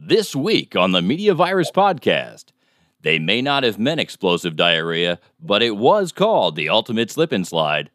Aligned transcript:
This 0.00 0.36
week 0.36 0.76
on 0.76 0.92
the 0.92 1.02
Media 1.02 1.34
Virus 1.34 1.72
Podcast, 1.72 2.52
they 3.00 3.18
may 3.18 3.42
not 3.42 3.64
have 3.64 3.80
meant 3.80 3.98
explosive 3.98 4.54
diarrhea, 4.54 5.18
but 5.40 5.60
it 5.60 5.76
was 5.76 6.12
called 6.12 6.54
the 6.54 6.68
ultimate 6.68 7.10
slip 7.10 7.32
and 7.32 7.44
slide. 7.44 7.90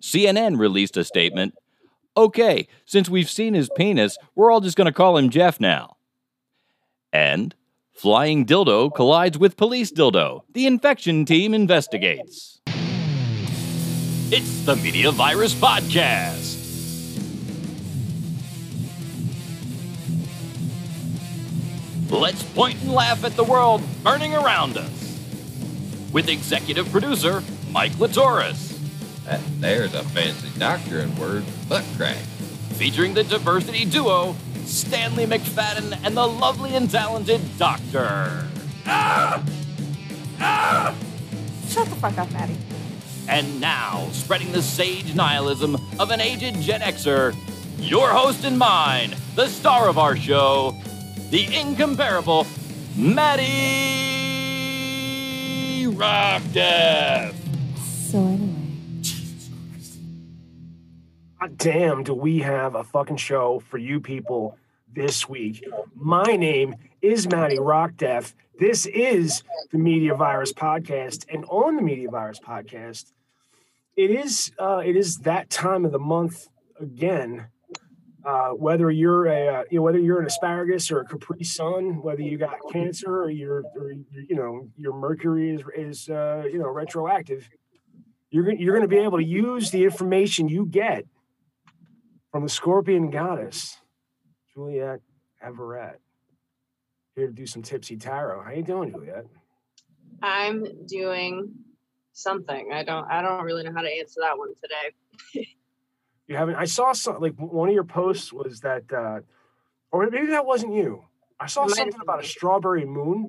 CNN 0.00 0.58
released 0.58 0.96
a 0.96 1.04
statement 1.04 1.54
okay, 2.16 2.66
since 2.86 3.10
we've 3.10 3.28
seen 3.28 3.52
his 3.52 3.68
penis, 3.76 4.16
we're 4.34 4.50
all 4.50 4.62
just 4.62 4.78
going 4.78 4.86
to 4.86 4.92
call 4.92 5.18
him 5.18 5.28
Jeff 5.28 5.60
now. 5.60 5.98
And 7.12 7.54
flying 7.92 8.46
dildo 8.46 8.94
collides 8.94 9.36
with 9.36 9.58
police 9.58 9.92
dildo. 9.92 10.40
The 10.54 10.66
infection 10.66 11.26
team 11.26 11.52
investigates. 11.52 12.62
It's 14.32 14.64
the 14.64 14.76
Media 14.76 15.10
Virus 15.10 15.54
Podcast. 15.54 16.55
Let's 22.10 22.42
point 22.42 22.80
and 22.82 22.92
laugh 22.92 23.24
at 23.24 23.34
the 23.36 23.44
world 23.44 23.82
burning 24.02 24.34
around 24.34 24.76
us. 24.76 25.18
With 26.12 26.28
executive 26.28 26.90
producer 26.90 27.42
Mike 27.70 27.92
Latoris. 27.92 28.78
That 29.24 29.40
there's 29.60 29.94
a 29.94 30.04
fancy 30.04 30.48
doctoring 30.58 31.18
word, 31.18 31.44
butt 31.68 31.84
crack. 31.96 32.16
Featuring 32.74 33.14
the 33.14 33.24
diversity 33.24 33.84
duo 33.84 34.36
Stanley 34.66 35.26
McFadden 35.26 35.98
and 36.04 36.16
the 36.16 36.26
lovely 36.26 36.74
and 36.74 36.90
talented 36.90 37.40
Doctor. 37.58 38.46
Ah! 38.86 39.42
Ah! 40.38 40.94
Shut 41.68 41.88
the 41.88 41.96
fuck 41.96 42.18
up, 42.18 42.30
Maddie. 42.32 42.56
And 43.28 43.60
now, 43.60 44.08
spreading 44.12 44.52
the 44.52 44.62
sage 44.62 45.14
nihilism 45.14 45.76
of 45.98 46.10
an 46.10 46.20
aged 46.20 46.60
Gen 46.62 46.80
Xer, 46.80 47.34
your 47.78 48.10
host 48.10 48.44
and 48.44 48.58
mine, 48.58 49.14
the 49.34 49.48
star 49.48 49.88
of 49.88 49.98
our 49.98 50.16
show, 50.16 50.76
the 51.30 51.54
incomparable 51.54 52.46
Maddie 52.96 53.46
Rockdeath. 55.88 57.34
So 57.78 58.18
anyway, 58.18 58.52
God 61.40 61.58
damn, 61.58 62.04
do 62.04 62.14
we 62.14 62.38
have 62.40 62.74
a 62.76 62.84
fucking 62.84 63.16
show 63.16 63.60
for 63.60 63.78
you 63.78 64.00
people 64.00 64.56
this 64.92 65.28
week? 65.28 65.64
My 65.94 66.36
name 66.36 66.76
is 67.02 67.28
Matty 67.28 67.56
Rockdeath. 67.58 68.34
This 68.58 68.86
is 68.86 69.42
the 69.72 69.78
Media 69.78 70.14
Virus 70.14 70.52
Podcast, 70.52 71.26
and 71.28 71.44
on 71.48 71.76
the 71.76 71.82
Media 71.82 72.08
Virus 72.08 72.38
Podcast, 72.38 73.12
it 73.96 74.10
is 74.10 74.52
uh, 74.58 74.80
it 74.84 74.96
is 74.96 75.18
that 75.18 75.50
time 75.50 75.84
of 75.84 75.92
the 75.92 75.98
month 75.98 76.48
again. 76.80 77.48
Uh, 78.26 78.48
whether 78.48 78.90
you're 78.90 79.26
a 79.26 79.64
you 79.70 79.78
know, 79.78 79.82
whether 79.82 80.00
you're 80.00 80.18
an 80.18 80.26
asparagus 80.26 80.90
or 80.90 80.98
a 80.98 81.04
Capri 81.04 81.44
Sun, 81.44 82.02
whether 82.02 82.22
you 82.22 82.36
got 82.36 82.56
cancer 82.72 83.22
or 83.22 83.30
you're 83.30 83.62
or, 83.76 83.92
you 83.92 84.34
know 84.34 84.68
your 84.76 84.94
mercury 84.94 85.54
is 85.54 85.62
is 85.76 86.08
uh, 86.08 86.42
you 86.50 86.58
know 86.58 86.66
retroactive, 86.66 87.48
you're 88.30 88.52
you're 88.52 88.74
going 88.74 88.88
to 88.88 88.94
be 88.94 89.00
able 89.00 89.18
to 89.18 89.24
use 89.24 89.70
the 89.70 89.84
information 89.84 90.48
you 90.48 90.66
get 90.66 91.04
from 92.32 92.42
the 92.42 92.48
Scorpion 92.48 93.10
Goddess, 93.10 93.78
Juliet 94.52 95.00
Everett. 95.40 96.00
Here 97.14 97.28
to 97.28 97.32
do 97.32 97.46
some 97.46 97.62
tipsy 97.62 97.96
tarot. 97.96 98.42
How 98.42 98.50
you 98.50 98.64
doing, 98.64 98.90
Juliet? 98.90 99.26
I'm 100.20 100.64
doing 100.86 101.52
something. 102.12 102.70
I 102.72 102.82
don't 102.82 103.06
I 103.08 103.22
don't 103.22 103.44
really 103.44 103.62
know 103.62 103.72
how 103.72 103.82
to 103.82 103.88
answer 103.88 104.20
that 104.22 104.36
one 104.36 104.52
today. 104.60 105.46
You 106.28 106.36
haven't? 106.36 106.56
I 106.56 106.64
saw 106.64 106.92
some 106.92 107.20
like 107.20 107.34
one 107.36 107.68
of 107.68 107.74
your 107.74 107.84
posts 107.84 108.32
was 108.32 108.60
that, 108.60 108.92
uh, 108.92 109.20
or 109.92 110.08
maybe 110.10 110.26
that 110.28 110.44
wasn't 110.44 110.74
you. 110.74 111.04
I 111.38 111.46
saw 111.46 111.66
something 111.66 112.00
about 112.00 112.24
a 112.24 112.26
strawberry 112.26 112.84
moon. 112.84 113.28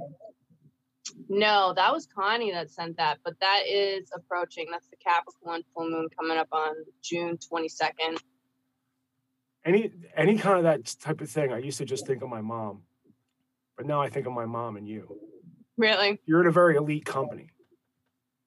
No, 1.29 1.73
that 1.75 1.93
was 1.93 2.07
Connie 2.07 2.51
that 2.51 2.71
sent 2.71 2.97
that, 2.97 3.19
but 3.23 3.39
that 3.39 3.63
is 3.67 4.09
approaching. 4.13 4.67
That's 4.71 4.87
the 4.87 4.97
Capricorn 4.97 5.63
full 5.73 5.89
moon 5.89 6.07
coming 6.17 6.37
up 6.37 6.47
on 6.51 6.73
June 7.03 7.37
22nd. 7.37 8.19
Any 9.63 9.91
any 10.15 10.37
kind 10.37 10.57
of 10.57 10.63
that 10.63 10.95
type 10.99 11.21
of 11.21 11.29
thing. 11.29 11.53
I 11.53 11.59
used 11.59 11.77
to 11.77 11.85
just 11.85 12.07
think 12.07 12.23
of 12.23 12.29
my 12.29 12.41
mom, 12.41 12.81
but 13.75 13.85
now 13.85 14.01
I 14.01 14.09
think 14.09 14.25
of 14.25 14.33
my 14.33 14.45
mom 14.45 14.75
and 14.75 14.87
you. 14.87 15.17
Really? 15.77 16.19
You're 16.25 16.41
in 16.41 16.47
a 16.47 16.51
very 16.51 16.77
elite 16.77 17.05
company. 17.05 17.49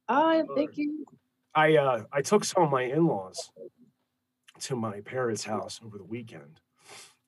Oh, 0.09 0.45
thank 0.57 0.77
you. 0.77 1.05
I 1.55 1.77
uh, 1.77 2.03
I 2.13 2.23
took 2.23 2.45
some 2.45 2.65
of 2.65 2.71
my 2.71 2.83
in-laws 2.83 3.53
to 4.61 4.77
my 4.77 5.01
parents' 5.01 5.45
house 5.45 5.81
over 5.85 5.99
the 5.99 6.05
weekend. 6.05 6.61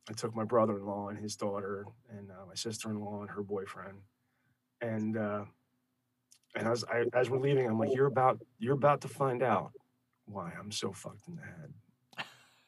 I 0.08 0.12
took 0.12 0.34
my 0.34 0.44
brother-in-law 0.44 1.08
and 1.08 1.18
his 1.18 1.36
daughter, 1.36 1.86
and 2.10 2.30
uh, 2.30 2.46
my 2.46 2.54
sister-in-law 2.54 3.20
and 3.22 3.30
her 3.30 3.42
boyfriend, 3.42 3.98
and 4.80 5.16
uh, 5.16 5.44
and 6.56 6.68
as 6.68 6.84
I, 6.84 7.04
as 7.14 7.30
we're 7.30 7.38
leaving, 7.38 7.66
I'm 7.66 7.78
like, 7.78 7.94
"You're 7.94 8.06
about 8.06 8.40
you're 8.58 8.74
about 8.74 9.00
to 9.02 9.08
find 9.08 9.42
out 9.42 9.72
why 10.26 10.52
I'm 10.58 10.72
so 10.72 10.92
fucked 10.92 11.28
in 11.28 11.38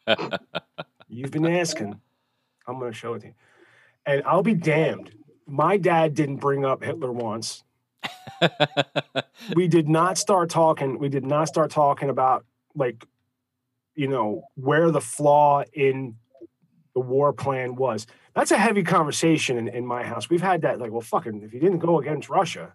the 0.07 0.17
head. 0.17 0.41
You've 1.09 1.33
been 1.33 1.47
asking. 1.47 2.01
I'm 2.67 2.79
going 2.79 2.93
to 2.93 2.99
show 2.99 3.15
it 3.15 3.21
to 3.21 3.27
you, 3.29 3.35
and 4.07 4.23
I'll 4.25 4.43
be 4.43 4.55
damned. 4.55 5.11
My 5.47 5.77
dad 5.77 6.15
didn't 6.15 6.37
bring 6.37 6.65
up 6.65 6.83
Hitler 6.83 7.13
once 7.13 7.65
we 9.57 9.69
did 9.69 9.89
not 9.89 10.19
start 10.19 10.51
talking 10.51 10.99
we 10.99 11.09
did 11.09 11.25
not 11.25 11.49
start 11.49 11.71
talking 11.71 12.11
about 12.11 12.45
like 12.75 13.07
you 13.95 14.09
know 14.09 14.45
where 14.55 14.91
the 14.91 15.01
flaw 15.01 15.63
in 15.73 16.17
the 16.95 17.01
war 17.01 17.33
plan 17.33 17.75
was. 17.75 18.07
That's 18.35 18.51
a 18.51 18.59
heavy 18.59 18.83
conversation 18.83 19.59
in, 19.59 19.69
in 19.69 19.87
my 19.87 20.03
house. 20.03 20.29
We've 20.29 20.43
had 20.43 20.63
that 20.63 20.81
like 20.81 20.91
well 20.91 21.01
fucking 21.01 21.43
if 21.43 21.53
you 21.53 21.61
didn't 21.61 21.79
go 21.79 21.99
against 21.99 22.29
russia 22.29 22.75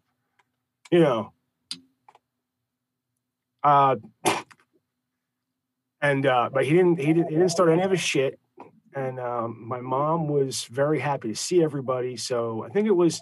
you 0.92 1.00
know. 1.00 1.34
Uh 3.64 3.98
and 6.02 6.26
uh 6.26 6.50
but 6.52 6.66
he 6.66 6.72
didn't 6.72 7.00
he 7.00 7.08
didn't 7.08 7.30
he 7.30 7.36
didn't 7.36 7.50
start 7.50 7.70
any 7.70 7.82
of 7.82 7.92
his 7.92 8.00
shit. 8.00 8.40
And 8.96 9.20
um 9.20 9.68
my 9.68 9.82
mom 9.82 10.28
was 10.28 10.64
very 10.66 11.00
happy 11.00 11.30
to 11.30 11.36
see 11.36 11.62
everybody. 11.62 12.16
So 12.18 12.64
i 12.64 12.70
think 12.70 12.88
it 12.88 12.96
was 12.96 13.22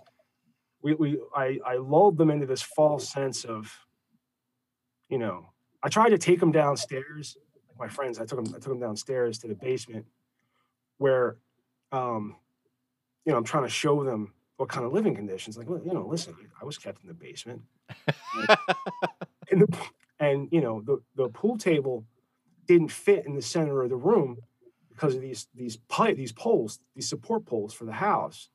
we, 0.82 0.94
we 0.94 1.20
I, 1.36 1.60
I 1.66 1.76
lulled 1.78 2.18
them 2.18 2.30
into 2.30 2.46
this 2.46 2.62
false 2.62 3.10
sense 3.10 3.46
of, 3.46 3.74
you 5.10 5.18
know, 5.18 5.50
I 5.82 5.90
tried 5.90 6.10
to 6.10 6.20
take 6.20 6.40
them 6.40 6.52
downstairs. 6.52 7.36
My 7.80 7.88
friends, 7.88 8.20
I 8.20 8.26
took 8.26 8.44
them, 8.44 8.54
I 8.54 8.60
took 8.60 8.70
them 8.70 8.80
downstairs 8.80 9.38
to 9.40 9.48
the 9.48 9.56
basement 9.56 10.06
where, 10.98 11.38
um, 11.92 12.36
you 13.26 13.32
know, 13.32 13.38
I'm 13.38 13.44
trying 13.44 13.64
to 13.64 13.70
show 13.70 14.04
them 14.04 14.34
what 14.58 14.70
kind 14.70 14.86
of 14.86 14.94
living 14.94 15.16
conditions. 15.16 15.58
Like, 15.58 15.68
you 15.68 15.94
know, 15.94 16.08
listen, 16.08 16.36
I 16.62 16.66
was 16.66 16.78
kept 16.78 17.02
in 17.02 17.08
the 17.08 17.14
basement, 17.14 17.62
and 19.52 19.62
the 19.62 19.78
and 20.20 20.48
you 20.52 20.62
know 20.62 20.82
the 20.82 21.02
the 21.16 21.30
pool 21.30 21.58
table 21.58 22.06
didn't 22.66 22.92
fit 22.92 23.26
in 23.26 23.36
the 23.36 23.42
center 23.42 23.84
of 23.84 23.90
the 23.90 23.96
room 23.96 24.38
because 24.90 25.16
of 25.16 25.22
these 25.22 25.48
these 25.54 25.78
pipe 25.78 26.18
these 26.18 26.32
poles 26.32 26.80
these 26.96 27.08
support 27.08 27.46
poles 27.46 27.74
for 27.74 27.86
the 27.86 27.94
house 27.94 28.50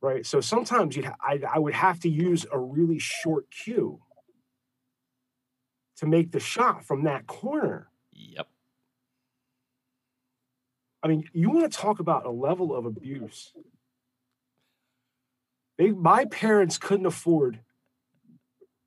right? 0.00 0.26
So 0.26 0.40
sometimes 0.40 0.96
you'd 0.96 1.06
I, 1.20 1.40
I 1.52 1.58
would 1.58 1.74
have 1.74 2.00
to 2.00 2.08
use 2.08 2.46
a 2.50 2.58
really 2.58 2.98
short 2.98 3.46
cue 3.50 4.00
to 5.96 6.06
make 6.06 6.32
the 6.32 6.40
shot 6.40 6.84
from 6.84 7.04
that 7.04 7.26
corner. 7.26 7.88
Yep. 8.16 8.48
I 11.02 11.08
mean, 11.08 11.24
you 11.32 11.50
want 11.50 11.70
to 11.70 11.78
talk 11.78 12.00
about 12.00 12.26
a 12.26 12.30
level 12.30 12.74
of 12.74 12.86
abuse. 12.86 13.52
They, 15.78 15.90
my 15.90 16.24
parents 16.24 16.78
couldn't 16.78 17.06
afford 17.06 17.60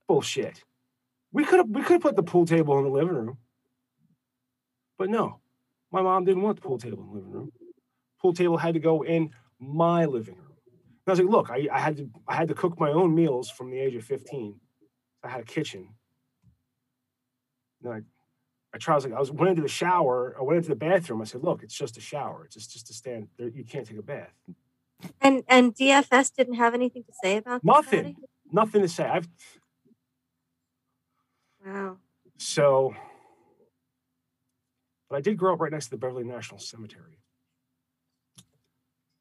bullshit. 0.08 0.64
We 1.32 1.46
could 1.46 1.60
have 1.60 1.70
we 1.70 1.84
could 1.84 1.94
have 1.94 2.02
put 2.02 2.16
the 2.16 2.24
pool 2.24 2.46
table 2.46 2.78
in 2.80 2.86
the 2.86 2.90
living 2.90 3.14
room, 3.14 3.38
but 4.98 5.10
no, 5.10 5.40
my 5.92 6.02
mom 6.02 6.26
didn't 6.26 6.42
want 6.42 6.56
the 6.56 6.68
pool 6.68 6.80
table 6.80 7.04
in 7.04 7.08
the 7.08 7.14
living 7.14 7.32
room. 7.32 7.52
Pool 8.20 8.34
table 8.34 8.58
had 8.58 8.74
to 8.74 8.80
go 8.80 9.04
in 9.04 9.30
my 9.60 10.06
living 10.06 10.36
room. 10.36 10.56
And 10.66 11.08
I 11.08 11.12
was 11.12 11.20
like, 11.20 11.30
look, 11.30 11.50
I, 11.52 11.68
I 11.72 11.80
had 11.80 11.98
to 11.98 12.10
I 12.28 12.36
had 12.36 12.48
to 12.48 12.56
cook 12.56 12.80
my 12.80 12.90
own 12.90 13.14
meals 13.14 13.52
from 13.52 13.70
the 13.70 13.80
age 13.80 13.94
of 13.94 14.04
15. 14.04 14.60
I 15.24 15.28
had 15.30 15.42
a 15.42 15.46
kitchen. 15.46 15.90
And 17.84 17.94
I, 17.94 18.02
I 18.74 18.78
tried, 18.78 18.94
I 18.94 18.96
was 18.96 19.06
like, 19.06 19.14
I 19.14 19.20
was 19.20 19.32
went 19.32 19.50
into 19.50 19.62
the 19.62 19.68
shower, 19.68 20.36
I 20.40 20.44
went 20.44 20.58
into 20.58 20.70
the 20.70 20.76
bathroom. 20.76 21.22
I 21.22 21.26
said, 21.26 21.44
look, 21.44 21.64
it's 21.64 21.74
just 21.74 21.98
a 21.98 22.02
shower. 22.02 22.46
It's 22.46 22.56
just 22.56 22.72
just 22.72 22.90
a 22.90 22.94
stand 22.94 23.28
there. 23.38 23.48
You 23.48 23.64
can't 23.64 23.88
take 23.88 23.98
a 23.98 24.04
bath. 24.04 24.34
and 25.22 25.44
and 25.48 25.76
DFS 25.76 26.36
didn't 26.36 26.56
have 26.56 26.74
anything 26.74 27.04
to 27.04 27.14
say 27.24 27.38
about 27.38 27.64
Nothing. 27.64 28.16
Nothing 28.52 28.82
to 28.82 28.88
say. 28.88 29.06
I've 29.06 29.28
Wow. 31.66 31.98
so 32.38 32.96
but 35.10 35.18
I 35.18 35.22
did 35.22 35.38
grow 35.38 35.54
up 35.54 35.60
right 35.60 35.72
next 35.72 35.86
to 35.86 35.92
the 35.92 35.98
Beverly 35.98 36.24
National 36.24 36.60
Cemetery. 36.60 37.20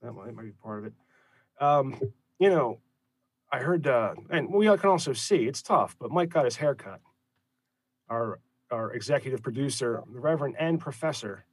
That 0.02 0.12
might, 0.12 0.34
might 0.34 0.44
be 0.44 0.52
part 0.52 0.80
of 0.80 0.84
it. 0.84 0.92
Um, 1.60 1.98
you 2.38 2.50
know, 2.50 2.78
I 3.50 3.58
heard, 3.60 3.86
uh, 3.86 4.14
and 4.30 4.52
we 4.52 4.66
can 4.66 4.90
also 4.90 5.12
see 5.12 5.46
it's 5.46 5.62
tough, 5.62 5.96
but 5.98 6.10
Mike 6.10 6.28
got 6.28 6.44
his 6.44 6.56
hair 6.56 6.74
cut. 6.74 7.00
Our 8.08 8.40
our 8.70 8.92
executive 8.92 9.42
producer, 9.42 10.02
the 10.12 10.20
Reverend 10.20 10.56
and 10.58 10.78
Professor 10.80 11.44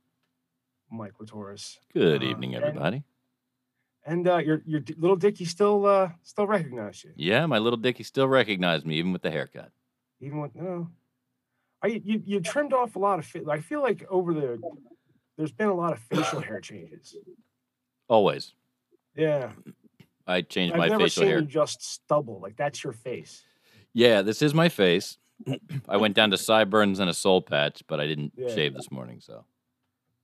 Mike 0.91 1.13
Latoris. 1.19 1.77
Good 1.93 2.23
Uh, 2.23 2.27
evening, 2.27 2.55
and- 2.55 2.63
everybody. 2.63 3.03
And 4.07 4.27
uh, 4.27 4.37
your 4.37 4.61
your 4.67 4.81
little 4.97 5.15
Dicky 5.15 5.45
still 5.45 5.85
uh, 5.87 6.11
still 6.21 6.45
recognized 6.45 7.03
you, 7.05 7.11
Yeah, 7.15 7.47
my 7.47 7.57
little 7.57 7.77
Dickie 7.77 8.03
still 8.03 8.27
recognized 8.27 8.85
me, 8.85 8.97
even 8.97 9.11
with 9.11 9.23
the 9.23 9.31
haircut. 9.31 9.71
even 10.21 10.39
with 10.41 10.53
no. 10.55 10.91
I 11.81 11.87
you 11.87 12.21
you 12.23 12.39
trimmed 12.39 12.71
off 12.71 12.95
a 12.95 12.99
lot 12.99 13.17
of. 13.17 13.25
Fa- 13.25 13.49
I 13.49 13.61
feel 13.61 13.81
like 13.81 14.05
over 14.07 14.31
the 14.35 14.61
there's 15.37 15.51
been 15.51 15.69
a 15.69 15.73
lot 15.73 15.91
of 15.91 15.99
facial 15.99 16.39
hair 16.39 16.59
changes. 16.61 17.15
Always. 18.07 18.53
Yeah, 19.15 19.53
I 20.27 20.41
changed 20.43 20.73
I've 20.75 20.79
my 20.79 20.87
never 20.87 21.05
facial 21.05 21.21
seen 21.21 21.29
hair. 21.29 21.39
you 21.39 21.45
just 21.47 21.81
stubble 21.83 22.39
like 22.39 22.55
that's 22.57 22.83
your 22.83 22.93
face. 22.93 23.43
Yeah, 23.91 24.21
this 24.21 24.43
is 24.43 24.53
my 24.53 24.69
face. 24.69 25.17
I 25.89 25.97
went 25.97 26.15
down 26.15 26.31
to 26.31 26.37
sideburns 26.37 26.99
and 26.99 27.09
a 27.09 27.13
soul 27.13 27.41
patch, 27.41 27.83
but 27.87 27.99
I 27.99 28.07
didn't 28.07 28.33
Yeah. 28.37 28.53
shave 28.53 28.73
this 28.73 28.91
morning, 28.91 29.19
so 29.19 29.45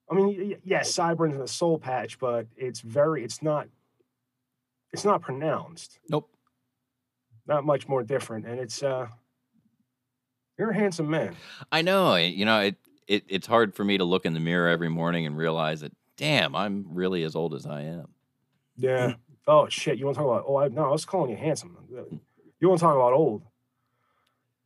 I 0.09 0.13
mean, 0.15 0.57
yes, 0.65 0.93
sideburns 0.93 1.35
and 1.35 1.43
a 1.43 1.47
soul 1.47 1.79
patch, 1.79 2.19
but 2.19 2.45
it's 2.57 2.81
very, 2.81 3.23
it's 3.23 3.41
not, 3.41 3.67
it's 4.91 5.05
not 5.05 5.21
pronounced. 5.21 5.99
nope. 6.09 6.29
Not 7.47 7.63
much 7.65 7.87
more 7.87 8.03
different, 8.03 8.45
and 8.45 8.59
it's 8.59 8.83
uh, 8.83 9.07
you're 10.59 10.69
a 10.71 10.75
handsome 10.75 11.09
man. 11.09 11.35
I 11.71 11.81
know. 11.81 12.15
You 12.15 12.45
know, 12.45 12.59
it, 12.59 12.75
it 13.07 13.23
it's 13.27 13.47
hard 13.47 13.73
for 13.73 13.83
me 13.83 13.97
to 13.97 14.03
look 14.03 14.25
in 14.25 14.33
the 14.33 14.39
mirror 14.39 14.67
every 14.69 14.89
morning 14.89 15.25
and 15.25 15.35
realize 15.35 15.81
that, 15.81 15.91
damn, 16.17 16.55
I'm 16.55 16.85
really 16.89 17.23
as 17.23 17.35
old 17.35 17.53
as 17.55 17.65
I 17.65 17.81
am. 17.81 18.09
Yeah. 18.77 19.13
oh 19.47 19.67
shit, 19.69 19.97
you 19.97 20.05
want 20.05 20.17
to 20.17 20.23
talk 20.23 20.29
about? 20.31 20.45
Oh, 20.47 20.57
I, 20.57 20.67
no, 20.67 20.85
I 20.85 20.91
was 20.91 21.03
calling 21.05 21.31
you 21.31 21.37
handsome. 21.37 21.77
You 22.59 22.67
want 22.69 22.79
to 22.79 22.83
talk 22.85 22.95
about 22.95 23.13
old? 23.13 23.41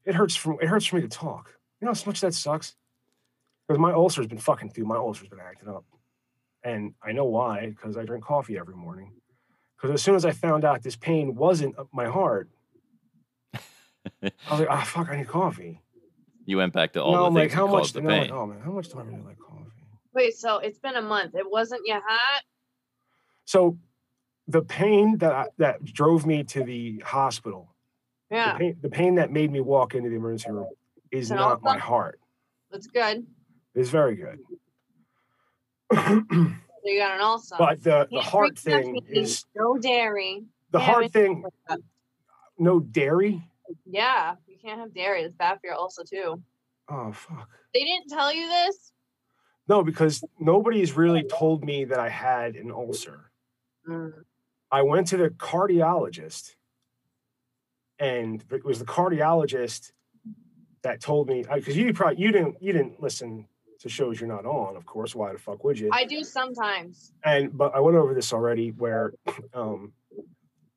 It 0.05 0.15
hurts 0.15 0.35
from 0.35 0.57
it 0.61 0.67
hurts 0.67 0.85
for 0.85 0.97
me 0.97 1.01
to 1.01 1.07
talk. 1.07 1.53
You 1.81 1.85
know 1.85 1.93
how 1.93 2.01
much 2.05 2.21
that 2.21 2.33
sucks. 2.33 2.75
Because 3.67 3.79
my 3.79 3.91
ulcer's 3.91 4.27
been 4.27 4.37
fucking 4.37 4.69
through. 4.69 4.85
My 4.85 4.97
ulcer's 4.97 5.27
been 5.27 5.39
acting 5.39 5.69
up, 5.69 5.85
and 6.63 6.93
I 7.01 7.11
know 7.11 7.25
why. 7.25 7.67
Because 7.69 7.97
I 7.97 8.03
drink 8.03 8.23
coffee 8.23 8.57
every 8.57 8.75
morning. 8.75 9.11
Because 9.75 9.93
as 9.93 10.03
soon 10.03 10.15
as 10.15 10.23
I 10.23 10.31
found 10.31 10.63
out 10.63 10.83
this 10.83 10.95
pain 10.95 11.35
wasn't 11.35 11.75
my 11.91 12.05
heart, 12.05 12.49
I 13.53 14.31
was 14.49 14.59
like, 14.59 14.69
ah, 14.69 14.83
fuck, 14.85 15.09
I 15.09 15.17
need 15.17 15.27
coffee. 15.27 15.81
You 16.45 16.57
went 16.57 16.73
back 16.73 16.93
to 16.93 17.03
all 17.03 17.13
no, 17.13 17.19
the 17.21 17.25
I'm 17.25 17.33
things 17.33 17.41
like, 17.41 17.49
that 17.51 17.55
how 17.55 17.67
much? 17.67 17.81
caused 17.81 17.95
the 17.95 17.99
and 17.99 18.11
I'm 18.11 18.17
like, 18.17 18.27
pain. 18.29 18.37
oh 18.37 18.45
man, 18.45 18.59
how 18.61 18.71
much 18.71 18.89
do 18.89 18.99
I 18.99 19.03
really 19.03 19.21
like 19.21 19.39
coffee? 19.39 19.71
Wait, 20.13 20.37
so 20.37 20.59
it's 20.59 20.79
been 20.79 20.95
a 20.95 21.01
month. 21.01 21.35
It 21.35 21.49
wasn't 21.49 21.81
your 21.85 22.01
heart? 22.05 22.43
So, 23.45 23.77
the 24.47 24.61
pain 24.61 25.17
that 25.17 25.31
I, 25.31 25.47
that 25.57 25.83
drove 25.83 26.25
me 26.25 26.43
to 26.45 26.63
the 26.63 26.99
hospital, 27.05 27.74
Yeah, 28.35 28.53
the, 28.53 28.59
pain, 28.59 28.77
the 28.81 28.89
pain 28.89 29.15
that 29.15 29.31
made 29.31 29.51
me 29.51 29.61
walk 29.61 29.95
into 29.95 30.09
the 30.09 30.15
emergency 30.15 30.51
room, 30.51 30.67
is 31.11 31.31
And 31.31 31.39
not 31.39 31.63
my 31.63 31.77
heart. 31.77 32.19
that's 32.71 32.87
good. 32.87 33.25
It's 33.73 33.89
very 33.89 34.15
good. 34.15 34.39
So 36.85 36.91
you 36.91 36.99
got 36.99 37.15
an 37.15 37.21
ulcer. 37.21 37.55
but 37.57 37.81
the, 37.83 38.07
the 38.11 38.21
heart 38.21 38.59
thing 38.59 39.01
is 39.09 39.43
no 39.55 39.75
dairy. 39.79 40.45
the 40.69 40.79
heart 40.79 41.11
thing. 41.11 41.43
No 42.59 42.79
dairy. 42.79 43.41
Yeah, 43.87 44.35
you 44.45 44.57
can't 44.63 44.79
have 44.79 44.93
dairy. 44.93 45.23
It's 45.23 45.33
bad 45.33 45.55
for 45.59 45.65
your 45.65 45.75
ulcer 45.77 46.03
too. 46.07 46.43
Oh 46.87 47.11
fuck. 47.11 47.49
They 47.73 47.79
didn't 47.79 48.09
tell 48.09 48.31
you 48.31 48.47
this. 48.47 48.91
No, 49.67 49.81
because 49.83 50.23
nobody's 50.39 50.93
really 50.95 51.23
told 51.23 51.65
me 51.65 51.85
that 51.85 51.99
I 51.99 52.09
had 52.09 52.55
an 52.55 52.69
ulcer. 52.69 53.31
Mm. 53.89 54.13
I 54.71 54.83
went 54.83 55.07
to 55.07 55.17
the 55.17 55.29
cardiologist, 55.31 56.51
and 57.99 58.43
it 58.51 58.63
was 58.65 58.79
the 58.79 58.85
cardiologist 58.85 59.91
that 60.83 61.01
told 61.01 61.27
me 61.27 61.43
because 61.53 61.75
you 61.75 61.93
probably 61.93 62.21
you 62.21 62.31
didn't 62.31 62.61
you 62.61 62.73
didn't 62.73 63.01
listen 63.01 63.47
to 63.79 63.89
shows 63.89 64.19
you're 64.19 64.29
not 64.29 64.45
on, 64.45 64.75
of 64.77 64.85
course. 64.85 65.15
Why 65.15 65.33
the 65.33 65.39
fuck 65.39 65.63
would 65.63 65.79
you? 65.79 65.89
I 65.91 66.05
do 66.05 66.23
sometimes. 66.23 67.11
and 67.23 67.55
but 67.57 67.73
I 67.75 67.79
went 67.79 67.97
over 67.97 68.13
this 68.13 68.31
already 68.33 68.69
where 68.69 69.13
um 69.53 69.93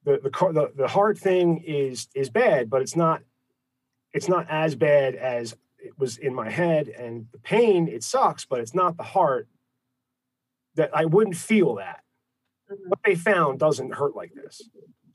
the 0.05 0.19
the 0.23 0.31
car 0.31 0.53
the, 0.53 0.73
the 0.77 0.89
heart 0.89 1.19
thing 1.19 1.63
is 1.67 2.09
is 2.15 2.31
bad, 2.31 2.71
but 2.71 2.83
it's 2.83 2.97
not 2.97 3.23
it's 4.13 4.29
not 4.29 4.47
as 4.49 4.75
bad 4.75 5.15
as 5.15 5.55
it 5.79 5.93
was 5.99 6.19
in 6.19 6.35
my 6.35 6.51
head 6.51 6.89
and 6.89 7.27
the 7.33 7.39
pain 7.39 7.87
it 7.89 8.03
sucks, 8.03 8.45
but 8.45 8.61
it's 8.61 8.75
not 8.75 8.97
the 8.97 9.03
heart 9.03 9.47
that 10.75 10.91
I 10.97 11.05
wouldn't 11.05 11.37
feel 11.37 11.75
that. 11.77 12.03
Mhm. 12.71 12.89
What 12.89 13.01
they 13.05 13.15
found 13.15 13.59
doesn't 13.59 13.95
hurt 13.95 14.17
like 14.17 14.33
this. 14.35 14.63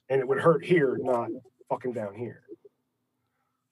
And 0.10 0.20
it 0.22 0.28
would 0.28 0.40
hurt 0.40 0.64
here, 0.66 0.98
not 1.02 1.30
fucking 1.74 1.94
down 1.94 2.14
here. 2.14 2.44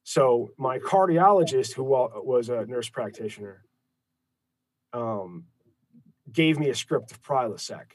So 0.03 0.51
my 0.57 0.79
cardiologist, 0.79 1.73
who 1.73 1.83
was 1.83 2.49
a 2.49 2.65
nurse 2.65 2.89
practitioner, 2.89 3.63
um, 4.93 5.45
gave 6.31 6.57
me 6.57 6.69
a 6.69 6.75
script 6.75 7.11
of 7.11 7.21
Prilosec. 7.21 7.91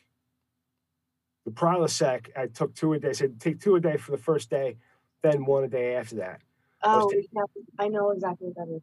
The 1.45 1.51
Prilosec, 1.51 2.29
I 2.37 2.47
took 2.47 2.75
two 2.75 2.93
a 2.93 2.99
day. 2.99 3.13
Said 3.13 3.41
take 3.41 3.61
two 3.61 3.77
a 3.77 3.81
day 3.81 3.97
for 3.97 4.13
the 4.13 4.19
first 4.19 4.49
day, 4.49 4.77
then 5.23 5.45
one 5.45 5.65
a 5.65 5.69
day 5.69 5.97
after 5.97 6.17
that. 6.17 6.41
Oh, 6.83 7.09
taking- 7.11 7.29
yeah, 7.33 7.43
I 7.79 7.89
know 7.89 8.11
exactly 8.11 8.49
what 8.49 8.57
that 8.57 8.75
is. 8.75 8.83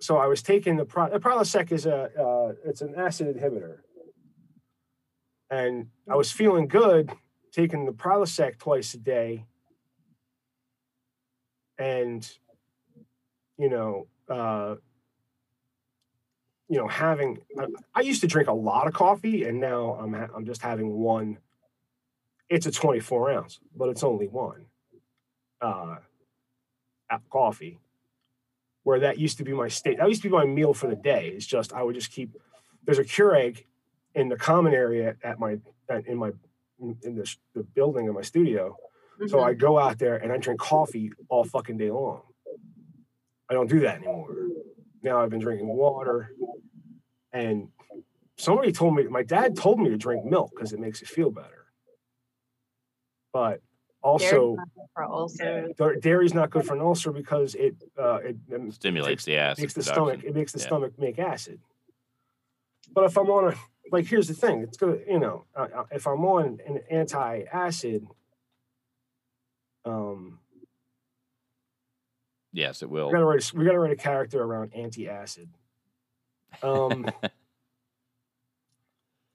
So 0.00 0.18
I 0.18 0.26
was 0.26 0.42
taking 0.42 0.76
the 0.76 0.84
Pri- 0.84 1.10
the 1.10 1.20
Prilosec 1.20 1.72
is 1.72 1.86
a 1.86 2.10
uh, 2.20 2.52
it's 2.64 2.82
an 2.82 2.94
acid 2.96 3.34
inhibitor, 3.34 3.78
and 5.50 5.88
I 6.10 6.16
was 6.16 6.30
feeling 6.30 6.68
good 6.68 7.10
taking 7.52 7.86
the 7.86 7.92
Prilosec 7.92 8.58
twice 8.58 8.92
a 8.92 8.98
day, 8.98 9.46
and 11.78 12.28
you 13.58 13.68
know. 13.68 14.06
Uh, 14.28 14.76
you 16.68 16.78
know, 16.78 16.88
having 16.88 17.38
I, 17.58 17.66
I 17.94 18.00
used 18.00 18.20
to 18.22 18.26
drink 18.26 18.48
a 18.48 18.52
lot 18.52 18.86
of 18.86 18.92
coffee, 18.92 19.44
and 19.44 19.60
now 19.60 19.92
I'm 20.00 20.12
ha- 20.12 20.28
I'm 20.34 20.44
just 20.44 20.62
having 20.62 20.92
one. 20.94 21.38
It's 22.48 22.66
a 22.66 22.70
24 22.70 23.30
ounce, 23.30 23.60
but 23.76 23.88
it's 23.88 24.02
only 24.02 24.26
one. 24.26 24.66
Uh, 25.60 25.96
coffee, 27.30 27.78
where 28.82 29.00
that 29.00 29.18
used 29.18 29.38
to 29.38 29.44
be 29.44 29.52
my 29.52 29.68
state. 29.68 29.98
That 29.98 30.08
used 30.08 30.22
to 30.22 30.28
be 30.28 30.34
my 30.34 30.44
meal 30.44 30.74
for 30.74 30.88
the 30.88 30.96
day. 30.96 31.28
It's 31.28 31.46
just 31.46 31.72
I 31.72 31.82
would 31.82 31.94
just 31.94 32.10
keep. 32.10 32.30
There's 32.84 32.98
a 32.98 33.04
Keurig 33.04 33.64
in 34.14 34.28
the 34.28 34.36
common 34.36 34.74
area 34.74 35.16
at 35.22 35.38
my 35.38 35.58
in 36.06 36.16
my 36.16 36.32
in 36.78 37.16
the, 37.16 37.24
sh- 37.24 37.38
the 37.54 37.62
building 37.62 38.08
of 38.08 38.14
my 38.14 38.22
studio. 38.22 38.76
So 39.26 39.38
Mhm. 39.38 39.44
I 39.44 39.54
go 39.54 39.78
out 39.78 39.98
there 39.98 40.16
and 40.16 40.32
I 40.32 40.36
drink 40.38 40.60
coffee 40.60 41.12
all 41.28 41.44
fucking 41.44 41.76
day 41.78 41.90
long. 41.90 42.22
I 43.48 43.54
don't 43.54 43.68
do 43.68 43.80
that 43.80 43.96
anymore. 43.98 44.36
Now 45.02 45.20
I've 45.20 45.30
been 45.30 45.40
drinking 45.40 45.68
water, 45.68 46.30
and 47.32 47.70
somebody 48.36 48.72
told 48.72 48.94
me 48.96 49.04
my 49.04 49.22
dad 49.22 49.56
told 49.56 49.78
me 49.80 49.88
to 49.90 49.96
drink 49.96 50.24
milk 50.24 50.50
because 50.54 50.72
it 50.72 50.80
makes 50.80 51.00
you 51.00 51.06
feel 51.06 51.30
better. 51.30 51.66
But 53.32 53.60
Dairy's 54.02 54.22
also, 54.32 54.54
not 54.56 54.68
good 54.74 54.86
for 54.94 55.04
ulcers. 55.04 55.74
da- 55.76 56.00
dairy's 56.00 56.34
not 56.34 56.50
good 56.50 56.64
for 56.66 56.74
an 56.74 56.80
ulcer 56.80 57.12
because 57.12 57.54
it 57.54 57.76
uh, 57.98 58.16
it, 58.22 58.36
it 58.48 58.72
Stimulates 58.74 59.24
the 59.24 59.36
acid 59.36 59.62
makes 59.62 59.74
the 59.74 59.80
production. 59.82 59.94
stomach 59.94 60.24
it 60.24 60.34
makes 60.34 60.52
the 60.52 60.58
Yeah. 60.58 60.66
stomach 60.66 60.98
make 60.98 61.18
acid. 61.18 61.60
But 62.92 63.04
if 63.04 63.16
I'm 63.16 63.28
on 63.30 63.52
a 63.52 63.56
like, 63.92 64.06
here's 64.06 64.26
the 64.28 64.34
thing: 64.34 64.62
it's 64.62 64.76
good, 64.76 65.04
you 65.08 65.18
know. 65.20 65.44
Uh, 65.54 65.68
uh, 65.74 65.84
if 65.92 66.06
I'm 66.06 66.24
on 66.24 66.60
an 66.66 66.78
anti-acid, 66.90 68.06
um, 69.86 70.38
Yes, 72.52 72.82
it 72.82 72.88
will. 72.88 73.08
we 73.08 73.12
will. 73.12 73.12
gotta 73.12 73.24
write 73.26 73.52
a, 73.52 73.56
we 73.56 73.64
gotta 73.64 73.78
write 73.78 73.92
a 73.92 73.96
character 73.96 74.42
around 74.42 74.72
anti-acid. 74.74 75.48
Um, 76.62 77.10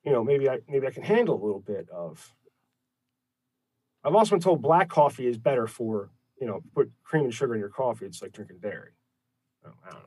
you 0.03 0.11
know, 0.11 0.23
maybe 0.23 0.49
I 0.49 0.59
maybe 0.67 0.87
I 0.87 0.91
can 0.91 1.03
handle 1.03 1.35
a 1.35 1.43
little 1.43 1.59
bit 1.59 1.87
of. 1.89 2.33
I've 4.03 4.15
also 4.15 4.31
been 4.31 4.39
told 4.41 4.63
black 4.63 4.89
coffee 4.89 5.27
is 5.27 5.37
better 5.37 5.67
for 5.67 6.09
you 6.39 6.47
know 6.47 6.61
put 6.73 6.91
cream 7.03 7.25
and 7.25 7.33
sugar 7.33 7.53
in 7.53 7.59
your 7.59 7.69
coffee. 7.69 8.05
It's 8.05 8.21
like 8.23 8.31
drinking 8.31 8.57
dairy. 8.59 8.91
Oh, 9.65 9.69
I 9.85 9.91
don't 9.91 9.99
know. 9.99 10.05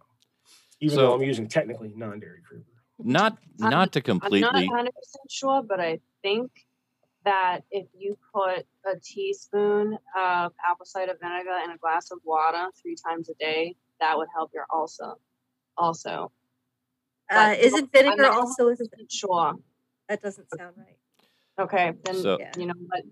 Even 0.81 0.97
though 0.97 1.15
I'm 1.15 1.23
using 1.23 1.47
technically 1.47 1.93
non-dairy 1.95 2.41
creamer. 2.47 2.65
not 2.99 3.39
I'm- 3.63 3.71
not 3.71 3.93
to 3.93 4.03
I'm 4.11 4.17
not 4.19 4.23
completely 4.23 4.69
100% 4.69 4.89
sure, 5.31 5.63
but 5.63 5.79
I 5.81 6.01
think 6.23 6.51
that 7.25 7.61
if 7.71 7.87
you 7.97 8.17
put 8.35 8.67
a 8.87 8.99
teaspoon 9.03 9.99
of 10.17 10.53
apple 10.69 10.85
cider 10.85 11.15
vinegar 11.21 11.57
in 11.65 11.71
a 11.71 11.79
glass 11.79 12.11
of 12.11 12.19
water 12.25 12.69
three 12.81 12.97
times 12.97 13.29
a 13.29 13.35
day, 13.35 13.77
that 14.01 14.17
would 14.17 14.29
help 14.35 14.51
your 14.55 14.67
ulcer. 14.73 15.15
Also, 15.77 16.31
Uh, 17.31 17.55
isn't 17.59 17.85
I'm 17.85 17.91
vinegar 17.91 18.23
not 18.23 18.35
also? 18.35 18.69
A, 18.69 18.77
100% 18.77 19.11
sure. 19.11 19.55
that 20.09 20.21
doesn't 20.23 20.47
sound 20.57 20.77
right. 20.77 20.99
Okay, 21.59 21.93
then 22.05 22.15
So- 22.17 22.39
you 22.59 22.67
know, 22.67 22.75
but 22.89 23.03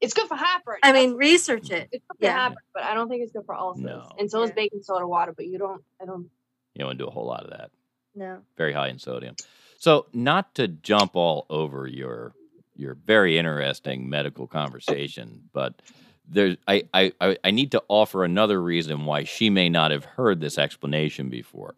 it's 0.00 0.14
good 0.14 0.28
for 0.28 0.36
heartburn. 0.36 0.78
I 0.82 0.92
mean, 0.92 1.14
research 1.14 1.70
it. 1.70 1.88
it's 1.92 2.04
good 2.08 2.18
for 2.18 2.24
yeah. 2.24 2.36
heartburn, 2.38 2.62
but 2.72 2.82
I 2.84 2.94
don't 2.94 3.08
think 3.08 3.22
it's 3.22 3.32
good 3.32 3.44
for 3.46 3.54
ulcers. 3.54 3.84
No. 3.84 4.08
And 4.18 4.30
so 4.30 4.42
is 4.42 4.52
baking 4.52 4.82
soda 4.82 5.06
water, 5.06 5.32
but 5.32 5.46
you 5.46 5.58
don't. 5.58 5.82
I 6.00 6.04
don't. 6.04 6.30
you 6.74 6.78
don't 6.80 6.88
want 6.88 6.98
to 6.98 7.04
do 7.04 7.08
a 7.08 7.12
whole 7.12 7.26
lot 7.26 7.44
of 7.44 7.50
that. 7.50 7.70
No. 8.14 8.42
Very 8.56 8.72
high 8.72 8.88
in 8.88 8.98
sodium. 8.98 9.36
So 9.78 10.06
not 10.12 10.54
to 10.56 10.68
jump 10.68 11.14
all 11.14 11.46
over 11.50 11.86
your 11.86 12.34
your 12.76 12.94
very 12.94 13.38
interesting 13.38 14.08
medical 14.08 14.46
conversation, 14.46 15.48
but 15.52 15.80
there's 16.28 16.56
I, 16.66 16.84
I, 16.92 17.36
I 17.44 17.50
need 17.50 17.72
to 17.72 17.82
offer 17.88 18.24
another 18.24 18.60
reason 18.60 19.04
why 19.04 19.24
she 19.24 19.50
may 19.50 19.68
not 19.68 19.90
have 19.90 20.04
heard 20.04 20.40
this 20.40 20.58
explanation 20.58 21.28
before. 21.28 21.74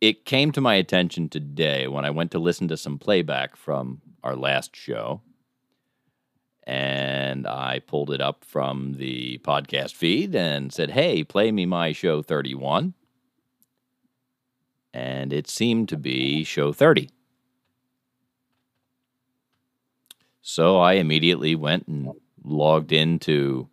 It 0.00 0.24
came 0.24 0.52
to 0.52 0.60
my 0.60 0.74
attention 0.74 1.28
today 1.28 1.88
when 1.88 2.04
I 2.04 2.10
went 2.10 2.30
to 2.32 2.38
listen 2.38 2.68
to 2.68 2.76
some 2.76 2.98
playback 2.98 3.56
from 3.56 4.02
our 4.22 4.36
last 4.36 4.76
show 4.76 5.22
and 6.66 7.46
I 7.46 7.78
pulled 7.78 8.10
it 8.10 8.20
up 8.20 8.44
from 8.44 8.94
the 8.94 9.38
podcast 9.38 9.94
feed 9.94 10.34
and 10.34 10.72
said, 10.72 10.90
"Hey, 10.90 11.22
play 11.22 11.52
me 11.52 11.64
my 11.64 11.92
show 11.92 12.22
31." 12.22 12.94
And 14.92 15.32
it 15.32 15.48
seemed 15.48 15.88
to 15.90 15.96
be 15.96 16.42
show 16.42 16.72
30. 16.72 17.10
So 20.48 20.78
I 20.78 20.92
immediately 20.92 21.56
went 21.56 21.88
and 21.88 22.12
logged 22.44 22.92
into 22.92 23.68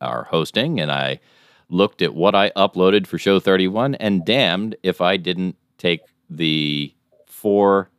our 0.00 0.24
hosting 0.24 0.80
and 0.80 0.90
I 0.90 1.20
looked 1.68 2.00
at 2.00 2.14
what 2.14 2.34
I 2.34 2.48
uploaded 2.56 3.06
for 3.06 3.18
show 3.18 3.38
31 3.38 3.96
and 3.96 4.24
damned 4.24 4.76
if 4.82 5.02
I 5.02 5.18
didn't 5.18 5.56
take 5.76 6.00
the 6.30 6.94
four 7.26 7.90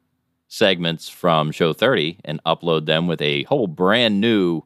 segments 0.48 1.10
from 1.10 1.52
show 1.52 1.74
30 1.74 2.22
and 2.26 2.44
upload 2.44 2.88
them 2.88 3.06
with 3.06 3.22
a 3.22 3.44
whole 3.44 3.68
brand 3.68 4.20
new 4.20 4.64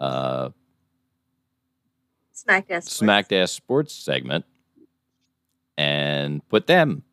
uh, 0.00 0.48
Smacked 2.32 2.72
Ass. 2.72 2.86
Sports. 2.86 2.96
Smacked 2.96 3.32
Ass 3.32 3.52
Sports 3.52 3.94
segment 3.94 4.44
and 5.78 6.46
put 6.48 6.66
them. 6.66 7.04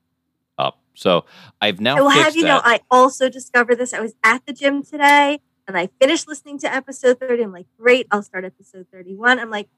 So 0.93 1.25
I've 1.60 1.79
now 1.79 1.98
I 1.98 2.01
will 2.01 2.10
have 2.10 2.36
you 2.36 2.43
that. 2.43 2.48
know, 2.48 2.62
I 2.63 2.81
also 2.89 3.29
discovered 3.29 3.75
this. 3.75 3.93
I 3.93 4.00
was 4.01 4.13
at 4.24 4.45
the 4.45 4.53
gym 4.53 4.83
today 4.83 5.39
and 5.67 5.77
I 5.77 5.89
finished 6.00 6.27
listening 6.27 6.60
to 6.60 6.74
episode 6.74 7.19
30. 7.19 7.43
I'm 7.43 7.51
like, 7.51 7.67
great, 7.77 8.07
I'll 8.12 8.24
start 8.24 8.45
episode 8.45 8.88
31. 8.91 9.39
I'm 9.39 9.50
like, 9.50 9.69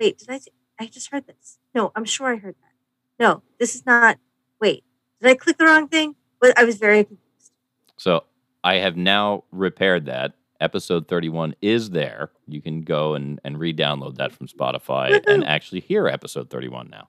wait, 0.00 0.18
did 0.18 0.30
I? 0.30 0.40
I 0.80 0.86
just 0.86 1.10
heard 1.10 1.26
this. 1.26 1.58
No, 1.74 1.92
I'm 1.96 2.04
sure 2.04 2.28
I 2.28 2.36
heard 2.36 2.54
that. 2.54 3.24
No, 3.24 3.42
this 3.58 3.74
is 3.74 3.84
not. 3.84 4.18
Wait, 4.60 4.84
did 5.20 5.30
I 5.30 5.34
click 5.34 5.58
the 5.58 5.64
wrong 5.64 5.88
thing? 5.88 6.14
But 6.40 6.56
I 6.58 6.64
was 6.64 6.76
very 6.76 7.02
confused. 7.04 7.52
So 7.96 8.24
I 8.62 8.76
have 8.76 8.96
now 8.96 9.44
repaired 9.50 10.06
that. 10.06 10.34
Episode 10.60 11.06
31 11.06 11.54
is 11.62 11.90
there. 11.90 12.30
You 12.48 12.60
can 12.60 12.82
go 12.82 13.14
and, 13.14 13.40
and 13.44 13.60
re 13.60 13.72
download 13.72 14.16
that 14.16 14.32
from 14.32 14.48
Spotify 14.48 15.24
and 15.28 15.44
actually 15.44 15.80
hear 15.80 16.08
episode 16.08 16.50
31 16.50 16.90
now. 16.90 17.08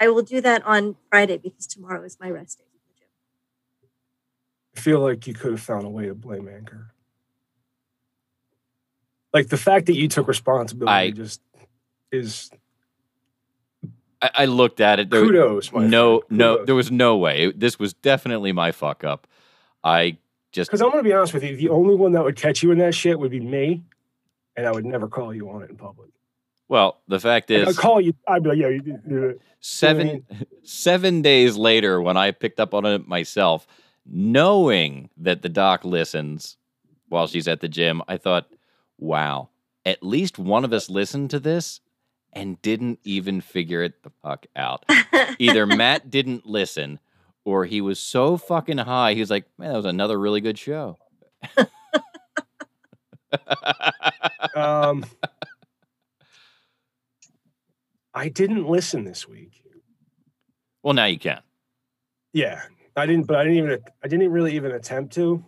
I 0.00 0.08
will 0.08 0.22
do 0.22 0.40
that 0.40 0.64
on 0.66 0.96
Friday 1.10 1.38
because 1.38 1.66
tomorrow 1.66 2.02
is 2.04 2.18
my 2.20 2.30
rest 2.30 2.58
day 2.58 2.64
from 2.70 2.80
the 2.88 3.00
gym. 3.00 3.08
I 4.76 4.80
feel 4.80 5.00
like 5.00 5.26
you 5.26 5.34
could 5.34 5.52
have 5.52 5.60
found 5.60 5.86
a 5.86 5.88
way 5.88 6.06
to 6.06 6.14
blame 6.14 6.48
Anchor. 6.48 6.92
Like 9.32 9.48
the 9.48 9.56
fact 9.56 9.86
that 9.86 9.96
you 9.96 10.08
took 10.08 10.28
responsibility 10.28 10.92
I- 10.92 11.10
just 11.10 11.40
is 12.12 12.50
I, 14.22 14.30
I 14.34 14.44
looked 14.46 14.80
at 14.80 14.98
it. 14.98 15.10
There, 15.10 15.22
kudos. 15.22 15.72
My 15.72 15.86
no, 15.86 16.20
friend, 16.20 16.38
no, 16.38 16.52
kudos. 16.54 16.66
there 16.66 16.74
was 16.74 16.90
no 16.90 17.16
way. 17.18 17.52
This 17.52 17.78
was 17.78 17.92
definitely 17.92 18.52
my 18.52 18.72
fuck 18.72 19.04
up. 19.04 19.26
I 19.84 20.16
just 20.52 20.70
Because 20.70 20.80
I'm 20.80 20.90
going 20.90 21.04
to 21.04 21.08
be 21.08 21.12
honest 21.12 21.34
with 21.34 21.44
you, 21.44 21.54
the 21.54 21.68
only 21.68 21.94
one 21.94 22.12
that 22.12 22.24
would 22.24 22.36
catch 22.36 22.62
you 22.62 22.70
in 22.70 22.78
that 22.78 22.94
shit 22.94 23.18
would 23.18 23.30
be 23.30 23.40
me, 23.40 23.82
and 24.56 24.66
I 24.66 24.72
would 24.72 24.86
never 24.86 25.06
call 25.06 25.34
you 25.34 25.50
on 25.50 25.62
it 25.62 25.70
in 25.70 25.76
public. 25.76 26.10
Well, 26.68 27.00
the 27.08 27.20
fact 27.20 27.50
Like, 27.50 27.62
I'd 27.62 27.68
is, 27.68 27.78
call 27.78 28.00
you. 28.00 28.14
I'd 28.28 28.42
be 28.42 28.50
like, 28.50 28.58
"Yeah, 28.58 28.68
you 28.68 28.80
did 28.80 29.08
do 29.08 29.24
it." 29.24 29.40
seven 29.60 30.24
seven 30.62 31.22
days 31.22 31.56
later, 31.56 32.00
when 32.00 32.16
I 32.16 32.30
picked 32.30 32.60
up 32.60 32.74
on 32.74 32.84
it 32.86 33.06
myself, 33.08 33.66
knowing 34.04 35.10
that 35.16 35.42
the 35.42 35.48
doc 35.48 35.84
listens 35.84 36.56
while 37.08 37.26
she's 37.26 37.48
at 37.48 37.60
the 37.60 37.68
gym, 37.68 38.02
I 38.08 38.16
thought, 38.16 38.48
wow, 38.98 39.48
at 39.84 40.02
least 40.02 40.38
one 40.38 40.64
of 40.64 40.72
us 40.72 40.90
listened 40.90 41.30
to 41.30 41.40
this 41.40 41.80
and 42.32 42.60
didn't 42.62 42.98
even 43.04 43.40
figure 43.40 43.82
it 43.82 44.02
the 44.02 44.10
fuck 44.22 44.46
out. 44.56 44.84
Either 45.38 45.66
Matt 45.66 46.10
didn't 46.10 46.46
listen 46.46 46.98
or 47.44 47.64
he 47.64 47.80
was 47.80 47.98
so 48.00 48.36
fucking 48.36 48.78
high, 48.78 49.14
he 49.14 49.20
was 49.20 49.30
like, 49.30 49.44
man, 49.56 49.70
that 49.70 49.76
was 49.76 49.86
another 49.86 50.18
really 50.18 50.40
good 50.40 50.58
show. 50.58 50.96
Um, 54.54 55.04
I 58.16 58.30
didn't 58.30 58.66
listen 58.66 59.04
this 59.04 59.28
week. 59.28 59.62
well, 60.82 60.94
now 60.94 61.04
you 61.04 61.18
can. 61.18 61.42
Yeah, 62.32 62.62
I 62.96 63.04
didn't, 63.04 63.26
but 63.26 63.36
I 63.36 63.44
didn't 63.44 63.58
even. 63.58 63.78
I 64.02 64.08
didn't 64.08 64.32
really 64.32 64.56
even 64.56 64.72
attempt 64.72 65.12
to. 65.14 65.44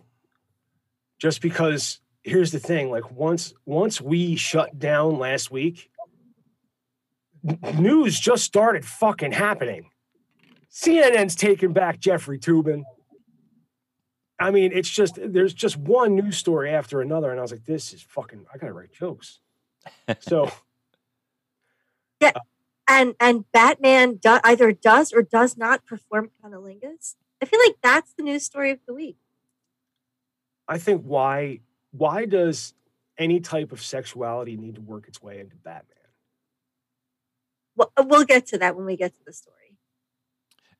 Just 1.17 1.41
because 1.41 1.99
here's 2.21 2.51
the 2.51 2.59
thing: 2.59 2.91
like 2.91 3.09
once 3.11 3.55
once 3.65 3.99
we 3.99 4.35
shut 4.35 4.77
down 4.77 5.17
last 5.17 5.49
week, 5.49 5.89
news 7.79 8.19
just 8.19 8.43
started 8.43 8.85
fucking 8.85 9.31
happening. 9.31 9.89
CNN's 10.71 11.35
taking 11.35 11.73
back 11.73 11.99
Jeffrey 11.99 12.37
Toobin. 12.37 12.83
I 14.39 14.51
mean, 14.51 14.71
it's 14.73 14.89
just 14.89 15.17
there's 15.19 15.55
just 15.55 15.75
one 15.75 16.15
news 16.15 16.37
story 16.37 16.69
after 16.69 17.01
another, 17.01 17.31
and 17.31 17.39
I 17.39 17.41
was 17.41 17.51
like, 17.51 17.65
this 17.65 17.93
is 17.93 18.03
fucking. 18.03 18.45
I 18.53 18.59
gotta 18.59 18.73
write 18.73 18.93
jokes. 18.93 19.39
So 20.19 20.51
and 22.89 23.15
and 23.19 23.49
Batman 23.51 24.15
do, 24.15 24.39
either 24.43 24.71
does 24.71 25.13
or 25.13 25.21
does 25.21 25.55
not 25.55 25.85
perform 25.85 26.31
cunnilingus. 26.43 27.15
I 27.41 27.45
feel 27.45 27.59
like 27.65 27.75
that's 27.81 28.13
the 28.13 28.23
news 28.23 28.43
story 28.43 28.71
of 28.71 28.79
the 28.87 28.93
week. 28.93 29.17
I 30.67 30.77
think 30.77 31.03
why 31.03 31.59
why 31.91 32.25
does 32.25 32.73
any 33.17 33.39
type 33.39 33.71
of 33.71 33.81
sexuality 33.81 34.57
need 34.57 34.75
to 34.75 34.81
work 34.81 35.07
its 35.07 35.21
way 35.21 35.39
into 35.39 35.55
Batman? 35.55 35.95
Well, 37.75 37.91
we'll 37.99 38.25
get 38.25 38.47
to 38.47 38.57
that 38.57 38.75
when 38.75 38.85
we 38.85 38.97
get 38.97 39.13
to 39.15 39.25
the 39.25 39.33
story. 39.33 39.68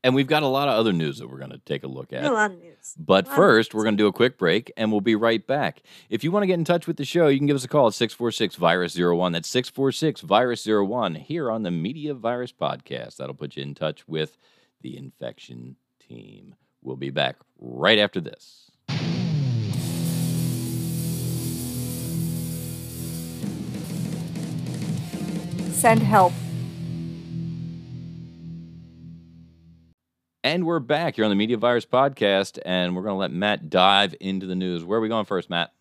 And 0.01 0.15
we've 0.15 0.27
got 0.27 0.44
a 0.44 0.48
lot 0.48 0.70
of 0.70 0.75
other 0.79 0.94
news 0.94 1.18
that 1.18 1.29
we're 1.29 1.39
going 1.39 1.51
to 1.51 1.58
take 1.58 1.84
a 1.84 1.88
look 1.88 2.13
at. 2.13 2.24
a 2.24 2.32
lot 2.32 2.51
of 2.51 2.60
news. 2.60 2.96
But 2.98 3.27
Wow. 3.27 3.36
first, 3.36 3.74
we're 3.74 3.84
going 3.84 3.98
to 3.98 4.01
do 4.01 4.08
a 4.08 4.13
quick 4.13 4.38
break 4.38 4.72
and 4.77 4.91
we'll 4.94 5.01
be 5.01 5.15
right 5.15 5.46
back. 5.46 5.82
If 6.10 6.24
you 6.24 6.32
want 6.32 6.44
to 6.44 6.48
get 6.48 6.53
in 6.53 6.63
touch 6.63 6.88
with 6.88 6.96
the 6.96 7.03
show, 7.03 7.27
you 7.27 7.38
can 7.38 7.48
give 7.48 7.56
us 7.58 7.65
a 7.65 7.68
call 7.68 7.88
at 7.88 7.94
646 7.94 8.56
Virus 8.56 8.98
01. 8.98 9.34
That's 9.34 9.50
646 9.50 10.22
Virus 10.22 10.65
01 10.65 11.15
here 11.15 11.51
on 11.51 11.63
the 11.63 11.72
Media 11.72 12.13
Virus 12.13 12.53
Podcast. 12.53 13.18
That'll 13.18 13.36
put 13.36 13.58
you 13.58 13.63
in 13.63 13.75
touch 13.75 14.08
with 14.08 14.38
the 14.82 14.96
infection 14.96 15.75
team. 16.00 16.56
We'll 16.82 16.96
be 16.96 17.10
back 17.10 17.36
right 17.60 18.00
after 18.00 18.22
this. 18.22 18.72
Send 25.72 26.01
help. 26.03 26.34
And 30.43 30.65
we're 30.65 30.79
back 30.79 31.15
here 31.15 31.25
on 31.25 31.31
the 31.31 31.36
Media 31.36 31.58
Virus 31.58 31.86
Podcast, 31.86 32.60
and 32.63 32.96
we're 32.96 33.01
going 33.03 33.15
to 33.15 33.19
let 33.19 33.31
Matt 33.31 33.69
dive 33.69 34.15
into 34.22 34.46
the 34.46 34.55
news. 34.55 34.86
Where 34.86 35.00
are 35.00 35.01
we 35.01 35.10
going 35.10 35.25
first, 35.25 35.50
Matt? 35.50 35.74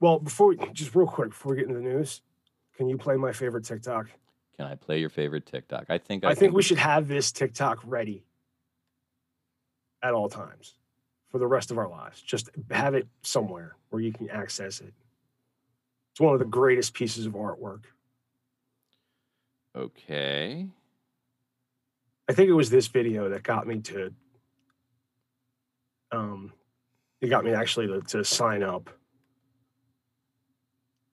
Well, 0.00 0.18
before 0.18 0.48
we, 0.48 0.56
just 0.72 0.94
real 0.94 1.06
quick 1.06 1.30
before 1.30 1.52
we 1.52 1.58
get 1.58 1.68
into 1.68 1.80
the 1.80 1.84
news, 1.84 2.22
can 2.76 2.88
you 2.88 2.96
play 2.96 3.16
my 3.16 3.32
favorite 3.32 3.64
TikTok? 3.64 4.06
Can 4.56 4.66
I 4.66 4.76
play 4.76 4.98
your 4.98 5.10
favorite 5.10 5.44
TikTok? 5.44 5.86
I 5.90 5.98
think 5.98 6.24
I, 6.24 6.30
I 6.30 6.34
think 6.34 6.54
we 6.54 6.62
should 6.62 6.78
have 6.78 7.06
this 7.06 7.30
TikTok 7.32 7.80
ready 7.84 8.24
at 10.02 10.14
all 10.14 10.30
times 10.30 10.74
for 11.30 11.38
the 11.38 11.46
rest 11.46 11.70
of 11.70 11.76
our 11.76 11.88
lives. 11.88 12.22
Just 12.22 12.48
have 12.70 12.94
it 12.94 13.06
somewhere 13.20 13.76
where 13.90 14.00
you 14.00 14.12
can 14.12 14.30
access 14.30 14.80
it. 14.80 14.94
It's 16.12 16.20
one 16.20 16.32
of 16.32 16.38
the 16.38 16.46
greatest 16.46 16.94
pieces 16.94 17.26
of 17.26 17.34
artwork. 17.34 17.82
Okay. 19.76 20.68
I 22.28 22.32
think 22.32 22.48
it 22.48 22.54
was 22.54 22.70
this 22.70 22.88
video 22.88 23.28
that 23.30 23.42
got 23.42 23.66
me 23.66 23.80
to 23.80 24.12
um 26.12 26.52
it 27.20 27.28
got 27.28 27.44
me 27.44 27.54
actually 27.54 27.86
to, 27.86 28.00
to 28.02 28.24
sign 28.24 28.62
up 28.62 28.90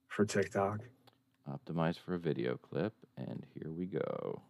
for 0.07 0.25
TikTok. 0.25 0.79
Optimize 1.49 1.97
for 1.99 2.13
a 2.13 2.19
video 2.19 2.57
clip, 2.57 2.93
and 3.17 3.45
here 3.53 3.71
we 3.71 3.85
go. 3.85 4.41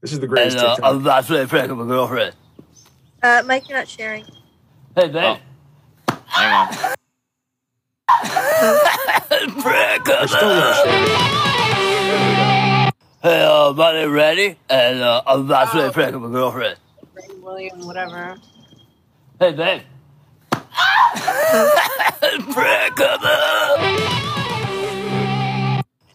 This 0.00 0.12
is 0.12 0.20
the 0.20 0.26
greatest 0.26 0.58
And 0.58 0.66
uh, 0.66 0.74
TikTok. 0.76 0.90
I'm 0.90 1.00
about 1.00 1.26
to 1.26 1.46
play 1.48 1.66
with 1.66 1.78
my 1.78 1.86
girlfriend. 1.86 2.34
Uh, 3.22 3.42
Mike, 3.46 3.68
you're 3.68 3.78
not 3.78 3.88
sharing. 3.88 4.24
Hey, 4.94 5.08
babe. 5.08 5.38
Hang 6.26 6.68
on. 6.68 6.94
Prank 9.62 10.08
I 10.08 10.26
still 10.26 10.48
don't 10.48 10.74
share 10.76 11.45
Hey, 13.26 13.42
uh, 13.42 13.72
my 13.72 13.92
name 13.92 14.12
Randy, 14.12 14.54
and 14.70 15.02
uh, 15.02 15.20
I'm 15.26 15.46
about 15.46 15.64
to 15.64 15.70
play 15.72 15.90
prank 15.90 16.12
with 16.14 16.22
my 16.22 16.30
girlfriend. 16.30 16.78
Ray 17.12 17.26
William, 17.40 17.84
whatever. 17.84 18.36
Hey, 19.40 19.52
babe. 19.52 19.82
prank 22.52 22.98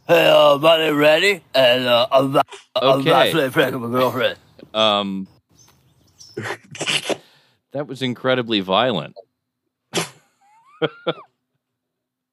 Hey, 0.08 0.30
uh, 0.30 0.58
my 0.58 0.77
name 0.77 0.96
Randy, 0.96 1.41
and 1.53 1.86
uh, 1.86 2.08
I'm 2.10 2.27
about, 2.27 2.48
I'm 2.77 3.01
about 3.01 3.24
Okay. 3.24 3.32
to 3.32 3.38
play 3.38 3.50
prank 3.50 3.74
with 3.74 3.91
my 3.91 4.00
girlfriend. 4.00 4.39
Um, 4.74 5.27
that 7.74 7.88
was 7.88 8.01
incredibly 8.01 8.62
violent. 8.62 9.18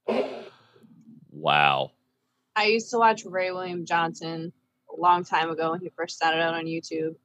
wow. 1.32 1.90
I 2.54 2.66
used 2.66 2.92
to 2.92 2.98
watch 2.98 3.24
Ray 3.24 3.50
William 3.50 3.84
Johnson 3.84 4.52
a 4.52 4.57
long 5.00 5.24
time 5.24 5.50
ago 5.50 5.72
when 5.72 5.80
he 5.80 5.90
first 5.96 6.16
started 6.16 6.40
out 6.40 6.54
on 6.54 6.64
YouTube. 6.66 7.16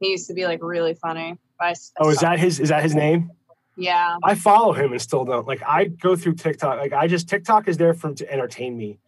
He 0.00 0.10
used 0.10 0.28
to 0.28 0.34
be 0.34 0.44
like 0.44 0.62
really 0.62 0.94
funny, 0.94 1.38
I, 1.60 1.70
I 1.70 1.74
Oh, 2.00 2.10
is 2.10 2.18
that 2.18 2.38
his? 2.38 2.60
Is 2.60 2.68
that 2.68 2.82
his 2.82 2.94
name? 2.94 3.30
Yeah. 3.76 4.16
I 4.22 4.34
follow 4.34 4.72
him 4.72 4.92
and 4.92 5.00
still 5.00 5.24
don't. 5.24 5.46
Like 5.46 5.62
I 5.66 5.86
go 5.86 6.16
through 6.16 6.34
TikTok. 6.34 6.78
Like 6.78 6.92
I 6.92 7.06
just 7.06 7.28
TikTok 7.28 7.68
is 7.68 7.76
there 7.76 7.94
for 7.94 8.12
to 8.14 8.32
entertain 8.32 8.76
me. 8.76 8.98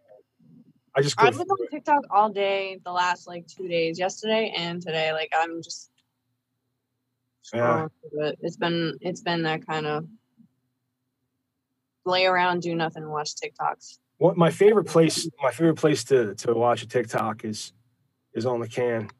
I 0.94 1.02
just 1.02 1.14
I've 1.18 1.36
been 1.36 1.46
on. 1.48 1.68
TikTok 1.70 2.04
all 2.10 2.30
day 2.30 2.80
the 2.84 2.90
last 2.90 3.26
like 3.26 3.46
two 3.46 3.68
days, 3.68 3.98
yesterday 3.98 4.52
and 4.56 4.80
today. 4.82 5.12
Like 5.12 5.30
I'm 5.36 5.62
just 5.62 5.90
Yeah. 7.52 7.88
it. 8.12 8.38
It's 8.40 8.56
been 8.56 8.96
it's 9.00 9.20
been 9.20 9.42
that 9.42 9.66
kind 9.66 9.86
of 9.86 10.06
lay 12.04 12.24
around, 12.24 12.62
do 12.62 12.74
nothing, 12.74 13.08
watch 13.08 13.34
TikToks. 13.34 13.98
What 14.18 14.36
my 14.36 14.50
favorite 14.50 14.84
place? 14.84 15.28
My 15.42 15.50
favorite 15.50 15.76
place 15.76 16.04
to 16.04 16.34
to 16.36 16.54
watch 16.54 16.82
a 16.82 16.88
TikTok 16.88 17.44
is 17.44 17.72
is 18.34 18.46
on 18.46 18.60
the 18.60 18.68
can. 18.68 19.10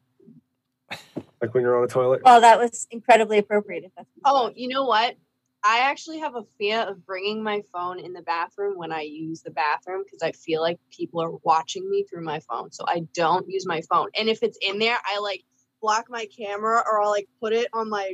Like 1.41 1.53
when 1.53 1.63
you're 1.63 1.75
on 1.75 1.83
the 1.85 1.93
toilet. 1.93 2.21
well, 2.23 2.41
that 2.41 2.59
was 2.59 2.87
incredibly 2.89 3.37
appropriate. 3.37 3.83
If 3.83 3.91
that's 3.95 4.09
what 4.21 4.33
you 4.33 4.49
Oh, 4.49 4.53
you 4.55 4.67
know 4.69 4.85
what? 4.85 5.15
I 5.63 5.79
actually 5.79 6.19
have 6.19 6.35
a 6.35 6.43
fear 6.57 6.79
of 6.79 7.05
bringing 7.05 7.43
my 7.43 7.61
phone 7.73 7.99
in 7.99 8.13
the 8.13 8.21
bathroom 8.21 8.77
when 8.77 8.91
I 8.91 9.01
use 9.01 9.41
the 9.41 9.51
bathroom 9.51 10.03
because 10.05 10.21
I 10.21 10.31
feel 10.31 10.61
like 10.61 10.79
people 10.91 11.21
are 11.21 11.31
watching 11.43 11.89
me 11.89 12.03
through 12.03 12.23
my 12.23 12.39
phone. 12.39 12.71
So 12.71 12.85
I 12.87 13.01
don't 13.13 13.49
use 13.49 13.65
my 13.65 13.81
phone. 13.89 14.07
And 14.17 14.29
if 14.29 14.43
it's 14.43 14.57
in 14.61 14.79
there, 14.79 14.97
I 15.03 15.19
like 15.19 15.43
block 15.81 16.05
my 16.09 16.25
camera 16.25 16.81
or 16.85 17.01
I'll 17.01 17.09
like 17.09 17.27
put 17.41 17.53
it 17.53 17.67
on 17.73 17.89
my 17.89 18.13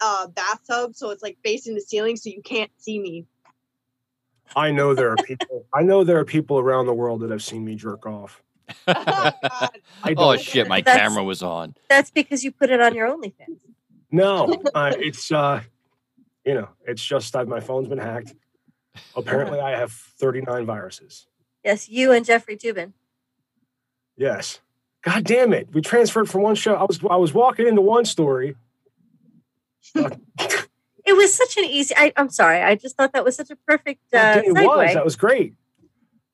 uh 0.00 0.26
bathtub 0.28 0.94
so 0.94 1.08
it's 1.08 1.22
like 1.22 1.38
facing 1.42 1.74
the 1.74 1.80
ceiling 1.80 2.16
so 2.16 2.30
you 2.30 2.42
can't 2.42 2.70
see 2.76 2.98
me. 2.98 3.26
I 4.54 4.70
know 4.70 4.94
there 4.94 5.10
are 5.10 5.16
people. 5.16 5.66
I 5.74 5.82
know 5.82 6.04
there 6.04 6.18
are 6.18 6.24
people 6.24 6.58
around 6.58 6.86
the 6.86 6.94
world 6.94 7.20
that 7.22 7.30
have 7.30 7.42
seen 7.42 7.64
me 7.64 7.74
jerk 7.74 8.06
off. 8.06 8.42
God. 8.86 9.34
I 9.42 10.14
Oh 10.16 10.36
shit, 10.36 10.68
my 10.68 10.80
That's- 10.80 10.96
camera 11.00 11.24
was 11.24 11.42
on. 11.42 11.74
that's 11.88 12.10
because 12.10 12.44
you 12.44 12.52
put 12.52 12.70
it 12.70 12.80
on 12.80 12.94
your 12.94 13.08
OnlyFans. 13.08 13.60
No, 14.10 14.54
uh, 14.74 14.92
it's 14.98 15.30
uh, 15.32 15.62
you 16.44 16.54
know, 16.54 16.68
it's 16.86 17.04
just 17.04 17.32
that 17.32 17.48
my 17.48 17.60
phone's 17.60 17.88
been 17.88 17.98
hacked. 17.98 18.34
Apparently, 19.14 19.60
I 19.60 19.72
have 19.72 19.92
39 19.92 20.64
viruses. 20.64 21.26
Yes, 21.64 21.88
you 21.88 22.12
and 22.12 22.24
Jeffrey 22.24 22.56
Toobin. 22.56 22.92
Yes. 24.16 24.60
God 25.02 25.24
damn 25.24 25.52
it! 25.52 25.68
We 25.72 25.82
transferred 25.82 26.28
from 26.28 26.42
one 26.42 26.54
show. 26.56 26.74
I 26.74 26.84
was 26.84 26.98
I 27.08 27.16
was 27.16 27.32
walking 27.34 27.66
into 27.68 27.80
one 27.82 28.04
story. 28.04 28.56
It 31.06 31.16
was 31.16 31.32
such 31.34 31.56
an 31.56 31.64
easy. 31.64 31.94
I, 31.96 32.12
I'm 32.16 32.30
sorry. 32.30 32.60
I 32.60 32.74
just 32.74 32.96
thought 32.96 33.12
that 33.12 33.24
was 33.24 33.36
such 33.36 33.50
a 33.50 33.56
perfect 33.56 34.02
uh, 34.12 34.42
it 34.44 34.52
segue. 34.52 34.66
was. 34.66 34.94
That 34.94 35.04
was 35.04 35.16
great. 35.16 35.54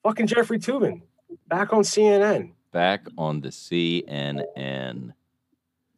Fucking 0.02 0.26
Jeffrey 0.26 0.58
Toobin 0.58 1.02
back 1.48 1.72
on 1.72 1.82
CNN. 1.82 2.52
Back 2.72 3.06
on 3.18 3.40
the 3.40 3.50
CNN. 3.50 5.12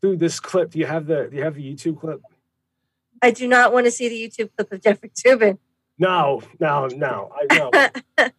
Dude, 0.02 0.18
this 0.18 0.40
clip. 0.40 0.72
Do 0.72 0.78
you 0.78 0.86
have 0.86 1.06
the 1.06 1.28
Do 1.30 1.36
you 1.36 1.44
have 1.44 1.54
the 1.54 1.74
YouTube 1.74 2.00
clip? 2.00 2.20
I 3.22 3.30
do 3.30 3.48
not 3.48 3.72
want 3.72 3.86
to 3.86 3.90
see 3.90 4.08
the 4.08 4.28
YouTube 4.28 4.50
clip 4.56 4.72
of 4.72 4.82
Jeffrey 4.82 5.10
Toobin. 5.10 5.58
No, 5.98 6.42
no, 6.58 6.88
no. 6.88 7.30
I 7.34 7.56
know. 8.18 8.30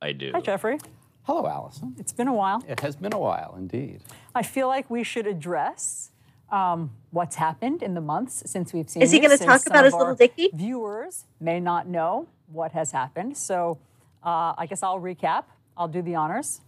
I 0.00 0.12
do. 0.12 0.30
Hi, 0.32 0.40
Jeffrey. 0.40 0.78
Hello, 1.24 1.42
Alisyn. 1.42 1.98
It's 1.98 2.12
been 2.12 2.28
a 2.28 2.32
while. 2.32 2.62
It 2.66 2.80
has 2.80 2.96
been 2.96 3.12
a 3.12 3.18
while 3.18 3.54
indeed. 3.58 4.02
I 4.34 4.42
feel 4.42 4.68
like 4.68 4.88
we 4.88 5.02
should 5.02 5.26
address 5.26 6.12
um, 6.50 6.90
what's 7.10 7.36
happened 7.36 7.82
in 7.82 7.94
the 7.94 8.00
months 8.00 8.42
since 8.46 8.72
we've 8.72 8.88
seen 8.88 9.02
Is 9.02 9.10
he 9.10 9.20
going 9.20 9.36
to 9.36 9.44
talk 9.44 9.66
about 9.66 9.84
his 9.84 9.94
little 9.94 10.14
dicky? 10.14 10.50
Viewers 10.52 11.24
may 11.40 11.60
not 11.60 11.86
know 11.86 12.28
what 12.50 12.72
has 12.72 12.92
happened. 12.92 13.36
So 13.36 13.78
uh, 14.24 14.54
I 14.56 14.66
guess 14.68 14.82
I'll 14.82 15.00
recap. 15.00 15.44
I'll 15.76 15.88
do 15.88 16.02
the 16.02 16.14
honors. 16.14 16.60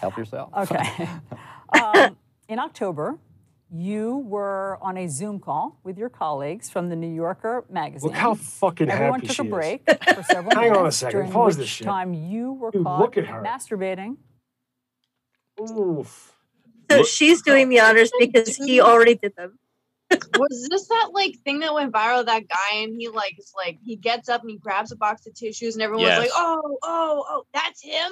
Help 0.00 0.16
yourself. 0.16 0.50
Okay. 0.56 1.08
um, 1.82 2.16
in 2.48 2.58
October, 2.58 3.18
you 3.72 4.18
were 4.18 4.78
on 4.80 4.96
a 4.96 5.06
Zoom 5.08 5.38
call 5.38 5.78
with 5.84 5.98
your 5.98 6.08
colleagues 6.08 6.70
from 6.70 6.88
the 6.88 6.96
New 6.96 7.12
Yorker 7.12 7.64
magazine. 7.70 8.08
Look 8.10 8.18
how 8.18 8.34
fucking 8.34 8.90
Everyone 8.90 9.20
happy 9.20 9.26
took 9.28 9.36
she 9.36 9.42
a 9.42 9.44
is. 9.44 9.50
break 9.50 9.82
for 10.14 10.22
several 10.24 10.54
Hang 10.54 10.72
on 10.76 10.86
a 10.86 10.92
second. 10.92 11.18
during 11.18 11.32
Pause 11.32 11.56
which 11.58 11.62
this 11.64 11.68
shit. 11.68 11.84
time 11.86 12.14
you 12.14 12.52
were 12.54 12.70
Dude, 12.70 12.84
caught 12.84 13.00
look 13.00 13.16
at 13.16 13.26
her. 13.26 13.42
masturbating. 13.42 14.16
Oof. 15.60 16.36
So 16.98 17.04
she's 17.04 17.42
doing 17.42 17.68
the 17.68 17.80
honors 17.80 18.10
because 18.18 18.56
he 18.56 18.80
already 18.80 19.14
did 19.14 19.34
them. 19.36 19.58
Was 20.10 20.66
this 20.68 20.88
that 20.88 21.10
like 21.12 21.36
thing 21.44 21.60
that 21.60 21.72
went 21.72 21.92
viral? 21.92 22.26
That 22.26 22.48
guy 22.48 22.78
and 22.78 22.94
he 22.98 23.08
like 23.08 23.38
is 23.38 23.52
like 23.56 23.78
he 23.84 23.94
gets 23.96 24.28
up 24.28 24.40
and 24.40 24.50
he 24.50 24.56
grabs 24.58 24.90
a 24.90 24.96
box 24.96 25.26
of 25.26 25.34
tissues 25.34 25.74
and 25.76 25.82
everyone's 25.82 26.08
Yes. 26.08 26.18
like, 26.18 26.30
oh, 26.34 26.78
oh, 26.82 27.24
oh, 27.28 27.44
that's 27.54 27.80
him. 27.82 28.10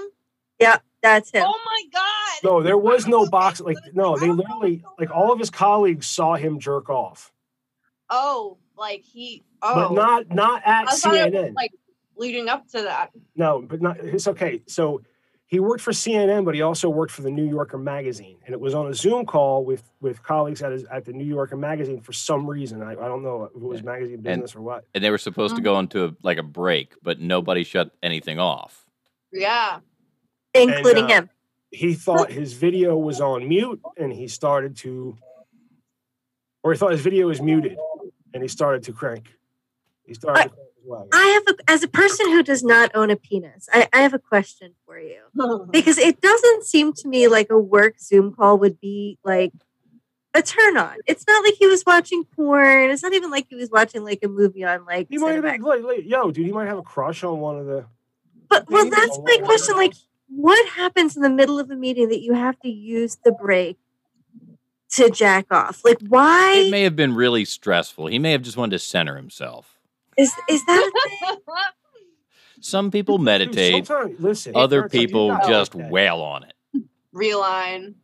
Yeah, 0.61 0.79
that's 1.03 1.31
him. 1.33 1.45
Oh 1.47 1.61
my 1.67 1.83
god. 1.93 2.49
No, 2.49 2.63
there 2.63 2.79
was 2.79 3.07
no 3.09 3.27
box. 3.31 3.61
Like 3.61 3.79
no, 3.95 4.17
they 4.17 4.29
oh 4.29 4.33
literally 4.33 4.85
like 4.99 5.11
all 5.11 5.33
of 5.33 5.41
his 5.41 5.51
colleagues 5.51 6.07
saw 6.07 6.35
him 6.37 6.61
jerk 6.61 6.89
off, 6.89 7.33
Oh, 8.11 8.59
like 8.77 9.03
he. 9.03 9.43
Oh, 9.61 9.75
but 9.75 9.93
not 9.93 10.29
not 10.31 10.63
at 10.65 10.89
I 10.89 10.95
thought 10.95 11.15
it 11.17 11.33
was 11.35 11.43
CNN. 11.45 11.55
like 11.55 11.73
leading 12.17 12.49
up 12.49 12.69
to 12.69 12.83
that. 12.83 13.11
No, 13.35 13.61
but 13.61 13.83
not. 13.83 13.99
It's 13.99 14.29
okay. 14.29 14.63
So 14.69 15.03
he 15.49 15.61
worked 15.61 15.81
for 15.81 15.93
CNN, 15.93 16.45
but 16.45 16.55
he 16.55 16.61
also 16.61 16.91
worked 16.91 17.11
for 17.11 17.23
the 17.23 17.31
New 17.31 17.49
Yorker 17.49 17.79
magazine, 17.79 18.37
and 18.45 18.53
it 18.53 18.61
was 18.61 18.75
on 18.75 18.87
a 18.87 18.95
Zoom 18.95 19.25
call 19.25 19.65
with 19.65 19.83
with 19.99 20.23
colleagues 20.23 20.61
at 20.61 20.73
his, 20.73 20.85
at 20.85 21.07
the 21.07 21.13
New 21.15 21.25
Yorker 21.25 21.57
magazine 21.57 22.03
for 22.03 22.13
some 22.13 22.47
reason. 22.47 22.83
I, 22.83 22.91
I 22.91 23.09
don't 23.09 23.23
know 23.23 23.45
if 23.45 23.57
it 23.57 23.67
was 23.67 23.83
magazine 23.83 24.21
business 24.21 24.55
or 24.55 24.61
what. 24.61 24.85
And 24.95 25.03
they 25.03 25.11
were 25.11 25.17
supposed 25.17 25.57
to 25.57 25.63
go 25.63 25.79
into 25.79 26.05
a, 26.05 26.15
like 26.23 26.37
a 26.37 26.43
break, 26.43 26.93
but 27.03 27.19
nobody 27.19 27.65
shut 27.65 27.93
anything 28.03 28.39
off. 28.39 28.85
Yeah. 29.33 29.81
including 30.53 31.05
uh, 31.05 31.09
him. 31.09 31.31
He 31.71 31.95
thought 31.95 32.31
his 32.31 32.53
video 32.53 32.99
was 32.99 33.23
on 33.23 33.49
mute, 33.49 33.81
and 33.97 34.13
he 34.13 34.29
started 34.29 34.77
to, 34.79 35.17
or 36.63 36.73
he 36.73 36.79
thought 36.79 36.93
his 36.93 37.01
video 37.01 37.27
was 37.27 37.41
muted, 37.41 37.79
and 38.35 38.43
he 38.43 38.49
started 38.51 38.83
to 38.83 38.93
crank. 38.93 39.33
He 40.05 40.13
started. 40.13 40.51
to 40.51 40.68
crank 40.87 41.13
his. 41.13 41.21
I 41.21 41.27
have, 41.27 41.57
a, 41.57 41.71
as 41.71 41.83
a 41.83 41.89
person 41.89 42.31
who 42.31 42.43
does 42.43 42.63
not 42.63 42.91
own 42.95 43.11
a 43.11 43.17
penis, 43.17 43.69
I, 43.73 43.89
I 43.93 44.01
have 44.01 44.15
a 44.15 44.19
question 44.19 44.75
for 44.87 44.99
you 44.99 45.21
because 45.71 45.99
it 45.99 46.21
doesn't 46.21 46.65
seem 46.65 46.93
to 46.95 47.09
me 47.09 47.29
like 47.29 47.49
a 47.51 47.59
work 47.59 48.01
Zoom 48.01 48.35
call 48.35 48.59
would 48.59 48.81
be 48.81 49.19
like 49.25 49.53
a 50.35 50.43
turn 50.43 50.77
on. 50.77 50.97
It's 51.07 51.27
not 51.27 51.45
like 51.45 51.55
he 51.59 51.67
was 51.67 51.85
watching 51.87 52.25
porn. 52.25 52.91
It's 52.91 53.03
not 53.03 53.13
even 53.13 53.31
like 53.31 53.47
he 53.49 53.57
was 53.57 53.71
watching 53.71 54.05
like 54.05 54.21
a 54.23 54.29
movie 54.29 54.65
on 54.65 54.85
like. 54.85 55.09
He 55.11 55.19
might 55.19 55.35
have 55.35 55.45
Cinemax. 55.45 55.53
been 55.53 55.63
like, 55.63 55.83
like, 55.83 56.05
yo, 56.07 56.31
dude. 56.31 56.47
He 56.47 56.53
might 56.53 56.67
have 56.67 56.79
a 56.79 56.83
crush 56.83 57.25
on 57.25 57.41
one 57.41 57.59
of 57.59 57.67
the. 57.67 57.87
But 58.49 58.71
well, 58.71 58.89
that's 58.89 59.19
my 59.25 59.39
question. 59.45 59.77
Like, 59.77 59.95
what 60.29 60.69
happens 60.71 61.17
in 61.17 61.23
the 61.23 61.31
middle 61.31 61.59
of 61.59 61.71
a 61.71 61.77
meeting 61.77 62.09
that 62.09 62.23
you 62.23 62.35
have 62.35 62.59
to 62.61 62.69
use 62.69 63.19
the 63.25 63.33
break 63.33 63.79
to 64.93 65.11
jack 65.11 65.47
off? 65.51 65.85
Like, 65.85 65.99
why? 66.09 66.65
It 66.67 66.71
may 66.71 66.83
have 66.83 66.97
been 66.97 67.15
really 67.15 67.45
stressful. 67.45 68.07
He 68.07 68.19
may 68.19 68.33
have 68.33 68.43
just 68.43 68.57
wanted 68.57 68.73
to 68.73 68.79
center 68.79 69.17
himself. 69.17 69.78
Is 70.19 70.33
is 70.51 70.65
that 70.67 70.91
a 70.93 71.29
thing? 71.31 71.39
Some 72.61 72.91
people 72.91 73.19
meditate, 73.19 73.87
sometimes- 73.87 74.19
listen. 74.21 74.57
other 74.57 74.81
sometimes 74.83 74.95
you 74.95 75.07
people 75.07 75.29
gotta 75.29 75.49
just 75.49 75.75
let 75.75 75.85
that- 75.85 75.93
wail 75.93 76.21
on 76.21 76.45
it. 76.45 76.55
Reline. 77.13 77.95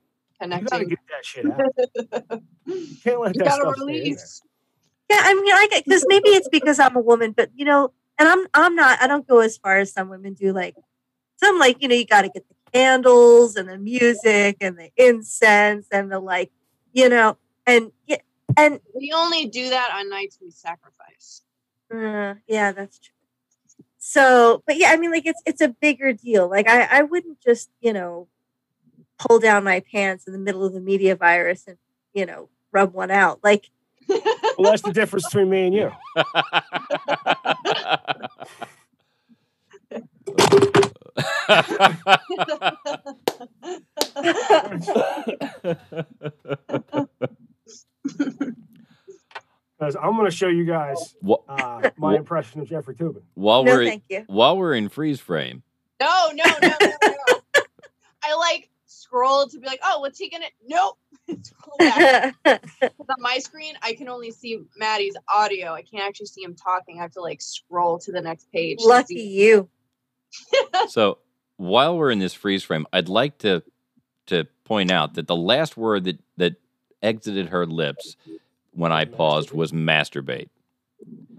You 0.41 0.49
gotta 0.61 0.85
get 0.85 0.99
that 1.09 1.25
shit 1.25 1.47
out. 1.47 2.41
You 2.67 2.97
can't 3.03 3.21
let 3.21 3.35
You 3.35 3.39
that 3.39 3.45
gotta 3.49 3.63
stuff 3.63 3.75
stay 3.77 3.85
there. 3.87 3.87
release. 3.87 4.43
Yeah, 5.11 5.21
I 5.23 5.35
mean, 5.35 5.45
like, 5.55 5.85
because 5.85 6.05
maybe 6.09 6.29
it's 6.31 6.49
because 6.49 6.79
I'm 6.79 6.97
a 6.97 7.01
woman, 7.01 7.33
but 7.33 7.51
you 7.55 7.65
know, 7.65 7.93
and 8.19 8.29
I'm 8.29 8.47
I'm 8.55 8.75
not. 8.75 9.01
I 9.03 9.07
don't 9.07 9.27
go 9.27 9.41
as 9.41 9.57
far 9.57 9.79
as 9.79 9.93
some 9.93 10.09
women 10.09 10.35
do. 10.35 10.53
Like, 10.53 10.75
some 11.37 11.59
like 11.59 11.81
you 11.83 11.89
know, 11.89 11.95
you 11.95 12.05
got 12.07 12.23
to 12.23 12.29
get 12.29 12.45
the 12.49 12.55
candles 12.73 13.57
and 13.57 13.69
the 13.69 13.79
music 13.79 14.57
and 14.61 14.77
the 14.79 14.91
incense 14.97 15.87
and 15.91 16.11
the 16.13 16.19
like, 16.21 16.51
you 16.93 17.09
know, 17.09 17.39
and 17.67 17.91
yeah, 18.07 18.17
and 18.57 18.81
We 18.95 19.13
only 19.15 19.47
do 19.47 19.71
that 19.71 19.93
on 19.95 20.11
nights 20.11 20.39
we 20.43 20.51
sacrifice. 20.51 21.43
Uh, 21.95 22.35
yeah, 22.49 22.73
that's 22.73 22.99
true. 22.99 23.13
So, 23.99 24.63
but 24.67 24.77
yeah, 24.77 24.91
I 24.91 24.97
mean, 24.97 25.13
like 25.13 25.27
it's 25.27 25.41
it's 25.47 25.61
a 25.61 25.69
bigger 25.69 26.13
deal. 26.13 26.49
Like 26.49 26.69
I 26.69 26.83
I 26.83 27.03
wouldn't 27.03 27.41
just 27.41 27.71
you 27.81 27.93
know 27.93 28.29
pull 29.19 29.39
down 29.39 29.65
my 29.65 29.81
pants 29.81 30.27
in 30.27 30.33
the 30.33 30.39
middle 30.39 30.65
of 30.65 30.73
the 30.73 30.81
media 30.81 31.17
virus 31.17 31.65
and 31.67 31.79
you 32.13 32.27
know 32.27 32.49
rub 32.73 32.93
one 32.93 33.11
out. 33.11 33.41
Like 33.43 33.71
Well, 34.09 34.71
that's 34.71 34.83
the 34.83 34.93
difference 34.93 35.27
between 35.27 35.51
me 35.51 35.67
and 35.67 35.75
you. 35.75 35.91
Because 49.85 49.97
I'm 50.03 50.17
going 50.17 50.31
to 50.31 50.37
show 50.37 50.49
you 50.49 50.65
guys 50.65 51.15
Wha- 51.23 51.39
uh, 51.49 51.91
my 51.97 52.17
impression 52.17 52.61
of 52.61 52.69
Jeffrey 52.69 52.95
Toobin. 52.95 53.23
while 53.35 53.65
no, 53.65 53.73
we're 53.73 53.85
thank 53.87 54.05
you. 54.09 54.25
while 54.29 54.57
we're 54.57 54.75
in 54.75 54.89
freeze 54.89 55.21
frame, 55.21 55.63
No, 56.01 56.31
no, 56.33 56.45
no, 56.63 56.69
no, 56.81 56.93
no. 57.03 57.63
I 58.25 58.35
like 58.37 58.71
scroll 58.87 59.47
to 59.49 59.59
be 59.59 59.67
like, 59.67 59.81
oh, 59.85 60.01
what's 60.01 60.19
he 60.19 60.31
gonna? 60.31 60.47
Nope. 60.67 60.99
Scroll 61.43 61.77
back. 61.79 62.35
'Cause 62.45 62.59
on 62.83 63.17
my 63.19 63.39
screen, 63.39 63.75
I 63.83 63.93
can 63.95 64.09
only 64.09 64.31
see 64.31 64.61
Maddie's 64.79 65.17
audio. 65.33 65.73
I 65.75 65.83
can't 65.83 66.05
actually 66.05 66.27
see 66.27 66.43
him 66.43 66.55
talking. 66.55 66.99
I 66.99 67.03
have 67.03 67.13
to 67.13 67.21
like 67.21 67.41
scroll 67.43 67.99
to 68.01 68.13
the 68.13 68.21
next 68.23 68.51
page. 68.53 68.79
Lucky 68.83 69.17
see- 69.17 69.29
you. 69.29 69.69
so 70.89 71.19
while 71.57 71.97
we're 71.97 72.11
in 72.11 72.19
this 72.19 72.35
freeze 72.35 72.63
frame, 72.65 72.87
I'd 72.93 73.09
like 73.09 73.39
to 73.39 73.63
to 74.27 74.47
point 74.65 74.91
out 74.91 75.15
that 75.15 75.27
the 75.27 75.37
last 75.37 75.77
word 75.77 76.05
that 76.05 76.19
that 76.39 76.55
exited 77.03 77.49
her 77.51 77.67
lips 77.67 78.17
when 78.75 78.93
I 78.93 79.05
paused 79.05 79.53
was 79.53 79.73
masturbate. 79.73 80.49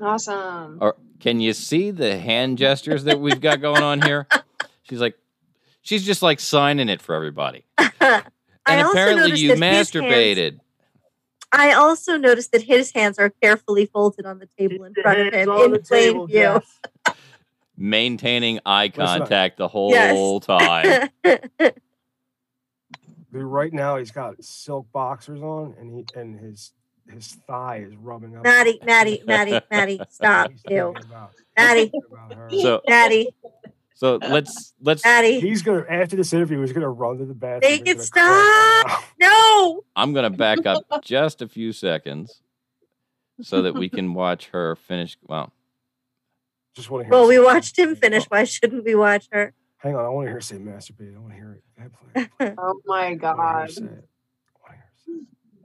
Awesome. 0.01 0.77
Or 0.81 0.95
can 1.19 1.39
you 1.39 1.53
see 1.53 1.91
the 1.91 2.17
hand 2.17 2.57
gestures 2.57 3.03
that 3.05 3.19
we've 3.19 3.39
got 3.41 3.61
going 3.61 3.83
on 3.83 4.01
here? 4.01 4.27
She's 4.83 4.99
like, 5.01 5.15
she's 5.81 6.05
just 6.05 6.21
like 6.21 6.39
signing 6.39 6.89
it 6.89 7.01
for 7.01 7.15
everybody. 7.15 7.65
I 7.77 8.21
And 8.67 8.81
also 8.81 8.91
apparently 8.91 9.21
noticed 9.23 9.41
you 9.41 9.47
that 9.49 9.55
his 9.57 9.61
hands- 9.63 9.91
masturbated. 9.91 10.59
I 11.51 11.73
also 11.73 12.17
noticed 12.17 12.51
that 12.51 12.61
his 12.63 12.91
hands 12.91 13.17
are 13.17 13.29
carefully 13.41 13.85
folded 13.85 14.25
on 14.25 14.39
the 14.39 14.47
table 14.59 14.83
in 14.83 14.93
front 14.93 15.19
of 15.19 15.33
him 15.33 15.49
in 15.49 15.81
plain 15.81 15.81
table, 15.83 16.27
view. 16.27 16.35
yes. 16.35 16.79
maintaining 17.77 18.59
eye 18.65 18.89
contact 18.89 19.57
the 19.57 19.67
whole 19.67 19.91
Yes. 19.91 20.45
time. 20.45 21.09
Right 23.31 23.73
now 23.73 23.97
he's 23.97 24.11
got 24.11 24.41
silk 24.43 24.89
boxers 24.93 25.41
on, 25.41 25.75
and 25.77 25.91
he 25.93 26.05
and 26.19 26.39
his 26.39 26.71
his 27.11 27.27
thigh 27.47 27.85
is 27.87 27.95
rubbing 27.95 28.35
up. 28.37 28.43
Maddie, 28.43 28.79
Maddie, 28.85 29.21
Maddie, 29.25 29.61
Maddie, 29.71 30.01
stop. 30.09 30.51
Ew. 30.69 30.89
about, 30.89 31.31
Maddie, 31.57 31.81
thinking 31.81 32.01
about 32.11 32.33
her. 32.33 32.49
So 32.51 32.81
Maddie, 32.87 33.29
so 33.95 34.19
let's 34.21 34.73
let's 34.81 35.03
Maddie. 35.05 35.39
He's 35.39 35.61
gonna 35.61 35.85
after 35.89 36.17
this 36.17 36.33
interview, 36.33 36.59
he's 36.61 36.73
gonna 36.73 36.89
run 36.89 37.17
to 37.19 37.25
the 37.25 37.33
bathroom. 37.33 37.71
Make 37.71 37.87
he's 37.87 37.95
it 37.95 38.01
stop. 38.01 38.89
out. 38.89 39.03
No. 39.19 39.83
I'm 39.95 40.13
gonna 40.13 40.29
back 40.29 40.65
up 40.65 40.83
just 41.03 41.41
a 41.41 41.47
few 41.47 41.71
seconds 41.71 42.41
so 43.41 43.61
that 43.61 43.73
we 43.73 43.87
can 43.87 44.13
watch 44.13 44.47
her 44.47 44.75
finish 44.75 45.17
well. 45.23 45.53
Just 46.75 46.89
want 46.89 47.03
to 47.03 47.05
hear. 47.05 47.11
Well, 47.11 47.27
we 47.27 47.39
watched 47.39 47.79
him 47.79 47.95
finish. 47.95 48.23
Oh. 48.23 48.27
Why 48.31 48.43
shouldn't 48.43 48.83
we 48.83 48.95
watch 48.95 49.29
her? 49.31 49.53
Hang 49.77 49.95
on, 49.95 50.03
I 50.03 50.09
want 50.09 50.25
to 50.25 50.29
hear 50.29 50.35
her 50.35 50.41
say 50.41 50.57
masturbate. 50.57 51.15
I 51.15 51.19
want 51.19 51.31
to 51.31 51.37
hear 51.37 51.53
it. 51.53 51.63
Go 52.13 52.27
play. 52.37 52.55
Oh 52.57 52.81
my 52.85 52.97
I 52.97 53.05
wanna 53.05 53.09
hear 53.09 53.17
her 53.17 53.23
oh 53.23 53.31
god. 53.31 54.05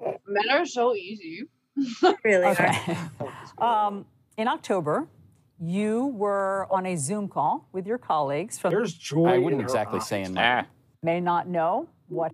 Say 0.01 0.11
it. 0.11 0.21
I 0.27 0.33
wanna 0.35 0.49
hear 0.49 0.51
her 0.51 0.51
say 0.51 0.51
it. 0.51 0.51
Men 0.51 0.61
are 0.61 0.67
so 0.67 0.95
easy. 0.95 1.43
Really? 2.25 2.47
Okay. 2.47 2.97
Um, 3.59 4.05
in 4.37 4.49
October, 4.49 5.07
you 5.61 6.07
were 6.07 6.67
on 6.71 6.87
a 6.87 6.97
Zoom 6.97 7.29
call 7.29 7.69
with 7.73 7.87
your 7.87 7.99
colleagues 7.99 8.59
from 8.59 8.71
There's 8.71 8.95
joy. 8.95 9.27
I 9.27 9.39
wouldn't 9.39 9.63
her 9.63 9.67
exactly 9.67 9.99
eyes. 9.99 10.09
say 10.09 10.23
in 10.23 10.35
my 10.35 10.61
Ah, 10.61 10.67
may 11.03 11.21
not 11.21 11.49
know 11.49 11.89
what. 12.09 12.33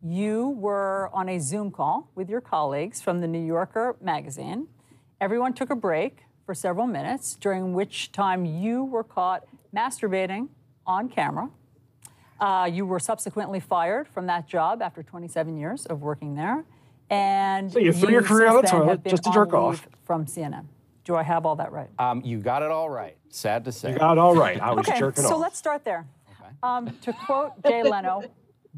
You 0.00 0.50
were 0.50 1.10
on 1.12 1.28
a 1.28 1.38
Zoom 1.40 1.70
call 1.72 2.10
with 2.14 2.30
your 2.30 2.40
colleagues 2.40 3.00
from 3.02 3.20
the 3.20 3.26
New 3.26 3.44
Yorker 3.44 3.96
magazine. 4.00 4.68
Everyone 5.20 5.52
took 5.52 5.70
a 5.70 5.74
break 5.76 6.18
for 6.46 6.54
several 6.54 6.86
minutes, 6.86 7.34
during 7.34 7.72
which 7.74 8.12
time 8.12 8.44
you 8.44 8.84
were 8.84 9.02
caught 9.04 9.44
masturbating 9.74 10.48
on 10.86 11.08
camera. 11.08 11.50
Uh, 12.40 12.68
you 12.72 12.86
were 12.86 13.00
subsequently 13.00 13.60
fired 13.60 14.06
from 14.08 14.26
that 14.26 14.46
job 14.46 14.80
after 14.82 15.02
27 15.02 15.56
years 15.58 15.86
of 15.86 16.02
working 16.02 16.34
there. 16.34 16.64
And 17.10 17.72
So 17.72 17.78
you 17.78 17.92
threw 17.92 18.10
your 18.10 18.22
career 18.22 18.50
since 18.50 18.72
on 18.72 18.80
the 18.80 18.86
then 18.86 18.96
toilet 18.98 19.04
just 19.10 19.24
to 19.24 19.30
jerk 19.32 19.52
off. 19.54 19.86
From 20.04 20.26
CNN. 20.26 20.66
Do 21.04 21.16
I 21.16 21.22
have 21.22 21.46
all 21.46 21.56
that 21.56 21.72
right? 21.72 21.88
Um, 21.98 22.20
you 22.24 22.38
got 22.38 22.62
it 22.62 22.70
all 22.70 22.88
right. 22.90 23.16
Sad 23.30 23.64
to 23.64 23.72
say. 23.72 23.92
You 23.92 23.98
got 23.98 24.12
it 24.12 24.18
all 24.18 24.34
right. 24.36 24.60
I 24.60 24.72
was 24.72 24.86
Okay, 24.88 24.98
jerking 24.98 25.24
so 25.24 25.34
off. 25.34 25.40
let's 25.40 25.58
start 25.58 25.84
there. 25.84 26.06
Okay. 26.40 26.50
Um, 26.62 26.94
to 27.02 27.12
quote 27.12 27.52
Jay 27.66 27.82
Leno, 27.82 28.22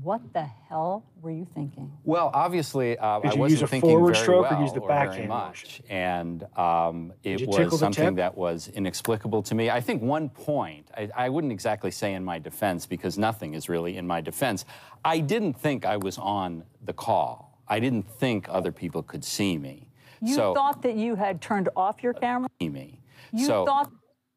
what 0.03 0.21
the 0.33 0.49
hell 0.69 1.05
were 1.21 1.31
you 1.31 1.47
thinking? 1.55 1.93
Well, 2.05 2.31
obviously, 2.33 2.97
uh, 2.99 3.21
Did 3.21 3.33
I 3.33 3.35
you 3.35 3.41
wasn't 3.41 3.61
use 3.61 3.63
a 3.63 3.67
thinking 3.67 3.91
forward 3.91 4.15
very 4.15 4.25
stroke 4.25 4.53
or 4.53 4.61
use 4.61 4.73
the 4.73 4.81
very 4.81 4.89
backhand 4.89 5.29
much, 5.29 5.83
and 5.89 6.45
um, 6.57 7.13
it 7.23 7.41
you 7.41 7.47
tickle 7.47 7.65
was 7.65 7.71
the 7.73 7.79
something 7.79 8.15
that 8.15 8.37
was 8.37 8.69
inexplicable 8.69 9.43
to 9.43 9.55
me. 9.55 9.71
I 9.71 9.81
think 9.81 10.03
one 10.03 10.29
point, 10.29 10.89
I, 10.97 11.11
I 11.17 11.29
wouldn't 11.29 11.53
exactly 11.53 11.91
say 11.91 12.15
in 12.15 12.25
my 12.25 12.39
defense 12.39 12.87
because 12.87 13.19
nothing 13.19 13.55
is 13.55 13.69
really 13.69 13.97
in 13.97 14.07
my 14.07 14.21
defense. 14.21 14.65
I 15.05 15.21
didn't 15.21 15.55
think 15.55 15.85
I 15.85 15.97
was 15.97 16.19
on 16.19 16.65
the 16.85 16.93
call. 16.93 17.59
I 17.69 17.79
didn't 17.81 18.03
think 18.03 18.47
other 18.49 18.73
people 18.73 19.03
could 19.03 19.25
see 19.25 19.59
me. 19.59 19.89
You 20.23 20.35
so 20.35 20.55
thought 20.55 20.83
that 20.83 20.97
you 20.97 21.15
had 21.15 21.41
turned 21.41 21.69
off 21.77 22.03
your 22.03 22.15
camera? 22.15 22.49
see 22.61 22.69
me. 22.69 23.01
You 23.33 23.47
so 23.47 23.65
thought 23.65 23.91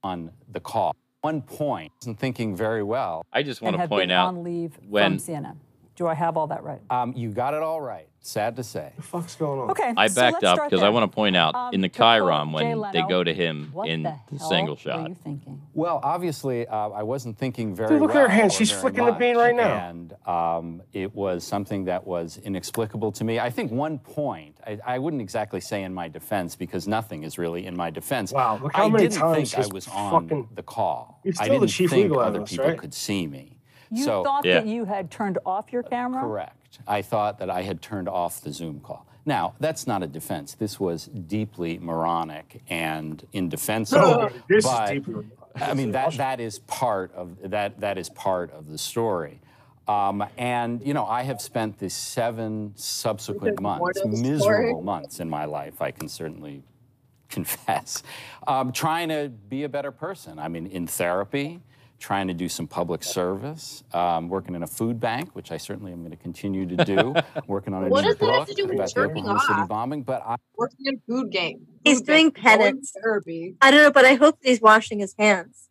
on 0.03 0.31
the 0.51 0.59
call. 0.59 0.95
One 1.23 1.41
point, 1.41 1.93
I 1.93 1.95
wasn't 2.01 2.19
thinking 2.19 2.53
very 2.53 2.83
well. 2.83 3.25
I 3.31 3.43
just 3.43 3.61
want 3.61 3.77
to 3.77 3.87
point 3.87 4.11
out 4.11 4.27
on 4.27 4.43
leave 4.43 4.77
when- 4.89 5.19
from 5.19 5.35
CNN. 5.35 5.55
Do 5.95 6.07
I 6.07 6.15
have 6.15 6.37
all 6.37 6.47
that 6.47 6.63
right? 6.63 6.81
Um, 6.89 7.13
you 7.15 7.29
got 7.29 7.53
it 7.53 7.61
all 7.61 7.79
right. 7.79 8.07
Sad 8.25 8.55
to 8.55 8.63
say. 8.63 8.85
What 8.85 8.95
the 8.95 9.01
fuck's 9.03 9.35
going 9.35 9.59
on? 9.59 9.71
Okay. 9.71 9.93
I 9.97 10.07
so 10.07 10.15
backed 10.21 10.41
let's 10.43 10.59
up 10.59 10.69
because 10.69 10.81
I 10.81 10.87
want 10.89 11.03
to 11.11 11.13
point 11.13 11.35
out 11.35 11.53
Um, 11.55 11.73
in 11.73 11.81
the 11.81 11.89
Chiron 11.89 12.47
Jay 12.49 12.53
when 12.73 12.91
they 12.93 13.01
go 13.03 13.21
to 13.23 13.33
him 13.33 13.69
what 13.73 13.89
in 13.89 14.03
the 14.03 14.11
hell 14.11 14.49
single 14.49 14.75
were 14.75 14.79
shot. 14.79 15.09
you 15.09 15.13
thinking? 15.15 15.61
Well, 15.73 15.99
obviously, 16.01 16.65
uh, 16.65 16.89
I 16.89 17.03
wasn't 17.03 17.37
thinking 17.37 17.75
very 17.75 17.89
Dude, 17.89 18.01
look 18.01 18.11
at 18.11 18.15
her 18.15 18.21
well 18.21 18.29
hand. 18.29 18.53
She's 18.53 18.69
very 18.71 18.81
flicking 18.81 19.05
the 19.05 19.11
bean 19.11 19.35
right 19.35 19.53
now. 19.53 19.89
And 19.89 20.13
um, 20.25 20.81
it 20.93 21.13
was 21.13 21.43
something 21.43 21.83
that 21.85 22.07
was 22.07 22.37
inexplicable 22.37 23.11
to 23.11 23.23
me. 23.25 23.39
I 23.39 23.49
think 23.49 23.71
one 23.71 23.99
point, 23.99 24.57
I, 24.65 24.79
I 24.85 24.99
wouldn't 24.99 25.21
exactly 25.21 25.59
say 25.59 25.83
in 25.83 25.93
my 25.93 26.07
defense 26.07 26.55
because 26.55 26.87
nothing 26.87 27.23
is 27.23 27.37
really 27.37 27.65
in 27.65 27.75
my 27.75 27.89
defense. 27.89 28.31
Wow, 28.31 28.57
look 28.63 28.73
how 28.73 28.85
I 28.85 28.89
many 28.89 29.09
didn't 29.09 29.19
times 29.19 29.51
think 29.53 29.65
I 29.69 29.73
was 29.73 29.87
on 29.89 30.29
fucking- 30.29 30.47
the 30.55 30.63
call. 30.63 31.19
He's 31.25 31.39
I 31.39 31.43
still 31.45 31.59
the 31.59 31.65
didn't 31.67 31.71
chief 31.75 31.89
think 31.89 32.03
legal 32.03 32.19
other 32.19 32.35
analyst, 32.37 32.53
people 32.53 32.69
right? 32.69 32.77
could 32.79 32.93
see 32.93 33.27
me. 33.27 33.52
You 33.93 34.03
so, 34.03 34.23
thought 34.23 34.45
Yeah. 34.45 34.55
that 34.61 34.67
you 34.67 34.85
had 34.85 35.11
turned 35.11 35.37
off 35.45 35.71
your 35.71 35.83
camera? 35.83 36.21
Correct. 36.21 36.79
I 36.87 37.01
thought 37.01 37.37
that 37.39 37.49
I 37.49 37.61
had 37.61 37.81
turned 37.81 38.09
off 38.09 38.41
the 38.41 38.51
Zoom 38.51 38.79
call. 38.79 39.05
Now, 39.25 39.53
that's 39.59 39.87
not 39.87 40.03
a 40.03 40.07
defense. 40.07 40.55
This 40.55 40.79
was 40.79 41.05
deeply 41.05 41.77
moronic 41.79 42.61
and 42.69 43.25
indefensible. 43.31 44.01
No, 44.01 44.29
this 44.49 44.65
but- 44.65 44.83
is 44.95 45.05
deeply. 45.05 45.27
I 45.55 45.75
mean 45.75 45.91
that 45.91 46.13
that 46.13 46.39
is 46.39 46.57
part 46.59 47.13
of 47.13 47.37
that 47.51 47.79
that 47.81 47.99
is 47.99 48.09
part 48.09 48.51
of 48.51 48.69
the 48.71 48.77
story. 48.79 49.39
Um, 49.87 50.25
and 50.35 50.81
you 50.83 50.95
know, 50.95 51.05
I 51.05 51.21
have 51.23 51.39
spent 51.41 51.77
the 51.77 51.91
seven 51.91 52.71
subsequent 52.75 53.61
months, 53.61 54.01
to 54.01 54.15
story? 54.15 54.21
miserable 54.31 54.81
months 54.81 55.19
in 55.19 55.29
my 55.29 55.45
life. 55.45 55.79
I 55.79 55.91
can 55.91 56.09
certainly 56.09 56.63
confess, 57.29 58.01
um, 58.47 58.71
trying 58.71 59.09
to 59.09 59.29
be 59.29 59.63
a 59.63 59.69
better 59.69 59.91
person. 59.91 60.39
I 60.39 60.47
mean, 60.47 60.65
in 60.65 60.87
therapy, 60.87 61.61
trying 62.03 62.27
to 62.27 62.33
do 62.33 62.49
some 62.49 62.67
public 62.67 63.01
service, 63.01 63.81
um, 63.93 64.27
working 64.27 64.55
in 64.55 64.63
a 64.63 64.67
food 64.67 64.99
bank, 64.99 65.29
which 65.35 65.53
I 65.53 65.57
certainly 65.57 65.93
am 65.93 65.99
going 65.99 66.11
to 66.11 66.17
continue 66.17 66.65
to 66.65 66.83
do. 66.83 67.15
working 67.47 67.73
on 67.73 67.85
a 67.85 67.87
What 67.87 68.03
new 68.03 68.09
does 68.09 68.17
that 68.17 68.25
have 68.29 68.39
book 68.39 68.47
to 68.49 68.53
do 68.53 68.63
with 68.65 68.73
about 68.75 68.87
the 68.89 68.93
jerking 68.93 69.17
Oklahoma 69.19 69.39
City 69.39 69.61
off? 69.61 69.69
bombing. 69.69 70.03
But 70.03 70.21
I, 70.25 70.35
Working 70.57 70.85
in 70.87 71.01
food 71.07 71.31
game. 71.31 71.65
He's 71.85 71.99
Food 71.99 72.07
doing 72.07 72.29
bank, 72.31 72.43
going 72.43 72.57
to 72.57 72.63
penance. 72.65 72.93
Therapy. 73.01 73.55
I 73.61 73.71
don't 73.71 73.83
know, 73.83 73.91
but 73.91 74.03
I 74.03 74.15
hope 74.15 74.37
he's 74.43 74.59
washing 74.59 74.99
his 74.99 75.15
hands. 75.17 75.69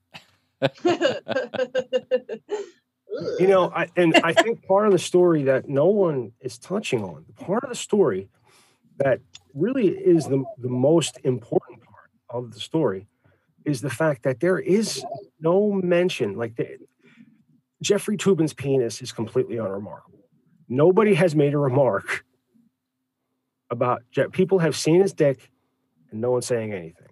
You 3.39 3.47
know, 3.47 3.71
I, 3.77 3.89
and 3.95 4.17
I 4.25 4.33
think 4.33 4.67
part 4.67 4.87
of 4.87 4.93
the 4.93 4.99
story 4.99 5.43
that 5.43 5.69
no 5.69 5.85
one 5.85 6.33
is 6.41 6.57
touching 6.57 7.05
on, 7.05 7.27
part 7.37 7.63
of 7.63 7.69
the 7.69 7.77
story 7.77 8.31
that 8.97 9.21
really 9.53 9.89
is 9.89 10.25
the, 10.29 10.43
the 10.57 10.71
most 10.71 11.19
important 11.23 11.83
part 11.85 12.09
of 12.31 12.55
the 12.55 12.61
story 12.61 13.07
is 13.65 13.81
the 13.81 13.91
fact 13.91 14.23
that 14.25 14.41
there 14.41 14.59
is 14.59 15.05
no 15.41 15.73
mention, 15.73 16.37
like 16.37 16.57
the, 16.57 16.79
Jeffrey 17.83 18.17
Toobin's 18.17 18.53
penis 18.55 19.03
is 19.03 19.13
completely 19.13 19.57
unremarkable. 19.57 20.21
Nobody 20.69 21.15
has 21.15 21.35
made 21.35 21.55
a 21.55 21.59
remark 21.59 22.25
about 23.71 24.03
people 24.33 24.59
have 24.61 24.77
seen 24.77 25.01
his 25.01 25.13
dick 25.13 25.51
and 26.11 26.21
no 26.21 26.31
one's 26.31 26.47
saying 26.47 26.73
anything. 26.73 27.09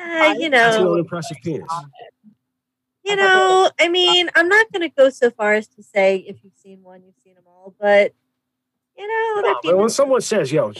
Uh, 0.00 0.34
you 0.38 0.50
That's 0.50 0.76
an 0.76 0.84
know, 0.84 0.94
unimpressive 0.94 1.36
penis. 1.42 1.68
you 3.04 3.16
know. 3.16 3.70
I 3.78 3.88
mean, 3.88 4.30
I'm 4.34 4.48
not 4.48 4.72
going 4.72 4.88
to 4.88 4.94
go 4.94 5.10
so 5.10 5.30
far 5.30 5.54
as 5.54 5.68
to 5.68 5.82
say 5.82 6.16
if 6.16 6.42
you've 6.42 6.56
seen 6.56 6.82
one, 6.82 7.02
you've 7.04 7.14
seen 7.22 7.34
them 7.34 7.44
all, 7.46 7.74
but 7.78 8.12
you 8.96 9.06
know, 9.06 9.54
No, 9.64 9.76
when 9.76 9.88
someone 9.88 10.20
says, 10.20 10.52
"Yo," 10.52 10.72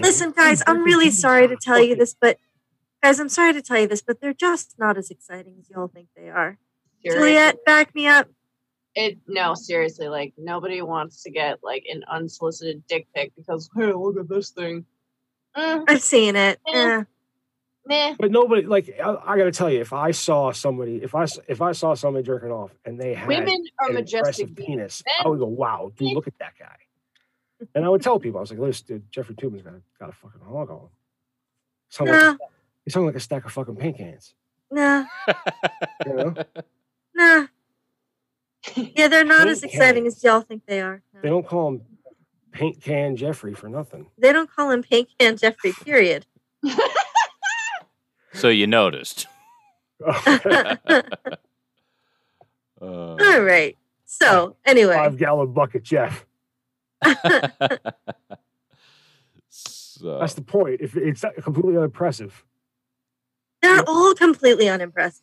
Listen, 0.00 0.32
guys, 0.32 0.62
I'm 0.66 0.82
really 0.82 1.10
sorry 1.10 1.46
to 1.46 1.56
tell 1.60 1.80
you 1.80 1.94
this, 1.94 2.14
but 2.18 2.38
guys, 3.02 3.20
I'm 3.20 3.28
sorry 3.28 3.52
to 3.52 3.62
tell 3.62 3.78
you 3.80 3.86
this, 3.86 4.02
but 4.02 4.20
they're 4.20 4.34
just 4.34 4.74
not 4.78 4.96
as 4.98 5.10
exciting 5.10 5.56
as 5.60 5.70
y'all 5.70 5.88
think 5.88 6.08
they 6.16 6.28
are. 6.28 6.58
Seriously. 7.02 7.28
Juliet, 7.28 7.64
back 7.64 7.94
me 7.94 8.06
up. 8.06 8.28
It 8.94 9.18
no, 9.28 9.54
seriously, 9.54 10.08
like 10.08 10.34
nobody 10.36 10.82
wants 10.82 11.22
to 11.22 11.30
get 11.30 11.60
like 11.62 11.84
an 11.88 12.02
unsolicited 12.10 12.82
dick 12.88 13.06
pic 13.14 13.32
because 13.36 13.70
hey, 13.76 13.92
look 13.92 14.18
at 14.18 14.28
this 14.28 14.50
thing. 14.50 14.84
Mm, 15.56 15.84
I've 15.88 16.02
seen 16.02 16.34
it. 16.34 16.58
Eh. 16.74 17.04
meh. 17.86 18.14
But 18.18 18.32
nobody 18.32 18.62
like 18.66 18.90
I, 19.02 19.16
I 19.24 19.38
got 19.38 19.44
to 19.44 19.52
tell 19.52 19.70
you, 19.70 19.80
if 19.80 19.92
I 19.92 20.10
saw 20.10 20.50
somebody, 20.50 20.96
if 20.96 21.14
I 21.14 21.22
s- 21.22 21.38
if 21.46 21.62
I 21.62 21.70
saw 21.70 21.94
somebody 21.94 22.24
jerking 22.26 22.50
off 22.50 22.72
and 22.84 23.00
they 23.00 23.14
had 23.14 23.28
Women 23.28 23.64
are 23.78 23.88
an 23.90 23.94
majestic 23.94 24.48
impressive 24.48 24.54
beings. 24.56 24.66
penis, 24.66 25.02
I 25.24 25.28
would 25.28 25.38
go, 25.38 25.46
"Wow, 25.46 25.92
dude, 25.96 26.12
look 26.12 26.26
at 26.26 26.38
that 26.40 26.54
guy." 26.58 26.76
And 27.76 27.84
I 27.84 27.88
would 27.88 28.02
tell 28.02 28.18
people, 28.18 28.38
I 28.38 28.40
was 28.40 28.50
like, 28.50 28.58
"Listen, 28.58 28.86
dude, 28.88 29.12
Jeffrey 29.12 29.36
Toobin's 29.36 29.62
got 29.62 29.74
a, 29.74 29.82
got 30.00 30.08
a 30.08 30.12
fucking 30.12 30.40
hog 30.40 30.68
on. 30.68 30.76
him. 30.78 30.88
Sound 31.90 32.10
like, 32.10 32.38
Nah, 32.90 32.92
he 32.92 32.92
sound 32.92 33.06
like 33.06 33.14
a 33.16 33.20
stack 33.20 33.44
of 33.44 33.52
fucking 33.52 33.76
paint 33.76 33.96
cans." 33.98 34.34
nah, 34.70 35.04
You 36.06 36.12
know, 36.14 36.34
nah. 37.14 37.46
Yeah, 38.74 39.08
they're 39.08 39.24
not 39.24 39.48
as 39.48 39.60
Paint 39.60 39.72
exciting 39.72 40.06
as 40.06 40.22
y'all 40.22 40.42
think 40.42 40.66
they 40.66 40.80
are. 40.80 41.02
No. 41.14 41.20
they 41.22 41.28
don't 41.28 41.46
call 41.46 41.68
him 41.68 41.80
Paint 42.52 42.80
Can 42.82 43.16
Jeffrey 43.16 43.54
for 43.54 43.68
nothing. 43.68 44.06
They 44.18 44.32
don't 44.32 44.50
call 44.50 44.70
him 44.70 44.82
Paint 44.82 45.08
Can 45.18 45.36
Jeffrey, 45.36 45.72
period. 45.72 46.26
So 48.32 48.48
you 48.48 48.66
noticed. 48.68 49.26
All 50.06 50.14
Uh, 52.80 53.40
right. 53.40 53.76
So 54.06 54.56
anyway, 54.64 54.94
Five 54.94 55.16
gallon 55.18 55.52
bucket, 55.52 55.82
Jeff. 55.82 56.24
so, 59.48 60.18
That's 60.20 60.34
the 60.34 60.42
point. 60.42 60.80
If 60.80 60.96
it's 60.96 61.24
completely 61.42 61.76
unimpressive, 61.76 62.44
they're 63.62 63.84
all 63.86 64.14
completely 64.14 64.68
unimpressed. 64.68 65.22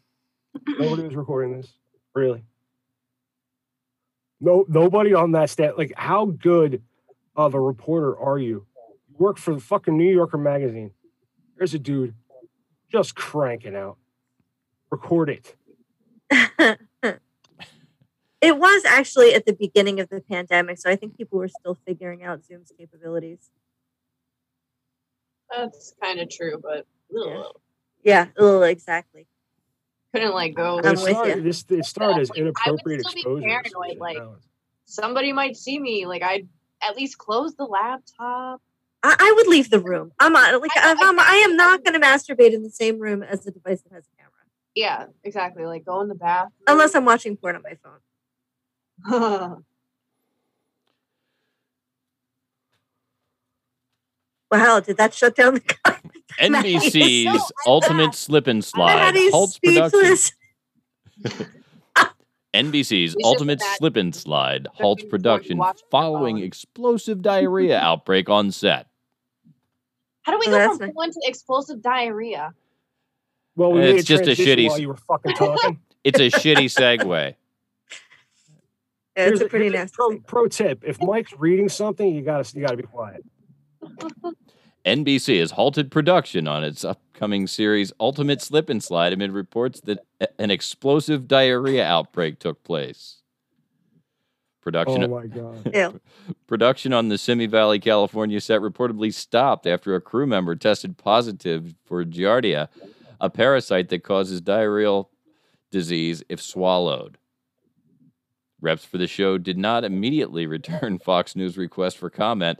nobody 0.67 1.03
was 1.03 1.15
recording 1.15 1.57
this. 1.57 1.73
Really? 2.13 2.43
No, 4.39 4.65
nobody 4.67 5.13
on 5.13 5.31
that 5.31 5.49
stat. 5.49 5.77
Like, 5.77 5.93
how 5.95 6.25
good 6.25 6.83
of 7.35 7.53
a 7.53 7.59
reporter 7.59 8.17
are 8.17 8.37
you? 8.37 8.65
You 9.09 9.15
work 9.17 9.37
for 9.37 9.53
the 9.53 9.59
fucking 9.59 9.97
New 9.97 10.11
Yorker 10.11 10.37
magazine. 10.37 10.91
There's 11.57 11.73
a 11.73 11.79
dude 11.79 12.13
just 12.91 13.15
cranking 13.15 13.75
out. 13.75 13.97
Record 14.91 15.29
it. 15.29 15.55
it 18.41 18.57
was 18.57 18.85
actually 18.85 19.33
at 19.33 19.45
the 19.45 19.53
beginning 19.53 19.99
of 19.99 20.09
the 20.09 20.21
pandemic, 20.21 20.77
so 20.77 20.89
I 20.89 20.95
think 20.95 21.17
people 21.17 21.39
were 21.39 21.47
still 21.49 21.75
figuring 21.85 22.23
out 22.23 22.45
Zoom's 22.45 22.71
capabilities. 22.77 23.49
That's 25.49 25.93
kind 26.01 26.19
of 26.19 26.29
true, 26.29 26.59
but 26.61 26.85
Yeah. 27.09 27.43
Ugh, 27.99 28.03
Yeah, 28.03 28.27
oh, 28.37 28.61
exactly. 28.61 29.27
couldn't 30.13 30.33
like 30.33 30.55
go. 30.55 30.79
I'm 30.83 30.93
It 30.93 30.99
with 30.99 31.11
started, 31.11 31.37
you. 31.37 31.43
this, 31.43 31.65
it 31.69 31.85
started 31.85 32.21
as 32.21 32.29
Like, 32.29 32.37
I 32.39 32.41
would 32.41 32.47
inappropriate 32.47 33.01
still 33.01 33.13
be 33.13 33.19
exposure. 33.21 33.47
paranoid, 33.73 33.97
like- 33.99 34.23
Somebody 34.85 35.33
might 35.33 35.57
see 35.57 35.77
me. 35.79 36.05
Like 36.05 36.23
I'd 36.23 36.47
at 36.81 36.95
least 36.95 37.17
close 37.17 37.55
the 37.55 37.65
laptop. 37.65 38.61
I, 39.03 39.15
I 39.19 39.33
would 39.35 39.47
leave 39.47 39.69
the 39.69 39.79
room. 39.81 40.11
I'm 40.19 40.31
not, 40.31 40.61
like 40.61 40.71
I 40.77 40.91
I'm, 40.91 40.97
I'm, 41.01 41.19
I 41.19 41.41
am 41.43 41.57
not 41.57 41.83
going 41.83 41.99
to 41.99 42.05
masturbate 42.05 42.53
in 42.53 42.63
the 42.63 42.69
same 42.69 42.97
room 42.99 43.21
as 43.21 43.41
the 43.43 43.51
device 43.51 43.81
that 43.81 43.91
has 43.93 44.05
a 44.07 44.15
camera, 44.17 44.31
Yeah, 44.75 45.07
exactly. 45.25 45.65
Like 45.65 45.83
go 45.85 45.99
in 46.01 46.07
the 46.07 46.15
bath 46.15 46.49
unless 46.67 46.95
I'm 46.95 47.03
watching 47.05 47.35
porn 47.35 47.57
on 47.57 47.63
my 47.63 47.77
phone. 47.83 49.63
Wow, 54.49 54.79
did 54.79 54.95
that 54.97 55.13
shut 55.13 55.35
down 55.35 55.55
the 55.55 55.59
guy? 55.85 55.97
NBC's 56.39 57.25
No, 57.25 57.31
I'm 57.33 57.39
Ultimate 57.65 58.03
not. 58.05 58.15
Slip 58.15 58.47
and 58.47 58.63
Slide 58.63 58.95
Maddie's 58.95 59.31
halts 59.33 59.59
production. 59.59 60.15
NBC's 62.53 63.15
Ultimate 63.23 63.61
Slip 63.61 63.95
and 63.97 64.15
Slide 64.15 64.63
Just 64.65 64.81
halts 64.81 65.03
production 65.03 65.59
following 65.91 66.39
explosive 66.39 67.21
diarrhea 67.21 67.79
outbreak 67.79 68.29
on 68.29 68.51
set. 68.51 68.87
How 70.23 70.31
do 70.33 70.39
we 70.39 70.47
Oh, 70.47 70.51
go 70.51 70.57
that's 70.57 70.77
from 70.77 70.89
one 70.91 71.11
to 71.11 71.19
explosive 71.23 71.81
diarrhea? 71.81 72.53
Well, 73.55 73.71
we 73.71 73.81
It's 73.81 74.03
just 74.07 74.23
a 74.23 74.31
shitty 74.31 74.67
While 74.69 74.79
you 74.79 74.87
were 74.89 74.95
fucking 74.97 75.33
talking. 75.35 75.79
It's 76.03 76.19
a 76.19 76.29
shitty 76.29 76.65
segue. 76.65 77.35
Yeah, 79.15 79.25
Here's 79.25 79.39
it's 79.41 79.47
a 79.47 79.49
pretty 79.49 79.65
here's 79.65 79.73
nasty. 79.75 79.95
pro, 79.95 80.19
pro 80.19 80.47
tip: 80.47 80.83
If 80.85 81.01
Mike's 81.01 81.33
reading 81.37 81.69
something, 81.69 82.13
you 82.13 82.21
gotta 82.21 82.47
you 82.55 82.61
gotta 82.63 82.77
be 82.77 82.83
quiet. 82.83 83.23
NBC 84.87 85.39
has 85.41 85.51
halted 85.51 85.91
production 85.91 86.47
on 86.47 86.63
its 86.63 86.85
upcoming 86.85 87.45
series 87.45 87.91
Ultimate 87.99 88.41
Slip 88.41 88.69
and 88.69 88.81
Slide 88.81 89.11
amid 89.11 89.31
reports 89.33 89.81
that 89.81 89.99
a- 90.21 90.29
an 90.39 90.49
explosive 90.49 91.27
diarrhea 91.27 91.85
outbreak 91.85 92.39
took 92.39 92.63
place. 92.63 93.17
Production 94.61 95.03
Oh 95.03 95.07
my 95.09 95.27
god! 95.27 95.71
Ew. 95.73 95.99
Production 96.47 96.93
on 96.93 97.09
the 97.09 97.17
Simi 97.17 97.45
Valley, 97.47 97.79
California 97.79 98.39
set 98.39 98.61
reportedly 98.61 99.13
stopped 99.13 99.67
after 99.67 99.93
a 99.93 100.01
crew 100.01 100.25
member 100.25 100.55
tested 100.55 100.97
positive 100.97 101.75
for 101.85 102.03
Giardia, 102.05 102.69
a 103.19 103.29
parasite 103.29 103.89
that 103.89 104.03
causes 104.03 104.41
diarrheal 104.41 105.07
disease 105.71 106.23
if 106.29 106.41
swallowed. 106.41 107.17
Reps 108.59 108.85
for 108.85 108.97
the 108.97 109.07
show 109.07 109.37
did 109.37 109.57
not 109.57 109.83
immediately 109.83 110.47
return 110.47 110.99
Fox 111.03 111.35
News' 111.35 111.57
request 111.57 111.97
for 111.97 112.09
comment, 112.09 112.59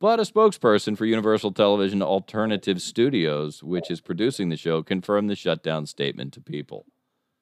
but 0.00 0.20
a 0.20 0.22
spokesperson 0.22 0.96
for 0.96 1.06
Universal 1.06 1.52
Television 1.52 2.02
Alternative 2.02 2.80
Studios, 2.80 3.62
which 3.62 3.90
is 3.90 4.00
producing 4.00 4.48
the 4.48 4.56
show, 4.56 4.82
confirmed 4.82 5.30
the 5.30 5.36
shutdown 5.36 5.86
statement 5.86 6.32
to 6.34 6.40
People. 6.40 6.86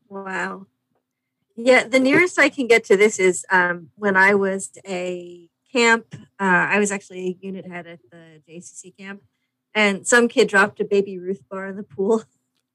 Wow. 0.08 0.66
Yeah, 1.56 1.88
the 1.88 1.98
nearest 1.98 2.38
I 2.38 2.48
can 2.48 2.66
get 2.66 2.84
to 2.84 2.96
this 2.96 3.18
is 3.18 3.44
um, 3.50 3.90
when 3.96 4.16
I 4.16 4.34
was 4.34 4.70
a 4.86 5.48
camp. 5.72 6.14
Uh, 6.38 6.44
I 6.70 6.78
was 6.78 6.92
actually 6.92 7.26
a 7.26 7.46
unit 7.46 7.66
head 7.66 7.86
at 7.86 8.00
the 8.10 8.42
JCC 8.48 8.96
camp, 8.96 9.22
and 9.74 10.06
some 10.06 10.28
kid 10.28 10.48
dropped 10.48 10.80
a 10.80 10.84
baby 10.84 11.18
Ruth 11.18 11.42
bar 11.50 11.66
in 11.66 11.76
the 11.76 11.82
pool. 11.82 12.24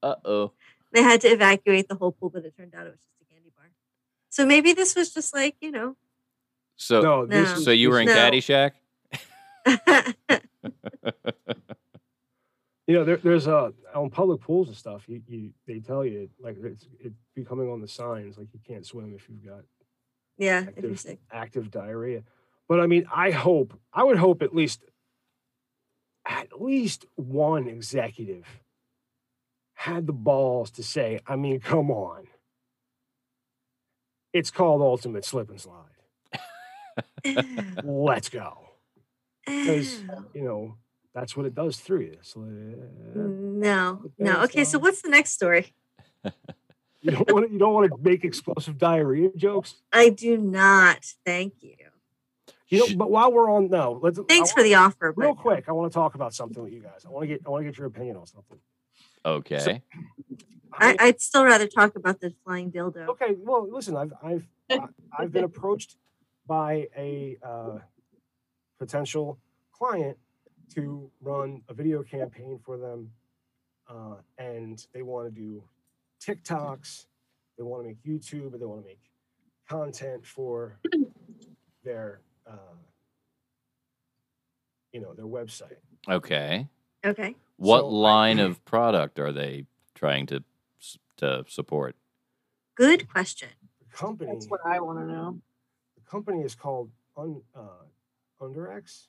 Uh 0.03 0.15
oh. 0.25 0.51
They 0.91 1.03
had 1.03 1.21
to 1.21 1.27
evacuate 1.27 1.87
the 1.87 1.95
whole 1.95 2.11
pool, 2.11 2.31
but 2.31 2.43
it 2.43 2.57
turned 2.57 2.73
out 2.75 2.87
it 2.87 2.89
was 2.89 2.99
just 2.99 3.20
a 3.20 3.20
candy 3.20 3.20
bar. 3.20 3.20
So 4.31 4.45
maybe 4.45 4.73
this 4.73 4.95
was 4.95 5.13
just 5.13 5.33
like 5.35 5.55
you 5.61 5.69
know. 5.71 5.95
So, 6.77 7.01
No, 7.01 7.25
this 7.27 7.49
No. 7.49 7.55
is- 7.57 7.63
so 7.65 7.71
you 7.71 7.89
were 7.91 7.99
in 7.99 8.07
No. 8.07 8.15
Caddyshack? 8.15 8.71
You 12.87 12.97
know, 12.97 13.03
there, 13.05 13.17
there's 13.17 13.47
uh 13.47 13.69
on 13.95 14.09
public 14.09 14.41
pools 14.41 14.67
and 14.67 14.75
stuff. 14.75 15.03
You, 15.07 15.21
you 15.27 15.51
they 15.65 15.79
tell 15.79 16.03
you 16.03 16.29
like 16.41 16.57
it's 16.61 16.87
it's 16.99 17.15
becoming 17.35 17.69
on 17.69 17.79
the 17.79 17.87
signs 17.87 18.37
like 18.37 18.47
you 18.53 18.59
can't 18.67 18.85
swim 18.85 19.13
if 19.15 19.29
you've 19.29 19.45
got 19.45 19.61
yeah, 20.37 20.65
active 20.67 20.99
sick. 20.99 21.19
active 21.31 21.71
diarrhea. 21.71 22.23
But 22.67 22.81
I 22.81 22.87
mean, 22.87 23.05
I 23.13 23.31
hope 23.31 23.79
I 23.93 24.03
would 24.03 24.17
hope 24.17 24.41
at 24.41 24.53
least 24.53 24.83
at 26.27 26.59
least 26.61 27.05
one 27.15 27.67
executive 27.69 28.45
had 29.73 30.05
the 30.05 30.13
balls 30.13 30.71
to 30.71 30.83
say, 30.83 31.19
I 31.25 31.37
mean, 31.37 31.59
come 31.61 31.91
on. 31.91 32.27
It's 34.33 34.51
called 34.51 34.81
Ultimate 34.81 35.25
Slip 35.25 35.49
and 35.49 35.59
Slide. 35.59 35.85
Let's 37.83 38.29
go. 38.29 38.57
Because, 39.45 40.01
you 40.33 40.43
know, 40.43 40.77
that's 41.13 41.35
what 41.35 41.45
it 41.45 41.55
does 41.55 41.77
through 41.77 42.01
you. 42.01 42.17
So, 42.21 42.41
uh, 42.41 42.45
no, 43.15 44.03
no. 44.17 44.43
Okay, 44.43 44.63
so 44.63 44.79
what's 44.79 45.01
the 45.01 45.09
next 45.09 45.31
story? 45.31 45.73
you 47.01 47.11
don't 47.11 47.31
want 47.31 47.47
to, 47.47 47.53
you 47.53 47.59
don't 47.59 47.73
want 47.73 47.91
to 47.91 47.97
make 48.01 48.23
explosive 48.23 48.77
diarrhea 48.77 49.29
jokes. 49.35 49.75
I 49.91 50.09
do 50.09 50.37
not. 50.37 51.05
Thank 51.25 51.55
you. 51.61 51.75
You 52.69 52.79
know, 52.79 52.95
but 52.95 53.11
while 53.11 53.33
we're 53.33 53.51
on 53.51 53.69
no, 53.69 53.99
let's 54.01 54.17
Thanks 54.29 54.51
I 54.51 54.53
for 54.53 54.63
the 54.63 54.75
offer. 54.75 55.13
Real 55.17 55.35
quick, 55.35 55.65
I 55.67 55.73
want 55.73 55.91
to 55.91 55.93
talk 55.93 56.15
about 56.15 56.33
something 56.33 56.63
with 56.63 56.71
you 56.71 56.79
guys. 56.79 57.05
I 57.05 57.09
want 57.09 57.23
to 57.23 57.27
get 57.27 57.41
I 57.45 57.49
want 57.49 57.65
to 57.65 57.69
get 57.69 57.77
your 57.77 57.87
opinion 57.87 58.15
on 58.15 58.25
something. 58.27 58.59
Okay. 59.25 59.81
I, 60.73 60.95
I'd 60.99 61.21
still 61.21 61.43
rather 61.43 61.67
talk 61.67 61.95
about 61.95 62.21
the 62.21 62.33
flying 62.43 62.71
dildo. 62.71 63.07
okay, 63.09 63.35
well, 63.37 63.67
listen, 63.69 63.95
I've 63.97 64.13
I've 64.23 64.47
I- 64.71 64.87
I've 65.17 65.31
been 65.31 65.43
approached 65.43 65.97
by 66.47 66.87
a 66.97 67.37
uh, 67.43 67.79
potential 68.79 69.37
client 69.73 70.17
to 70.73 71.11
run 71.19 71.61
a 71.67 71.73
video 71.73 72.01
campaign 72.03 72.57
for 72.65 72.77
them, 72.77 73.11
uh, 73.89 74.15
and 74.37 74.85
they 74.93 75.01
want 75.01 75.27
to 75.27 75.41
do 75.41 75.63
TikToks, 76.25 77.05
they 77.57 77.63
want 77.63 77.83
to 77.83 77.87
make 77.89 78.01
YouTube, 78.03 78.53
and 78.53 78.61
they 78.61 78.65
want 78.65 78.81
to 78.81 78.87
make 78.87 79.01
content 79.67 80.25
for 80.25 80.77
their 81.83 82.21
uh, 82.47 82.75
you 84.93 85.01
know 85.01 85.13
their 85.13 85.25
website. 85.25 85.77
Okay. 86.09 86.67
Okay. 87.05 87.35
What 87.61 87.81
So 87.81 87.87
I- 87.89 87.91
line 87.91 88.39
of 88.39 88.65
product 88.65 89.19
are 89.19 89.31
they 89.31 89.65
trying 89.93 90.25
to 90.27 90.43
to 91.17 91.45
support? 91.47 91.95
Good 92.73 93.07
question. 93.07 93.49
The 93.79 93.95
company 93.95 94.31
That's 94.33 94.47
what 94.47 94.61
I 94.65 94.79
want 94.79 94.97
to 94.97 95.05
know. 95.05 95.39
the 95.95 96.01
company 96.09 96.41
is 96.41 96.55
called 96.55 96.89
Un, 97.15 97.39
uh, 97.55 97.83
Underx, 98.41 99.05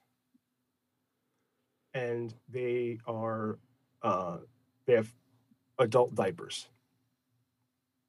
and 1.95 2.35
they 2.51 2.99
are 3.07 3.59
uh, 4.03 4.39
they 4.85 4.93
have 4.93 5.11
adult 5.79 6.15
diapers. 6.15 6.69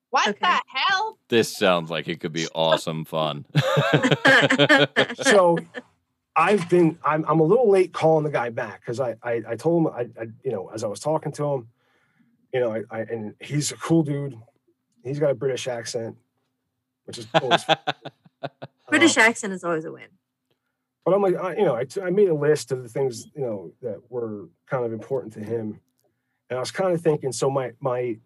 What 0.10 0.28
Okay. 0.28 0.40
the 0.42 0.62
hell? 0.68 1.18
This 1.30 1.56
sounds 1.56 1.90
like 1.90 2.10
it 2.10 2.20
could 2.20 2.34
be 2.34 2.48
awesome 2.54 3.06
fun. 3.06 3.46
So 5.24 5.58
I've 6.36 6.68
been 6.70 6.98
I'm 7.04 7.26
I'm 7.28 7.40
a 7.40 7.44
little 7.44 7.70
late 7.70 7.94
calling 7.94 8.24
the 8.24 8.32
guy 8.32 8.50
back 8.50 8.82
because 8.82 9.00
I, 9.00 9.16
I 9.22 9.42
I 9.50 9.56
told 9.56 9.86
him 9.86 9.94
I, 9.94 10.22
I 10.22 10.28
you 10.44 10.52
know 10.52 10.70
as 10.74 10.84
I 10.84 10.88
was 10.88 11.00
talking 11.00 11.32
to 11.34 11.46
him, 11.46 11.68
you 12.54 12.60
know 12.60 12.74
I, 12.74 12.84
I 12.90 13.02
and 13.02 13.36
he's 13.40 13.72
a 13.72 13.78
cool 13.78 14.04
dude. 14.04 14.38
He's 15.04 15.20
got 15.20 15.32
a 15.32 15.36
British 15.36 15.68
accent, 15.68 16.16
which 17.06 17.18
is 17.18 17.28
always 17.42 17.64
British 18.90 19.18
uh, 19.18 19.22
accent 19.22 19.54
is 19.54 19.64
always 19.64 19.86
a 19.86 19.92
win. 19.92 20.08
but 21.06 21.14
I'm 21.14 21.22
like, 21.22 21.36
I, 21.36 21.56
you 21.56 21.66
know, 21.66 21.76
I, 21.76 21.86
I 22.02 22.10
made 22.10 22.30
a 22.30 22.36
list 22.36 22.72
of 22.72 22.84
the 22.84 22.90
things, 22.90 23.28
you 23.36 23.42
know, 23.42 23.74
that 23.82 24.00
were 24.10 24.50
kind 24.68 24.86
of 24.86 24.94
important 24.94 25.34
to 25.34 25.40
him. 25.40 25.80
And 26.50 26.58
I 26.58 26.60
was 26.60 26.72
kind 26.72 26.94
of 26.94 27.02
thinking, 27.02 27.32
so 27.32 27.50
my, 27.50 27.72
my, 27.80 28.18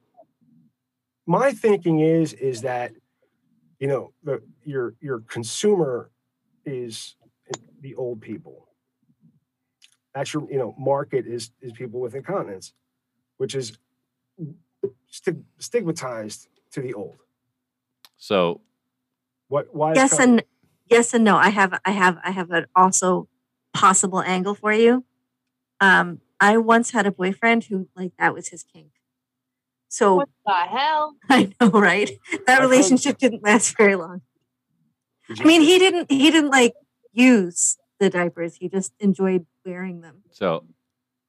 my 1.25 1.53
thinking 1.53 1.99
is, 1.99 2.33
is 2.33 2.61
that, 2.61 2.91
you 3.79 3.87
know, 3.87 4.13
the, 4.23 4.41
your, 4.63 4.95
your 4.99 5.19
consumer 5.19 6.09
is 6.65 7.15
the 7.87 7.95
old 7.95 8.21
people. 8.21 8.67
That's 10.13 10.33
your, 10.33 10.47
you 10.51 10.57
know, 10.57 10.75
market 10.77 11.25
is, 11.25 11.51
is 11.61 11.71
people 11.71 11.99
with 11.99 12.15
incontinence, 12.15 12.73
which 13.37 13.55
is 13.55 13.77
stig- 15.09 15.43
stigmatized 15.59 16.47
to 16.71 16.81
the 16.81 16.93
old. 16.93 17.17
so 18.17 18.61
What? 19.47 19.73
Why? 19.73 19.93
yes 19.93 20.19
and 20.19 20.43
yes 20.89 21.13
and 21.13 21.23
no. 21.23 21.37
I 21.37 21.49
have 21.49 21.79
I 21.85 21.91
have 21.91 22.17
I 22.23 22.31
have 22.31 22.51
an 22.51 22.65
also 22.75 23.29
possible 23.73 24.21
angle 24.21 24.55
for 24.55 24.73
you. 24.73 25.05
Um, 25.79 26.19
I 26.39 26.57
once 26.57 26.91
had 26.91 27.05
a 27.07 27.11
boyfriend 27.11 27.65
who 27.65 27.87
like 27.95 28.11
that 28.19 28.33
was 28.33 28.49
his 28.49 28.63
kink. 28.63 28.91
So 29.87 30.15
What 30.15 30.29
the 30.45 30.53
hell? 30.53 31.15
I 31.29 31.53
know, 31.61 31.69
right? 31.69 32.09
That 32.47 32.59
relationship 32.61 33.17
didn't 33.17 33.43
last 33.43 33.77
very 33.77 33.95
long. 33.95 34.21
I 35.39 35.43
mean, 35.43 35.61
he 35.61 35.77
didn't 35.79 36.11
he 36.11 36.31
didn't 36.31 36.51
like 36.51 36.73
use 37.17 37.77
the 37.99 38.09
diapers. 38.09 38.55
He 38.55 38.69
just 38.69 38.93
enjoyed 38.99 39.45
wearing 39.65 40.01
them. 40.01 40.17
So 40.31 40.65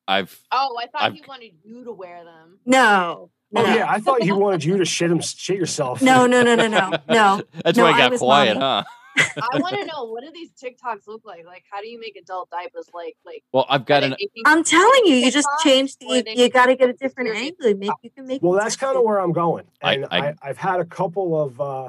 I've 0.07 0.39
Oh, 0.53 0.77
I 0.79 0.87
thought 0.87 1.03
I've- 1.03 1.17
he 1.17 1.23
wanted 1.27 1.53
you 1.65 1.85
to 1.85 1.93
wear 1.93 2.25
them. 2.25 2.59
No. 2.67 3.31
Oh 3.57 3.65
yeah, 3.75 3.87
I 3.91 3.99
thought 4.01 4.23
he 4.23 4.31
wanted 4.33 4.63
you 4.63 4.77
to 4.77 4.85
shit 4.85 5.11
him, 5.11 5.21
shit 5.21 5.57
yourself. 5.57 6.03
No, 6.03 6.27
no, 6.27 6.43
no, 6.43 6.55
no, 6.55 6.67
no, 6.69 6.91
no. 7.09 7.43
that's 7.65 7.79
No, 7.79 7.85
why 7.85 7.93
I 7.93 7.95
I 7.95 7.99
got 7.99 8.11
was 8.11 8.21
quiet, 8.21 8.59
mommy. 8.59 8.85
huh? 9.19 9.35
I 9.53 9.59
want 9.59 9.75
to 9.75 9.87
know 9.93 10.05
what 10.05 10.23
do 10.23 10.31
these 10.33 10.51
TikToks 10.53 11.07
look 11.09 11.23
like? 11.25 11.47
Like, 11.47 11.65
how 11.71 11.81
do 11.81 11.89
you 11.89 11.99
make 11.99 12.15
adult 12.17 12.51
diapers? 12.51 12.91
Like, 12.93 13.17
like 13.25 13.43
Well, 13.53 13.65
I've 13.71 13.87
got 13.87 14.05
an 14.05 14.15
I'm 14.45 14.63
telling 14.65 15.01
you, 15.07 15.15
you 15.15 15.31
just 15.31 15.49
change 15.65 15.97
the. 15.97 16.23
they- 16.23 16.37
You 16.37 16.51
got 16.51 16.67
to 16.67 16.77
get 16.77 16.91
a 16.91 16.93
different 16.93 17.31
angle. 17.35 17.69
You 17.71 17.77
Make 17.77 17.91
you 18.03 18.11
can 18.11 18.27
make. 18.27 18.43
Well, 18.43 18.53
that's 18.53 18.77
kind 18.77 18.99
of 18.99 19.03
where 19.03 19.19
I'm 19.19 19.33
going, 19.33 19.65
I- 19.83 19.95
and 19.95 20.07
I- 20.11 20.19
I, 20.19 20.35
I, 20.43 20.47
have 20.49 20.59
had 20.59 20.81
a 20.81 20.85
couple 20.85 21.41
of. 21.41 21.59
uh 21.61 21.89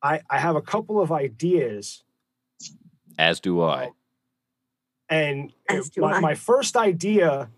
I 0.00 0.20
I 0.30 0.38
have 0.38 0.54
a 0.54 0.62
couple 0.62 1.00
of 1.00 1.10
ideas, 1.10 2.04
as 3.18 3.40
do 3.40 3.60
I. 3.62 3.90
and 5.08 5.52
As 5.68 5.90
do 5.90 6.02
my, 6.02 6.12
I. 6.14 6.20
my 6.20 6.34
first 6.34 6.76
idea 6.76 7.50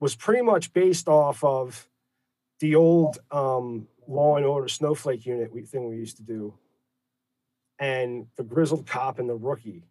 was 0.00 0.14
pretty 0.14 0.42
much 0.42 0.72
based 0.72 1.08
off 1.08 1.42
of 1.42 1.88
the 2.60 2.74
old 2.74 3.18
um, 3.30 3.86
Law 4.06 4.36
and 4.36 4.46
Order 4.46 4.68
Snowflake 4.68 5.26
unit 5.26 5.52
we, 5.52 5.62
thing 5.62 5.88
we 5.88 5.96
used 5.96 6.16
to 6.16 6.22
do, 6.22 6.54
and 7.78 8.26
the 8.36 8.42
grizzled 8.42 8.86
cop 8.86 9.18
and 9.18 9.28
the 9.28 9.34
rookie. 9.34 9.84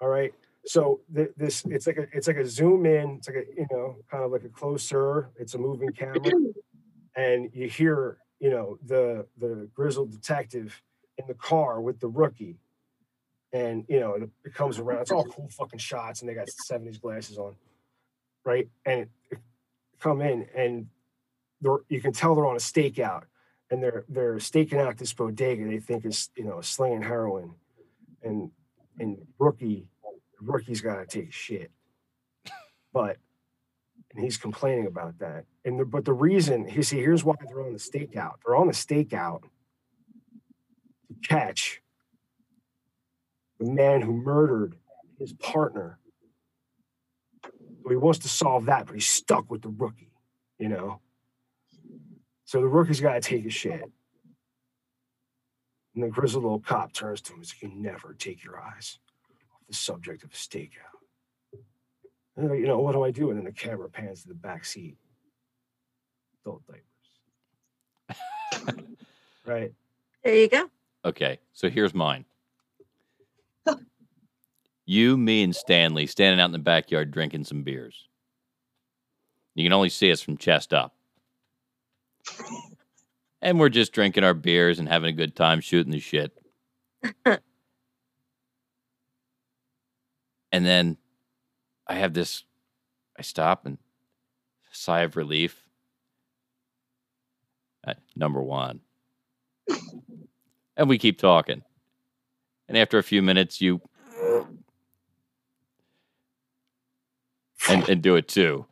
All 0.00 0.08
right, 0.08 0.32
so 0.66 1.00
th- 1.14 1.30
this 1.36 1.64
it's 1.66 1.86
like 1.86 1.98
a 1.98 2.06
it's 2.12 2.26
like 2.26 2.36
a 2.36 2.46
zoom 2.46 2.86
in. 2.86 3.16
It's 3.18 3.28
like 3.28 3.36
a 3.36 3.44
you 3.56 3.66
know 3.70 3.96
kind 4.10 4.24
of 4.24 4.32
like 4.32 4.44
a 4.44 4.48
closer. 4.48 5.28
It's 5.36 5.54
a 5.54 5.58
moving 5.58 5.92
camera, 5.92 6.32
and 7.16 7.50
you 7.52 7.68
hear 7.68 8.18
you 8.40 8.50
know 8.50 8.78
the 8.86 9.26
the 9.38 9.68
grizzled 9.74 10.10
detective 10.10 10.82
in 11.18 11.26
the 11.26 11.34
car 11.34 11.80
with 11.80 12.00
the 12.00 12.08
rookie, 12.08 12.56
and 13.52 13.84
you 13.88 14.00
know 14.00 14.14
it, 14.14 14.30
it 14.44 14.54
comes 14.54 14.78
around. 14.78 15.02
It's 15.02 15.10
all 15.10 15.24
cool 15.36 15.48
fucking 15.48 15.78
shots, 15.78 16.20
and 16.20 16.28
they 16.28 16.34
got 16.34 16.48
seventies 16.48 16.98
glasses 16.98 17.38
on, 17.38 17.56
right? 18.44 18.68
And 18.84 19.00
it, 19.00 19.10
it 19.30 19.38
come 20.00 20.20
in, 20.20 20.46
and 20.54 20.86
they're, 21.60 21.78
you 21.88 22.00
can 22.00 22.12
tell 22.12 22.34
they're 22.34 22.46
on 22.46 22.56
a 22.56 22.58
stakeout, 22.58 23.24
and 23.70 23.82
they're 23.82 24.04
they're 24.08 24.40
staking 24.40 24.78
out 24.78 24.98
this 24.98 25.12
bodega 25.12 25.66
they 25.66 25.78
think 25.78 26.04
is 26.04 26.30
you 26.36 26.44
know 26.44 26.60
slinging 26.60 27.02
heroin, 27.02 27.54
and 28.22 28.50
and 28.98 29.18
rookie 29.38 29.86
rookie's 30.40 30.80
got 30.80 30.96
to 30.96 31.06
take 31.06 31.32
shit, 31.32 31.70
but 32.92 33.16
and 34.14 34.24
he's 34.24 34.36
complaining 34.36 34.86
about 34.86 35.18
that. 35.18 35.44
And 35.64 35.78
the, 35.78 35.84
but 35.84 36.04
the 36.04 36.12
reason 36.12 36.68
you 36.68 36.82
see 36.82 36.98
here's 36.98 37.24
why 37.24 37.34
they're 37.46 37.62
on 37.62 37.72
the 37.72 37.78
stakeout. 37.78 38.34
They're 38.44 38.56
on 38.56 38.66
the 38.66 38.72
stakeout 38.72 39.42
to 39.42 41.28
catch 41.28 41.80
the 43.60 43.70
man 43.70 44.00
who 44.00 44.12
murdered 44.12 44.74
his 45.18 45.32
partner. 45.34 45.98
So 47.44 47.90
he 47.90 47.96
wants 47.96 48.20
to 48.20 48.28
solve 48.28 48.66
that, 48.66 48.86
but 48.86 48.94
he's 48.94 49.08
stuck 49.08 49.50
with 49.50 49.62
the 49.62 49.68
rookie, 49.68 50.12
you 50.58 50.68
know. 50.68 51.00
So 52.46 52.60
the 52.60 52.66
rookie's 52.66 53.00
got 53.00 53.14
to 53.14 53.20
take 53.20 53.46
a 53.46 53.50
shit. 53.50 53.82
And 55.94 56.04
the 56.04 56.08
grizzled 56.08 56.44
little 56.44 56.60
cop 56.60 56.92
turns 56.92 57.20
to 57.22 57.32
him 57.32 57.38
and 57.38 57.46
says, 57.46 57.62
You 57.62 57.70
never 57.74 58.14
take 58.18 58.42
your 58.42 58.58
eyes 58.58 58.98
off 59.52 59.60
the 59.68 59.74
subject 59.74 60.24
of 60.24 60.30
a 60.30 60.34
stakeout. 60.34 60.70
And 62.36 62.48
like, 62.48 62.60
you 62.60 62.66
know, 62.66 62.78
what 62.78 62.92
do 62.92 63.04
I 63.04 63.10
do? 63.10 63.30
And 63.30 63.38
then 63.38 63.44
the 63.44 63.52
camera 63.52 63.88
pans 63.88 64.22
to 64.22 64.28
the 64.28 64.34
back 64.34 64.64
seat. 64.64 64.96
Adult 66.44 66.62
diapers. 66.66 66.84
right. 69.44 69.72
There 70.24 70.34
you 70.34 70.48
go. 70.48 70.70
Okay, 71.04 71.38
so 71.52 71.68
here's 71.68 71.94
mine. 71.94 72.24
You, 74.90 75.16
me, 75.16 75.44
and 75.44 75.54
Stanley 75.54 76.06
standing 76.06 76.40
out 76.40 76.46
in 76.46 76.52
the 76.52 76.58
backyard 76.58 77.12
drinking 77.12 77.44
some 77.44 77.62
beers. 77.62 78.08
You 79.54 79.64
can 79.64 79.72
only 79.72 79.88
see 79.88 80.10
us 80.10 80.20
from 80.20 80.36
chest 80.36 80.74
up. 80.74 80.94
And 83.42 83.58
we're 83.58 83.70
just 83.70 83.94
drinking 83.94 84.22
our 84.22 84.34
beers 84.34 84.78
and 84.78 84.86
having 84.86 85.08
a 85.08 85.16
good 85.16 85.34
time 85.34 85.62
shooting 85.62 85.92
the 85.92 85.98
shit. 85.98 86.30
and 87.24 87.40
then 90.52 90.98
I 91.86 91.94
have 91.94 92.12
this, 92.12 92.44
I 93.18 93.22
stop 93.22 93.64
and 93.64 93.78
sigh 94.72 95.00
of 95.00 95.16
relief. 95.16 95.64
Uh, 97.82 97.94
number 98.14 98.42
one. 98.42 98.80
and 100.76 100.86
we 100.86 100.98
keep 100.98 101.18
talking. 101.18 101.62
And 102.68 102.76
after 102.76 102.98
a 102.98 103.02
few 103.02 103.22
minutes, 103.22 103.62
you 103.62 103.80
and, 107.70 107.88
and 107.88 108.02
do 108.02 108.16
it 108.16 108.28
too. 108.28 108.66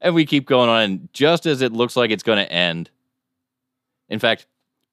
And 0.00 0.14
we 0.14 0.26
keep 0.26 0.46
going 0.46 0.68
on. 0.68 0.82
And 0.82 1.08
just 1.12 1.46
as 1.46 1.62
it 1.62 1.72
looks 1.72 1.96
like 1.96 2.10
it's 2.10 2.22
going 2.22 2.38
to 2.38 2.50
end, 2.50 2.90
in 4.08 4.18
fact, 4.18 4.46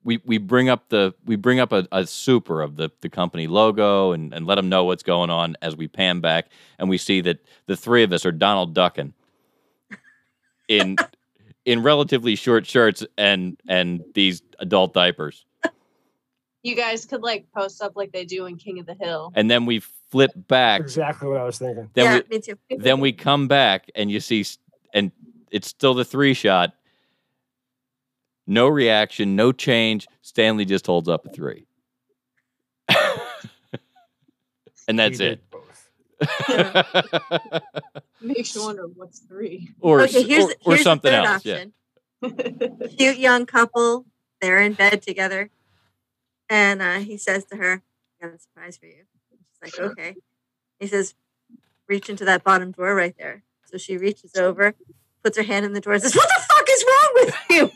we, 0.04 0.22
we 0.26 0.38
bring 0.38 0.70
up 0.70 0.90
the 0.90 1.14
we 1.26 1.36
bring 1.36 1.60
up 1.60 1.72
a, 1.72 1.88
a 1.92 2.06
super 2.06 2.62
of 2.62 2.78
the, 2.78 2.90
the 3.02 3.10
company 3.10 3.48
logo 3.48 4.12
and, 4.14 4.34
and 4.34 4.48
let 4.48 4.56
them 4.56 4.70
know 4.70 4.86
what's 4.86 5.04
going 5.04 5.30
on 5.30 5.58
as 5.62 5.76
we 5.76 5.88
pan 5.88 6.22
back 6.22 6.48
and 6.78 6.90
we 6.90 6.98
see 6.98 7.22
that 7.22 7.40
the 7.66 7.76
three 7.76 8.04
of 8.04 8.14
us 8.14 8.26
are 8.26 8.32
Donald 8.32 8.74
Duckin 8.74 9.14
in 10.70 10.96
in 11.66 11.84
relatively 11.84 12.36
short 12.36 12.66
shirts 12.66 13.06
and 13.18 13.58
and 13.68 14.04
these 14.14 14.42
adult 14.60 14.94
diapers. 14.94 15.46
You 16.64 16.76
guys 16.76 17.06
could 17.06 17.22
like 17.22 17.48
post 17.56 17.82
up 17.82 17.94
like 17.96 18.12
they 18.12 18.26
do 18.26 18.46
in 18.46 18.58
King 18.58 18.80
of 18.80 18.86
the 18.86 18.96
Hill. 18.96 19.32
And 19.36 19.50
then 19.50 19.66
we 19.66 19.80
flip 20.12 20.32
back. 20.36 20.82
Exactly 20.82 21.28
what 21.30 21.38
I 21.38 21.46
was 21.46 21.58
thinking. 21.58 21.90
Then 21.94 22.06
yeah, 22.06 22.22
we 22.30 22.38
me 22.38 22.42
too. 22.42 22.58
then 22.78 23.00
we 23.00 23.14
come 23.14 23.48
back 23.48 23.90
and 23.96 24.12
you 24.12 24.20
see 24.20 24.46
and 24.94 25.12
it's 25.52 25.68
still 25.68 25.94
the 25.94 26.06
three 26.06 26.34
shot. 26.34 26.74
No 28.46 28.68
reaction, 28.68 29.36
no 29.36 29.52
change. 29.52 30.08
Stanley 30.22 30.66
just 30.66 30.88
holds 30.88 31.08
up 31.08 31.26
a 31.26 31.30
three. 31.30 31.68
and 34.88 34.98
that's 34.98 35.20
it. 35.20 35.42
Makes 38.22 38.56
you 38.56 38.64
wonder 38.64 38.88
what's 38.88 39.20
three. 39.20 39.70
or 39.80 40.02
okay, 40.02 40.24
here's 40.24 40.46
or, 40.46 40.48
the- 40.48 40.56
or 40.66 40.74
here's 40.74 40.84
something 40.84 41.12
the 41.12 41.18
third 41.18 41.26
else. 41.26 41.46
Yeah. 41.46 42.88
Cute 42.98 43.18
young 43.18 43.46
couple. 43.46 44.06
They're 44.42 44.62
in 44.62 44.74
bed 44.74 45.02
together, 45.02 45.50
and 46.50 46.82
uh, 46.82 47.00
he 47.00 47.18
says 47.18 47.46
to 47.46 47.58
her, 47.58 47.82
"I 48.22 48.26
got 48.26 48.36
a 48.36 48.40
surprise 48.40 48.78
for 48.78 48.88
you." 48.88 49.04
She's 49.30 49.80
like, 49.80 49.92
"Okay." 49.92 50.16
He 50.80 50.88
says, 50.88 51.14
"Reach 51.88 52.10
into 52.10 52.26
that 52.26 52.44
bottom 52.44 52.72
drawer 52.72 52.96
right 52.96 53.16
there." 53.18 53.44
So 53.66 53.78
she 53.78 53.98
reaches 53.98 54.36
over, 54.36 54.74
puts 55.24 55.38
her 55.38 55.44
hand 55.44 55.66
in 55.66 55.74
the 55.74 55.82
drawer, 55.82 55.96
and 55.96 56.04
says, 56.04 56.16
"What 56.16 56.28
the 56.28 56.42
fuck 56.50 56.68
is 56.70 56.86
wrong 56.88 57.12
with 57.16 57.36
you?" 57.50 57.72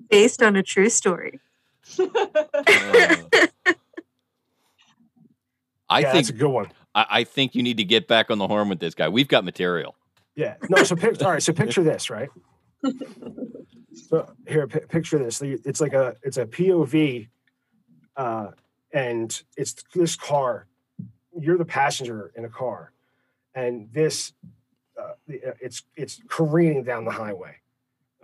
Based 0.10 0.42
on 0.42 0.56
a 0.56 0.62
true 0.62 0.88
story. 0.88 1.40
Uh, 1.98 2.04
I 5.88 6.00
yeah, 6.00 6.12
think 6.12 6.26
that's 6.26 6.30
a 6.30 6.32
good 6.32 6.50
one. 6.50 6.70
I, 6.94 7.06
I 7.10 7.24
think 7.24 7.54
you 7.54 7.62
need 7.62 7.76
to 7.76 7.84
get 7.84 8.08
back 8.08 8.30
on 8.30 8.38
the 8.38 8.48
horn 8.48 8.68
with 8.68 8.80
this 8.80 8.94
guy. 8.94 9.08
We've 9.08 9.28
got 9.28 9.44
material. 9.44 9.94
Yeah. 10.34 10.56
No. 10.68 10.82
So 10.82 10.96
pic- 10.96 11.22
all 11.22 11.30
right. 11.30 11.42
So 11.42 11.52
picture 11.52 11.82
this, 11.82 12.10
right? 12.10 12.28
So 14.08 14.30
here, 14.46 14.66
pi 14.66 14.80
picture 14.80 15.18
this. 15.18 15.40
It's 15.42 15.80
like 15.80 15.94
a 15.94 16.16
it's 16.22 16.36
a 16.36 16.46
POV, 16.46 17.28
uh, 18.16 18.48
and 18.92 19.42
it's 19.56 19.74
this 19.94 20.16
car. 20.16 20.66
You're 21.38 21.58
the 21.58 21.64
passenger 21.64 22.32
in 22.36 22.44
a 22.44 22.48
car, 22.48 22.92
and 23.54 23.88
this 23.92 24.32
uh, 25.00 25.12
it's 25.26 25.82
it's 25.96 26.20
careening 26.28 26.84
down 26.84 27.04
the 27.04 27.10
highway, 27.10 27.56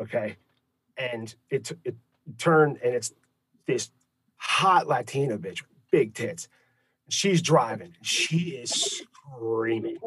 okay, 0.01 0.37
and 0.97 1.35
it 1.51 1.73
it 1.85 1.97
turned 2.39 2.79
and 2.85 2.95
it's 2.95 3.13
this 3.67 3.91
hot 4.37 4.87
Latina 4.87 5.39
bitch 5.39 5.63
big 5.91 6.15
tits. 6.15 6.49
She's 7.09 7.43
driving. 7.43 7.97
She 8.03 8.51
is 8.51 8.71
screaming. 8.71 9.99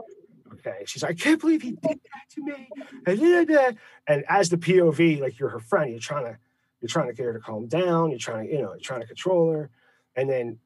Okay. 0.65 0.83
She's 0.85 1.03
like, 1.03 1.11
I 1.11 1.15
can't 1.15 1.39
believe 1.39 1.61
he 1.61 1.71
did 1.71 1.81
that 1.83 2.29
to 2.31 2.43
me. 2.43 2.69
And, 3.05 3.77
and 4.07 4.25
as 4.27 4.49
the 4.49 4.57
POV, 4.57 5.19
like 5.19 5.39
you're 5.39 5.49
her 5.49 5.59
friend, 5.59 5.91
you're 5.91 5.99
trying 5.99 6.25
to 6.25 6.37
you're 6.81 6.89
trying 6.89 7.07
to 7.07 7.13
get 7.13 7.25
her 7.25 7.33
to 7.33 7.39
calm 7.39 7.67
down. 7.67 8.11
You're 8.11 8.19
trying 8.19 8.47
to, 8.47 8.53
you 8.53 8.61
know, 8.61 8.69
you're 8.69 8.79
trying 8.79 9.01
to 9.01 9.07
control 9.07 9.51
her. 9.51 9.69
And 10.15 10.29
then, 10.29 10.59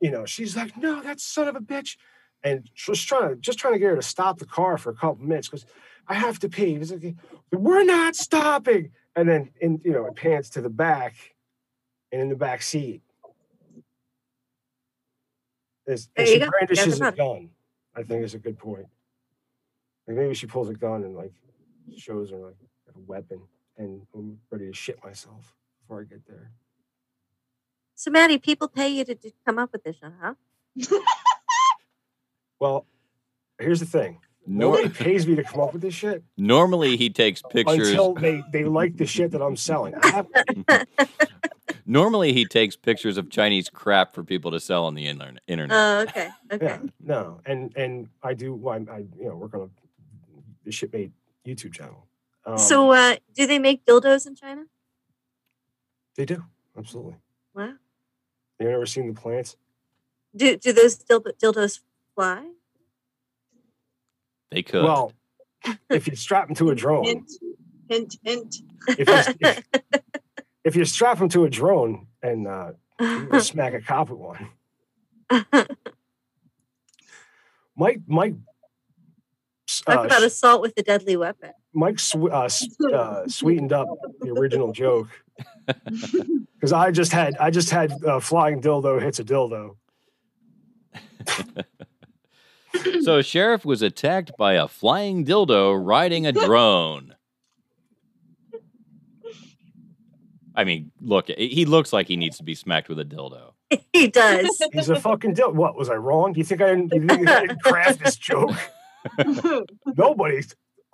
you 0.00 0.10
know, 0.10 0.24
she's 0.24 0.56
like, 0.56 0.76
no, 0.76 1.02
that 1.02 1.20
son 1.20 1.48
of 1.48 1.56
a 1.56 1.60
bitch. 1.60 1.96
And 2.42 2.68
just 2.74 3.06
trying 3.06 3.30
to 3.30 3.36
just 3.36 3.58
trying 3.58 3.74
to 3.74 3.78
get 3.78 3.90
her 3.90 3.96
to 3.96 4.02
stop 4.02 4.38
the 4.38 4.46
car 4.46 4.78
for 4.78 4.90
a 4.90 4.94
couple 4.94 5.24
minutes 5.24 5.48
because 5.48 5.66
I 6.06 6.14
have 6.14 6.38
to 6.40 6.48
pee. 6.48 6.78
Like, 6.78 7.14
we're 7.52 7.84
not 7.84 8.14
stopping. 8.16 8.90
And 9.14 9.28
then, 9.28 9.50
in 9.60 9.80
you 9.84 9.92
know, 9.92 10.06
it 10.06 10.14
pans 10.14 10.50
to 10.50 10.60
the 10.60 10.68
back, 10.68 11.14
and 12.12 12.20
in 12.20 12.28
the 12.28 12.36
back 12.36 12.60
seat, 12.62 13.00
is 15.86 16.08
There 16.14 16.24
and 16.24 16.34
you 16.34 16.40
she 16.40 16.50
brandishes 16.50 17.00
a 17.00 17.12
gun. 17.12 17.50
I 17.94 18.02
think 18.02 18.22
is 18.22 18.34
a 18.34 18.38
good 18.38 18.58
point. 18.58 18.86
Like 20.06 20.16
maybe 20.16 20.34
she 20.34 20.46
pulls 20.46 20.68
a 20.68 20.74
gun 20.74 21.04
and 21.04 21.14
like 21.16 21.32
shows 21.96 22.30
her 22.30 22.38
like 22.38 22.56
a 22.94 22.98
weapon, 23.06 23.40
and 23.76 24.02
I'm 24.14 24.38
ready 24.50 24.66
to 24.66 24.72
shit 24.72 25.02
myself 25.04 25.54
before 25.80 26.00
I 26.00 26.04
get 26.04 26.26
there. 26.26 26.52
So, 27.94 28.10
Maddie, 28.10 28.38
people 28.38 28.68
pay 28.68 28.88
you 28.88 29.04
to, 29.04 29.14
to 29.14 29.30
come 29.46 29.58
up 29.58 29.72
with 29.72 29.84
this, 29.84 29.96
huh? 30.02 30.34
Well, 32.58 32.86
here's 33.58 33.80
the 33.80 33.86
thing. 33.86 34.18
Nor- 34.46 34.76
Nobody 34.76 34.88
pays 34.88 35.26
me 35.26 35.34
to 35.36 35.44
come 35.44 35.60
up 35.60 35.74
with 35.74 35.82
this 35.82 35.92
shit 35.94 36.22
normally 36.38 36.96
he 36.96 37.10
takes 37.10 37.42
pictures. 37.42 37.88
until 37.88 38.14
they, 38.14 38.42
they 38.50 38.64
like 38.64 38.96
the 38.96 39.04
shit 39.06 39.32
that 39.32 39.42
I'm 39.42 39.56
selling. 39.56 39.94
I 40.02 40.08
have, 40.08 40.26
Normally 41.86 42.32
he 42.32 42.44
takes 42.44 42.76
pictures 42.76 43.16
of 43.16 43.30
Chinese 43.30 43.68
crap 43.68 44.14
for 44.14 44.24
people 44.24 44.50
to 44.52 44.60
sell 44.60 44.84
on 44.86 44.94
the 44.94 45.06
internet. 45.06 45.42
internet. 45.46 45.76
Oh, 45.76 46.00
okay. 46.02 46.28
Okay. 46.52 46.64
yeah, 46.64 46.78
no, 47.00 47.40
and 47.46 47.72
and 47.76 48.08
I 48.22 48.34
do. 48.34 48.54
well, 48.54 48.74
I, 48.90 48.92
I 48.92 48.98
you 49.18 49.28
know 49.28 49.36
work 49.36 49.54
on 49.54 49.60
a 49.62 49.85
the 50.66 50.72
shipmate 50.72 51.12
YouTube 51.46 51.72
channel. 51.72 52.06
Um, 52.44 52.58
so, 52.58 52.90
uh, 52.90 53.16
do 53.34 53.46
they 53.46 53.58
make 53.58 53.86
dildos 53.86 54.26
in 54.26 54.34
China? 54.34 54.64
they 56.16 56.24
do 56.24 56.42
absolutely. 56.78 57.16
Wow. 57.54 57.74
You 58.58 58.68
ever 58.70 58.86
seen 58.86 59.06
the 59.06 59.18
plants? 59.20 59.56
Do 60.34 60.56
do 60.56 60.72
those 60.72 60.96
dil- 60.96 61.20
dildos 61.42 61.80
fly? 62.14 62.50
they 64.50 64.62
could. 64.62 64.82
Well, 64.84 65.12
if 65.90 66.06
you 66.08 66.16
strap 66.16 66.46
them 66.48 66.56
to 66.56 66.70
a 66.70 66.74
drone, 66.74 67.04
Hint, 67.04 67.30
hint, 67.88 68.16
hint. 68.24 68.56
if 68.88 69.08
you, 69.08 69.34
if, 69.48 69.62
if 70.64 70.76
you 70.76 70.84
strap 70.84 71.18
them 71.18 71.28
to 71.30 71.44
a 71.44 71.50
drone 71.50 72.06
and 72.22 72.46
uh, 72.46 72.72
smack 73.40 73.74
a 73.74 73.80
cop 73.80 74.08
with 74.10 74.18
one, 74.18 74.48
Mike 77.76 78.00
Mike 78.06 78.34
s- 78.34 78.38
Talk 79.86 79.98
uh, 79.98 80.04
about 80.04 80.20
sh- 80.20 80.24
assault 80.24 80.62
with 80.62 80.74
a 80.76 80.82
deadly 80.82 81.16
weapon. 81.16 81.52
Mike 81.72 81.98
sw- 81.98 82.16
uh, 82.30 82.48
uh, 82.92 83.28
sweetened 83.28 83.72
up 83.72 83.88
the 84.20 84.30
original 84.30 84.72
joke 84.72 85.08
because 86.54 86.72
I 86.72 86.90
just 86.90 87.12
had 87.12 87.36
I 87.38 87.50
just 87.50 87.70
had 87.70 87.92
uh, 88.04 88.18
flying 88.20 88.60
dildo 88.60 89.00
hits 89.00 89.20
a 89.20 89.24
dildo. 89.24 89.76
so 93.02 93.22
sheriff 93.22 93.64
was 93.64 93.82
attacked 93.82 94.32
by 94.36 94.54
a 94.54 94.66
flying 94.66 95.24
dildo 95.24 95.78
riding 95.84 96.26
a 96.26 96.32
drone. 96.32 97.14
I 100.54 100.64
mean, 100.64 100.90
look, 101.00 101.28
he 101.28 101.66
looks 101.66 101.92
like 101.92 102.08
he 102.08 102.16
needs 102.16 102.38
to 102.38 102.42
be 102.42 102.54
smacked 102.54 102.88
with 102.88 102.98
a 102.98 103.04
dildo. 103.04 103.52
he 103.92 104.08
does. 104.08 104.48
He's 104.72 104.88
a 104.88 104.96
fucking 104.96 105.34
dildo. 105.34 105.52
What 105.52 105.76
was 105.76 105.90
I 105.90 105.96
wrong? 105.96 106.32
Do 106.32 106.38
you 106.38 106.44
think 106.44 106.62
I 106.62 106.74
didn't, 106.74 106.94
you 106.94 107.06
think 107.06 107.28
I 107.28 107.40
didn't 107.42 107.62
craft 107.62 108.02
this 108.02 108.16
joke? 108.16 108.52
Nobody. 109.96 110.42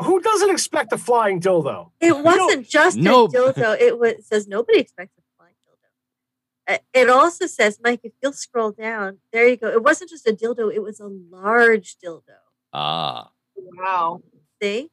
Who 0.01 0.21
doesn't 0.21 0.51
expect 0.51 0.93
a 0.93 0.99
flying 0.99 1.41
dildo? 1.41 1.91
It 2.01 2.19
wasn't 2.19 2.69
just 2.69 2.97
no. 2.97 3.25
a 3.27 3.29
dildo. 3.29 3.81
It 3.81 3.99
was 3.99 4.13
it 4.13 4.25
says 4.25 4.49
nobody 4.49 4.79
expects 4.79 5.17
a 5.19 5.23
flying 5.37 5.55
dildo. 5.67 6.75
Uh, 6.75 6.79
It 6.93 7.09
also 7.09 7.47
says, 7.47 7.79
Mike, 7.83 8.01
if 8.03 8.13
you'll 8.23 8.33
scroll 8.33 8.73
down, 8.73 9.19
there 9.33 9.47
you 9.47 9.57
go. 9.57 9.69
It 9.69 9.83
wasn't 9.83 10.11
just 10.11 10.27
a 10.27 10.33
dildo; 10.33 10.73
it 10.75 10.83
was 10.83 10.99
a 11.01 11.07
large 11.09 11.97
dildo. 12.05 12.23
Ah, 12.73 13.31
wow, 13.57 14.23
See, 14.63 14.91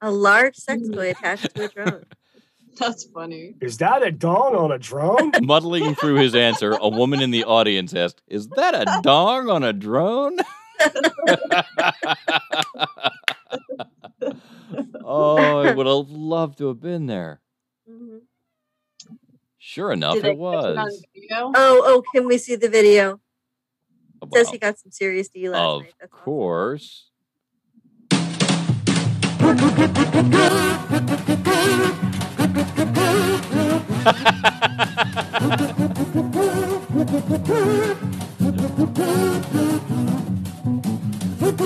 a 0.00 0.10
large 0.10 0.56
sex 0.56 0.82
toy 0.88 1.10
attached 1.10 1.54
to 1.54 1.64
a 1.64 1.68
drone. 1.68 2.04
that's 2.78 3.04
funny. 3.04 3.54
Is 3.60 3.78
that 3.78 4.02
a 4.02 4.12
dong 4.12 4.54
on 4.54 4.70
a 4.70 4.78
drone? 4.78 5.32
muddling 5.42 5.94
through 5.94 6.16
his 6.16 6.34
answer, 6.34 6.72
a 6.72 6.88
woman 6.88 7.22
in 7.22 7.30
the 7.30 7.44
audience 7.44 7.94
asked, 7.94 8.22
"Is 8.28 8.48
that 8.50 8.74
a 8.74 9.00
dong 9.02 9.48
on 9.48 9.64
a 9.64 9.72
drone?" 9.72 10.36
Oh, 15.04 15.58
I 15.58 15.72
would 15.74 15.86
have 15.86 16.10
loved 16.10 16.58
to 16.58 16.68
have 16.68 16.80
been 16.80 17.06
there. 17.06 17.40
Mhm. 17.88 18.20
Sure 19.58 19.92
enough, 19.92 20.14
Did 20.14 20.24
it 20.24 20.28
catch 20.28 20.34
it 20.34 20.38
was. 20.38 21.04
Oh, 21.32 21.52
oh, 21.84 22.02
can 22.14 22.26
we 22.26 22.38
see 22.38 22.56
the 22.56 22.68
video? 22.68 23.20
It 24.22 24.28
says 24.32 24.50
he 24.50 24.58
got 24.58 24.78
some 24.78 24.90
serious 24.92 25.28
D 25.28 25.48
last 25.48 25.60
of 25.62 25.82
night. 25.82 25.94
That's 26.00 26.12
awesome. 26.12 26.26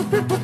course. 0.04 0.40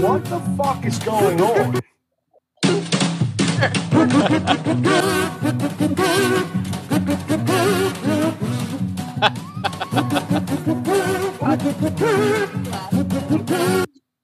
What 0.00 0.24
the 0.26 0.40
fuck 0.56 0.84
is 0.84 0.98
going 1.00 1.40
on? 1.40 1.80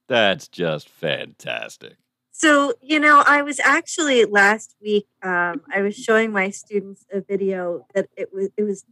That's 0.07 0.47
just 0.47 0.89
fantastic. 0.89 1.95
So, 2.31 2.73
you 2.81 2.99
know, 2.99 3.23
I 3.25 3.41
was 3.41 3.59
actually 3.59 4.25
last 4.25 4.75
week, 4.81 5.07
um, 5.21 5.61
I 5.73 5.81
was 5.81 5.95
showing 5.95 6.31
my 6.31 6.49
students 6.49 7.05
a 7.11 7.21
video 7.21 7.85
that 7.93 8.09
it 8.17 8.33
was, 8.33 8.49
it 8.57 8.63
was, 8.63 8.85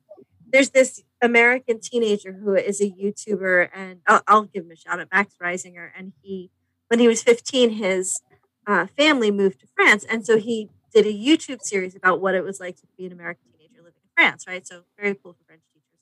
there's 0.51 0.71
this 0.71 1.03
American 1.21 1.79
teenager 1.79 2.33
who 2.33 2.55
is 2.55 2.81
a 2.81 2.89
YouTuber, 2.89 3.69
and 3.73 3.99
I'll, 4.07 4.21
I'll 4.27 4.43
give 4.43 4.65
him 4.65 4.71
a 4.71 4.75
shout 4.75 4.99
out, 4.99 5.07
Max 5.11 5.35
Reisinger. 5.41 5.89
And 5.97 6.13
he, 6.21 6.49
when 6.87 6.99
he 6.99 7.07
was 7.07 7.23
15, 7.23 7.71
his 7.71 8.21
uh, 8.67 8.87
family 8.97 9.31
moved 9.31 9.59
to 9.61 9.67
France. 9.75 10.05
And 10.09 10.25
so 10.25 10.37
he 10.37 10.69
did 10.93 11.05
a 11.05 11.13
YouTube 11.13 11.61
series 11.61 11.95
about 11.95 12.21
what 12.21 12.35
it 12.35 12.43
was 12.43 12.59
like 12.59 12.75
to 12.77 12.87
be 12.97 13.05
an 13.05 13.11
American 13.11 13.45
teenager 13.51 13.81
living 13.81 14.01
in 14.03 14.09
France, 14.15 14.45
right? 14.47 14.65
So, 14.67 14.83
very 14.99 15.15
cool 15.15 15.33
for 15.33 15.43
French 15.45 15.61
teachers. 15.73 15.99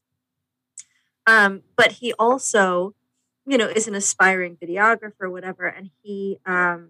Um, 1.27 1.63
but 1.75 1.93
he 1.93 2.13
also, 2.13 2.95
you 3.45 3.57
know, 3.57 3.67
is 3.67 3.87
an 3.87 3.95
aspiring 3.95 4.57
videographer, 4.57 5.29
whatever. 5.29 5.67
And 5.67 5.91
he, 6.01 6.39
um, 6.45 6.89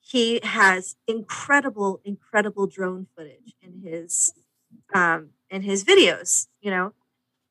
he 0.00 0.40
has 0.42 0.96
incredible, 1.06 2.00
incredible 2.04 2.66
drone 2.66 3.06
footage 3.16 3.54
in 3.62 3.82
his 3.84 4.32
um, 4.94 5.30
in 5.52 5.62
his 5.62 5.84
videos. 5.84 6.48
You 6.60 6.70
know, 6.72 6.92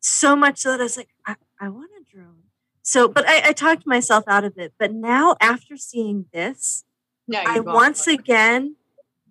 so 0.02 0.36
much 0.36 0.58
so 0.60 0.72
that 0.72 0.82
I 0.82 0.84
was 0.84 0.98
like, 0.98 1.10
I, 1.26 1.36
I 1.60 1.70
want 1.70 1.92
a 2.00 2.04
drone. 2.14 2.44
So, 2.82 3.08
but 3.08 3.26
I, 3.28 3.50
I 3.50 3.54
talked 3.54 3.86
myself 3.88 4.24
out 4.28 4.44
of 4.44 4.58
it. 4.58 4.74
But 4.80 4.92
now, 4.92 5.36
after 5.40 5.78
seeing 5.78 6.26
this, 6.34 6.84
Yeah, 7.28 7.44
I 7.48 7.60
once 7.60 8.08
one. 8.08 8.16
again 8.16 8.76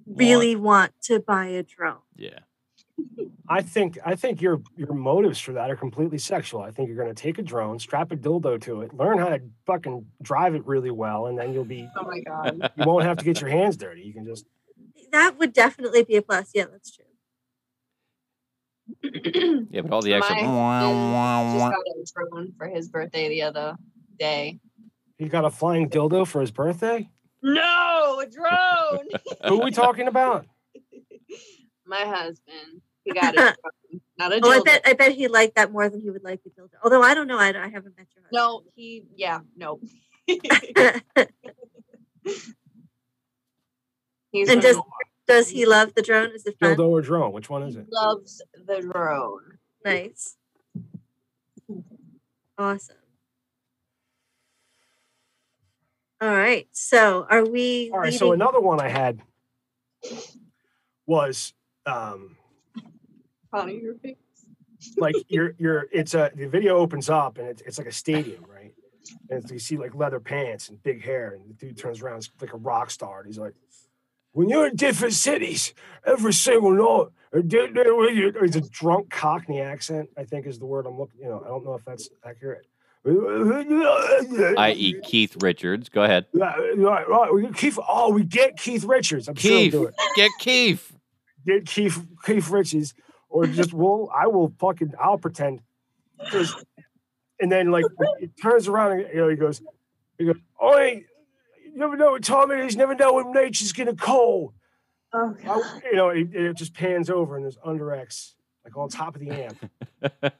really 0.06 0.56
want 0.56 0.92
to 1.02 1.20
buy 1.20 1.46
a 1.46 1.62
drone. 1.62 1.98
Yeah. 2.16 2.38
I 3.48 3.62
think 3.62 3.98
I 4.04 4.14
think 4.14 4.40
your 4.40 4.60
your 4.76 4.92
motives 4.92 5.40
for 5.40 5.52
that 5.52 5.70
are 5.70 5.76
completely 5.76 6.18
sexual. 6.18 6.60
I 6.62 6.70
think 6.70 6.86
you're 6.88 6.96
going 7.02 7.12
to 7.12 7.20
take 7.20 7.38
a 7.38 7.42
drone, 7.42 7.78
strap 7.80 8.12
a 8.12 8.16
dildo 8.16 8.60
to 8.62 8.82
it, 8.82 8.94
learn 8.94 9.18
how 9.18 9.30
to 9.30 9.40
fucking 9.66 10.06
drive 10.22 10.54
it 10.54 10.64
really 10.66 10.90
well, 10.92 11.26
and 11.26 11.36
then 11.38 11.52
you'll 11.52 11.64
be 11.64 11.88
Oh 11.96 12.04
my 12.04 12.20
god. 12.20 12.70
you 12.76 12.84
won't 12.84 13.04
have 13.04 13.16
to 13.18 13.24
get 13.24 13.40
your 13.40 13.50
hands 13.50 13.76
dirty. 13.76 14.02
You 14.02 14.12
can 14.12 14.24
just 14.26 14.44
That 15.10 15.38
would 15.38 15.52
definitely 15.52 16.04
be 16.04 16.14
a 16.16 16.22
plus. 16.22 16.50
Yeah, 16.54 16.66
that's 16.70 16.94
true. 16.94 17.06
Yeah, 19.02 19.82
but 19.82 19.92
all 19.92 20.02
the 20.02 20.14
extra. 20.14 20.36
My 20.36 20.80
husband 20.80 21.60
just 21.60 22.14
got 22.14 22.24
a 22.24 22.28
drone 22.30 22.52
for 22.58 22.66
his 22.68 22.88
birthday 22.88 23.28
the 23.28 23.42
other 23.42 23.76
day. 24.18 24.58
he 25.18 25.28
got 25.28 25.44
a 25.44 25.50
flying 25.50 25.88
dildo 25.90 26.26
for 26.26 26.40
his 26.40 26.50
birthday. 26.50 27.08
No, 27.42 28.20
a 28.22 28.26
drone. 28.26 29.08
Who 29.48 29.60
are 29.60 29.64
we 29.64 29.70
talking 29.70 30.08
about? 30.08 30.46
My 31.86 32.00
husband. 32.04 32.82
He 33.04 33.12
got 33.12 33.32
a 33.34 33.36
drone, 33.36 34.00
not 34.18 34.32
a 34.32 34.40
Oh, 34.42 34.50
I 34.50 34.58
dildo. 34.58 34.64
bet 34.64 34.82
I 34.84 34.92
bet 34.92 35.12
he 35.12 35.26
liked 35.28 35.56
that 35.56 35.72
more 35.72 35.88
than 35.88 36.00
he 36.00 36.10
would 36.10 36.22
like 36.24 36.42
the 36.44 36.50
dildo. 36.50 36.74
Although 36.84 37.02
I 37.02 37.14
don't 37.14 37.26
know. 37.26 37.38
I, 37.38 37.48
I 37.48 37.68
haven't 37.68 37.96
met 37.96 38.06
your 38.14 38.24
husband. 38.24 38.30
No, 38.32 38.62
he. 38.74 39.04
Yeah, 39.16 39.40
no. 39.56 39.80
He's 44.32 44.48
And 44.48 44.60
gonna- 44.62 44.74
does 44.74 44.76
does 45.30 45.48
he 45.48 45.64
love 45.66 45.94
the 45.94 46.02
drone? 46.02 46.30
Is 46.34 46.44
it 46.46 46.56
fun? 46.58 46.76
Dildo 46.76 46.88
or 46.88 47.00
drone? 47.00 47.32
Which 47.32 47.48
one 47.48 47.62
is 47.62 47.74
he 47.74 47.80
it? 47.80 47.86
loves 47.90 48.42
the 48.66 48.80
drone. 48.80 49.58
Nice. 49.84 50.36
Awesome. 52.58 52.96
All 56.20 56.28
right. 56.28 56.68
So 56.72 57.26
are 57.30 57.44
we 57.44 57.90
All 57.92 57.98
right. 58.00 58.06
leaving? 58.06 58.18
So 58.18 58.32
another 58.32 58.60
one 58.60 58.80
I 58.80 58.88
had 58.88 59.22
was 61.06 61.54
um 61.86 62.36
Funny 63.50 63.80
your 63.80 63.94
face. 63.94 64.16
like 64.98 65.16
you're 65.28 65.54
you're 65.58 65.86
it's 65.92 66.14
a 66.14 66.30
the 66.34 66.46
video 66.46 66.76
opens 66.76 67.08
up 67.08 67.38
and 67.38 67.48
it's 67.48 67.62
it's 67.62 67.78
like 67.78 67.86
a 67.86 67.92
stadium, 67.92 68.44
right? 68.46 68.74
And 69.30 69.48
you 69.50 69.58
see 69.58 69.76
like 69.76 69.94
leather 69.94 70.20
pants 70.20 70.68
and 70.68 70.82
big 70.82 71.02
hair, 71.04 71.34
and 71.34 71.48
the 71.48 71.54
dude 71.54 71.78
turns 71.78 72.02
around, 72.02 72.16
he's 72.16 72.30
like 72.40 72.52
a 72.52 72.56
rock 72.56 72.90
star, 72.90 73.20
and 73.20 73.26
he's 73.28 73.38
like, 73.38 73.54
"When 74.32 74.48
you're 74.48 74.68
in 74.68 74.76
different 74.76 75.14
cities, 75.14 75.74
every 76.04 76.32
single 76.32 76.72
night, 76.72 77.08
and 77.32 77.48
get 77.48 77.74
with 77.74 78.14
you." 78.14 78.32
It's 78.42 78.56
a 78.56 78.60
drunk 78.60 79.10
Cockney 79.10 79.60
accent, 79.60 80.10
I 80.16 80.24
think 80.24 80.46
is 80.46 80.58
the 80.58 80.66
word 80.66 80.86
I'm 80.86 80.98
looking. 80.98 81.20
You 81.20 81.28
know, 81.28 81.42
I 81.44 81.48
don't 81.48 81.64
know 81.64 81.74
if 81.74 81.84
that's 81.84 82.08
accurate. 82.24 82.66
I.e., 83.04 85.00
Keith 85.02 85.36
Richards. 85.42 85.88
Go 85.88 86.02
ahead. 86.02 86.26
Right, 86.34 86.76
right, 86.76 87.08
right. 87.08 87.32
We 87.32 87.42
get 87.42 87.54
Keith. 87.54 87.78
Oh, 87.88 88.10
we 88.12 88.24
get 88.24 88.58
Keith 88.58 88.84
Richards. 88.84 89.26
I'm 89.26 89.36
sure 89.36 89.50
Keith, 89.50 89.72
we'll 89.72 89.84
do 89.84 89.88
it. 89.88 89.94
get 90.16 90.30
Keith. 90.38 90.92
Get 91.46 91.66
Keith 91.66 92.04
Keith 92.24 92.50
Richards, 92.50 92.92
or 93.30 93.46
just 93.46 93.72
we'll. 93.72 94.10
I 94.14 94.26
will 94.26 94.52
fucking. 94.58 94.92
I'll 95.00 95.16
pretend. 95.16 95.62
and 97.40 97.50
then 97.50 97.70
like 97.70 97.86
it 98.20 98.32
turns 98.40 98.68
around 98.68 98.92
and 98.92 99.08
you 99.08 99.20
know 99.20 99.28
he 99.28 99.36
goes, 99.36 99.62
he 100.18 100.26
goes. 100.26 100.36
Oh, 100.60 100.76
you 101.72 101.78
never 101.78 101.96
know 101.96 102.12
what 102.12 102.22
time 102.24 102.50
it 102.50 102.60
is. 102.64 102.76
Never 102.76 102.94
know 102.94 103.14
when 103.14 103.32
nature's 103.32 103.72
gonna 103.72 103.94
call. 103.94 104.54
Oh, 105.12 105.34
I- 105.46 105.80
you 105.84 105.96
know, 105.96 106.08
it, 106.10 106.34
it 106.34 106.56
just 106.56 106.74
pans 106.74 107.10
over 107.10 107.36
and 107.36 107.44
there's 107.44 107.58
under 107.64 107.92
X 107.92 108.34
like 108.64 108.76
on 108.76 108.88
top 108.88 109.14
of 109.16 109.20
the 109.20 109.30
amp. 109.30 109.70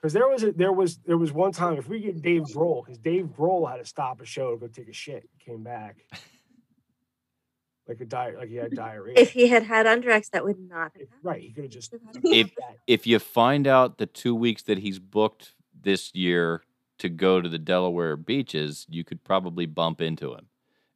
Because 0.00 0.14
there 0.14 0.26
was 0.26 0.42
a, 0.42 0.50
there 0.50 0.72
was 0.72 0.98
there 1.06 1.16
was 1.16 1.32
one 1.32 1.52
time 1.52 1.78
if 1.78 1.88
we 1.88 2.00
get 2.00 2.20
Dave 2.22 2.42
Grohl 2.42 2.84
because 2.84 2.98
Dave 2.98 3.26
Grohl 3.26 3.70
had 3.70 3.76
to 3.76 3.84
stop 3.84 4.20
a 4.20 4.24
show 4.24 4.50
to 4.50 4.56
go 4.56 4.66
take 4.66 4.88
a 4.88 4.92
shit, 4.92 5.28
came 5.38 5.62
back 5.62 5.98
like 7.88 8.00
a 8.00 8.04
di- 8.04 8.34
like 8.36 8.48
he 8.48 8.56
had 8.56 8.72
diarrhea. 8.74 9.14
If 9.16 9.30
he 9.30 9.46
had 9.46 9.62
had 9.62 9.86
Underx, 9.86 10.30
that 10.30 10.44
would 10.44 10.58
not 10.58 10.90
have 10.98 11.06
right, 11.22 11.40
he 11.40 11.52
could 11.52 11.62
have 11.64 11.72
just 11.72 11.94
If 12.24 12.50
if 12.88 13.06
you 13.06 13.20
find 13.20 13.68
out 13.68 13.98
the 13.98 14.06
two 14.06 14.34
weeks 14.34 14.62
that 14.64 14.78
he's 14.78 14.98
booked 14.98 15.54
this 15.80 16.12
year 16.16 16.62
to 17.02 17.08
go 17.08 17.40
to 17.40 17.48
the 17.48 17.58
Delaware 17.58 18.16
beaches, 18.16 18.86
you 18.88 19.04
could 19.04 19.22
probably 19.22 19.66
bump 19.66 20.00
into 20.00 20.32
him. 20.34 20.46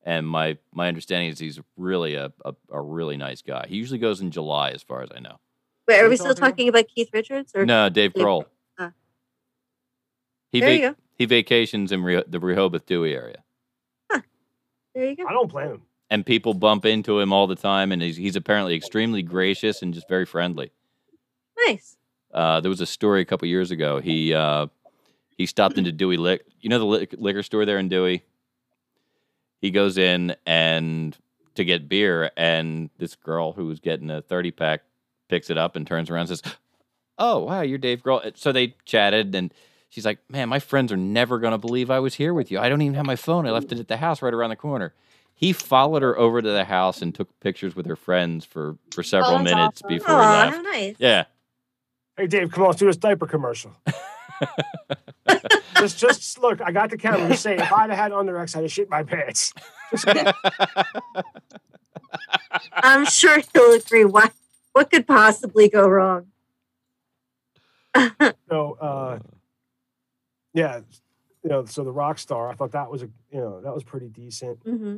And 0.03 0.27
my 0.27 0.57
my 0.73 0.89
understanding 0.89 1.31
is 1.31 1.39
he's 1.39 1.61
really 1.77 2.15
a, 2.15 2.33
a, 2.45 2.55
a 2.71 2.81
really 2.81 3.17
nice 3.17 3.43
guy. 3.43 3.67
He 3.69 3.77
usually 3.77 3.99
goes 3.99 4.21
in 4.21 4.31
July, 4.31 4.71
as 4.71 4.83
far 4.83 5.03
as 5.03 5.11
I 5.15 5.21
know. 5.21 5.39
Wait, 5.89 6.01
are 6.01 6.07
Are 6.07 6.09
we 6.09 6.17
still 6.17 6.35
talking 6.35 6.51
talking 6.51 6.69
about 6.69 6.89
Keith 6.89 7.11
Richards? 7.13 7.53
Or 7.55 7.65
No, 7.67 7.89
Dave 7.89 8.15
Dave 8.15 8.25
Grohl. 8.25 8.45
Ah. 8.79 8.93
He 10.53 10.61
there 10.61 10.69
vac- 10.71 10.81
you 10.81 10.89
go. 10.91 10.97
he 11.19 11.25
vacations 11.27 11.93
in 11.93 12.03
Re- 12.03 12.25
the 12.27 12.41
Rehoboth 12.41 12.87
Dewey 12.87 13.15
area, 13.15 13.43
There 14.95 15.05
you 15.11 15.17
go. 15.17 15.27
I 15.29 15.33
don't 15.33 15.51
blame 15.51 15.69
him. 15.73 15.83
and 16.09 16.25
people 16.25 16.55
bump 16.55 16.87
into 16.87 17.19
him 17.21 17.33
all 17.33 17.47
the 17.47 17.57
time. 17.57 17.93
And 17.93 18.01
he's 18.01 18.17
he's 18.17 18.37
apparently 18.37 18.75
extremely 18.77 19.23
gracious 19.23 19.83
and 19.83 19.93
just 19.93 20.09
very 20.09 20.25
friendly. 20.25 20.71
Nice. 21.67 21.97
Uh, 22.33 22.61
there 22.61 22.69
was 22.69 22.81
a 22.81 22.87
story 22.87 23.21
a 23.23 23.25
couple 23.25 23.49
years 23.49 23.71
ago. 23.71 23.99
He 24.01 24.33
uh, 24.35 24.67
he 25.37 25.47
stopped 25.47 25.79
into 25.79 25.93
Dewey 25.93 26.17
Lick. 26.17 26.45
You 26.61 26.69
know 26.71 26.79
the 26.79 26.85
lic- 26.85 27.15
liquor 27.19 27.43
store 27.43 27.65
there 27.65 27.79
in 27.79 27.89
Dewey. 27.89 28.25
He 29.61 29.71
goes 29.71 29.99
in 29.99 30.37
and 30.47 31.17
to 31.55 31.65
get 31.65 31.89
beer, 31.89 32.31
and 32.37 32.91
this 32.99 33.15
girl 33.15 33.53
who 33.53 33.67
was 33.67 33.81
getting 33.81 34.11
a 34.11 34.23
thirty 34.23 34.51
pack 34.51 34.83
picks 35.29 35.51
it 35.51 35.59
up 35.59 35.77
and 35.77 35.87
turns 35.87 36.11
around 36.11 36.29
and 36.29 36.39
says, 36.39 36.43
"Oh 37.19 37.39
wow, 37.41 37.63
you're 37.63 37.79
Dave 37.79 38.03
Grohl." 38.03 38.37
So 38.37 38.53
they 38.53 38.75
chatted, 38.85 39.35
and 39.35 39.53
she's 39.89 40.05
like, 40.05 40.19
"Man, 40.31 40.49
my 40.49 40.59
friends 40.59 40.93
are 40.93 40.97
never 40.97 41.39
gonna 41.39 41.59
believe 41.59 41.91
I 41.91 42.01
was 42.01 42.15
here 42.15 42.35
with 42.35 42.51
you. 42.51 42.59
I 42.59 42.69
don't 42.69 42.83
even 42.83 42.95
have 42.95 43.07
my 43.07 43.17
phone. 43.17 43.47
I 43.47 43.51
left 43.51 43.73
it 43.73 43.79
at 43.79 43.89
the 43.89 43.97
house 43.97 44.21
right 44.23 44.35
around 44.35 44.51
the 44.51 44.57
corner." 44.57 44.93
He 45.39 45.53
followed 45.53 46.01
her 46.03 46.19
over 46.19 46.41
to 46.41 46.49
the 46.51 46.65
house 46.65 47.03
and 47.03 47.15
took 47.15 47.29
pictures 47.41 47.77
with 47.77 47.85
her 47.87 47.97
friends 47.97 48.45
for 48.47 48.77
for 48.95 49.03
several 49.03 49.33
oh, 49.33 49.39
that's 49.39 49.45
minutes 49.45 49.83
awesome. 49.83 49.89
before 49.97 50.15
he 50.15 50.21
Oh, 50.27 50.29
left. 50.31 50.57
how 50.57 50.63
nice. 50.63 50.95
Yeah. 50.99 51.25
Hey 52.17 52.27
Dave, 52.27 52.51
come 52.51 52.63
on, 52.63 52.69
let's 52.71 52.79
do 52.81 52.87
this 52.87 52.97
diaper 52.97 53.27
commercial. 53.27 53.73
just 55.79 55.99
just 55.99 56.39
look, 56.41 56.61
I 56.61 56.73
got 56.73 56.91
the 56.91 56.97
camera. 56.99 57.29
Just 57.29 57.43
say 57.43 57.57
if 57.57 57.73
I'd 57.73 57.91
have 57.91 57.99
had 57.99 58.13
under 58.13 58.39
I'd 58.39 58.51
have 58.51 58.71
shit 58.73 58.89
my 58.91 59.03
pants. 59.03 59.53
I'm 62.73 63.07
sure 63.07 63.41
he'll 63.53 63.73
agree. 63.75 64.05
What 64.05 64.33
what 64.73 64.91
could 64.91 65.07
possibly 65.07 65.69
go 65.69 65.89
wrong? 65.89 66.27
so 68.49 68.73
uh 68.81 69.19
yeah, 70.53 70.81
you 71.43 71.51
know, 71.51 71.65
so 71.67 71.85
the 71.85 71.93
rock 71.93 72.19
star, 72.19 72.49
I 72.49 72.55
thought 72.55 72.73
that 72.73 72.91
was 72.91 73.03
a 73.03 73.09
you 73.31 73.41
know, 73.41 73.61
that 73.61 73.75
was 73.75 73.85
pretty 73.85 74.09
decent. 74.09 74.59
hmm 74.65 74.97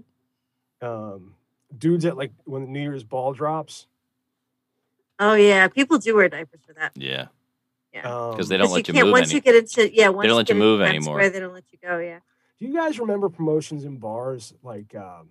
Um 0.80 1.34
dudes 1.76 2.04
at 2.04 2.16
like 2.16 2.32
when 2.44 2.62
the 2.62 2.68
New 2.68 2.80
Year's 2.80 3.04
ball 3.04 3.32
drops. 3.32 3.86
Oh 5.18 5.34
yeah, 5.34 5.68
people 5.68 5.98
do 5.98 6.14
wear 6.14 6.28
diapers 6.28 6.60
for 6.66 6.72
that. 6.74 6.92
Yeah. 6.94 7.26
Um, 7.94 8.30
Because 8.32 8.48
they 8.48 8.56
don't 8.56 8.70
let 8.70 8.86
you, 8.86 8.94
can't 8.94 9.06
move 9.06 9.12
once 9.12 9.28
any. 9.28 9.36
you 9.36 9.40
get 9.40 9.54
into 9.56 9.94
yeah. 9.94 10.08
Once 10.08 10.26
don't 10.28 10.36
let 10.36 10.46
get 10.46 10.54
you 10.54 10.60
into 10.60 10.66
move 10.66 10.80
Times 10.80 10.88
anymore. 10.90 11.14
Square, 11.18 11.30
they 11.30 11.40
don't 11.40 11.54
let 11.54 11.64
you 11.72 11.78
go. 11.82 11.98
Yeah. 11.98 12.18
Do 12.60 12.66
you 12.66 12.74
guys 12.74 12.98
remember 13.00 13.28
promotions 13.28 13.84
in 13.84 13.96
bars 13.96 14.52
like 14.62 14.94
um 14.94 15.30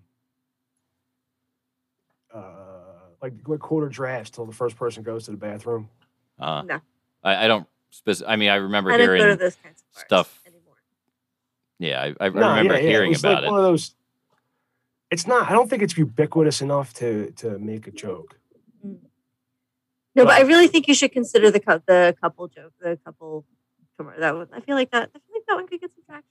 uh 2.33 2.39
like 3.21 3.33
like 3.47 3.59
quarter 3.59 3.89
drafts 3.89 4.31
till 4.31 4.45
the 4.45 4.53
first 4.53 4.75
person 4.75 5.03
goes 5.03 5.25
to 5.25 5.31
the 5.31 5.37
bathroom? 5.37 5.89
Uh, 6.39 6.61
No. 6.63 6.81
I, 7.23 7.45
I 7.45 7.47
don't. 7.47 7.67
Spec- 7.89 8.27
I 8.27 8.35
mean, 8.35 8.49
I 8.49 8.55
remember 8.55 8.91
I 8.91 8.97
don't 8.97 9.05
hearing 9.07 9.21
go 9.21 9.29
to 9.29 9.35
those 9.35 9.55
kinds 9.55 9.81
of 9.81 9.93
bars 9.95 10.05
stuff. 10.05 10.41
anymore. 10.45 10.75
Yeah, 11.79 12.01
I, 12.19 12.25
I 12.25 12.29
No, 12.29 12.49
remember 12.49 12.73
yeah, 12.75 12.79
yeah, 12.81 12.89
hearing 12.89 13.07
it 13.11 13.15
was 13.15 13.23
about 13.23 13.43
like 13.43 13.51
One 13.51 13.59
of 13.59 13.65
those. 13.65 13.95
It's 15.09 15.25
not. 15.25 15.49
I 15.49 15.53
don't 15.53 15.69
think 15.69 15.81
it's 15.83 15.97
ubiquitous 15.97 16.61
enough 16.61 16.93
to 16.95 17.31
to 17.37 17.57
make 17.59 17.87
a 17.87 17.91
joke. 17.91 18.37
No, 20.17 20.25
but 20.25 20.33
I 20.33 20.41
really 20.41 20.67
think 20.67 20.87
you 20.87 20.93
should 20.93 21.11
consider 21.11 21.49
the 21.51 21.59
cou- 21.59 21.81
the 21.87 22.15
couple 22.21 22.47
joke, 22.47 22.73
the 22.79 22.97
couple. 23.05 23.45
commer- 23.99 24.19
That 24.19 24.35
one, 24.35 24.47
I 24.53 24.59
feel 24.61 24.75
like 24.75 24.91
that. 24.91 25.09
I 25.15 25.19
feel 25.19 25.35
like 25.35 25.43
that 25.47 25.55
one 25.55 25.67
could 25.67 25.79
get 25.81 25.91
some 25.93 26.03
traction. 26.05 26.29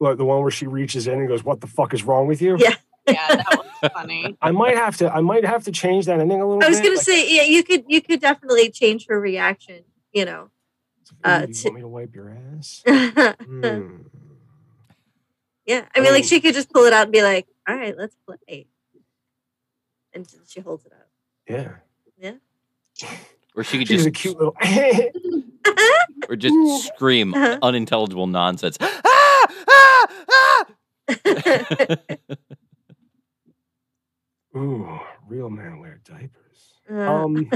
Like 0.00 0.16
the 0.18 0.24
one 0.24 0.42
where 0.42 0.50
she 0.50 0.66
reaches 0.66 1.06
in 1.06 1.18
and 1.18 1.28
goes, 1.28 1.42
"What 1.44 1.60
the 1.60 1.66
fuck 1.66 1.92
is 1.94 2.02
wrong 2.04 2.26
with 2.26 2.40
you?" 2.42 2.56
Yeah. 2.58 2.74
Yeah, 3.04 3.34
that 3.34 3.58
was 3.82 3.90
funny. 3.92 4.36
I 4.40 4.52
might 4.52 4.76
have 4.76 4.96
to. 4.98 5.12
I 5.12 5.22
might 5.22 5.44
have 5.44 5.64
to 5.64 5.72
change 5.72 6.06
that 6.06 6.20
ending 6.20 6.40
a 6.40 6.46
little. 6.46 6.62
I 6.62 6.68
was 6.68 6.78
bit. 6.78 6.84
gonna 6.84 6.96
Like, 6.98 7.04
say, 7.04 7.34
yeah, 7.34 7.42
you 7.42 7.64
could 7.64 7.84
you 7.88 8.00
could 8.00 8.20
definitely 8.20 8.70
change 8.70 9.06
her 9.08 9.20
reaction. 9.20 9.82
You 10.12 10.24
know. 10.24 10.50
"Ooh, 11.12 11.16
uh, 11.28 11.44
you 11.48 11.52
to- 11.52 11.64
want 11.68 11.74
me 11.74 11.80
to 11.80 11.88
wipe 11.88 12.14
your 12.14 12.30
ass? 12.30 12.82
yeah, 12.86 13.34
Hmm. 13.44 13.96
I 15.66 16.00
mean, 16.00 16.12
like 16.12 16.22
she 16.24 16.40
could 16.40 16.54
just 16.54 16.70
pull 16.72 16.84
it 16.84 16.92
out 16.92 17.04
and 17.04 17.12
be 17.12 17.22
like, 17.22 17.48
"All 17.68 17.74
right, 17.76 17.96
let's 17.98 18.16
play," 18.26 18.66
and 20.14 20.24
she 20.46 20.60
holds 20.60 20.86
it 20.86 20.92
up. 20.92 21.08
Yeah. 21.48 21.72
Yeah. 22.18 22.34
Or 23.54 23.62
she 23.64 23.76
could 23.78 23.86
She's 23.88 24.04
just, 24.04 24.08
a 24.08 24.10
cute 24.12 24.38
little. 24.38 24.56
or 26.30 26.36
just 26.36 26.86
scream 26.86 27.34
Uh-huh. 27.34 27.58
unintelligible 27.62 28.26
nonsense. 28.26 28.78
Ah! 29.04 29.46
Ah! 29.68 30.64
Ah! 31.36 31.96
Ooh, 34.56 34.98
real 35.28 35.50
men 35.50 35.78
wear 35.80 36.00
diapers. 36.04 36.72
Uh, 36.90 36.94
Um, 36.94 37.50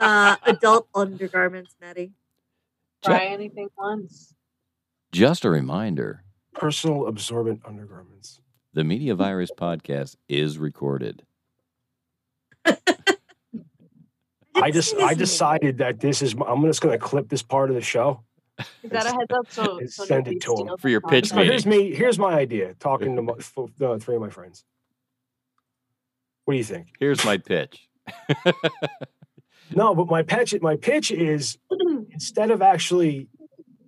uh, 0.00 0.36
adult 0.46 0.88
undergarments, 0.94 1.74
Maddie. 1.80 2.12
Try 3.04 3.26
anything 3.26 3.68
once. 3.76 4.34
Just 5.12 5.44
a 5.44 5.50
reminder: 5.50 6.24
personal 6.54 7.06
absorbent 7.06 7.62
undergarments. 7.66 8.40
the 8.72 8.84
Media 8.84 9.14
Virus 9.14 9.50
podcast 9.56 10.16
is 10.28 10.58
recorded. 10.58 11.22
I 14.54 14.70
just 14.70 14.94
I 14.96 15.14
decided 15.14 15.78
that 15.78 16.00
this 16.00 16.22
is. 16.22 16.34
I'm 16.46 16.62
just 16.64 16.80
going 16.80 16.98
to 16.98 17.04
clip 17.04 17.28
this 17.28 17.42
part 17.42 17.70
of 17.70 17.74
the 17.76 17.82
show. 17.82 18.22
Is 18.82 18.90
that 18.90 19.06
a 19.06 19.10
heads 19.12 19.32
up? 19.32 19.46
So, 19.50 19.78
and 19.78 19.90
so 19.90 20.04
send 20.04 20.28
it 20.28 20.40
to 20.42 20.50
'em. 20.52 20.56
steals 20.56 20.80
For 20.80 20.88
your 20.88 21.00
pitch 21.00 21.28
So 21.28 21.36
here's 21.42 21.64
me. 21.66 21.94
Here's 21.94 22.18
my 22.18 22.34
idea. 22.34 22.74
Talking 22.78 23.16
to 23.16 23.22
my, 23.22 23.32
f- 23.38 23.56
uh, 23.58 23.98
three 23.98 24.14
of 24.16 24.20
my 24.20 24.28
friends. 24.30 24.64
What 26.44 26.52
do 26.54 26.58
you 26.58 26.64
think? 26.64 26.88
Here's 27.00 27.24
my 27.24 27.38
pitch. 27.38 27.88
No, 29.74 29.94
but 29.94 30.06
my 30.08 30.22
pitch. 30.22 30.54
My 30.60 30.76
pitch 30.76 31.10
is 31.10 31.56
instead 32.10 32.50
of 32.50 32.60
actually 32.60 33.28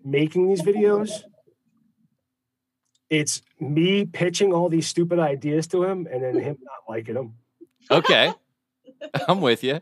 making 0.02 0.48
these 0.48 0.62
videos, 0.62 1.10
it's 3.10 3.42
me 3.60 4.06
pitching 4.06 4.52
all 4.52 4.68
these 4.70 4.86
stupid 4.86 5.18
ideas 5.18 5.66
to 5.68 5.84
him, 5.84 6.08
and 6.10 6.22
then 6.22 6.38
him 6.38 6.56
not 6.62 6.88
liking 6.88 7.14
them. 7.14 7.34
Okay, 7.90 8.32
I'm 9.28 9.40
with 9.42 9.62
you. 9.62 9.80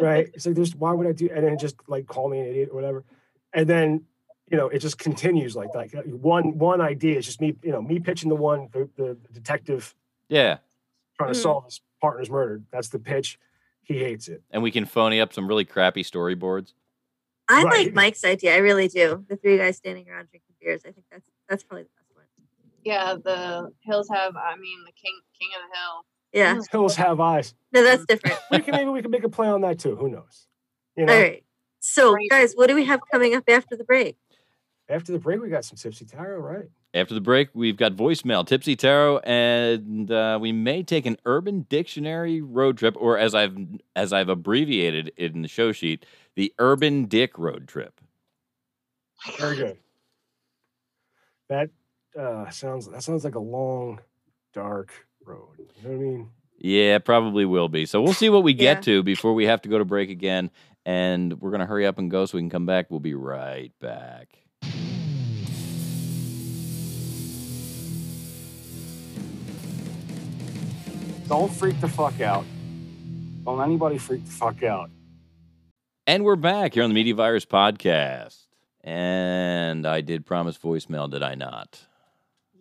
Right? 0.00 0.28
It's 0.34 0.46
like, 0.46 0.54
there's 0.54 0.74
why 0.74 0.92
would 0.92 1.06
I 1.06 1.12
do? 1.12 1.28
And 1.34 1.44
then 1.44 1.58
just 1.58 1.76
like 1.86 2.06
call 2.06 2.28
me 2.28 2.38
an 2.40 2.46
idiot 2.46 2.68
or 2.72 2.74
whatever. 2.76 3.04
And 3.52 3.68
then, 3.68 4.04
you 4.50 4.56
know, 4.56 4.68
it 4.68 4.78
just 4.80 4.98
continues 4.98 5.56
like 5.56 5.72
that. 5.72 5.94
Like, 5.94 6.04
One 6.06 6.58
one 6.58 6.80
idea 6.80 7.18
is 7.18 7.26
just 7.26 7.40
me, 7.40 7.56
you 7.62 7.72
know, 7.72 7.80
me 7.82 7.98
pitching 7.98 8.28
the 8.28 8.36
one 8.36 8.68
the, 8.72 8.88
the 8.96 9.16
detective 9.32 9.94
Yeah, 10.28 10.58
trying 11.18 11.32
to 11.32 11.38
Mhm. 11.38 11.42
solve 11.42 11.64
his 11.64 11.80
partner's 12.00 12.28
murder. 12.30 12.62
That's 12.70 12.88
the 12.88 12.98
pitch. 12.98 13.38
He 13.82 13.98
hates 13.98 14.26
it. 14.28 14.42
and 14.50 14.62
we 14.64 14.70
can 14.72 14.84
phony 14.84 15.20
up 15.20 15.32
some 15.32 15.46
really 15.46 15.64
crappy 15.64 16.02
storyboards. 16.02 16.72
I 17.48 17.62
Right. 17.62 17.86
like 17.86 17.94
Mike's 17.94 18.24
idea. 18.24 18.54
I 18.54 18.58
really 18.58 18.88
do. 18.88 19.24
The 19.28 19.36
three 19.36 19.56
guys 19.56 19.76
standing 19.76 20.08
around 20.08 20.28
drinking 20.30 20.56
beers. 20.60 20.82
I 20.84 20.90
think 20.90 21.06
that's 21.10 21.30
that's 21.48 21.62
probably 21.62 21.84
the 21.84 21.90
best 21.96 22.10
one. 22.16 22.24
Yeah, 22.82 23.14
the 23.14 23.72
hills 23.82 24.08
have. 24.08 24.34
I 24.36 24.56
mean, 24.56 24.84
the 24.84 24.90
king, 24.92 25.14
king 25.38 25.50
of 25.54 25.70
the 25.70 25.76
hill. 25.76 26.04
Yeah. 26.36 26.60
Hills 26.70 26.94
have 26.96 27.18
eyes. 27.18 27.54
No, 27.72 27.82
that's 27.82 28.04
different. 28.04 28.38
We 28.50 28.58
can 28.58 28.76
maybe 28.76 28.90
we 28.90 29.00
can 29.00 29.10
make 29.10 29.24
a 29.24 29.28
play 29.30 29.48
on 29.48 29.62
that 29.62 29.78
too. 29.78 29.96
Who 29.96 30.10
knows? 30.10 30.46
You 30.94 31.06
know, 31.06 31.14
All 31.14 31.18
right. 31.18 31.42
So, 31.80 32.14
guys, 32.28 32.52
what 32.54 32.66
do 32.66 32.74
we 32.74 32.84
have 32.84 33.00
coming 33.10 33.34
up 33.34 33.44
after 33.48 33.74
the 33.74 33.84
break? 33.84 34.18
After 34.88 35.12
the 35.12 35.18
break, 35.18 35.40
we 35.40 35.48
got 35.48 35.64
some 35.64 35.76
tipsy 35.76 36.04
tarot, 36.04 36.40
right? 36.40 36.66
After 36.92 37.14
the 37.14 37.22
break, 37.22 37.48
we've 37.54 37.76
got 37.76 37.96
voicemail, 37.96 38.46
Tipsy 38.46 38.76
Tarot, 38.76 39.18
and 39.18 40.10
uh, 40.10 40.38
we 40.40 40.52
may 40.52 40.82
take 40.82 41.04
an 41.04 41.16
Urban 41.26 41.66
Dictionary 41.68 42.40
road 42.40 42.78
trip, 42.78 42.96
or 42.98 43.18
as 43.18 43.34
I've 43.34 43.56
as 43.94 44.12
I've 44.12 44.28
abbreviated 44.28 45.12
it 45.16 45.34
in 45.34 45.42
the 45.42 45.48
show 45.48 45.72
sheet, 45.72 46.04
the 46.36 46.54
Urban 46.58 47.06
Dick 47.06 47.38
road 47.38 47.66
trip. 47.66 48.00
Very 49.38 49.56
good. 49.56 49.78
That 51.48 51.70
uh, 52.18 52.50
sounds 52.50 52.88
that 52.88 53.02
sounds 53.02 53.24
like 53.24 53.34
a 53.34 53.40
long, 53.40 54.00
dark 54.54 55.05
road. 55.26 55.48
You 55.58 55.64
know 55.82 55.90
what 55.90 55.94
I 55.94 55.98
mean? 55.98 56.30
Yeah, 56.58 56.98
probably 56.98 57.44
will 57.44 57.68
be. 57.68 57.84
So 57.86 58.00
we'll 58.00 58.14
see 58.14 58.28
what 58.30 58.42
we 58.42 58.54
get 58.54 58.78
Yeah. 58.78 58.94
to 58.94 59.02
before 59.02 59.34
we 59.34 59.44
have 59.46 59.60
to 59.62 59.68
go 59.68 59.78
to 59.78 59.84
break 59.84 60.08
again, 60.10 60.50
and 60.86 61.40
we're 61.40 61.50
gonna 61.50 61.66
hurry 61.66 61.86
up 61.86 61.98
and 61.98 62.10
go 62.10 62.24
so 62.26 62.38
we 62.38 62.42
can 62.42 62.50
come 62.50 62.66
back. 62.66 62.90
We'll 62.90 63.00
be 63.00 63.14
right 63.14 63.72
back. 63.80 64.28
Don't 71.28 71.52
freak 71.52 71.80
the 71.80 71.88
fuck 71.88 72.20
out. 72.20 72.44
Don't 73.44 73.60
anybody 73.60 73.98
freak 73.98 74.24
the 74.24 74.30
fuck 74.30 74.62
out. 74.62 74.90
And 76.06 76.24
we're 76.24 76.36
back 76.36 76.74
here 76.74 76.84
on 76.84 76.90
the 76.90 76.94
Media 76.94 77.14
Virus 77.14 77.44
podcast. 77.44 78.44
And 78.84 79.84
I 79.86 80.00
did 80.02 80.24
promise 80.24 80.56
voicemail, 80.56 81.10
did 81.10 81.22
I 81.24 81.34
not? 81.34 81.84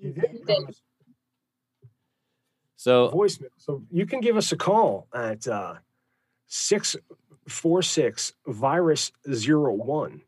You 0.02 0.12
did 0.12 0.44
promise 0.44 0.82
So 2.86 3.10
voicemail. 3.10 3.50
So 3.58 3.82
you 3.90 4.06
can 4.06 4.20
give 4.22 4.38
us 4.38 4.52
a 4.52 4.56
call 4.56 5.08
at 5.12 5.48
uh, 5.48 5.74
646 6.46 8.34
virus 8.46 9.12
zero 9.34 9.74
one. 9.74 10.22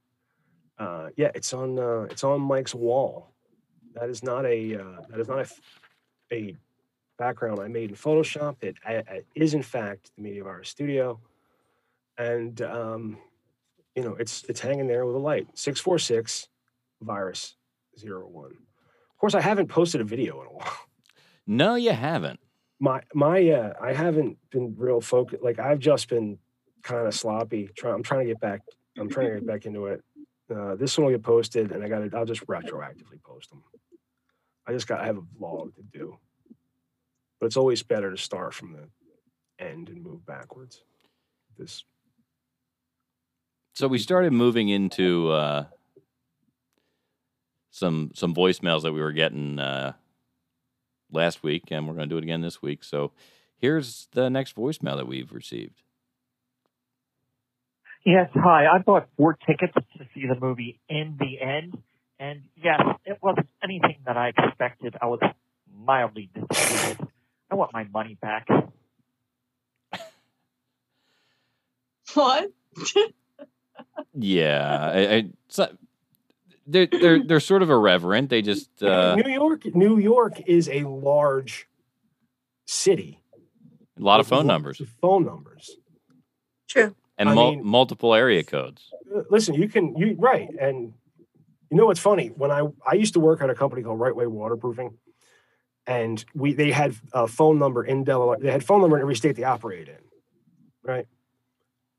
Uh, 0.79 1.09
yeah, 1.15 1.29
it's 1.35 1.53
on 1.53 1.77
uh, 1.77 2.07
it's 2.09 2.23
on 2.23 2.41
Mike's 2.41 2.73
wall. 2.73 3.29
That 3.93 4.09
is 4.09 4.23
not 4.23 4.43
a 4.47 4.73
uh, 4.75 5.01
that 5.09 5.19
is 5.19 5.27
not 5.27 5.45
a, 5.45 5.47
a 6.35 6.55
background 7.19 7.59
I 7.59 7.67
made 7.67 7.91
in 7.91 7.95
Photoshop. 7.95 8.55
It, 8.63 8.77
I- 8.83 9.03
I- 9.07 9.21
in 9.35 9.61
fact 9.61 10.09
the 10.15 10.23
Media 10.23 10.43
Virus 10.43 10.69
Studio, 10.69 11.19
and 12.17 12.59
um, 12.63 13.19
you 13.95 14.01
know 14.01 14.15
it's 14.15 14.43
it's 14.49 14.61
hanging 14.61 14.87
there 14.87 15.05
with 15.05 15.15
a 15.15 15.19
light. 15.19 15.47
Six 15.53 15.79
four 15.79 15.99
six 15.99 16.47
virus 17.01 17.55
zero 17.99 18.27
one. 18.27 18.53
Of 19.11 19.17
course, 19.19 19.35
I 19.35 19.41
haven't 19.41 19.67
posted 19.67 20.01
a 20.01 20.05
video 20.05 20.41
in 20.41 20.47
a 20.47 20.51
while 20.53 20.73
no, 21.49 21.75
you 21.75 21.91
haven't. 21.91 22.41
My 22.79 23.01
my 23.13 23.49
uh 23.49 23.73
i 23.81 23.93
haven't 23.93 24.37
been 24.51 24.75
real 24.77 25.01
focused 25.01 25.43
like 25.43 25.59
i've 25.59 25.79
just 25.79 26.09
been 26.09 26.37
kind 26.83 27.07
of 27.07 27.13
sloppy 27.13 27.69
try, 27.75 27.91
i'm 27.91 28.03
trying 28.03 28.21
to 28.21 28.25
get 28.33 28.39
back 28.39 28.61
i'm 28.99 29.09
trying 29.09 29.27
to 29.29 29.35
get 29.35 29.47
back 29.47 29.65
into 29.65 29.87
it. 29.87 30.03
Uh 30.53 30.75
this 30.75 30.97
one 30.97 31.05
will 31.05 31.11
get 31.11 31.23
posted 31.23 31.71
and 31.71 31.83
i 31.83 31.87
gotta 31.87 32.09
i'll 32.15 32.25
just 32.25 32.45
retroactively 32.47 33.21
post 33.25 33.49
them 33.49 33.63
i 34.67 34.71
just 34.71 34.87
got 34.87 35.01
i 35.01 35.05
have 35.05 35.17
a 35.17 35.21
vlog 35.41 35.73
to 35.75 35.81
do. 35.91 36.17
But 37.39 37.47
it's 37.47 37.57
always 37.57 37.83
better 37.83 38.09
to 38.09 38.17
start 38.17 38.53
from 38.53 38.73
the 38.73 39.63
end 39.63 39.89
and 39.89 40.03
move 40.03 40.25
backwards. 40.25 40.83
This 41.57 41.83
So 43.73 43.87
we 43.87 43.99
started 43.99 44.33
moving 44.33 44.69
into 44.69 45.29
uh, 45.31 45.65
some 47.71 48.11
some 48.15 48.33
voicemails 48.33 48.81
that 48.83 48.93
we 48.93 49.01
were 49.01 49.11
getting 49.11 49.59
uh, 49.59 49.93
last 51.11 51.43
week, 51.43 51.63
and 51.71 51.87
we're 51.87 51.93
going 51.93 52.09
to 52.09 52.13
do 52.13 52.17
it 52.17 52.23
again 52.23 52.41
this 52.41 52.61
week. 52.61 52.83
So 52.83 53.11
here's 53.57 54.07
the 54.11 54.29
next 54.29 54.55
voicemail 54.55 54.97
that 54.97 55.07
we've 55.07 55.31
received. 55.31 55.81
Yes, 58.05 58.29
hi. 58.33 58.67
I 58.67 58.77
bought 58.79 59.07
four 59.17 59.37
tickets 59.45 59.73
to 59.73 60.05
see 60.13 60.27
the 60.27 60.39
movie 60.39 60.79
In 60.87 61.17
the 61.19 61.41
End, 61.41 61.77
and 62.19 62.43
yes, 62.55 62.79
it 63.05 63.17
wasn't 63.21 63.47
anything 63.63 63.97
that 64.05 64.15
I 64.15 64.29
expected. 64.29 64.95
I 65.01 65.07
was 65.07 65.19
mildly 65.75 66.29
disappointed. 66.33 67.07
I 67.51 67.55
want 67.55 67.73
my 67.73 67.83
money 67.85 68.17
back. 68.21 68.47
What? 72.13 72.51
Yeah, 74.19 74.91
I, 74.93 75.15
I, 75.15 75.29
so, 75.49 75.67
they're 76.67 76.87
they're 76.87 77.23
they're 77.23 77.39
sort 77.39 77.61
of 77.63 77.69
irreverent. 77.69 78.29
They 78.29 78.41
just 78.41 78.83
uh, 78.83 79.15
new 79.15 79.31
york 79.31 79.65
new 79.73 79.97
york 79.97 80.41
is 80.45 80.69
a 80.69 80.81
large 80.83 81.67
city 82.65 83.21
a 83.99 84.03
lot 84.03 84.19
of 84.19 84.27
phone 84.27 84.45
numbers 84.45 84.79
of 84.81 84.89
phone 85.01 85.25
numbers 85.25 85.77
True. 86.67 86.95
and 87.17 87.33
mul- 87.33 87.51
mean- 87.55 87.65
multiple 87.65 88.13
area 88.13 88.43
codes. 88.43 88.91
Uh, 89.15 89.21
listen, 89.29 89.55
you 89.55 89.67
can 89.69 89.95
you 89.95 90.15
right, 90.19 90.49
and 90.59 90.93
you 91.71 91.77
know 91.77 91.85
what's 91.85 91.99
funny? 91.99 92.27
When 92.27 92.51
I 92.51 92.67
I 92.85 92.95
used 92.95 93.13
to 93.13 93.19
work 93.19 93.41
at 93.41 93.49
a 93.49 93.55
company 93.55 93.81
called 93.83 93.99
Right 93.99 94.15
Way 94.15 94.27
Waterproofing, 94.27 94.97
and 95.85 96.23
we 96.35 96.53
they 96.53 96.71
had 96.71 96.95
a 97.13 97.27
phone 97.27 97.57
number 97.57 97.83
in 97.83 98.03
Delaware. 98.03 98.37
They 98.39 98.51
had 98.51 98.63
phone 98.63 98.81
number 98.81 98.97
in 98.97 99.01
every 99.01 99.15
state 99.15 99.35
they 99.35 99.43
operated 99.43 99.89
in, 99.89 100.03
right? 100.83 101.07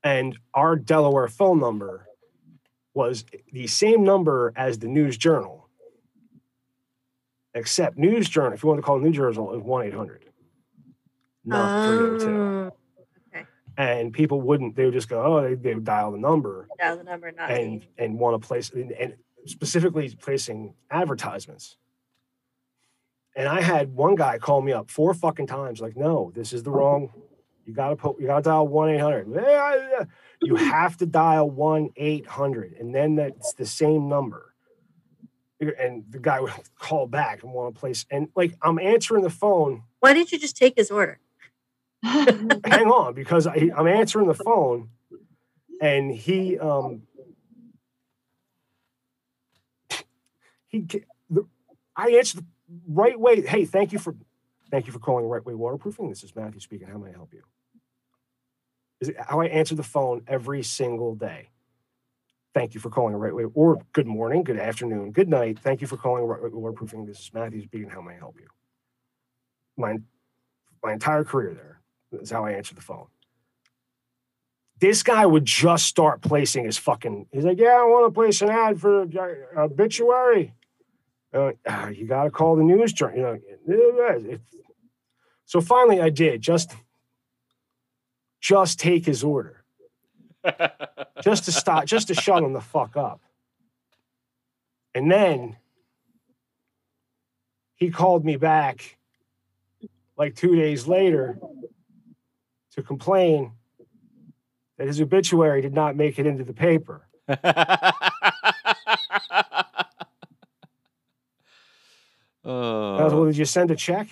And 0.03 0.37
our 0.53 0.75
Delaware 0.75 1.27
phone 1.27 1.59
number 1.59 2.07
was 2.93 3.25
the 3.51 3.67
same 3.67 4.03
number 4.03 4.51
as 4.55 4.79
the 4.79 4.87
News 4.87 5.17
Journal, 5.17 5.69
except 7.53 7.97
News 7.97 8.27
Journal. 8.27 8.53
If 8.53 8.63
you 8.63 8.69
want 8.69 8.79
to 8.79 8.83
call 8.83 8.99
News 8.99 9.15
Journal, 9.15 9.53
is 9.53 9.61
one 9.61 9.85
eight 9.85 9.93
hundred. 9.93 10.25
Not 11.45 11.87
three 11.87 11.97
hundred 11.97 12.19
two. 12.19 12.27
Oh, 12.27 12.71
okay. 13.33 13.45
And 13.77 14.11
people 14.11 14.41
wouldn't. 14.41 14.75
They 14.75 14.85
would 14.85 14.93
just 14.93 15.07
go, 15.07 15.21
oh, 15.23 15.41
they, 15.41 15.55
they 15.55 15.73
would 15.73 15.85
dial 15.85 16.11
the 16.11 16.17
number 16.17 16.67
Dial 16.77 16.97
the 16.97 17.03
number, 17.03 17.31
not 17.31 17.51
and 17.51 17.79
me. 17.79 17.89
and 17.97 18.19
want 18.19 18.41
to 18.41 18.45
place 18.45 18.71
and, 18.71 18.91
and 18.91 19.13
specifically 19.45 20.13
placing 20.19 20.73
advertisements. 20.91 21.77
And 23.35 23.47
I 23.47 23.61
had 23.61 23.93
one 23.93 24.15
guy 24.15 24.37
call 24.37 24.61
me 24.61 24.73
up 24.73 24.91
four 24.91 25.13
fucking 25.13 25.47
times, 25.47 25.79
like, 25.79 25.95
no, 25.95 26.31
this 26.35 26.51
is 26.51 26.63
the 26.63 26.71
wrong. 26.71 27.11
You 27.65 27.73
gotta 27.73 27.95
put 27.95 28.19
you 28.19 28.27
gotta 28.27 28.41
dial 28.41 28.67
one 28.67 28.89
eight 28.89 28.99
hundred. 28.99 29.27
You 30.41 30.55
have 30.57 30.97
to 30.97 31.05
dial 31.05 31.49
one 31.49 31.89
eight 31.95 32.25
hundred, 32.25 32.73
and 32.73 32.93
then 32.93 33.15
that's 33.15 33.53
the 33.53 33.65
same 33.65 34.09
number. 34.09 34.53
And 35.59 36.05
the 36.09 36.19
guy 36.19 36.39
would 36.39 36.53
call 36.79 37.07
back 37.07 37.43
and 37.43 37.53
want 37.53 37.73
to 37.73 37.79
place, 37.79 38.05
and 38.09 38.29
like 38.35 38.55
I'm 38.61 38.79
answering 38.79 39.23
the 39.23 39.29
phone. 39.29 39.83
Why 39.99 40.13
didn't 40.13 40.31
you 40.31 40.39
just 40.39 40.57
take 40.57 40.75
his 40.77 40.91
order? 40.91 41.19
Hang 42.03 42.87
on, 42.87 43.13
because 43.13 43.45
I, 43.45 43.71
I'm 43.75 43.87
answering 43.87 44.27
the 44.27 44.33
phone, 44.33 44.89
and 45.81 46.11
he 46.11 46.57
um 46.57 47.03
he 50.67 50.85
the, 51.29 51.45
I 51.95 52.11
answered 52.11 52.41
the 52.41 52.45
right 52.87 53.19
way. 53.19 53.41
Hey, 53.41 53.65
thank 53.65 53.91
you 53.91 53.99
for 53.99 54.15
thank 54.71 54.87
you 54.87 54.93
for 54.93 54.99
calling 54.99 55.25
Right 55.25 55.45
Way 55.45 55.55
Waterproofing. 55.55 56.07
This 56.07 56.23
is 56.23 56.33
Matthew 56.35 56.61
speaking. 56.61 56.87
How 56.87 56.97
may 56.97 57.09
I 57.09 57.13
help 57.13 57.33
you? 57.33 57.43
Is 59.01 59.11
how 59.17 59.39
I 59.39 59.45
answer 59.45 59.75
the 59.75 59.83
phone 59.83 60.23
every 60.27 60.61
single 60.61 61.15
day? 61.15 61.49
Thank 62.53 62.73
you 62.73 62.81
for 62.81 62.89
calling 62.89 63.15
Right 63.15 63.33
Way, 63.33 63.45
or 63.53 63.79
good 63.93 64.07
morning, 64.07 64.43
good 64.43 64.59
afternoon, 64.59 65.11
good 65.11 65.29
night. 65.29 65.59
Thank 65.59 65.81
you 65.81 65.87
for 65.87 65.95
calling 65.95 66.23
Right 66.25 66.41
Way 66.41 66.49
Waterproofing. 66.49 67.05
This 67.05 67.19
is 67.19 67.31
Matthew 67.33 67.61
speaking. 67.63 67.89
How 67.89 68.01
may 68.01 68.15
I 68.15 68.17
help 68.17 68.35
you? 68.39 68.47
My 69.77 69.97
my 70.83 70.93
entire 70.93 71.23
career 71.23 71.53
there 71.53 71.81
is 72.21 72.31
how 72.31 72.45
I 72.45 72.51
answer 72.51 72.75
the 72.75 72.81
phone. 72.81 73.07
This 74.79 75.03
guy 75.03 75.25
would 75.25 75.45
just 75.45 75.85
start 75.85 76.21
placing 76.21 76.65
his 76.65 76.77
fucking. 76.77 77.27
He's 77.31 77.45
like, 77.45 77.59
"Yeah, 77.59 77.77
I 77.79 77.83
want 77.83 78.07
to 78.07 78.11
place 78.11 78.41
an 78.41 78.49
ad 78.49 78.81
for 78.81 79.07
obituary." 79.55 80.53
Uh, 81.33 81.51
"Ah, 81.67 81.87
you 81.89 82.05
got 82.05 82.25
to 82.25 82.31
call 82.31 82.57
the 82.57 82.63
news 82.63 82.91
journal. 82.91 83.39
You 83.65 83.99
know, 84.27 84.37
so 85.45 85.61
finally, 85.61 86.01
I 86.01 86.09
did 86.09 86.41
just 86.41 86.75
just 88.39 88.79
take 88.79 89.05
his 89.05 89.23
order, 89.23 89.63
just 91.23 91.45
to 91.45 91.51
stop, 91.51 91.85
just 91.85 92.07
to 92.07 92.13
shut 92.13 92.43
him 92.43 92.53
the 92.53 92.61
fuck 92.61 92.97
up. 92.97 93.21
And 94.95 95.11
then 95.11 95.57
he 97.75 97.89
called 97.89 98.25
me 98.25 98.37
back 98.37 98.97
like 100.17 100.35
two 100.35 100.55
days 100.55 100.87
later 100.87 101.39
to 102.71 102.83
complain 102.83 103.51
that 104.77 104.87
his 104.87 104.99
obituary 104.99 105.61
did 105.61 105.73
not 105.73 105.95
make 105.95 106.19
it 106.19 106.25
into 106.25 106.43
the 106.43 106.53
paper. 106.53 107.05
I 107.27 107.93
was, 112.43 113.13
well, 113.13 113.21
oh, 113.21 113.25
did 113.25 113.37
you 113.37 113.45
send 113.45 113.71
a 113.71 113.75
check? 113.75 114.07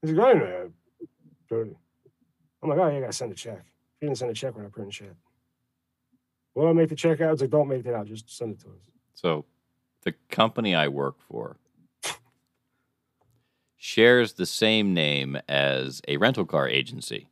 He's 0.00 0.12
like, 0.12 0.26
I 0.26 0.32
didn't 0.32 0.48
know. 0.48 0.72
Dirty. 1.48 1.76
I'm 2.62 2.68
like, 2.68 2.78
oh, 2.78 2.88
yeah, 2.88 2.94
you 2.94 3.00
gotta 3.00 3.12
send 3.12 3.32
a 3.32 3.34
check. 3.34 3.64
You 4.00 4.08
didn't 4.08 4.18
send 4.18 4.30
a 4.30 4.34
check, 4.34 4.54
we're 4.54 4.62
not 4.62 4.72
printing 4.72 4.90
shit. 4.90 5.16
Will 6.54 6.68
I 6.68 6.72
make 6.72 6.88
the 6.88 6.96
check 6.96 7.20
out? 7.20 7.32
It's 7.32 7.40
like, 7.40 7.50
don't 7.50 7.68
make 7.68 7.86
it 7.86 7.94
out. 7.94 8.06
Just 8.06 8.36
send 8.36 8.52
it 8.52 8.60
to 8.60 8.68
us. 8.68 8.90
so 9.14 9.44
the 10.02 10.14
company 10.30 10.74
I 10.74 10.88
work 10.88 11.16
for 11.20 11.56
shares 13.76 14.34
the 14.34 14.46
same 14.46 14.92
name 14.92 15.38
as 15.48 16.02
a 16.06 16.16
rental 16.18 16.44
car 16.44 16.68
agency. 16.68 17.28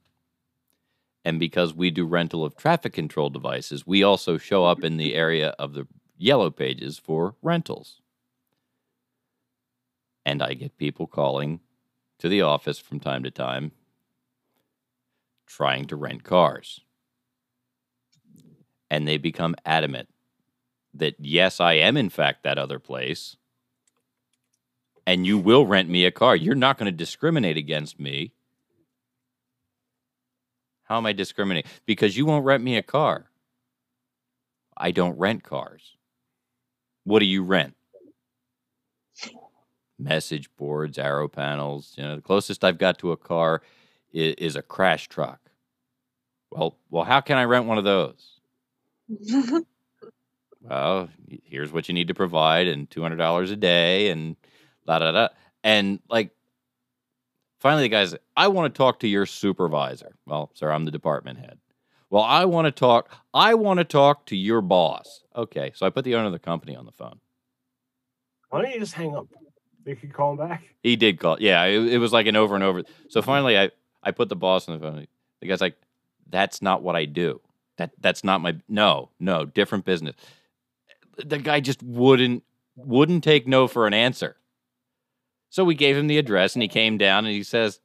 And 1.24 1.38
because 1.38 1.74
we 1.74 1.90
do 1.90 2.06
rental 2.06 2.44
of 2.44 2.56
traffic 2.56 2.94
control 2.94 3.28
devices, 3.28 3.86
we 3.86 4.02
also 4.02 4.38
show 4.38 4.64
up 4.64 4.82
in 4.82 4.96
the 4.96 5.14
area 5.14 5.50
of 5.58 5.74
the 5.74 5.86
yellow 6.16 6.50
pages 6.50 6.98
for 6.98 7.34
rentals. 7.42 8.00
And 10.24 10.42
I 10.42 10.54
get 10.54 10.78
people 10.78 11.06
calling 11.06 11.60
to 12.18 12.28
the 12.30 12.42
office 12.42 12.78
from 12.78 12.98
time 12.98 13.22
to 13.24 13.30
time 13.30 13.72
trying 15.48 15.86
to 15.86 15.96
rent 15.96 16.22
cars. 16.22 16.80
And 18.90 19.08
they 19.08 19.18
become 19.18 19.56
adamant 19.64 20.08
that, 20.94 21.16
yes, 21.18 21.60
I 21.60 21.74
am 21.74 21.96
in 21.96 22.10
fact 22.10 22.44
that 22.44 22.58
other 22.58 22.78
place. 22.78 23.36
And 25.06 25.26
you 25.26 25.38
will 25.38 25.66
rent 25.66 25.88
me 25.88 26.04
a 26.04 26.10
car. 26.10 26.36
You're 26.36 26.54
not 26.54 26.78
going 26.78 26.90
to 26.90 26.96
discriminate 26.96 27.56
against 27.56 27.98
me. 27.98 28.32
How 30.84 30.98
am 30.98 31.06
I 31.06 31.12
discriminating? 31.12 31.70
Because 31.86 32.16
you 32.16 32.24
won't 32.24 32.44
rent 32.44 32.62
me 32.62 32.76
a 32.76 32.82
car. 32.82 33.30
I 34.76 34.90
don't 34.90 35.18
rent 35.18 35.42
cars. 35.42 35.96
What 37.04 37.18
do 37.20 37.26
you 37.26 37.42
rent? 37.42 37.74
Message 39.98 40.48
boards, 40.56 40.98
arrow 40.98 41.28
panels. 41.28 41.94
You 41.96 42.04
know, 42.04 42.16
the 42.16 42.22
closest 42.22 42.64
I've 42.64 42.78
got 42.78 42.98
to 42.98 43.12
a 43.12 43.16
car 43.16 43.62
is, 44.12 44.34
is 44.38 44.56
a 44.56 44.62
crash 44.62 45.08
truck. 45.08 45.40
Well, 46.50 46.76
well, 46.90 47.04
how 47.04 47.20
can 47.20 47.36
I 47.36 47.44
rent 47.44 47.66
one 47.66 47.78
of 47.78 47.84
those? 47.84 48.40
well, 50.62 51.08
here's 51.44 51.72
what 51.72 51.88
you 51.88 51.94
need 51.94 52.08
to 52.08 52.14
provide, 52.14 52.66
and 52.66 52.90
two 52.90 53.02
hundred 53.02 53.16
dollars 53.16 53.50
a 53.50 53.56
day, 53.56 54.10
and 54.10 54.36
da 54.86 54.98
da 54.98 55.12
da. 55.12 55.28
And 55.62 56.00
like, 56.08 56.30
finally, 57.60 57.82
the 57.82 57.88
guy's, 57.88 58.14
I 58.36 58.48
want 58.48 58.72
to 58.72 58.78
talk 58.78 59.00
to 59.00 59.08
your 59.08 59.26
supervisor. 59.26 60.16
Well, 60.26 60.50
sir, 60.54 60.70
I'm 60.70 60.84
the 60.84 60.90
department 60.90 61.38
head. 61.38 61.58
Well, 62.10 62.22
I 62.22 62.46
want 62.46 62.66
to 62.66 62.72
talk. 62.72 63.10
I 63.34 63.54
want 63.54 63.78
to 63.78 63.84
talk 63.84 64.26
to 64.26 64.36
your 64.36 64.62
boss. 64.62 65.22
Okay, 65.36 65.72
so 65.74 65.86
I 65.86 65.90
put 65.90 66.04
the 66.04 66.14
owner 66.14 66.26
of 66.26 66.32
the 66.32 66.38
company 66.38 66.74
on 66.74 66.86
the 66.86 66.92
phone. 66.92 67.20
Why 68.48 68.62
don't 68.62 68.72
you 68.72 68.80
just 68.80 68.94
hang 68.94 69.14
up? 69.14 69.26
You 69.84 69.96
could 69.96 70.12
call 70.12 70.32
him 70.32 70.38
back. 70.38 70.64
He 70.82 70.96
did 70.96 71.18
call. 71.18 71.38
Yeah, 71.40 71.64
it, 71.64 71.94
it 71.94 71.98
was 71.98 72.12
like 72.12 72.26
an 72.26 72.36
over 72.36 72.54
and 72.54 72.64
over. 72.64 72.82
So 73.08 73.22
finally, 73.22 73.58
I 73.58 73.70
I 74.02 74.10
put 74.10 74.28
the 74.28 74.36
boss 74.36 74.68
on 74.68 74.78
the 74.78 74.86
phone. 74.86 75.06
The 75.40 75.46
guy's 75.46 75.60
like, 75.60 75.76
"That's 76.28 76.62
not 76.62 76.82
what 76.82 76.96
I 76.96 77.04
do. 77.04 77.40
That 77.76 77.92
that's 78.00 78.24
not 78.24 78.40
my 78.40 78.56
no 78.68 79.10
no 79.18 79.44
different 79.44 79.84
business." 79.84 80.14
The 81.16 81.38
guy 81.38 81.60
just 81.60 81.82
wouldn't 81.82 82.44
wouldn't 82.76 83.24
take 83.24 83.46
no 83.46 83.66
for 83.68 83.86
an 83.86 83.94
answer. 83.94 84.36
So 85.50 85.64
we 85.64 85.74
gave 85.74 85.96
him 85.96 86.06
the 86.06 86.18
address, 86.18 86.54
and 86.54 86.62
he 86.62 86.68
came 86.68 86.98
down, 86.98 87.24
and 87.24 87.34
he 87.34 87.42
says, 87.42 87.80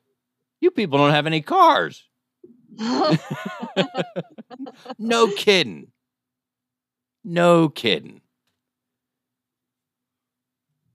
"You 0.62 0.72
people 0.72 0.98
don't 0.98 1.12
have 1.12 1.28
any 1.28 1.42
cars." 1.42 2.08
no 4.98 5.28
kidding. 5.36 5.92
No 7.24 7.70
kidding. 7.70 8.22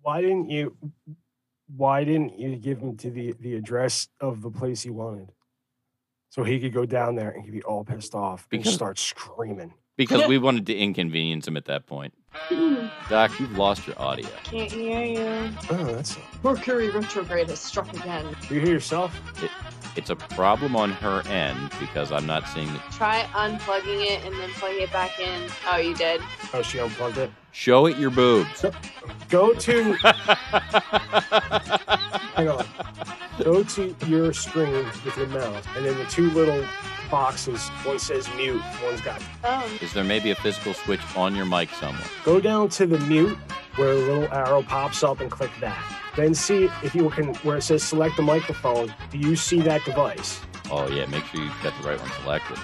Why 0.03 0.21
didn't 0.21 0.51
you? 0.51 0.77
Why 1.77 2.05
didn't 2.05 2.39
you 2.39 2.57
give 2.57 2.79
him 2.79 2.97
to 2.99 3.11
the 3.11 3.35
the 3.41 3.55
address 3.55 4.09
of 4.21 4.43
the 4.43 4.51
place 4.51 4.83
he 4.83 4.91
wanted, 4.91 5.33
so 6.31 6.43
he 6.45 6.59
could 6.61 6.73
go 6.73 6.87
down 6.87 7.15
there 7.15 7.31
and 7.31 7.45
he'd 7.45 7.51
be 7.53 7.63
all 7.63 7.85
pissed 7.85 8.15
off 8.15 8.47
and 8.51 8.61
Because- 8.63 8.75
start 8.75 8.99
screaming? 8.99 9.75
Because 9.97 10.29
we 10.29 10.39
wanted 10.39 10.65
to 10.67 10.75
inconvenience 10.77 11.49
him 11.49 11.57
at 11.57 11.65
that 11.65 11.87
point. 11.87 12.15
Mm-hmm. 12.51 12.87
Doc, 13.11 13.33
you've 13.41 13.59
lost 13.59 13.85
your 13.85 14.01
audio. 14.01 14.29
Can't 14.45 14.71
hear 14.71 15.03
you. 15.03 15.51
Oh, 15.71 15.85
that's. 15.87 16.17
Mercury 16.45 16.89
retrograde 16.91 17.49
has 17.49 17.59
struck 17.59 17.93
again. 17.93 18.25
You 18.49 18.61
hear 18.61 18.75
yourself? 18.75 19.21
It, 19.43 19.51
it's 19.97 20.11
a 20.11 20.15
problem 20.15 20.77
on 20.77 20.93
her 20.93 21.27
end 21.27 21.73
because 21.81 22.13
I'm 22.13 22.27
not 22.27 22.47
seeing 22.47 22.73
the. 22.73 22.79
Try 22.93 23.23
unplugging 23.33 24.01
it 24.07 24.25
and 24.25 24.33
then 24.37 24.51
plugging 24.51 24.83
it 24.83 24.93
back 24.93 25.19
in. 25.19 25.51
Oh, 25.67 25.79
you 25.79 25.97
did. 25.97 26.21
Oh, 26.55 26.63
she 26.63 26.79
unplugged 26.79 27.19
it. 27.19 27.33
Show 27.59 27.87
it 27.87 27.99
your 27.99 28.11
boobs. 28.11 28.65
Go 29.29 29.53
to. 29.53 29.93
hang 32.37 32.49
on. 32.49 32.65
Go 33.43 33.65
to 33.65 33.97
your 34.07 34.33
screen 34.33 34.85
with 35.05 35.17
your 35.17 35.27
mouse, 35.27 35.65
and 35.75 35.85
then 35.85 35.99
the 35.99 36.05
two 36.05 36.31
little 36.31 36.65
boxes. 37.11 37.69
One 37.83 37.99
says 37.99 38.33
mute. 38.37 38.63
One's 38.85 39.01
got. 39.01 39.21
Oh. 39.43 39.69
Is 39.83 39.93
there 39.93 40.05
maybe 40.05 40.31
a 40.31 40.37
physical 40.37 40.73
switch 40.73 41.01
on 41.17 41.35
your 41.35 41.47
mic 41.47 41.71
somewhere? 41.71 42.07
Go 42.23 42.39
down 42.39 42.69
to 42.69 42.87
the 42.87 43.01
mute 43.01 43.37
where 43.75 43.91
a 43.91 43.97
little 43.97 44.33
arrow 44.33 44.63
pops 44.63 45.03
up 45.03 45.19
and 45.19 45.29
click 45.29 45.51
that. 45.61 46.01
Then 46.15 46.35
see 46.35 46.71
if 46.85 46.95
you 46.95 47.11
can 47.11 47.35
where 47.39 47.57
it 47.57 47.63
says 47.63 47.83
select 47.83 48.19
the 48.19 48.23
microphone. 48.23 48.95
Do 49.11 49.19
you 49.19 49.35
see 49.35 49.61
that 49.63 49.85
device? 49.85 50.41
Oh 50.71 50.87
yeah, 50.87 51.07
make 51.07 51.25
sure 51.25 51.43
you've 51.43 51.53
got 51.65 51.75
the 51.83 51.89
right 51.89 51.99
one 51.99 52.11
selected. 52.23 52.57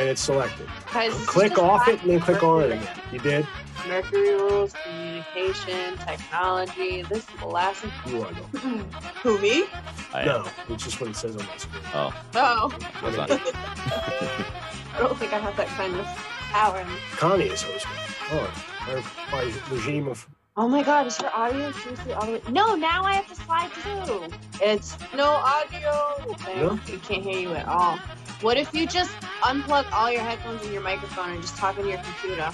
And 0.00 0.08
it's 0.08 0.22
selected. 0.22 0.66
Guys, 0.92 1.12
this 1.12 1.20
is 1.20 1.28
Click 1.28 1.56
off 1.56 1.86
it 1.86 2.02
and 2.02 2.10
then 2.10 2.18
click 2.18 2.42
on 2.42 2.64
it 2.64 2.72
again. 2.72 3.00
You 3.12 3.20
did? 3.20 3.46
Mercury 3.88 4.34
rules, 4.34 4.72
communication, 4.84 5.96
technology. 5.98 7.02
This 7.02 7.18
is 7.18 7.40
the 7.40 7.46
last 7.46 7.80
thing. 7.82 7.90
You 8.06 8.22
are 8.22 8.32
though. 8.32 8.58
Who, 9.22 9.38
me? 9.40 9.64
I 10.14 10.24
No, 10.24 10.46
it's 10.68 10.84
just 10.84 11.00
what 11.00 11.10
it 11.10 11.16
says 11.16 11.36
on 11.36 11.46
my 11.46 11.56
screen. 11.56 11.82
Oh, 11.94 12.12
Oh. 12.34 12.68
that's 13.02 13.16
not- 13.16 13.30
I 14.94 14.98
don't 14.98 15.18
think 15.18 15.32
I 15.32 15.38
have 15.38 15.56
that 15.56 15.68
kind 15.68 15.94
of 15.96 16.06
power. 16.52 16.84
Connie 17.16 17.44
is 17.44 17.62
hosting. 17.62 17.90
Oh, 18.32 18.44
her 18.86 19.02
my 19.32 19.52
regime 19.70 20.08
of 20.08 20.26
Oh 20.56 20.68
my 20.68 20.82
god, 20.82 21.06
is 21.06 21.16
her 21.18 21.30
audio 21.34 21.70
seriously 21.72 22.12
all 22.12 22.26
the 22.26 22.32
way? 22.32 22.42
No, 22.50 22.74
now 22.74 23.02
I 23.04 23.14
have 23.14 23.28
to 23.28 23.34
slide 23.34 23.70
through. 23.70 24.28
It's 24.60 24.98
no 25.14 25.24
audio. 25.26 26.14
Okay, 26.32 26.56
No? 26.60 26.78
You 26.86 26.98
can't 26.98 27.22
hear 27.22 27.38
you 27.38 27.54
at 27.54 27.66
all. 27.66 27.96
What 28.42 28.56
if 28.56 28.74
you 28.74 28.86
just 28.86 29.12
unplug 29.42 29.90
all 29.92 30.10
your 30.10 30.22
headphones 30.22 30.62
and 30.64 30.72
your 30.72 30.82
microphone 30.82 31.30
and 31.30 31.40
just 31.40 31.56
talk 31.56 31.78
into 31.78 31.90
your 31.90 31.98
computer? 32.02 32.50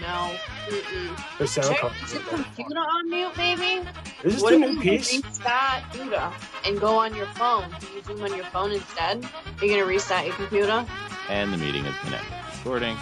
No. 0.00 0.34
Mm-mm. 0.68 1.38
the 1.38 1.46
sound 1.46 1.68
Check 1.68 1.78
card. 1.80 1.92
is 2.04 2.14
your 2.14 2.22
computer 2.22 2.78
on 2.78 3.10
mute, 3.10 3.36
maybe? 3.36 3.86
Is 4.24 4.34
this 4.34 4.42
what 4.42 4.50
the 4.50 4.56
if 4.56 4.60
new 4.60 4.68
you 4.76 4.80
piece? 4.98 5.22
restart 5.24 5.82
Uda 5.92 6.32
and 6.64 6.80
go 6.80 6.96
on 6.96 7.14
your 7.14 7.26
phone? 7.26 7.70
Can 7.80 7.96
you 7.96 8.02
zoom 8.04 8.22
on 8.22 8.34
your 8.36 8.44
phone 8.46 8.72
instead? 8.72 9.24
Are 9.24 9.64
you 9.64 9.72
gonna 9.74 9.84
reset 9.86 10.26
your 10.26 10.34
computer? 10.36 10.84
and 11.28 11.52
the 11.52 11.56
meeting 11.58 11.84
is 11.84 11.94
connected. 11.98 12.34
Recording. 12.64 12.96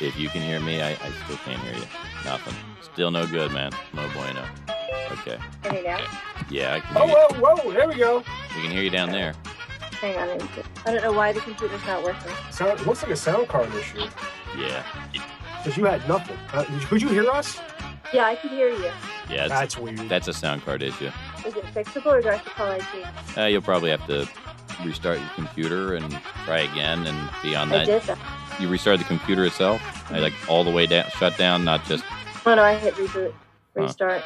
if 0.00 0.18
you 0.18 0.28
can 0.28 0.42
hear 0.42 0.60
me, 0.60 0.82
I, 0.82 0.90
I 0.90 1.10
still 1.24 1.36
can't 1.38 1.60
hear 1.62 1.74
you. 1.74 1.86
Nothing. 2.24 2.54
Still 2.82 3.10
no 3.10 3.26
good, 3.26 3.52
man. 3.52 3.72
No 3.94 4.08
bueno. 4.14 4.44
Okay. 5.12 5.38
Can 5.62 5.74
you 5.76 5.82
now? 5.84 5.98
Yeah, 6.50 6.74
I 6.74 6.80
can 6.80 6.96
Oh, 6.96 7.06
hear 7.06 7.16
you. 7.16 7.44
whoa, 7.44 7.56
whoa, 7.56 7.72
there 7.72 7.88
we 7.88 7.94
go. 7.96 8.18
We 8.56 8.62
can 8.62 8.70
hear 8.70 8.82
you 8.82 8.90
down 8.90 9.10
there. 9.10 9.34
Hang 10.00 10.16
on. 10.16 10.28
I 10.28 10.62
I 10.86 10.92
don't 10.92 11.02
know 11.02 11.12
why 11.12 11.32
the 11.32 11.40
computer's 11.40 11.84
not 11.86 12.02
working. 12.04 12.30
Sound, 12.50 12.78
it 12.80 12.86
looks 12.86 13.02
like 13.02 13.10
a 13.12 13.16
sound 13.16 13.48
card 13.48 13.72
issue. 13.74 14.06
Yeah. 14.56 14.82
Because 15.58 15.76
you 15.76 15.84
had 15.84 16.06
nothing. 16.08 16.36
Uh, 16.52 16.64
could 16.88 17.02
you 17.02 17.08
hear 17.08 17.28
us? 17.30 17.58
Yeah, 18.12 18.24
I 18.26 18.36
can 18.36 18.50
hear 18.50 18.68
you. 18.70 18.90
Yeah, 19.28 19.44
it's, 19.44 19.48
That's 19.50 19.76
weird. 19.78 19.98
that's 20.08 20.28
a 20.28 20.32
sound 20.32 20.64
card 20.64 20.82
issue. 20.82 21.10
Is 21.46 21.54
it 21.54 21.64
fixable 21.74 22.06
or 22.06 22.22
do 22.22 22.30
I 22.30 22.36
have 22.36 22.44
to 22.44 22.50
call 22.50 22.70
IT? 22.72 23.36
Uh, 23.36 23.42
you'll 23.44 23.60
probably 23.60 23.90
have 23.90 24.06
to 24.06 24.26
restart 24.84 25.18
your 25.18 25.28
computer 25.34 25.94
and 25.94 26.10
try 26.44 26.60
again 26.60 27.06
and 27.06 27.30
be 27.42 27.54
on 27.54 27.68
I 27.72 27.78
that. 27.78 27.86
did 27.86 28.02
that. 28.02 28.18
You 28.60 28.68
restart 28.68 28.98
the 28.98 29.04
computer 29.04 29.44
itself, 29.44 29.80
I 30.10 30.18
like 30.20 30.32
all 30.48 30.64
the 30.64 30.70
way 30.70 30.86
down, 30.86 31.04
shut 31.10 31.36
down, 31.36 31.64
not 31.64 31.84
just. 31.84 32.02
Oh 32.46 32.54
no, 32.54 32.62
I 32.62 32.74
hit 32.76 32.94
reboot, 32.94 33.32
restart. 33.84 34.22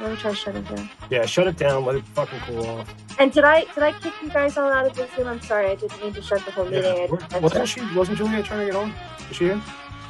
Let 0.00 0.10
me 0.10 0.16
try 0.16 0.32
shutting 0.32 0.62
down. 0.62 0.88
Yeah, 1.10 1.26
shut 1.26 1.46
it 1.46 1.56
down. 1.56 1.84
Let 1.84 1.96
it 1.96 2.04
fucking 2.14 2.38
cool 2.40 2.66
off. 2.66 2.94
And 3.18 3.30
did 3.32 3.44
I 3.44 3.64
did 3.74 3.82
I 3.82 3.92
kick 3.92 4.12
you 4.22 4.28
guys 4.30 4.56
all 4.56 4.72
out 4.72 4.86
of 4.86 4.96
the 4.96 5.06
room? 5.18 5.28
I'm 5.28 5.40
sorry, 5.42 5.66
I 5.68 5.74
didn't 5.74 6.00
mean 6.02 6.12
to 6.14 6.22
shut 6.22 6.44
the 6.44 6.50
whole 6.52 6.64
meeting. 6.64 6.84
I 6.84 6.88
Yeah. 6.88 7.06
didn't 7.06 7.32
mean 7.32 7.42
Wasn't 7.42 7.60
to- 7.60 7.66
she? 7.66 7.94
Wasn't 7.96 8.16
Julia 8.18 8.42
trying 8.42 8.60
to 8.60 8.66
get 8.72 8.76
on? 8.76 8.94
Is 9.30 9.36
she 9.36 9.50
in? 9.50 9.62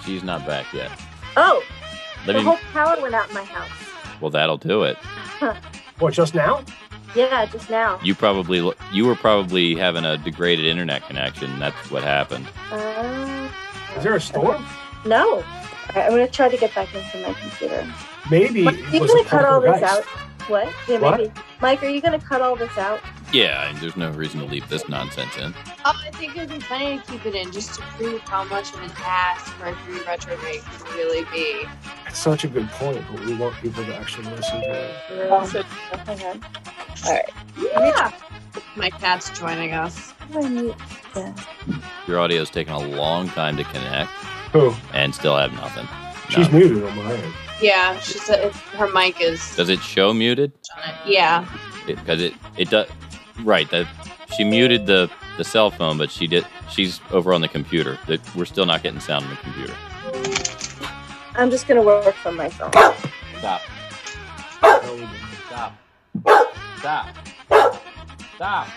She's 0.04 0.22
not 0.22 0.46
back 0.46 0.66
yet. 0.72 0.90
Oh, 1.36 1.62
Let 2.26 2.32
the 2.34 2.38
me. 2.38 2.44
whole 2.44 2.58
power 2.72 3.00
went 3.00 3.14
out 3.14 3.28
in 3.28 3.34
my 3.34 3.42
house. 3.44 3.68
Well, 4.20 4.30
that'll 4.30 4.56
do 4.58 4.84
it. 4.84 4.96
What? 5.98 6.14
Just 6.14 6.34
now? 6.34 6.62
Yeah, 7.14 7.46
just 7.46 7.70
now. 7.70 8.00
You 8.02 8.14
probably 8.14 8.72
you 8.92 9.06
were 9.06 9.14
probably 9.14 9.74
having 9.76 10.04
a 10.04 10.16
degraded 10.18 10.64
internet 10.66 11.06
connection. 11.06 11.58
That's 11.58 11.90
what 11.90 12.02
happened. 12.02 12.46
Uh, 12.72 13.48
Is 13.96 14.02
there 14.04 14.14
a 14.14 14.20
storm? 14.20 14.64
no. 15.04 15.36
All 15.36 15.42
right, 16.00 16.06
I'm 16.06 16.10
gonna 16.10 16.26
try 16.26 16.48
to 16.48 16.56
get 16.56 16.74
back 16.74 16.92
into 16.94 17.18
my 17.26 17.34
computer. 17.34 17.86
Maybe 18.30 18.62
Mike, 18.64 18.74
are 18.74 18.96
you 18.96 19.06
gonna 19.06 19.24
cut 19.24 19.44
all 19.44 19.60
this 19.60 19.80
poltergeist. 19.80 19.92
out? 19.98 20.04
What? 20.50 20.68
Yeah, 20.88 20.98
What? 20.98 21.18
maybe. 21.20 21.32
Mike, 21.60 21.82
are 21.82 21.88
you 21.88 22.00
gonna 22.00 22.18
cut 22.18 22.40
all 22.42 22.56
this 22.56 22.76
out? 22.78 23.00
Yeah, 23.32 23.68
and 23.68 23.78
there's 23.78 23.96
no 23.96 24.10
reason 24.10 24.40
to 24.40 24.46
leave 24.46 24.68
this 24.68 24.88
nonsense 24.88 25.36
in. 25.36 25.54
Oh, 25.84 25.92
I 26.06 26.10
think 26.12 26.36
it'd 26.36 26.50
be 26.50 26.60
funny 26.60 26.98
to 26.98 27.02
keep 27.12 27.26
it 27.26 27.34
in 27.34 27.50
just 27.50 27.74
to 27.74 27.82
prove 27.96 28.20
how 28.22 28.44
much 28.44 28.72
of 28.74 28.82
an 28.82 28.90
ass 29.04 29.50
Mercury 29.58 30.00
retrograde 30.06 30.62
can 30.62 30.96
really 30.96 31.24
be. 31.32 31.66
It's 32.06 32.18
such 32.18 32.44
a 32.44 32.48
good 32.48 32.68
point, 32.70 33.02
but 33.10 33.24
we 33.24 33.34
want 33.34 33.54
people 33.56 33.84
to 33.84 33.94
actually 33.96 34.28
listen 34.30 34.60
to 34.60 34.70
it. 35.24 35.30
Also, 35.30 35.62
hang 35.62 36.22
on. 36.24 36.44
All 37.06 37.12
right. 37.12 37.30
Yeah. 37.56 38.12
My 38.76 38.90
cat's 38.90 39.30
joining 39.38 39.72
us. 39.72 40.12
How 40.32 40.40
do 40.40 40.46
I 40.46 40.48
mute 40.48 40.76
Your 42.06 42.20
audio's 42.20 42.50
taking 42.50 42.72
a 42.74 42.78
long 42.78 43.28
time 43.28 43.56
to 43.56 43.64
connect, 43.64 44.10
Who? 44.52 44.74
and 44.92 45.14
still 45.14 45.36
have 45.36 45.52
nothing. 45.54 45.88
She's 46.28 46.50
No. 46.50 46.58
muted 46.58 46.84
on 46.84 46.96
my 46.96 47.12
end. 47.14 47.34
Yeah, 47.60 47.98
she 48.00 48.18
said 48.18 48.46
it, 48.46 48.52
her 48.52 48.88
mic 48.88 49.20
is 49.20 49.54
Does 49.56 49.68
it 49.68 49.80
show 49.80 50.12
muted? 50.12 50.52
Yeah. 51.06 51.48
Because 51.86 52.20
it, 52.20 52.34
it 52.56 52.70
does. 52.70 52.88
Right. 53.42 53.68
That 53.70 53.86
she 54.36 54.44
muted 54.44 54.86
the 54.86 55.10
the 55.36 55.44
cell 55.44 55.70
phone, 55.70 55.98
but 55.98 56.10
she 56.10 56.26
did. 56.26 56.46
She's 56.70 57.00
over 57.10 57.32
on 57.32 57.40
the 57.40 57.48
computer. 57.48 57.98
That 58.06 58.20
we're 58.34 58.44
still 58.44 58.66
not 58.66 58.82
getting 58.82 59.00
sound 59.00 59.24
on 59.24 59.30
the 59.30 59.36
computer. 59.36 59.74
I'm 61.36 61.50
just 61.50 61.66
gonna 61.66 61.82
work 61.82 62.14
from 62.14 62.36
my 62.36 62.48
phone. 62.48 62.70
Stop. 63.38 63.62
Stop. 65.46 65.72
Stop. 66.78 67.08
Stop. 68.36 68.68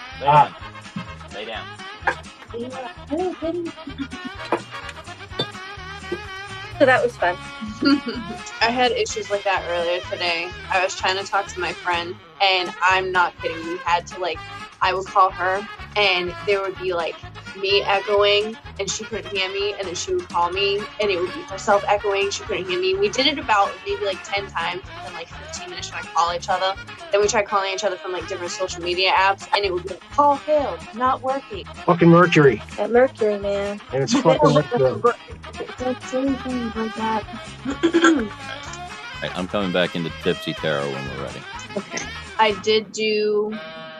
Lay 1.33 1.45
down. 1.45 1.63
Lay 2.53 2.65
down. 2.65 3.73
So 6.79 6.85
that 6.85 7.03
was 7.03 7.17
fun. 7.17 7.37
I 8.61 8.69
had 8.69 8.91
issues 8.91 9.31
like 9.31 9.43
that 9.45 9.65
earlier 9.67 9.99
today. 10.11 10.49
I 10.71 10.83
was 10.83 10.95
trying 10.95 11.17
to 11.17 11.23
talk 11.23 11.47
to 11.47 11.59
my 11.59 11.73
friend, 11.73 12.15
and 12.41 12.71
I'm 12.83 13.11
not 13.11 13.35
kidding. 13.41 13.65
We 13.65 13.79
had 13.85 14.05
to 14.07 14.19
like, 14.19 14.39
I 14.81 14.93
would 14.93 15.07
call 15.07 15.31
her, 15.31 15.61
and 15.95 16.35
there 16.45 16.61
would 16.61 16.77
be 16.77 16.93
like 16.93 17.17
me 17.59 17.81
echoing, 17.83 18.57
and 18.79 18.89
she 18.89 19.03
couldn't 19.05 19.35
hear 19.35 19.49
me, 19.51 19.73
and 19.73 19.87
then 19.87 19.95
she 19.95 20.13
would 20.13 20.27
call 20.29 20.51
me, 20.51 20.77
and 20.99 21.09
it 21.11 21.19
would 21.19 21.33
be 21.33 21.41
herself 21.43 21.83
echoing. 21.87 22.29
She 22.29 22.43
couldn't 22.43 22.69
hear 22.69 22.79
me. 22.79 22.95
We 22.95 23.09
did 23.09 23.27
it 23.27 23.39
about 23.39 23.71
maybe 23.85 24.05
like 24.05 24.21
ten 24.23 24.47
times 24.47 24.83
in 25.07 25.13
like 25.13 25.27
15 25.27 25.69
minutes 25.69 25.89
trying 25.89 26.03
to 26.03 26.09
call 26.09 26.33
each 26.33 26.49
other. 26.49 26.75
Then 27.11 27.21
we 27.21 27.27
tried 27.27 27.47
calling 27.47 27.73
each 27.73 27.83
other 27.83 27.97
from 27.97 28.11
like 28.11 28.27
different 28.27 28.51
social 28.51 28.81
media 28.83 29.11
apps, 29.11 29.47
and 29.53 29.65
it 29.65 29.73
would 29.73 29.83
be 29.83 29.89
like, 29.89 30.09
call 30.11 30.37
failed, 30.37 30.79
not 30.95 31.21
working. 31.21 31.65
Fucking 31.85 32.09
Mercury. 32.09 32.61
At 32.77 32.91
Mercury, 32.91 33.39
man. 33.39 33.79
And 33.93 34.03
it's 34.03 34.13
fucking 34.13 34.53
Mercury. 34.53 34.79
Don't 34.79 35.03
like 36.75 36.93
that. 36.95 37.23
Right, 39.21 39.35
I'm 39.35 39.47
coming 39.47 39.71
back 39.71 39.95
into 39.95 40.11
Tipsy 40.21 40.53
Tarot 40.53 40.91
when 40.91 41.07
we're 41.07 41.23
ready. 41.23 41.41
Okay. 41.75 42.05
I 42.37 42.51
did 42.63 42.91
do 42.91 43.57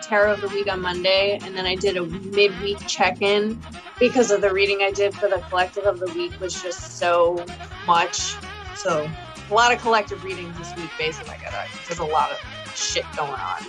tarot 0.08 0.34
of 0.34 0.42
the 0.42 0.48
week 0.50 0.72
on 0.72 0.82
Monday, 0.82 1.40
and 1.44 1.56
then 1.56 1.66
I 1.66 1.76
did 1.76 1.98
a 1.98 2.06
midweek 2.06 2.80
check-in 2.88 3.62
because 4.00 4.32
of 4.32 4.42
the 4.42 4.54
reading 4.54 4.82
I 4.82 4.92
did 4.92 5.14
for 5.14 5.28
the 5.28 5.40
collective 5.50 5.86
of 5.86 6.00
the 6.00 6.08
week 6.14 6.40
was 6.40 6.62
just 6.62 6.98
so 6.98 7.46
much. 7.86 8.36
So 8.76 9.10
a 9.50 9.54
lot 9.54 9.74
of 9.74 9.82
collective 9.82 10.24
readings 10.24 10.58
this 10.58 10.76
week, 10.76 10.90
basically. 10.98 11.36
I 11.36 11.52
got 11.52 11.68
there's 11.88 12.00
a 12.00 12.06
lot 12.06 12.32
of 12.32 12.38
shit 12.76 13.06
going 13.16 13.32
on. 13.32 13.64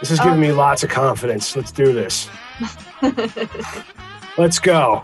This 0.00 0.10
is 0.10 0.20
giving 0.20 0.40
me 0.40 0.52
lots 0.52 0.84
of 0.84 0.90
confidence. 0.90 1.56
Let's 1.56 1.72
do 1.72 1.92
this. 1.92 2.28
Let's 4.38 4.58
go. 4.60 5.02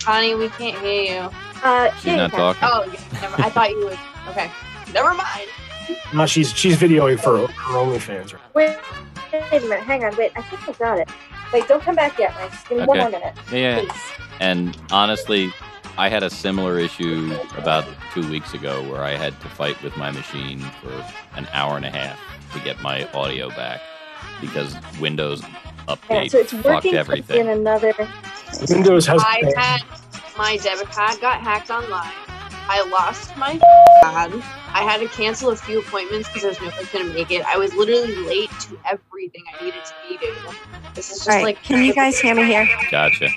Connie, 0.00 0.34
we 0.34 0.48
can't 0.50 0.78
hear 0.78 1.02
you. 1.02 1.30
Uh, 1.62 1.90
She's 1.96 2.16
not 2.16 2.32
talking. 2.32 2.62
Oh, 2.62 2.84
yeah, 2.84 3.20
never, 3.20 3.42
I 3.42 3.50
thought 3.50 3.70
you 3.70 3.84
would. 3.86 3.98
Okay, 4.28 4.50
never 4.92 5.14
mind. 5.14 5.48
No, 6.14 6.26
she's 6.26 6.52
she's 6.52 6.76
videoing 6.76 7.18
for 7.20 7.46
her 7.46 7.46
OnlyFans. 7.72 8.32
Right? 8.32 8.42
Wait, 8.54 8.76
wait 9.52 9.62
a 9.62 9.66
minute. 9.68 9.80
Hang 9.84 10.04
on. 10.04 10.16
Wait, 10.16 10.32
I 10.36 10.42
think 10.42 10.68
I 10.68 10.72
got 10.72 10.98
it. 10.98 11.08
Wait, 11.52 11.68
don't 11.68 11.82
come 11.82 11.94
back 11.94 12.18
yet, 12.18 12.34
Mike. 12.34 12.50
Just 12.50 12.68
give 12.68 12.78
me 12.78 12.84
one 12.84 12.98
Okay. 13.00 13.10
more 13.10 13.20
minute. 13.20 13.34
Yeah, 13.52 13.58
yeah. 13.58 13.80
Please. 13.80 14.00
And 14.40 14.76
honestly, 14.90 15.52
I 15.98 16.08
had 16.08 16.22
a 16.22 16.30
similar 16.30 16.78
issue 16.78 17.36
about 17.56 17.84
two 18.12 18.28
weeks 18.30 18.52
ago 18.54 18.82
where 18.90 19.02
I 19.02 19.12
had 19.16 19.38
to 19.40 19.48
fight 19.48 19.80
with 19.82 19.96
my 19.96 20.10
machine 20.10 20.60
for 20.82 20.92
an 21.36 21.46
hour 21.52 21.76
and 21.76 21.84
a 21.86 21.90
half 21.90 22.18
to 22.52 22.60
get 22.60 22.80
my 22.82 23.06
audio 23.12 23.48
back 23.50 23.80
because 24.40 24.74
Windows 25.00 25.42
Yeah, 25.42 25.94
update 25.94 26.30
so 26.32 26.38
it's 26.38 26.52
fucked 26.52 26.64
working 26.66 26.92
in 26.92 26.98
everything. 26.98 27.48
another. 27.48 27.94
Windows 28.68 29.06
has. 29.06 29.22
I 29.24 29.52
had 29.56 29.82
my 30.36 30.56
debit 30.58 30.88
card 30.90 31.20
got 31.20 31.40
hacked 31.40 31.70
online. 31.70 32.10
I 32.68 32.88
lost 32.90 33.36
my 33.36 33.58
card. 34.02 34.32
I 34.72 34.82
had 34.82 34.98
to 35.00 35.08
cancel 35.08 35.50
a 35.50 35.56
few 35.56 35.78
appointments 35.80 36.28
because 36.28 36.42
there's 36.42 36.60
no 36.60 36.66
way 36.68 36.74
I 36.80 36.82
couldn't 36.84 37.14
make 37.14 37.30
it. 37.30 37.44
I 37.46 37.56
was 37.56 37.72
literally 37.74 38.16
late 38.16 38.50
to 38.60 38.78
everything 38.84 39.44
I 39.54 39.64
needed 39.64 39.84
to 39.84 39.94
be 40.08 40.18
to. 40.18 40.34
This 40.94 41.10
is 41.10 41.18
just 41.18 41.28
All 41.28 41.36
right, 41.36 41.44
like 41.44 41.62
can 41.62 41.84
you 41.84 41.94
guys 41.94 42.18
hear 42.18 42.34
me 42.34 42.44
here? 42.44 42.68
Gotcha. 42.90 43.28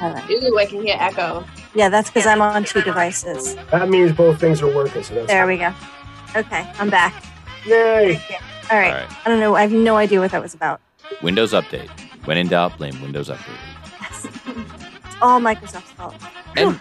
All 0.00 0.12
right. 0.12 0.30
Ooh, 0.30 0.58
I 0.58 0.66
can 0.66 0.82
hear 0.82 0.96
echo. 0.98 1.44
Yeah, 1.74 1.88
that's 1.88 2.10
because 2.10 2.26
I'm 2.26 2.40
on 2.40 2.64
two 2.64 2.82
devices. 2.82 3.56
That 3.70 3.88
means 3.88 4.12
both 4.12 4.38
things 4.38 4.62
are 4.62 4.72
working. 4.72 5.02
So 5.02 5.14
that's 5.14 5.26
There 5.26 5.46
we 5.46 5.56
go. 5.56 5.72
Okay, 6.36 6.70
I'm 6.78 6.90
back. 6.90 7.24
Yay! 7.66 8.14
All 8.70 8.78
right. 8.78 8.86
All 8.86 8.94
right. 8.94 9.16
I 9.26 9.28
don't 9.28 9.40
know. 9.40 9.54
I 9.54 9.62
have 9.62 9.72
no 9.72 9.96
idea 9.96 10.20
what 10.20 10.30
that 10.30 10.42
was 10.42 10.54
about. 10.54 10.80
Windows 11.20 11.52
update. 11.52 11.90
When 12.24 12.38
in 12.38 12.48
doubt, 12.48 12.78
blame 12.78 13.00
Windows 13.02 13.28
update. 13.28 13.58
Yes. 14.00 14.26
It's 14.46 15.16
all 15.20 15.40
Microsoft's 15.40 15.90
fault. 15.92 16.14
And 16.56 16.78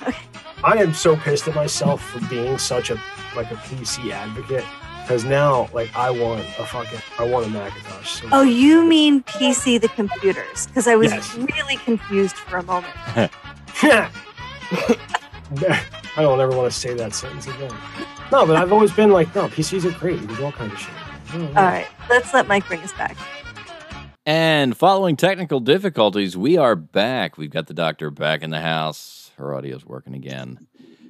I 0.64 0.78
am 0.78 0.94
so 0.94 1.16
pissed 1.16 1.48
at 1.48 1.56
myself 1.56 2.02
for 2.10 2.20
being 2.30 2.58
such 2.58 2.90
a 2.92 3.00
like 3.36 3.50
a 3.52 3.56
PC 3.56 4.12
advocate 4.12 4.64
because 5.02 5.24
now 5.26 5.70
like 5.74 5.96
I 5.96 6.10
want 6.12 6.42
a 6.60 6.66
fucking 6.66 7.00
I 7.18 7.24
want 7.26 7.48
a 7.48 7.50
Macintosh. 7.50 8.22
So 8.22 8.28
Oh, 8.32 8.44
you 8.44 8.86
mean 8.86 9.24
PC 9.24 9.82
the 9.82 9.88
computers? 9.90 10.68
Because 10.68 10.88
I 10.88 10.96
was 10.96 11.12
Yes. 11.12 11.36
really 11.36 11.78
confused 11.78 12.36
for 12.36 12.58
a 12.58 12.64
moment. 12.64 12.94
I 16.18 16.22
don't 16.22 16.40
ever 16.40 16.56
want 16.56 16.72
to 16.72 16.78
say 16.78 16.94
that 16.94 17.14
sentence 17.14 17.48
again. 17.48 17.74
No, 18.32 18.46
but 18.46 18.56
I've 18.56 18.72
always 18.72 18.92
been 18.92 19.12
like, 19.12 19.34
no, 19.36 19.48
PCs 19.48 19.84
are 19.86 19.98
great. 20.00 20.22
You 20.22 20.28
can 20.28 20.36
do 20.38 20.46
all 20.46 20.52
kinds 20.52 20.74
of 20.74 20.80
shit. 20.80 20.94
All 21.58 21.64
right, 21.64 21.88
let's 22.10 22.34
let 22.34 22.48
Mike 22.48 22.68
bring 22.68 22.82
us 22.82 22.92
back. 22.94 23.18
And 24.26 24.78
following 24.78 25.16
technical 25.16 25.60
difficulties, 25.60 26.38
we 26.38 26.56
are 26.58 26.76
back. 26.76 27.38
We've 27.38 27.50
got 27.50 27.68
the 27.68 27.74
doctor 27.74 28.12
back 28.12 28.44
in 28.44 28.50
the 28.52 28.60
house. 28.62 29.21
Her 29.42 29.56
audio's 29.56 29.84
working 29.86 30.14
again. 30.14 30.68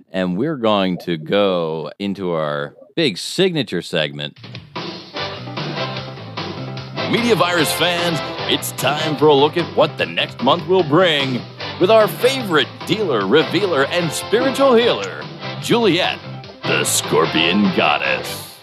And 0.09 0.37
we're 0.37 0.55
going 0.55 0.97
to 0.99 1.17
go 1.17 1.91
into 1.99 2.31
our 2.31 2.75
big 2.95 3.17
signature 3.17 3.81
segment. 3.81 4.37
Media 7.11 7.35
Virus 7.35 7.71
fans, 7.73 8.19
it's 8.49 8.71
time 8.73 9.17
for 9.17 9.27
a 9.27 9.33
look 9.33 9.57
at 9.57 9.75
what 9.75 9.97
the 9.97 10.05
next 10.05 10.41
month 10.41 10.65
will 10.67 10.83
bring 10.83 11.41
with 11.81 11.91
our 11.91 12.07
favorite 12.07 12.69
dealer, 12.87 13.27
revealer, 13.27 13.85
and 13.87 14.09
spiritual 14.09 14.75
healer, 14.75 15.21
Juliet, 15.61 16.17
the 16.63 16.85
Scorpion 16.85 17.63
Goddess. 17.75 18.57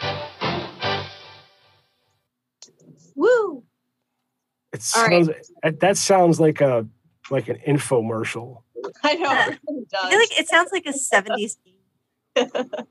Woo! 3.15 3.65
It 4.73 4.81
sounds 4.81 5.29
that- 5.63 5.81
that 5.81 5.97
sounds 5.99 6.41
like 6.41 6.63
a 6.63 6.87
like 7.31 7.49
an 7.49 7.59
infomercial. 7.67 8.63
I 9.03 9.15
know. 9.15 9.33
It 9.33 9.59
really 9.69 9.87
I 9.95 10.09
feel 10.11 10.19
like 10.19 10.39
it 10.39 10.49
sounds 10.49 10.71
like 10.73 10.87
a 10.87 10.93
70s 10.93 11.57
theme. 12.75 12.85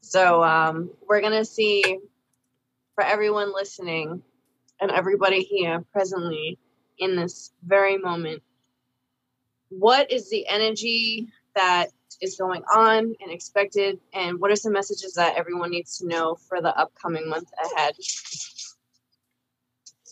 So 0.00 0.42
um, 0.44 0.90
we're 1.08 1.22
gonna 1.22 1.44
see 1.44 1.98
for 2.94 3.04
everyone 3.04 3.54
listening 3.54 4.22
and 4.80 4.90
everybody 4.90 5.42
here 5.42 5.84
presently 5.92 6.58
in 6.98 7.16
this 7.16 7.52
very 7.64 7.96
moment, 7.96 8.42
what 9.70 10.12
is 10.12 10.28
the 10.28 10.46
energy 10.48 11.28
that 11.56 11.86
is 12.20 12.36
going 12.36 12.62
on 12.64 13.14
and 13.20 13.30
expected, 13.30 13.98
and 14.12 14.38
what 14.38 14.50
are 14.50 14.56
some 14.56 14.72
messages 14.72 15.14
that 15.14 15.36
everyone 15.36 15.70
needs 15.70 15.98
to 15.98 16.06
know 16.06 16.34
for 16.34 16.60
the 16.60 16.76
upcoming 16.76 17.28
month 17.28 17.50
ahead? 17.64 17.94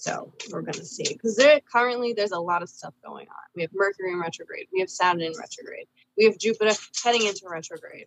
So 0.00 0.32
we're 0.50 0.62
gonna 0.62 0.82
see 0.82 1.04
because 1.12 1.36
there 1.36 1.60
currently 1.60 2.14
there's 2.14 2.32
a 2.32 2.38
lot 2.38 2.62
of 2.62 2.70
stuff 2.70 2.94
going 3.04 3.26
on. 3.28 3.44
We 3.54 3.60
have 3.60 3.70
Mercury 3.74 4.12
in 4.12 4.18
retrograde, 4.18 4.66
we 4.72 4.80
have 4.80 4.88
Saturn 4.88 5.20
in 5.20 5.34
retrograde, 5.38 5.88
we 6.16 6.24
have 6.24 6.38
Jupiter 6.38 6.72
heading 7.04 7.26
into 7.26 7.42
retrograde. 7.46 8.06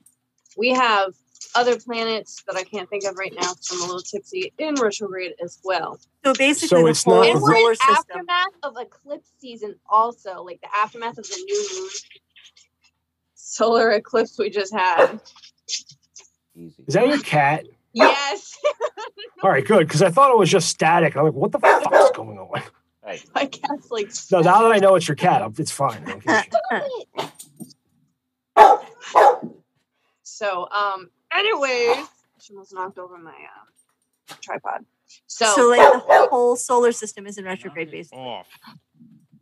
We 0.58 0.70
have 0.70 1.14
other 1.54 1.80
planets 1.80 2.41
that 2.48 2.56
I 2.56 2.64
can't 2.64 2.89
think 2.89 3.04
of 3.04 3.16
right 3.16 3.32
now 3.32 3.54
because 3.54 3.70
I'm 3.72 3.82
a 3.82 3.86
little 3.86 4.02
tipsy 4.02 4.52
in 4.58 4.74
retrograde 4.74 5.34
as 5.44 5.60
well. 5.64 6.00
So 6.26 6.34
basically, 6.34 6.68
So 6.70 6.78
the 6.84 6.88
it's 6.88 7.04
whole 7.04 7.16
not- 7.18 7.28
And 7.30 7.41
we're 7.41 7.54
solar 7.54 7.72
in 7.72 7.76
system. 7.78 7.96
aftermath 7.96 8.54
of 8.64 8.74
eclipse 8.80 9.30
season 9.38 9.76
also, 9.88 10.41
like 10.44 10.62
the 10.62 10.70
aftermath 10.76 11.20
of 11.20 11.28
the 11.30 11.36
new 11.46 11.80
moon 11.82 11.89
solar 13.36 13.91
eclipse 13.91 14.39
we 14.39 14.50
just 14.50 14.74
had. 14.74 15.20
Easy. 16.56 16.84
Is 16.88 16.96
that 16.96 17.08
your 17.08 17.20
cat? 17.20 17.66
Yes, 17.94 18.58
All 19.44 19.50
right, 19.50 19.66
good. 19.66 19.88
Because 19.88 20.02
I 20.02 20.10
thought 20.10 20.32
it 20.32 20.38
was 20.38 20.50
just 20.50 20.70
static. 20.70 21.16
I'm 21.16 21.26
like, 21.26 21.34
what 21.34 21.52
the 21.52 21.60
fuck 21.60 21.94
is 21.94 22.12
going 22.16 22.38
on? 22.39 22.62
Hey, 23.06 23.22
my 23.36 23.46
cat's 23.46 23.91
like. 23.91 24.10
No, 24.32 24.39
now 24.41 24.62
that 24.64 24.72
I 24.72 24.78
know 24.80 24.96
it's 24.96 25.08
your 25.08 25.16
cat, 25.16 25.41
I'm- 25.41 25.54
it's 25.58 25.72
fine. 25.72 26.02
I 26.08 26.12
don't 26.12 26.24
give 26.24 26.34
a 26.34 26.44
shit. 26.44 27.30
So, 30.24 30.68
um, 30.72 31.10
anyways, 31.32 32.08
she 32.39 32.54
almost 32.54 32.74
knocked 32.74 32.98
over 32.98 33.18
my 33.18 33.32
um, 33.32 34.38
tripod. 34.41 34.86
So, 35.28 35.46
So, 35.46 35.70
like 35.70 35.80
the 35.91 36.28
whole 36.30 36.56
solar 36.56 36.91
system 36.91 37.28
is 37.28 37.38
in 37.38 37.46
retrograde, 37.46 37.91
basically. 37.91 38.41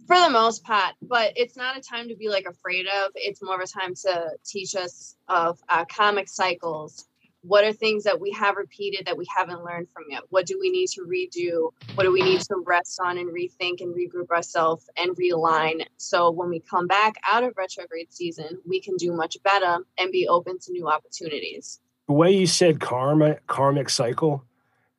for 0.08 0.20
the 0.20 0.30
most 0.30 0.64
part, 0.64 0.96
but 1.02 1.32
it's 1.36 1.56
not 1.56 1.78
a 1.78 1.82
time 1.82 2.10
to 2.10 2.16
be 2.16 2.28
like 2.30 2.46
afraid 2.46 2.88
of. 2.88 3.12
It's 3.16 3.42
more 3.42 3.56
of 3.56 3.62
a 3.62 3.68
time 3.68 3.94
to 4.04 4.32
teach 4.46 4.76
us 4.76 5.16
of 5.28 5.60
uh, 5.70 5.86
comic 5.86 6.28
cycles. 6.28 7.06
What 7.44 7.64
are 7.64 7.74
things 7.74 8.04
that 8.04 8.20
we 8.20 8.32
have 8.32 8.56
repeated 8.56 9.08
that 9.08 9.18
we 9.18 9.26
haven't 9.36 9.64
learned 9.64 9.88
from 9.94 10.04
yet? 10.10 10.22
What 10.30 10.46
do 10.46 10.60
we 10.60 10.70
need 10.70 10.88
to 10.90 11.02
redo? 11.02 11.72
What 11.96 12.04
do 12.04 12.12
we 12.12 12.22
need 12.22 12.40
to 12.42 12.64
rest 12.66 13.00
on 13.04 13.18
and 13.18 13.30
rethink 13.30 13.82
and 13.82 13.96
regroup 13.96 14.30
ourselves 14.30 14.88
and 14.96 15.16
realign? 15.18 15.84
So 15.98 16.30
when 16.30 16.50
we 16.50 16.60
come 16.60 16.86
back 16.86 17.16
out 17.28 17.44
of 17.44 17.54
retrograde 17.58 18.14
season, 18.14 18.60
we 18.68 18.80
can 18.80 18.96
do 18.96 19.12
much 19.14 19.38
better 19.44 19.80
and 19.98 20.12
be 20.12 20.28
open 20.28 20.60
to 20.60 20.72
new 20.72 20.88
opportunities. 20.88 21.80
The 22.08 22.14
way 22.14 22.32
you 22.32 22.46
said 22.46 22.80
karma, 22.80 23.38
karmic 23.48 23.90
cycle, 23.90 24.46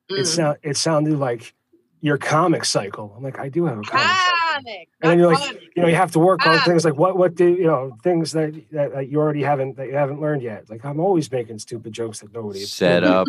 it 0.09 0.13
Mm. 0.23 0.25
sound 0.25 0.57
it 0.63 0.75
sounded 0.75 1.17
like 1.17 1.53
your 2.01 2.17
comic 2.17 2.65
cycle. 2.65 3.13
I'm 3.15 3.23
like, 3.23 3.39
I 3.39 3.47
do 3.47 3.65
have 3.65 3.77
a 3.77 3.81
comic 3.83 4.17
cycle. 4.17 4.42
Chronic. 4.61 4.89
and 5.01 5.11
then 5.11 5.17
you're 5.19 5.27
like, 5.33 5.37
chronic. 5.37 5.61
you 5.75 5.81
know, 5.81 5.87
you 5.89 5.95
have 5.95 6.11
to 6.11 6.19
work 6.19 6.45
on 6.45 6.57
Ah. 6.59 6.63
things 6.65 6.85
like 6.85 6.95
what, 6.95 7.17
what 7.17 7.35
do 7.35 7.47
you 7.47 7.65
know, 7.65 7.95
things 8.03 8.31
that, 8.33 8.53
that, 8.71 8.93
that 8.93 9.09
you 9.09 9.19
already 9.19 9.43
haven't, 9.43 9.77
that 9.77 9.87
you 9.87 9.95
haven't 9.95 10.21
learned 10.21 10.41
yet. 10.41 10.69
Like 10.69 10.85
I'm 10.85 10.99
always 10.99 11.31
making 11.31 11.59
stupid 11.59 11.93
jokes 11.93 12.19
that 12.21 12.33
nobody. 12.33 12.59
Set 12.61 13.03
up, 13.03 13.27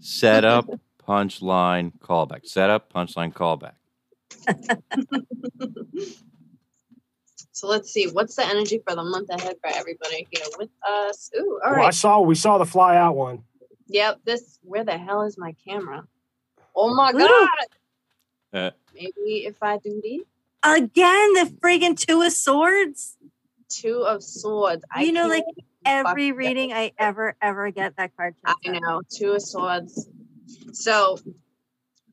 set 0.00 0.44
up, 0.44 0.66
punchline, 1.08 1.92
callback. 2.00 2.46
Set 2.46 2.70
up, 2.70 2.92
punchline, 2.92 3.32
callback. 3.32 3.74
So 7.52 7.66
let's 7.68 7.92
see. 7.92 8.06
What's 8.08 8.36
the 8.36 8.46
energy 8.46 8.80
for 8.86 8.94
the 8.94 9.04
month 9.04 9.28
ahead 9.28 9.56
for 9.60 9.70
everybody 9.74 10.26
here 10.30 10.46
with 10.58 10.70
us? 10.88 11.30
Ooh, 11.38 11.60
all 11.64 11.72
Well, 11.72 11.86
I 11.86 11.90
saw, 11.90 12.20
we 12.20 12.34
saw 12.34 12.56
the 12.56 12.64
fly 12.64 12.96
out 12.96 13.16
one. 13.16 13.42
Yep. 13.88 14.20
This. 14.24 14.58
Where 14.62 14.84
the 14.84 14.96
hell 14.96 15.22
is 15.22 15.36
my 15.36 15.54
camera? 15.66 16.04
Oh 16.74 16.94
my 16.94 17.12
god. 17.12 17.48
Uh, 18.52 18.70
Maybe 18.94 19.44
if 19.46 19.62
I 19.62 19.76
do 19.78 20.00
the 20.02 20.24
Again, 20.62 21.32
the 21.34 21.52
friggin' 21.62 21.96
two 21.96 22.22
of 22.22 22.32
swords. 22.32 23.16
two 23.68 24.02
of 24.02 24.22
swords. 24.22 24.84
I 24.94 25.02
You 25.02 25.12
know, 25.12 25.28
like, 25.28 25.44
Every 25.84 26.32
reading 26.32 26.72
I 26.72 26.92
ever, 26.98 27.36
ever 27.40 27.70
get 27.70 27.96
that 27.96 28.14
card. 28.16 28.34
I 28.44 28.52
up. 28.52 28.58
know, 28.64 29.02
two 29.10 29.32
of 29.32 29.42
swords. 29.42 30.08
So, 30.72 31.16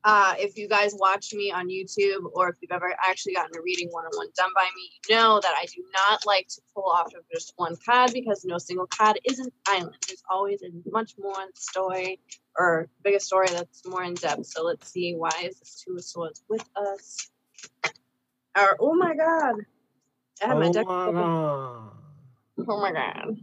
uh, 0.04 0.34
if 0.38 0.56
you 0.56 0.68
guys 0.68 0.94
watch 0.96 1.34
me 1.34 1.50
on 1.52 1.68
YouTube 1.68 2.30
or 2.32 2.48
if 2.48 2.56
you've 2.62 2.70
ever 2.70 2.94
actually 3.06 3.34
gotten 3.34 3.54
a 3.58 3.62
reading 3.62 3.88
one 3.90 4.06
on 4.06 4.16
one 4.16 4.28
done 4.36 4.50
by 4.54 4.66
me, 4.74 4.90
you 5.08 5.16
know 5.16 5.38
that 5.40 5.54
I 5.54 5.66
do 5.66 5.84
not 5.92 6.24
like 6.24 6.48
to 6.48 6.62
pull 6.74 6.84
off 6.84 7.08
of 7.08 7.24
just 7.30 7.52
one 7.56 7.76
card 7.84 8.12
because 8.14 8.44
no 8.44 8.56
single 8.56 8.86
card 8.86 9.18
is 9.24 9.38
an 9.38 9.50
island. 9.66 9.96
There's 10.06 10.22
always 10.30 10.62
a 10.62 10.70
much 10.90 11.12
more 11.18 11.34
story 11.54 12.20
or 12.56 12.88
bigger 13.04 13.18
story 13.18 13.48
that's 13.50 13.86
more 13.86 14.04
in 14.04 14.14
depth. 14.14 14.46
So, 14.46 14.64
let's 14.64 14.90
see 14.90 15.14
why 15.14 15.32
is 15.44 15.58
this 15.58 15.84
two 15.84 15.94
of 15.94 16.04
swords 16.04 16.42
with 16.48 16.64
us? 16.74 17.30
Or, 18.58 18.76
oh 18.80 18.94
my 18.94 19.14
god. 19.14 19.54
I 20.42 20.46
had 20.48 20.58
my 20.58 20.68
Oh 20.68 20.72
deck. 20.72 20.86
my 20.86 21.12
God. 21.12 21.92
Oh 22.68 22.80
my 22.80 22.92
god. 22.92 23.36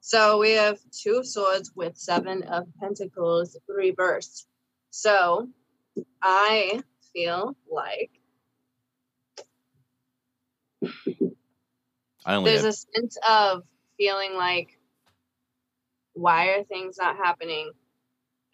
So 0.00 0.38
we 0.38 0.52
have 0.52 0.78
two 0.90 1.18
of 1.18 1.26
swords 1.26 1.70
with 1.76 1.96
seven 1.96 2.42
of 2.42 2.66
pentacles 2.80 3.56
reversed. 3.68 4.48
So 4.90 5.48
I 6.20 6.82
feel 7.12 7.56
like 7.70 8.10
I 12.26 12.34
only 12.34 12.50
there's 12.50 12.64
have, 12.64 12.70
a 12.70 12.72
sense 12.72 13.16
of 13.28 13.62
feeling 13.96 14.34
like 14.34 14.78
why 16.14 16.48
are 16.48 16.64
things 16.64 16.98
not 16.98 17.16
happening 17.16 17.70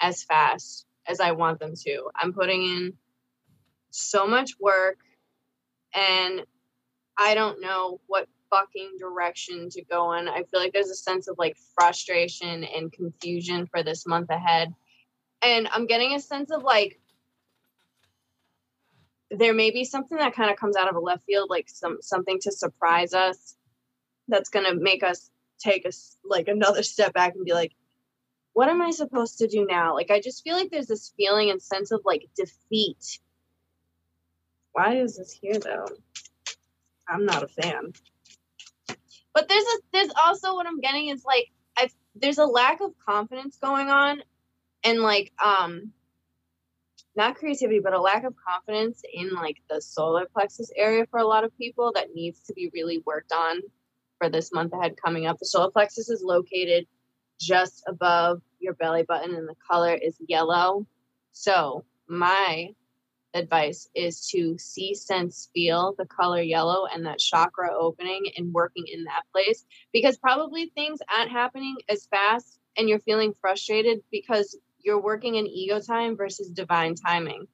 as 0.00 0.22
fast 0.22 0.86
as 1.06 1.20
I 1.20 1.32
want 1.32 1.60
them 1.60 1.74
to? 1.74 2.10
I'm 2.14 2.32
putting 2.34 2.62
in 2.62 2.92
so 3.90 4.26
much 4.26 4.52
work 4.60 4.98
and 5.94 6.42
I 7.18 7.34
don't 7.34 7.60
know 7.60 8.00
what 8.06 8.28
fucking 8.50 8.96
direction 8.98 9.68
to 9.70 9.84
go 9.84 10.12
in. 10.14 10.28
I 10.28 10.44
feel 10.44 10.60
like 10.60 10.72
there's 10.72 10.90
a 10.90 10.94
sense 10.94 11.28
of 11.28 11.36
like 11.38 11.56
frustration 11.78 12.64
and 12.64 12.92
confusion 12.92 13.66
for 13.66 13.82
this 13.82 14.06
month 14.06 14.30
ahead. 14.30 14.74
And 15.42 15.68
I'm 15.70 15.86
getting 15.86 16.14
a 16.14 16.20
sense 16.20 16.50
of 16.50 16.62
like 16.62 17.00
there 19.30 19.54
may 19.54 19.70
be 19.70 19.84
something 19.84 20.16
that 20.18 20.34
kind 20.34 20.50
of 20.50 20.56
comes 20.56 20.76
out 20.76 20.88
of 20.88 20.96
a 20.96 21.00
left 21.00 21.24
field, 21.24 21.50
like 21.50 21.68
some 21.68 21.98
something 22.00 22.38
to 22.42 22.52
surprise 22.52 23.12
us 23.14 23.56
that's 24.28 24.48
gonna 24.48 24.74
make 24.74 25.02
us 25.02 25.30
take 25.58 25.86
us 25.86 26.16
like 26.24 26.48
another 26.48 26.82
step 26.84 27.12
back 27.12 27.34
and 27.34 27.44
be 27.44 27.52
like, 27.52 27.72
what 28.52 28.68
am 28.68 28.82
I 28.82 28.90
supposed 28.90 29.38
to 29.38 29.46
do 29.46 29.66
now? 29.68 29.94
Like 29.94 30.10
I 30.10 30.20
just 30.20 30.42
feel 30.42 30.56
like 30.56 30.70
there's 30.70 30.86
this 30.86 31.12
feeling 31.16 31.50
and 31.50 31.62
sense 31.62 31.92
of 31.92 32.00
like 32.04 32.28
defeat. 32.36 33.20
Why 34.72 34.96
is 34.96 35.16
this 35.16 35.32
here 35.32 35.58
though? 35.58 35.86
I'm 37.08 37.24
not 37.24 37.42
a 37.42 37.48
fan. 37.48 37.92
But 39.34 39.48
there's 39.48 39.64
a 39.64 39.78
there's 39.92 40.10
also 40.24 40.54
what 40.54 40.66
I'm 40.66 40.80
getting 40.80 41.08
is 41.08 41.24
like 41.24 41.46
I 41.76 41.88
there's 42.14 42.38
a 42.38 42.44
lack 42.44 42.80
of 42.80 42.92
confidence 43.06 43.58
going 43.60 43.88
on 43.88 44.22
and 44.84 45.00
like 45.00 45.32
um 45.44 45.92
not 47.16 47.36
creativity 47.36 47.80
but 47.80 47.94
a 47.94 48.00
lack 48.00 48.24
of 48.24 48.34
confidence 48.36 49.02
in 49.12 49.34
like 49.34 49.56
the 49.70 49.80
solar 49.80 50.26
plexus 50.26 50.70
area 50.76 51.06
for 51.10 51.18
a 51.18 51.26
lot 51.26 51.44
of 51.44 51.56
people 51.56 51.92
that 51.94 52.14
needs 52.14 52.40
to 52.42 52.52
be 52.52 52.70
really 52.72 53.02
worked 53.06 53.32
on 53.32 53.60
for 54.18 54.28
this 54.28 54.52
month 54.52 54.72
ahead 54.72 54.96
coming 55.02 55.26
up. 55.26 55.38
The 55.38 55.46
solar 55.46 55.70
plexus 55.70 56.08
is 56.08 56.22
located 56.22 56.86
just 57.40 57.84
above 57.86 58.42
your 58.58 58.74
belly 58.74 59.04
button 59.04 59.34
and 59.34 59.48
the 59.48 59.54
color 59.70 59.94
is 59.94 60.16
yellow. 60.26 60.86
So, 61.32 61.84
my 62.08 62.70
advice 63.38 63.88
is 63.94 64.26
to 64.28 64.58
see, 64.58 64.94
sense, 64.94 65.48
feel 65.54 65.94
the 65.96 66.06
color 66.06 66.42
yellow 66.42 66.86
and 66.86 67.06
that 67.06 67.18
chakra 67.18 67.70
opening 67.74 68.26
and 68.36 68.52
working 68.52 68.84
in 68.92 69.04
that 69.04 69.22
place 69.32 69.64
because 69.92 70.18
probably 70.18 70.70
things 70.74 71.00
aren't 71.16 71.30
happening 71.30 71.76
as 71.88 72.06
fast 72.06 72.58
and 72.76 72.88
you're 72.88 73.00
feeling 73.00 73.34
frustrated 73.40 74.00
because 74.10 74.56
you're 74.80 75.00
working 75.00 75.36
in 75.36 75.46
ego 75.46 75.80
time 75.80 76.16
versus 76.16 76.50
divine 76.50 76.94
timing. 76.94 77.46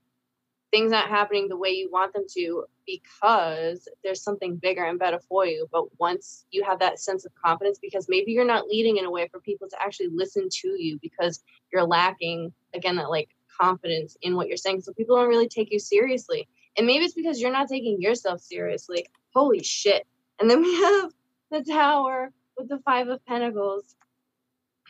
Things 0.70 0.92
aren't 0.92 1.08
happening 1.08 1.48
the 1.48 1.56
way 1.56 1.70
you 1.70 1.90
want 1.90 2.12
them 2.12 2.24
to 2.34 2.64
because 2.86 3.88
there's 4.02 4.22
something 4.22 4.56
bigger 4.56 4.84
and 4.84 4.98
better 4.98 5.20
for 5.28 5.46
you. 5.46 5.68
But 5.70 5.84
once 5.98 6.44
you 6.50 6.64
have 6.64 6.80
that 6.80 6.98
sense 6.98 7.24
of 7.24 7.32
confidence, 7.34 7.78
because 7.80 8.06
maybe 8.08 8.32
you're 8.32 8.44
not 8.44 8.66
leading 8.66 8.96
in 8.96 9.04
a 9.04 9.10
way 9.10 9.28
for 9.28 9.40
people 9.40 9.68
to 9.68 9.80
actually 9.80 10.08
listen 10.12 10.48
to 10.50 10.68
you 10.68 10.98
because 11.00 11.42
you're 11.72 11.86
lacking, 11.86 12.52
again, 12.74 12.96
that 12.96 13.08
like 13.08 13.28
confidence 13.60 14.16
in 14.22 14.36
what 14.36 14.48
you're 14.48 14.56
saying. 14.56 14.82
So 14.82 14.92
people 14.92 15.16
don't 15.16 15.28
really 15.28 15.48
take 15.48 15.72
you 15.72 15.78
seriously. 15.78 16.48
And 16.76 16.86
maybe 16.86 17.04
it's 17.04 17.14
because 17.14 17.40
you're 17.40 17.52
not 17.52 17.68
taking 17.68 18.00
yourself 18.00 18.40
seriously. 18.40 19.06
Holy 19.32 19.62
shit. 19.62 20.06
And 20.40 20.50
then 20.50 20.62
we 20.62 20.74
have 20.82 21.12
the 21.50 21.62
tower 21.62 22.32
with 22.56 22.68
the 22.68 22.78
five 22.84 23.08
of 23.08 23.24
pentacles. 23.26 23.94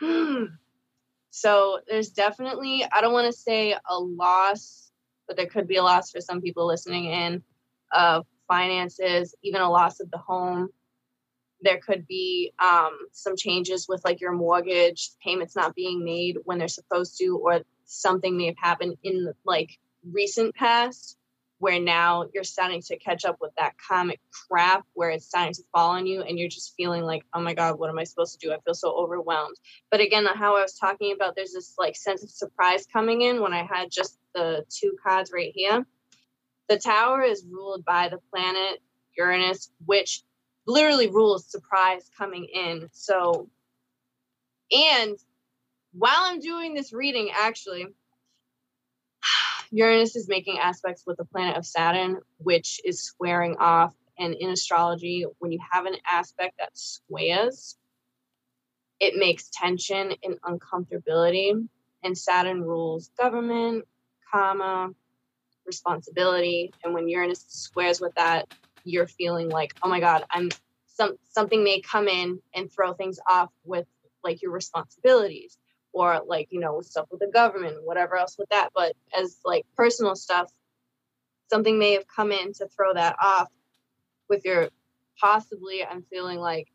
so 1.30 1.80
there's 1.88 2.10
definitely, 2.10 2.84
I 2.90 3.00
don't 3.00 3.12
want 3.12 3.32
to 3.32 3.38
say 3.38 3.72
a 3.88 3.98
loss, 3.98 4.90
but 5.26 5.36
there 5.36 5.46
could 5.46 5.66
be 5.66 5.76
a 5.76 5.82
loss 5.82 6.10
for 6.10 6.20
some 6.20 6.40
people 6.40 6.66
listening 6.66 7.06
in 7.06 7.42
of 7.92 8.26
finances, 8.48 9.34
even 9.42 9.60
a 9.60 9.70
loss 9.70 10.00
of 10.00 10.10
the 10.10 10.18
home. 10.18 10.68
There 11.60 11.78
could 11.78 12.06
be 12.06 12.52
um, 12.58 12.98
some 13.12 13.36
changes 13.36 13.86
with 13.88 14.04
like 14.04 14.20
your 14.20 14.32
mortgage 14.32 15.10
payments 15.22 15.56
not 15.56 15.74
being 15.74 16.04
made 16.04 16.38
when 16.44 16.58
they're 16.58 16.68
supposed 16.68 17.16
to, 17.18 17.38
or 17.42 17.60
something 17.84 18.36
may 18.36 18.46
have 18.46 18.58
happened 18.58 18.96
in 19.02 19.24
the 19.24 19.34
like 19.44 19.78
recent 20.12 20.54
past 20.54 21.18
where 21.58 21.80
now 21.80 22.26
you're 22.34 22.44
starting 22.44 22.82
to 22.82 22.98
catch 22.98 23.24
up 23.24 23.38
with 23.40 23.52
that 23.56 23.74
karmic 23.88 24.20
crap 24.30 24.84
where 24.92 25.10
it's 25.10 25.26
starting 25.26 25.54
to 25.54 25.62
fall 25.72 25.90
on 25.90 26.06
you 26.06 26.20
and 26.20 26.38
you're 26.38 26.48
just 26.48 26.74
feeling 26.76 27.02
like 27.02 27.24
oh 27.32 27.40
my 27.40 27.54
god 27.54 27.78
what 27.78 27.88
am 27.88 27.98
i 27.98 28.04
supposed 28.04 28.38
to 28.38 28.46
do? 28.46 28.52
I 28.52 28.58
feel 28.60 28.74
so 28.74 28.92
overwhelmed. 28.92 29.56
But 29.90 30.00
again 30.00 30.26
how 30.26 30.56
i 30.56 30.62
was 30.62 30.74
talking 30.74 31.12
about 31.12 31.36
there's 31.36 31.52
this 31.52 31.74
like 31.78 31.96
sense 31.96 32.22
of 32.22 32.30
surprise 32.30 32.86
coming 32.92 33.22
in 33.22 33.40
when 33.40 33.52
i 33.52 33.62
had 33.62 33.90
just 33.90 34.18
the 34.34 34.64
two 34.68 34.96
cards 35.02 35.30
right 35.32 35.52
here. 35.54 35.86
The 36.68 36.78
tower 36.78 37.22
is 37.22 37.44
ruled 37.48 37.84
by 37.84 38.08
the 38.08 38.18
planet 38.30 38.80
uranus 39.16 39.70
which 39.86 40.22
literally 40.66 41.08
rules 41.08 41.50
surprise 41.50 42.10
coming 42.18 42.46
in. 42.52 42.88
So 42.92 43.48
and 44.72 45.16
while 45.96 46.12
i'm 46.24 46.40
doing 46.40 46.74
this 46.74 46.92
reading 46.92 47.30
actually 47.34 47.86
Uranus 49.70 50.16
is 50.16 50.28
making 50.28 50.58
aspects 50.58 51.04
with 51.06 51.16
the 51.16 51.24
planet 51.24 51.56
of 51.56 51.66
Saturn, 51.66 52.20
which 52.38 52.80
is 52.84 53.02
squaring 53.02 53.56
off. 53.58 53.92
And 54.18 54.34
in 54.34 54.50
astrology, 54.50 55.26
when 55.38 55.50
you 55.50 55.58
have 55.70 55.86
an 55.86 55.96
aspect 56.08 56.58
that 56.58 56.76
squares, 56.76 57.76
it 59.00 59.16
makes 59.16 59.50
tension 59.52 60.14
and 60.22 60.40
uncomfortability. 60.42 61.66
And 62.04 62.16
Saturn 62.16 62.62
rules 62.62 63.10
government, 63.18 63.84
comma, 64.32 64.90
responsibility. 65.66 66.72
And 66.84 66.94
when 66.94 67.08
Uranus 67.08 67.44
squares 67.48 68.00
with 68.00 68.14
that, 68.14 68.46
you're 68.84 69.06
feeling 69.06 69.48
like, 69.48 69.74
oh 69.82 69.88
my 69.88 69.98
God, 69.98 70.24
I'm 70.30 70.50
some 70.86 71.16
something 71.24 71.64
may 71.64 71.80
come 71.80 72.06
in 72.06 72.38
and 72.54 72.72
throw 72.72 72.92
things 72.92 73.18
off 73.28 73.50
with 73.64 73.86
like 74.22 74.42
your 74.42 74.52
responsibilities 74.52 75.58
or 75.94 76.20
like 76.26 76.48
you 76.50 76.60
know 76.60 76.80
stuff 76.82 77.06
with 77.10 77.20
the 77.20 77.30
government 77.32 77.76
whatever 77.84 78.16
else 78.16 78.36
with 78.38 78.48
that 78.50 78.70
but 78.74 78.94
as 79.18 79.38
like 79.44 79.64
personal 79.76 80.14
stuff 80.14 80.50
something 81.50 81.78
may 81.78 81.92
have 81.92 82.04
come 82.14 82.32
in 82.32 82.52
to 82.52 82.68
throw 82.68 82.92
that 82.92 83.16
off 83.22 83.48
with 84.28 84.44
your 84.44 84.68
possibly 85.20 85.84
i'm 85.84 86.02
feeling 86.10 86.38
like 86.38 86.68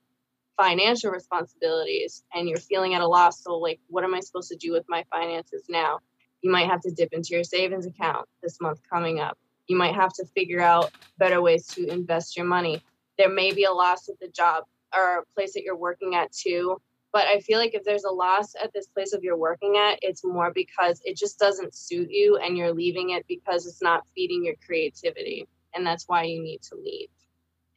financial 0.57 1.11
responsibilities 1.11 2.24
and 2.34 2.49
you're 2.49 2.57
feeling 2.57 2.93
at 2.93 3.01
a 3.01 3.07
loss 3.07 3.43
so 3.43 3.57
like 3.57 3.80
what 3.88 4.03
am 4.03 4.13
i 4.13 4.20
supposed 4.20 4.49
to 4.49 4.57
do 4.57 4.72
with 4.74 4.84
my 4.89 5.05
finances 5.09 5.63
now? 5.70 5.99
You 6.41 6.51
might 6.51 6.70
have 6.70 6.82
to 6.82 6.91
dip 6.91 7.13
into 7.13 7.30
your 7.32 7.43
savings 7.43 7.86
account 7.86 8.28
this 8.41 8.59
month 8.61 8.80
coming 8.89 9.20
up. 9.20 9.38
You 9.67 9.78
might 9.78 9.95
have 9.95 10.13
to 10.13 10.26
figure 10.26 10.61
out 10.61 10.91
better 11.17 11.41
ways 11.41 11.67
to 11.67 11.88
invest 11.88 12.38
your 12.38 12.45
money. 12.45 12.82
There 13.17 13.30
may 13.30 13.53
be 13.53 13.65
a 13.65 13.72
loss 13.72 14.07
of 14.09 14.17
the 14.20 14.30
job 14.30 14.63
or 14.95 15.26
place 15.36 15.53
that 15.53 15.63
you're 15.63 15.76
working 15.76 16.15
at 16.15 16.32
too 16.32 16.82
but 17.12 17.26
I 17.26 17.39
feel 17.39 17.57
like 17.57 17.74
if 17.74 17.84
there's 17.84 18.03
a 18.03 18.12
loss 18.12 18.53
at 18.62 18.72
this 18.74 18.88
place 18.88 19.14
of 19.14 19.24
you're 19.24 19.38
working 19.38 19.78
at, 19.78 19.99
it's 20.01 20.24
more 20.24 20.51
because 20.53 21.01
it 21.03 21.18
just 21.18 21.39
doesn't 21.39 21.74
suit 21.76 22.10
you 22.12 22.38
and 22.38 22.55
you're 22.57 22.74
leaving 22.74 23.12
it 23.12 23.26
because 23.28 23.66
it's 23.66 23.82
not 23.82 24.07
feeding 24.16 24.43
your 24.45 24.55
creativity. 24.66 25.47
and 25.76 25.86
that's 25.86 26.05
why 26.07 26.24
you 26.24 26.41
need 26.41 26.62
to 26.64 26.76
leave. 26.76 27.10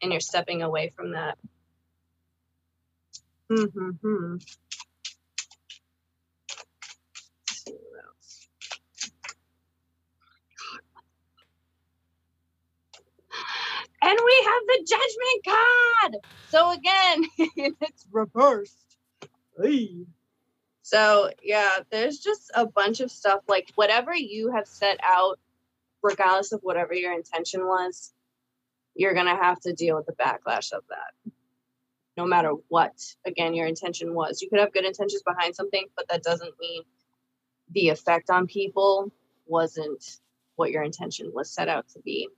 And 0.01 0.13
you're 0.13 0.21
stepping 0.21 0.63
away 0.63 0.93
from 0.97 1.13
that. 1.13 1.39
Mm-hmm. 3.51 4.37
and 14.05 14.19
we 14.25 14.47
have 14.47 14.63
the 14.67 14.87
judgment 14.89 15.45
card! 15.47 16.17
So 16.47 16.73
again 16.73 17.25
it's 17.81 18.07
reversed 18.11 18.82
Hey. 19.61 20.07
So 20.83 21.31
yeah, 21.43 21.79
there's 21.91 22.19
just 22.19 22.51
a 22.55 22.67
bunch 22.67 23.01
of 23.01 23.11
stuff 23.11 23.41
like 23.49 23.71
whatever 23.77 24.15
you 24.15 24.53
have 24.53 24.67
set 24.67 24.99
out, 25.03 25.39
regardless 26.03 26.53
of 26.53 26.61
whatever 26.63 26.95
your 26.95 27.13
intention 27.13 27.67
was, 27.67 28.13
you're 28.95 29.15
gonna 29.15 29.37
have 29.37 29.61
to 29.61 29.73
deal 29.73 29.97
with 29.97 30.07
the 30.07 30.13
backlash 30.13 30.73
of 30.73 30.83
that. 30.89 31.33
No 32.17 32.27
matter 32.27 32.53
what, 32.69 32.93
again, 33.25 33.55
your 33.55 33.67
intention 33.67 34.15
was. 34.15 34.43
You 34.43 34.51
could 34.51 34.61
have 34.61 34.73
good 34.73 34.85
intentions 34.85 35.23
behind 35.23 35.55
something, 35.55 35.87
but 35.97 36.09
that 36.09 36.23
doesn't 36.23 36.59
mean 36.61 36.83
the 37.71 37.89
effect 37.89 38.29
on 38.29 38.47
people 38.47 39.11
wasn't 39.47 40.21
what 40.57 40.71
your 40.71 40.83
intention 40.83 41.31
was 41.33 41.51
set 41.51 41.69
out 41.69 41.89
to 41.91 42.01
be 42.01 42.29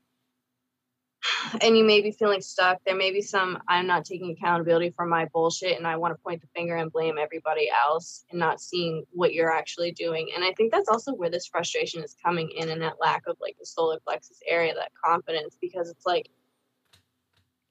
and 1.61 1.77
you 1.77 1.85
may 1.85 2.01
be 2.01 2.11
feeling 2.11 2.41
stuck. 2.41 2.79
There 2.85 2.97
may 2.97 3.11
be 3.11 3.23
some 3.23 3.59
I'm 3.69 3.87
not 3.87 4.05
taking 4.05 4.31
accountability 4.31 4.91
for 4.91 5.07
my 5.07 5.27
bullshit 5.33 5.77
and 5.77 5.87
I 5.87 5.97
want 5.97 6.15
to 6.17 6.23
point 6.23 6.41
the 6.41 6.49
finger 6.55 6.77
and 6.77 6.93
blame 6.93 7.19
everybody 7.19 7.71
else 7.87 8.25
and 8.31 8.39
not 8.39 8.61
seeing 8.61 9.05
what 9.11 9.35
you're 9.35 9.53
actually 9.53 9.93
doing. 9.93 10.31
And 10.35 10.45
I 10.45 10.53
think 10.53 10.73
that's 10.73 10.89
also 10.89 11.15
where 11.15 11.31
this 11.31 11.47
frustration 11.47 12.03
is 12.03 12.17
coming 12.25 12.51
in 12.51 12.71
and 12.71 12.83
that 12.83 13.01
lack 13.01 13.23
of 13.27 13.37
like 13.41 13.57
the 13.59 13.67
solar 13.67 13.99
plexus 14.07 14.41
area, 14.49 14.75
that 14.75 14.93
confidence, 15.03 15.57
because 15.61 15.91
it's 15.91 16.07
like 16.07 16.29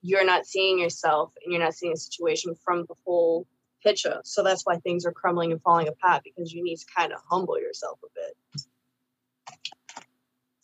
you're 0.02 0.26
not 0.26 0.46
seeing 0.46 0.80
yourself 0.80 1.34
and 1.44 1.54
you're 1.54 1.64
not 1.64 1.74
seeing 1.74 1.94
the 1.94 2.00
situation 2.00 2.56
from 2.64 2.86
the 2.88 2.96
whole 3.06 3.48
picture. 3.84 4.20
So 4.24 4.44
that's 4.44 4.66
why 4.66 4.78
things 4.78 5.06
are 5.06 5.12
crumbling 5.12 5.52
and 5.52 5.62
falling 5.62 5.88
apart 5.88 6.24
because 6.24 6.54
you 6.54 6.64
need 6.64 6.78
to 6.78 6.86
kind 6.96 7.14
of 7.14 7.20
humble 7.30 7.60
yourself 7.60 8.00
a 8.04 8.08
bit. 8.16 8.64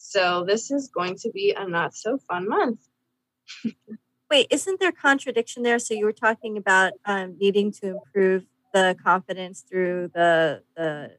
So 0.09 0.43
this 0.43 0.71
is 0.71 0.87
going 0.87 1.17
to 1.17 1.29
be 1.29 1.53
a 1.55 1.69
not 1.69 1.93
so 1.93 2.17
fun 2.17 2.49
month. 2.49 2.79
Wait, 4.31 4.47
isn't 4.49 4.79
there 4.79 4.91
contradiction 4.91 5.61
there? 5.61 5.77
So 5.77 5.93
you 5.93 6.05
were 6.05 6.11
talking 6.11 6.57
about 6.57 6.93
um, 7.05 7.37
needing 7.39 7.71
to 7.73 7.89
improve 7.89 8.47
the 8.73 8.97
confidence 9.03 9.61
through 9.61 10.09
the 10.15 10.63
the 10.75 11.11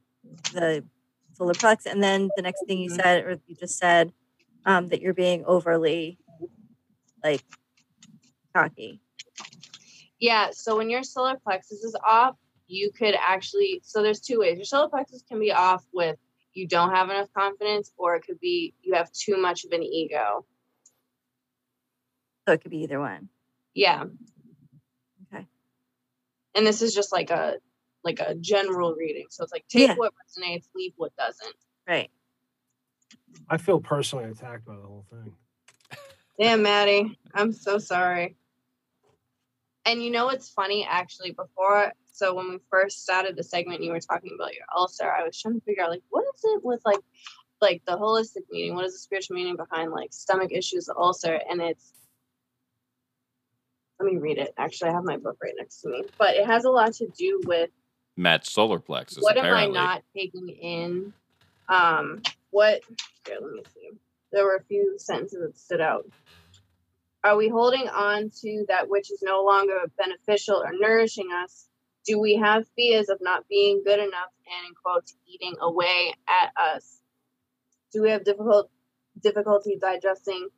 the 0.51 0.83
solar 1.31 1.53
plex, 1.53 1.85
and 1.85 2.03
then 2.03 2.31
the 2.35 2.41
next 2.41 2.65
thing 2.67 2.79
you 2.79 2.89
Mhm. 2.89 3.01
said, 3.01 3.23
or 3.23 3.39
you 3.47 3.55
just 3.55 3.77
said, 3.77 4.11
um, 4.65 4.89
that 4.89 4.99
you're 5.01 5.13
being 5.13 5.45
overly 5.45 6.19
like 7.23 7.43
cocky. 8.53 8.99
Yeah, 10.19 10.49
so 10.51 10.75
when 10.75 10.89
your 10.89 11.03
solar 11.03 11.37
plexus 11.37 11.81
is 11.85 11.95
off, 12.05 12.35
you 12.67 12.91
could 12.91 13.15
actually 13.15 13.79
so 13.85 14.03
there's 14.03 14.19
two 14.19 14.39
ways. 14.39 14.57
Your 14.57 14.65
solar 14.65 14.89
plexus 14.89 15.23
can 15.29 15.39
be 15.39 15.53
off 15.53 15.85
with 15.93 16.17
you 16.53 16.67
don't 16.67 16.93
have 16.93 17.09
enough 17.09 17.29
confidence, 17.33 17.91
or 17.97 18.15
it 18.15 18.25
could 18.25 18.39
be 18.39 18.73
you 18.81 18.93
have 18.93 19.11
too 19.11 19.37
much 19.37 19.63
of 19.65 19.71
an 19.71 19.83
ego. 19.83 20.45
So 22.47 22.53
it 22.53 22.61
could 22.61 22.71
be 22.71 22.83
either 22.83 22.99
one. 22.99 23.29
Yeah. 23.73 24.05
Okay. 25.33 25.45
And 26.55 26.65
this 26.67 26.81
is 26.81 26.93
just 26.93 27.11
like 27.11 27.29
a 27.29 27.55
like 28.03 28.19
a 28.19 28.35
general 28.35 28.95
reading. 28.95 29.25
So 29.29 29.43
it's 29.43 29.53
like 29.53 29.67
take 29.67 29.89
Yeah. 29.89 29.95
what 29.95 30.13
resonates, 30.13 30.67
leave 30.75 30.93
what 30.97 31.15
doesn't. 31.15 31.55
Right. 31.87 32.09
I 33.49 33.57
feel 33.57 33.79
personally 33.79 34.25
attacked 34.25 34.65
by 34.65 34.75
the 34.75 34.81
whole 34.81 35.05
thing. 35.09 35.33
Damn, 36.39 36.63
Maddie, 36.63 37.19
I'm 37.33 37.51
so 37.51 37.77
sorry. 37.77 38.35
And 39.85 40.01
you 40.01 40.11
know 40.11 40.25
what's 40.25 40.49
funny 40.49 40.87
actually 40.87 41.31
before 41.31 41.91
so 42.11 42.35
when 42.35 42.49
we 42.49 42.59
first 42.69 43.03
started 43.03 43.35
the 43.35 43.43
segment 43.43 43.83
you 43.83 43.91
were 43.91 43.99
talking 43.99 44.31
about 44.35 44.53
your 44.53 44.65
ulcer, 44.75 45.11
I 45.11 45.23
was 45.23 45.39
trying 45.39 45.55
to 45.55 45.65
figure 45.65 45.83
out 45.83 45.89
like 45.89 46.03
what 46.09 46.23
is 46.35 46.41
it 46.43 46.61
with 46.63 46.81
like 46.85 46.99
like 47.61 47.81
the 47.87 47.97
holistic 47.97 48.43
meaning, 48.51 48.75
what 48.75 48.85
is 48.85 48.93
the 48.93 48.99
spiritual 48.99 49.35
meaning 49.35 49.55
behind 49.55 49.91
like 49.91 50.11
stomach 50.11 50.51
issues, 50.51 50.85
the 50.85 50.95
ulcer, 50.95 51.39
and 51.49 51.61
it's 51.61 51.93
let 53.99 54.11
me 54.11 54.19
read 54.19 54.39
it. 54.39 54.53
Actually, 54.57 54.89
I 54.89 54.93
have 54.93 55.03
my 55.03 55.17
book 55.17 55.37
right 55.43 55.53
next 55.57 55.81
to 55.81 55.89
me. 55.89 56.03
But 56.17 56.35
it 56.35 56.45
has 56.45 56.65
a 56.65 56.69
lot 56.69 56.93
to 56.93 57.07
do 57.07 57.39
with 57.45 57.69
Matt's 58.17 58.51
solar 58.51 58.79
plexus. 58.79 59.21
what 59.21 59.37
apparently. 59.37 59.77
am 59.77 59.83
I 59.83 59.93
not 59.93 60.03
taking 60.15 60.49
in? 60.49 61.13
Um, 61.69 62.21
what? 62.49 62.81
Here, 63.27 63.37
let 63.41 63.51
me 63.51 63.63
see. 63.73 63.91
There 64.31 64.43
were 64.43 64.55
a 64.55 64.63
few 64.63 64.95
sentences 64.97 65.39
that 65.39 65.57
stood 65.57 65.81
out. 65.81 66.05
Are 67.23 67.37
we 67.37 67.49
holding 67.49 67.87
on 67.87 68.31
to 68.41 68.65
that 68.67 68.89
which 68.89 69.11
is 69.11 69.21
no 69.21 69.43
longer 69.43 69.91
beneficial 69.97 70.55
or 70.55 70.71
nourishing 70.73 71.29
us? 71.31 71.67
Do 72.05 72.19
we 72.19 72.35
have 72.37 72.65
fears 72.75 73.09
of 73.09 73.19
not 73.21 73.47
being 73.47 73.83
good 73.85 73.99
enough 73.99 74.31
and, 74.47 74.67
in 74.67 74.73
quotes, 74.83 75.15
eating 75.27 75.55
away 75.61 76.13
at 76.27 76.51
us? 76.59 76.99
Do 77.93 78.01
we 78.01 78.09
have 78.09 78.23
difficult 78.23 78.71
difficulty 79.21 79.77
digesting 79.79 80.49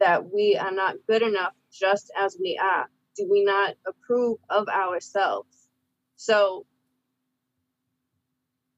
that 0.00 0.32
we 0.32 0.56
are 0.56 0.72
not 0.72 0.96
good 1.06 1.22
enough 1.22 1.52
just 1.72 2.10
as 2.18 2.36
we 2.40 2.58
are? 2.60 2.88
Do 3.16 3.28
we 3.30 3.44
not 3.44 3.74
approve 3.86 4.38
of 4.50 4.66
ourselves? 4.68 5.68
So 6.16 6.66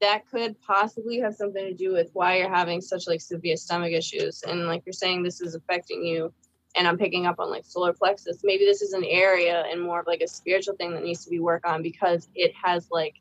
that 0.02 0.28
could 0.30 0.60
possibly 0.60 1.20
have 1.20 1.34
something 1.34 1.64
to 1.64 1.72
do 1.72 1.94
with 1.94 2.10
why 2.12 2.38
you're 2.38 2.54
having 2.54 2.82
such 2.82 3.06
like 3.06 3.22
severe 3.22 3.56
stomach 3.56 3.92
issues 3.92 4.42
and 4.46 4.66
like 4.66 4.82
you're 4.84 4.92
saying 4.92 5.22
this 5.22 5.40
is 5.40 5.54
affecting 5.54 6.04
you 6.04 6.34
and 6.76 6.86
i'm 6.86 6.98
picking 6.98 7.26
up 7.26 7.36
on 7.38 7.50
like 7.50 7.64
solar 7.64 7.92
plexus 7.92 8.40
maybe 8.44 8.64
this 8.64 8.82
is 8.82 8.92
an 8.92 9.04
area 9.04 9.64
and 9.70 9.80
more 9.82 10.00
of 10.00 10.06
like 10.06 10.20
a 10.20 10.28
spiritual 10.28 10.74
thing 10.76 10.92
that 10.92 11.02
needs 11.02 11.24
to 11.24 11.30
be 11.30 11.40
worked 11.40 11.64
on 11.66 11.82
because 11.82 12.28
it 12.34 12.52
has 12.62 12.88
like 12.90 13.14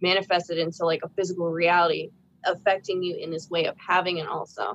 manifested 0.00 0.58
into 0.58 0.84
like 0.84 1.00
a 1.04 1.08
physical 1.10 1.50
reality 1.50 2.10
affecting 2.44 3.02
you 3.02 3.16
in 3.16 3.30
this 3.30 3.50
way 3.50 3.66
of 3.66 3.76
having 3.78 4.20
an 4.20 4.26
ulcer 4.28 4.72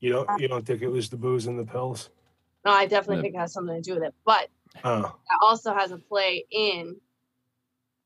You 0.00 0.12
don't 0.12 0.40
you 0.40 0.48
don't 0.48 0.64
think 0.66 0.82
it 0.82 0.88
was 0.88 1.08
the 1.10 1.16
booze 1.16 1.46
and 1.46 1.58
the 1.58 1.64
pills? 1.64 2.10
no 2.64 2.72
i 2.72 2.86
definitely 2.86 3.16
Yeah. 3.16 3.22
think 3.22 3.34
it 3.34 3.38
has 3.38 3.52
something 3.52 3.76
to 3.76 3.82
do 3.82 3.94
with 3.94 4.04
it 4.04 4.14
but 4.24 4.48
Oh, 4.84 5.00
that 5.02 5.38
also 5.42 5.74
has 5.74 5.90
a 5.92 5.98
play 5.98 6.44
in 6.50 6.96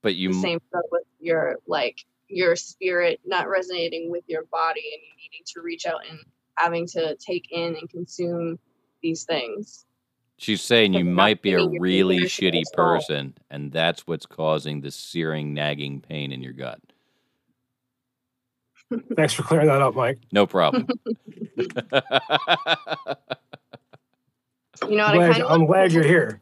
But 0.03 0.15
you 0.15 0.29
the 0.31 0.35
same 0.35 0.59
stuff 0.69 0.85
with 0.91 1.03
your 1.21 1.57
like 1.67 1.99
your 2.29 2.57
spirit 2.57 3.21
not 3.27 3.49
resonating 3.49 4.11
with 4.11 4.25
your 4.27 4.45
body 4.45 4.81
and 4.95 5.03
you 5.03 5.13
needing 5.23 5.45
to 5.47 5.61
reach 5.61 5.85
out 5.87 6.01
and 6.09 6.19
having 6.57 6.87
to 6.89 7.17
take 7.17 7.49
in 7.51 7.77
and 7.77 7.89
consume 7.89 8.59
these 9.03 9.25
things. 9.25 9.87
she's 10.37 10.63
saying 10.63 10.93
you 10.95 11.05
might 11.05 11.43
be 11.43 11.55
a 11.55 11.67
really 11.81 12.21
shitty 12.21 12.65
person, 12.73 13.35
and 13.51 13.73
that's 13.73 14.07
what's 14.07 14.27
causing 14.27 14.81
the 14.81 14.91
searing, 14.91 15.55
nagging 15.55 16.01
pain 16.01 16.33
in 16.33 16.43
your 16.43 16.53
gut. 16.53 16.81
thanks 19.17 19.33
for 19.33 19.43
clearing 19.43 19.69
that 19.69 19.83
up, 19.83 19.95
Mike. 19.95 20.19
No 20.33 20.47
problem. 20.47 20.87
You 24.89 24.97
know 24.97 25.05
I'm 25.05 25.17
what? 25.17 25.25
I 25.25 25.29
glad, 25.29 25.33
kind 25.33 25.45
I'm 25.49 25.67
glad 25.67 25.93
you're 25.93 26.05
here. 26.05 26.41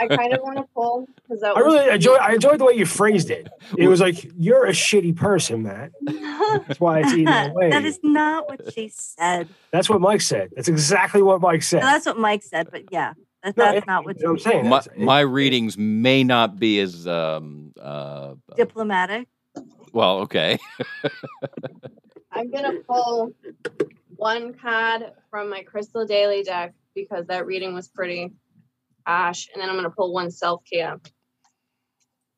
I 0.00 0.08
kind 0.08 0.32
of 0.32 0.40
want 0.42 0.56
to 0.58 0.64
pull 0.74 1.06
because 1.16 1.40
that 1.42 1.56
I 1.56 1.60
really 1.60 1.86
was 1.86 1.94
enjoy. 1.94 2.14
I 2.14 2.32
enjoyed 2.34 2.58
the 2.60 2.64
way 2.64 2.74
you 2.74 2.86
phrased 2.86 3.30
it. 3.30 3.48
It 3.78 3.88
was 3.88 4.00
like 4.00 4.26
you're 4.38 4.66
a 4.66 4.70
shitty 4.72 5.16
person, 5.16 5.62
Matt. 5.62 5.92
That's 6.02 6.80
why 6.80 7.00
it's 7.00 7.12
eating 7.12 7.28
away. 7.28 7.70
that 7.70 7.84
is 7.84 7.98
not 8.02 8.48
what 8.48 8.72
she 8.74 8.88
said. 8.88 9.48
That's 9.70 9.88
what 9.88 10.00
Mike 10.00 10.20
said. 10.20 10.50
That's 10.56 10.68
exactly 10.68 11.22
what 11.22 11.40
Mike 11.40 11.62
said. 11.62 11.80
No, 11.80 11.86
that's 11.86 12.06
what 12.06 12.18
Mike 12.18 12.42
said, 12.42 12.68
but 12.70 12.84
yeah, 12.90 13.14
that, 13.42 13.56
No, 13.56 13.64
that's 13.64 13.78
it- 13.78 13.86
not 13.86 14.04
what 14.04 14.18
you 14.18 14.24
know 14.26 14.32
what 14.32 14.46
I'm 14.46 14.52
saying. 14.52 14.68
my, 14.68 14.82
my 14.96 15.20
readings 15.20 15.76
may 15.78 16.24
not 16.24 16.58
be 16.58 16.80
as 16.80 17.06
um 17.06 17.72
uh 17.80 18.34
diplomatic. 18.56 19.28
well 19.92 20.18
okay 20.20 20.58
I'm 22.32 22.50
gonna 22.50 22.80
pull 22.88 23.32
one 24.16 24.54
card 24.54 25.12
from 25.30 25.50
my 25.50 25.62
Crystal 25.62 26.04
Daily 26.06 26.42
deck 26.42 26.74
because 26.94 27.26
that 27.26 27.46
reading 27.46 27.74
was 27.74 27.88
pretty 27.88 28.32
ash, 29.06 29.48
and 29.52 29.62
then 29.62 29.68
I'm 29.68 29.76
gonna 29.76 29.90
pull 29.90 30.12
one 30.12 30.30
self 30.30 30.62
care. 30.70 31.00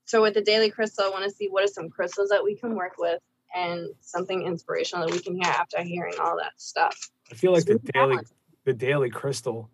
So 0.04 0.22
with 0.22 0.34
the 0.34 0.42
Daily 0.42 0.70
Crystal, 0.70 1.04
I 1.04 1.10
want 1.10 1.24
to 1.24 1.30
see 1.30 1.48
what 1.48 1.64
are 1.64 1.68
some 1.68 1.90
crystals 1.90 2.28
that 2.28 2.44
we 2.44 2.56
can 2.56 2.76
work 2.76 2.92
with 2.96 3.20
and 3.54 3.88
something 4.00 4.42
inspirational 4.42 5.06
that 5.06 5.12
we 5.12 5.20
can 5.20 5.34
hear 5.34 5.50
after 5.50 5.82
hearing 5.82 6.14
all 6.20 6.36
that 6.36 6.52
stuff. 6.58 6.96
I 7.30 7.34
feel 7.34 7.52
like 7.52 7.64
the 7.64 7.80
daily 7.92 8.14
balance. 8.16 8.32
the 8.64 8.72
daily 8.72 9.10
crystal 9.10 9.68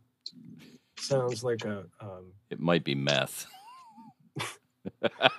sounds 0.97 1.45
like 1.45 1.65
a 1.65 1.85
um, 2.01 2.33
it 2.51 2.61
might 2.61 2.85
be 2.85 2.95
meth 2.95 3.47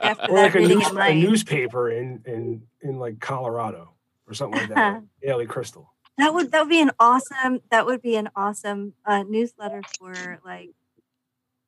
After 0.01 0.31
or 0.31 0.43
like 0.43 0.55
a, 0.55 0.59
news, 0.59 0.87
it 0.87 0.97
a 0.97 1.13
newspaper 1.15 1.89
in 1.89 2.21
in 2.25 2.61
in 2.81 2.99
like 2.99 3.19
Colorado 3.19 3.93
or 4.27 4.33
something 4.33 4.59
like 4.59 4.69
that. 4.69 5.03
daily 5.21 5.45
crystal. 5.45 5.93
That 6.17 6.33
would 6.33 6.51
that 6.51 6.61
would 6.61 6.69
be 6.69 6.81
an 6.81 6.91
awesome 6.99 7.61
that 7.71 7.85
would 7.85 8.01
be 8.01 8.15
an 8.15 8.29
awesome 8.35 8.93
uh, 9.05 9.23
newsletter 9.23 9.81
for 9.97 10.39
like 10.45 10.71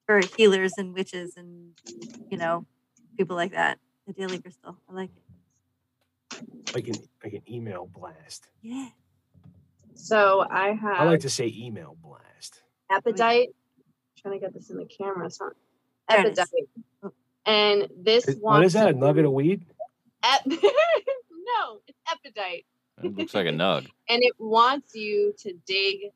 for 0.05 0.21
healers 0.37 0.73
and 0.77 0.93
witches 0.93 1.35
and 1.37 1.71
you 2.29 2.37
know 2.37 2.65
people 3.17 3.35
like 3.35 3.51
that. 3.51 3.79
The 4.07 4.13
Daily 4.13 4.37
Crystal, 4.39 4.77
I 4.89 4.93
like 4.93 5.09
it. 6.31 6.75
like 6.75 6.87
an 6.87 6.95
like 7.23 7.33
an 7.33 7.41
email 7.49 7.89
blast. 7.91 8.47
Yeah. 8.61 8.89
So 9.95 10.45
I 10.49 10.73
have 10.73 10.99
I 11.01 11.03
like 11.05 11.21
to 11.21 11.29
say 11.29 11.51
email 11.55 11.97
blast. 12.03 12.61
Epidote. 12.91 13.47
trying 14.21 14.33
to 14.35 14.39
get 14.39 14.53
this 14.53 14.69
in 14.69 14.77
the 14.77 14.85
camera. 14.85 15.25
It's 15.25 15.39
not 15.39 15.53
There 16.09 16.27
it 16.27 16.37
is. 16.37 16.49
And 17.47 17.87
this 17.97 18.27
Is- 18.27 18.35
wants 18.37 18.57
What 18.59 18.65
is 18.65 18.73
that? 18.73 18.89
A 18.89 18.93
nugget 18.93 19.25
of 19.25 19.31
weed? 19.31 19.65
Ep- 20.23 20.45
no, 20.47 21.79
it's 21.87 21.97
Epidote. 22.11 22.65
It 23.03 23.15
looks 23.15 23.33
like 23.33 23.45
a 23.47 23.51
nug. 23.51 23.87
and 24.09 24.21
it 24.23 24.33
wants 24.39 24.95
you 24.95 25.33
to 25.39 25.53
dig 25.65 26.11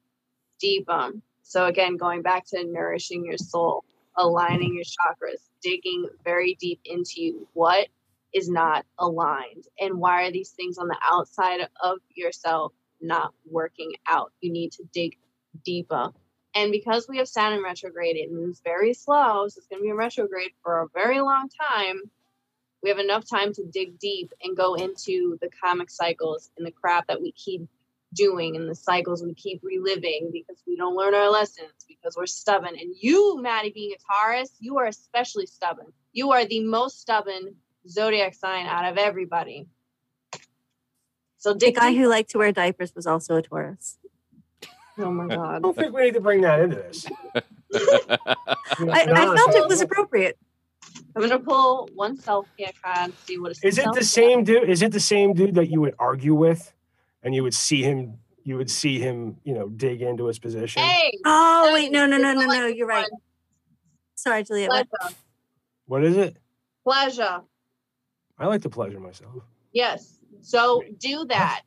deeper. 0.59 0.91
Um, 0.91 1.21
So 1.49 1.65
again, 1.65 1.97
going 1.97 2.21
back 2.21 2.45
to 2.49 2.63
nourishing 2.63 3.25
your 3.25 3.39
soul, 3.39 3.83
aligning 4.15 4.75
your 4.75 4.83
chakras, 4.83 5.49
digging 5.63 6.07
very 6.23 6.55
deep 6.59 6.79
into. 6.85 7.47
What 7.53 7.87
is 8.31 8.47
not 8.47 8.85
aligned, 8.99 9.65
and 9.79 9.99
why 9.99 10.27
are 10.27 10.31
these 10.31 10.51
things 10.51 10.77
on 10.77 10.87
the 10.87 10.97
outside 11.03 11.61
of 11.83 11.97
yourself 12.13 12.73
not 13.01 13.33
working 13.49 13.93
out? 14.07 14.31
You 14.41 14.51
need 14.51 14.73
to 14.73 14.83
dig 14.93 15.17
deeper. 15.65 16.11
And 16.53 16.71
because 16.71 17.07
we 17.09 17.17
have 17.17 17.27
Saturn 17.27 17.63
retrograde 17.63 18.15
it 18.15 18.31
moves 18.31 18.61
very 18.63 18.93
slow, 18.93 19.47
so 19.47 19.57
it's 19.57 19.65
going 19.65 19.81
to 19.81 19.85
be 19.85 19.89
a 19.89 19.95
retrograde 19.95 20.51
for 20.61 20.81
a 20.81 20.87
very 20.93 21.19
long 21.19 21.49
time, 21.71 21.99
we 22.83 22.89
have 22.89 22.99
enough 22.99 23.27
time 23.27 23.53
to 23.53 23.65
dig 23.65 23.97
deep 23.97 24.31
and 24.43 24.55
go 24.55 24.75
into 24.75 25.39
the 25.41 25.49
karmic 25.59 25.89
cycles 25.89 26.51
and 26.59 26.67
the 26.67 26.71
crap 26.71 27.07
that 27.07 27.19
we 27.19 27.31
keep 27.31 27.67
doing 28.13 28.55
and 28.55 28.69
the 28.69 28.75
cycles 28.75 29.23
we 29.23 29.33
keep 29.33 29.61
reliving 29.63 30.29
because 30.31 30.61
we 30.67 30.75
don't 30.75 30.95
learn 30.95 31.13
our 31.13 31.29
lessons 31.29 31.71
because 31.87 32.15
we're 32.17 32.25
stubborn. 32.25 32.75
And 32.79 32.95
you, 32.99 33.41
Maddie, 33.41 33.71
being 33.73 33.91
a 33.93 34.25
Taurus, 34.25 34.51
you 34.59 34.77
are 34.77 34.87
especially 34.87 35.45
stubborn. 35.45 35.87
You 36.11 36.31
are 36.31 36.45
the 36.45 36.61
most 36.61 37.01
stubborn 37.01 37.55
zodiac 37.87 38.33
sign 38.33 38.65
out 38.65 38.85
of 38.85 38.97
everybody. 38.97 39.67
So 41.37 41.53
The 41.53 41.59
dig 41.59 41.75
guy 41.75 41.93
who 41.93 42.07
liked 42.07 42.31
to 42.31 42.37
wear 42.37 42.51
diapers 42.51 42.93
was 42.95 43.07
also 43.07 43.37
a 43.37 43.41
Taurus. 43.41 43.97
Oh 44.97 45.11
my 45.11 45.27
god! 45.27 45.55
I 45.55 45.59
don't 45.59 45.75
think 45.75 45.93
we 45.93 46.03
need 46.03 46.15
to 46.15 46.19
bring 46.19 46.41
that 46.41 46.59
into 46.59 46.75
this. 46.75 47.05
I, 47.73 49.05
I 49.09 49.35
felt 49.35 49.55
it 49.55 49.67
was 49.67 49.79
appropriate. 49.79 50.37
I'm 51.15 51.21
gonna 51.21 51.39
pull 51.39 51.89
one 51.95 52.17
self 52.17 52.47
care 52.57 52.71
card, 52.83 53.13
see 53.25 53.39
what 53.39 53.57
a 53.57 53.67
Is 53.67 53.77
it 53.77 53.87
the 53.93 54.03
same 54.03 54.43
dude? 54.43 54.69
Is 54.69 54.81
it 54.81 54.91
the 54.91 54.99
same 54.99 55.33
dude 55.33 55.55
that 55.55 55.69
you 55.69 55.79
would 55.79 55.95
argue 55.97 56.35
with, 56.35 56.73
and 57.23 57.33
you 57.35 57.43
would 57.43 57.53
see 57.53 57.81
him? 57.83 58.19
You 58.43 58.57
would 58.57 58.69
see 58.71 58.99
him, 58.99 59.37
you 59.43 59.53
know, 59.53 59.69
dig 59.69 60.01
into 60.01 60.25
his 60.25 60.39
position. 60.39 60.81
Hey, 60.81 61.11
Oh 61.25 61.71
wait, 61.73 61.91
no, 61.91 62.05
no, 62.05 62.17
no, 62.17 62.33
no, 62.33 62.45
no. 62.45 62.65
You're 62.67 62.87
right. 62.87 63.05
Sorry, 64.15 64.43
Juliet. 64.43 64.69
what- 64.69 64.87
pleasure. 64.89 65.15
What 65.85 66.03
is 66.03 66.17
it? 66.17 66.37
Pleasure. 66.83 67.41
I 68.37 68.45
like 68.47 68.61
to 68.61 68.69
pleasure 68.69 68.99
myself. 68.99 69.43
Yes. 69.73 70.19
So 70.41 70.81
do 70.99 71.25
that. 71.25 71.61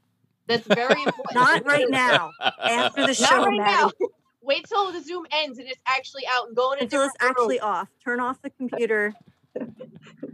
That's 0.46 0.66
very 0.66 1.02
important. 1.06 1.34
Not 1.34 1.64
right 1.66 1.88
now. 1.88 2.30
After 2.40 3.06
the 3.06 3.14
show 3.14 3.22
Not 3.24 3.30
show, 3.30 3.44
right 3.46 3.58
Maddie. 3.58 3.92
now. 4.00 4.08
Wait 4.42 4.64
till 4.68 4.90
the 4.90 5.00
Zoom 5.00 5.24
ends 5.30 5.58
and 5.58 5.68
it's 5.68 5.80
actually 5.86 6.22
out 6.28 6.48
and 6.48 6.56
going 6.56 6.78
in 6.78 6.82
a 6.82 6.84
Until 6.86 7.02
it's 7.02 7.12
different 7.14 7.36
room. 7.38 7.44
actually 7.44 7.60
off. 7.60 7.88
Turn 8.04 8.20
off 8.20 8.40
the 8.42 8.50
computer. 8.50 9.12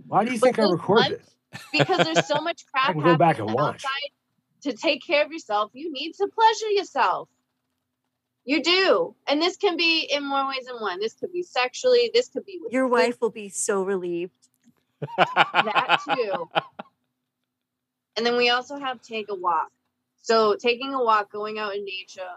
Why 0.07 0.25
do 0.25 0.33
you 0.33 0.39
think 0.39 0.59
I 0.59 0.63
record 0.63 0.99
ones- 1.01 1.09
this? 1.11 1.63
because 1.73 1.99
there's 2.07 2.27
so 2.27 2.41
much 2.41 2.65
crap 2.73 2.89
I 2.91 2.93
can 2.93 3.03
go 3.03 3.17
back 3.17 3.39
and 3.39 3.49
on 3.49 3.55
watch. 3.55 3.75
outside. 3.85 4.11
To 4.63 4.73
take 4.73 5.05
care 5.07 5.25
of 5.25 5.31
yourself, 5.33 5.71
you 5.75 5.93
need 5.93 6.13
to 6.15 6.27
pleasure 6.29 6.71
yourself. 6.71 7.29
You 8.45 8.63
do. 8.63 9.15
And 9.27 9.41
this 9.41 9.57
can 9.57 9.77
be 9.77 10.09
in 10.11 10.25
more 10.27 10.49
ways 10.49 10.67
than 10.67 10.81
one. 10.81 11.01
This 11.01 11.15
could 11.15 11.33
be 11.33 11.43
sexually, 11.43 12.11
this 12.15 12.29
could 12.29 12.45
be 12.47 12.59
with 12.63 12.73
Your 12.73 12.87
food, 12.87 12.93
wife 12.93 13.21
will 13.21 13.31
be 13.31 13.49
so 13.51 13.83
relieved. 13.83 14.33
that 15.17 16.01
too. 16.05 16.49
and 18.17 18.27
then 18.27 18.37
we 18.37 18.51
also 18.51 18.79
have 18.79 19.01
take 19.03 19.27
a 19.29 19.35
walk. 19.35 19.71
So 20.23 20.57
taking 20.57 20.93
a 20.95 21.03
walk, 21.03 21.31
going 21.31 21.59
out 21.59 21.75
in 21.77 21.85
nature, 21.85 22.29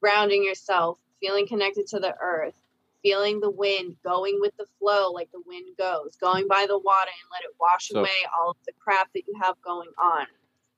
grounding 0.00 0.44
yourself, 0.44 0.98
feeling 1.20 1.46
connected 1.48 1.86
to 1.88 1.98
the 1.98 2.14
earth, 2.20 2.54
feeling 3.02 3.40
the 3.40 3.50
wind, 3.50 3.96
going 4.04 4.38
with 4.40 4.56
the 4.58 4.66
flow 4.78 5.10
like 5.10 5.30
the 5.32 5.42
wind 5.46 5.66
goes, 5.76 6.16
going 6.20 6.46
by 6.46 6.66
the 6.68 6.78
water 6.78 7.10
and 7.10 7.30
let 7.32 7.42
it 7.42 7.56
wash 7.60 7.88
So- 7.88 7.98
away 8.00 8.08
all 8.38 8.50
of 8.50 8.56
the 8.66 8.72
crap 8.78 9.12
that 9.14 9.22
you 9.26 9.34
have 9.42 9.60
going 9.62 9.90
on. 9.98 10.26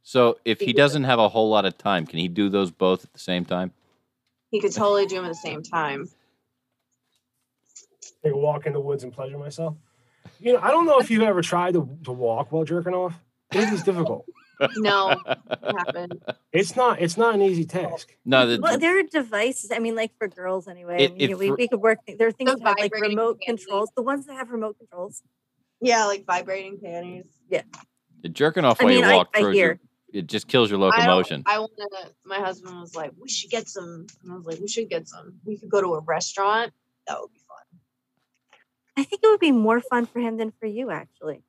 So 0.02 0.38
if 0.44 0.60
he 0.60 0.72
doesn't 0.72 1.04
have 1.04 1.18
a 1.18 1.28
whole 1.28 1.48
lot 1.50 1.64
of 1.64 1.76
time, 1.78 2.06
can 2.06 2.18
he 2.18 2.28
do 2.28 2.48
those 2.48 2.70
both 2.70 3.04
at 3.04 3.12
the 3.12 3.18
same 3.18 3.44
time? 3.44 3.72
He 4.50 4.60
could 4.60 4.72
totally 4.72 5.06
do 5.06 5.16
them 5.16 5.24
at 5.26 5.28
the 5.28 5.34
same 5.34 5.62
time. 5.62 6.08
Take 8.24 8.32
a 8.32 8.36
walk 8.36 8.66
in 8.66 8.72
the 8.72 8.80
woods 8.80 9.04
and 9.04 9.12
pleasure 9.12 9.38
myself. 9.38 9.76
You 10.38 10.54
know, 10.54 10.60
I 10.60 10.70
don't 10.70 10.86
know 10.86 10.98
if 10.98 11.10
you've 11.10 11.22
ever 11.22 11.42
tried 11.42 11.74
to, 11.74 11.88
to 12.04 12.12
walk 12.12 12.50
while 12.52 12.64
jerking 12.64 12.94
off. 12.94 13.14
It 13.52 13.72
is 13.72 13.82
difficult. 13.82 14.26
No, 14.76 15.10
it 15.10 15.76
happened. 15.76 16.22
It's 16.52 16.76
not. 16.76 17.00
It's 17.00 17.16
not 17.16 17.34
an 17.34 17.40
easy 17.42 17.64
task. 17.64 18.14
No, 18.26 18.46
the, 18.46 18.60
Well, 18.60 18.78
there 18.78 18.98
are 18.98 19.02
devices. 19.02 19.70
I 19.72 19.78
mean, 19.78 19.94
like 19.94 20.12
for 20.18 20.28
girls 20.28 20.68
anyway. 20.68 21.04
It- 21.04 21.10
I 21.12 21.14
mean, 21.14 21.30
it 21.30 21.38
we, 21.38 21.50
we 21.52 21.68
could 21.68 21.80
work. 21.80 21.98
There 22.06 22.28
are 22.28 22.32
things 22.32 22.52
The 22.52 22.58
that 22.58 22.68
have 22.68 22.78
like 22.78 22.94
remote 22.94 23.40
panties. 23.46 23.64
controls. 23.64 23.90
The 23.96 24.02
ones 24.02 24.26
that 24.26 24.34
have 24.34 24.50
remote 24.50 24.76
controls. 24.78 25.22
Yeah, 25.80 26.04
like 26.04 26.26
vibrating 26.26 26.78
panties. 26.82 27.24
Yeah. 27.48 27.62
The 28.22 28.28
jerking 28.28 28.66
off 28.66 28.80
I 28.80 28.84
while 28.84 28.92
mean, 28.94 29.02
you 29.04 29.10
I- 29.10 29.16
walk 29.16 29.28
I 29.34 29.40
throws 29.40 29.56
your, 29.56 29.66
hear. 29.68 29.80
It 30.12 30.26
just 30.26 30.48
kills 30.48 30.70
your 30.70 30.78
locomotion. 30.78 31.42
I 31.46 31.58
want 31.58 31.72
to. 31.76 32.12
My 32.24 32.38
husband 32.38 32.80
was 32.80 32.94
like, 32.94 33.12
"We 33.20 33.28
should 33.28 33.50
get 33.50 33.68
some." 33.68 34.06
And 34.22 34.32
I 34.32 34.36
was 34.36 34.46
like, 34.46 34.58
"We 34.60 34.68
should 34.68 34.88
get 34.88 35.08
some. 35.08 35.34
We 35.44 35.58
could 35.58 35.70
go 35.70 35.80
to 35.80 35.94
a 35.94 36.00
restaurant. 36.00 36.72
That 37.06 37.20
would 37.20 37.32
be 37.32 37.38
fun." 37.38 37.80
I 38.96 39.04
think 39.04 39.22
it 39.22 39.28
would 39.28 39.40
be 39.40 39.52
more 39.52 39.80
fun 39.80 40.06
for 40.06 40.20
him 40.20 40.36
than 40.36 40.52
for 40.58 40.66
you, 40.66 40.90
actually. 40.90 41.42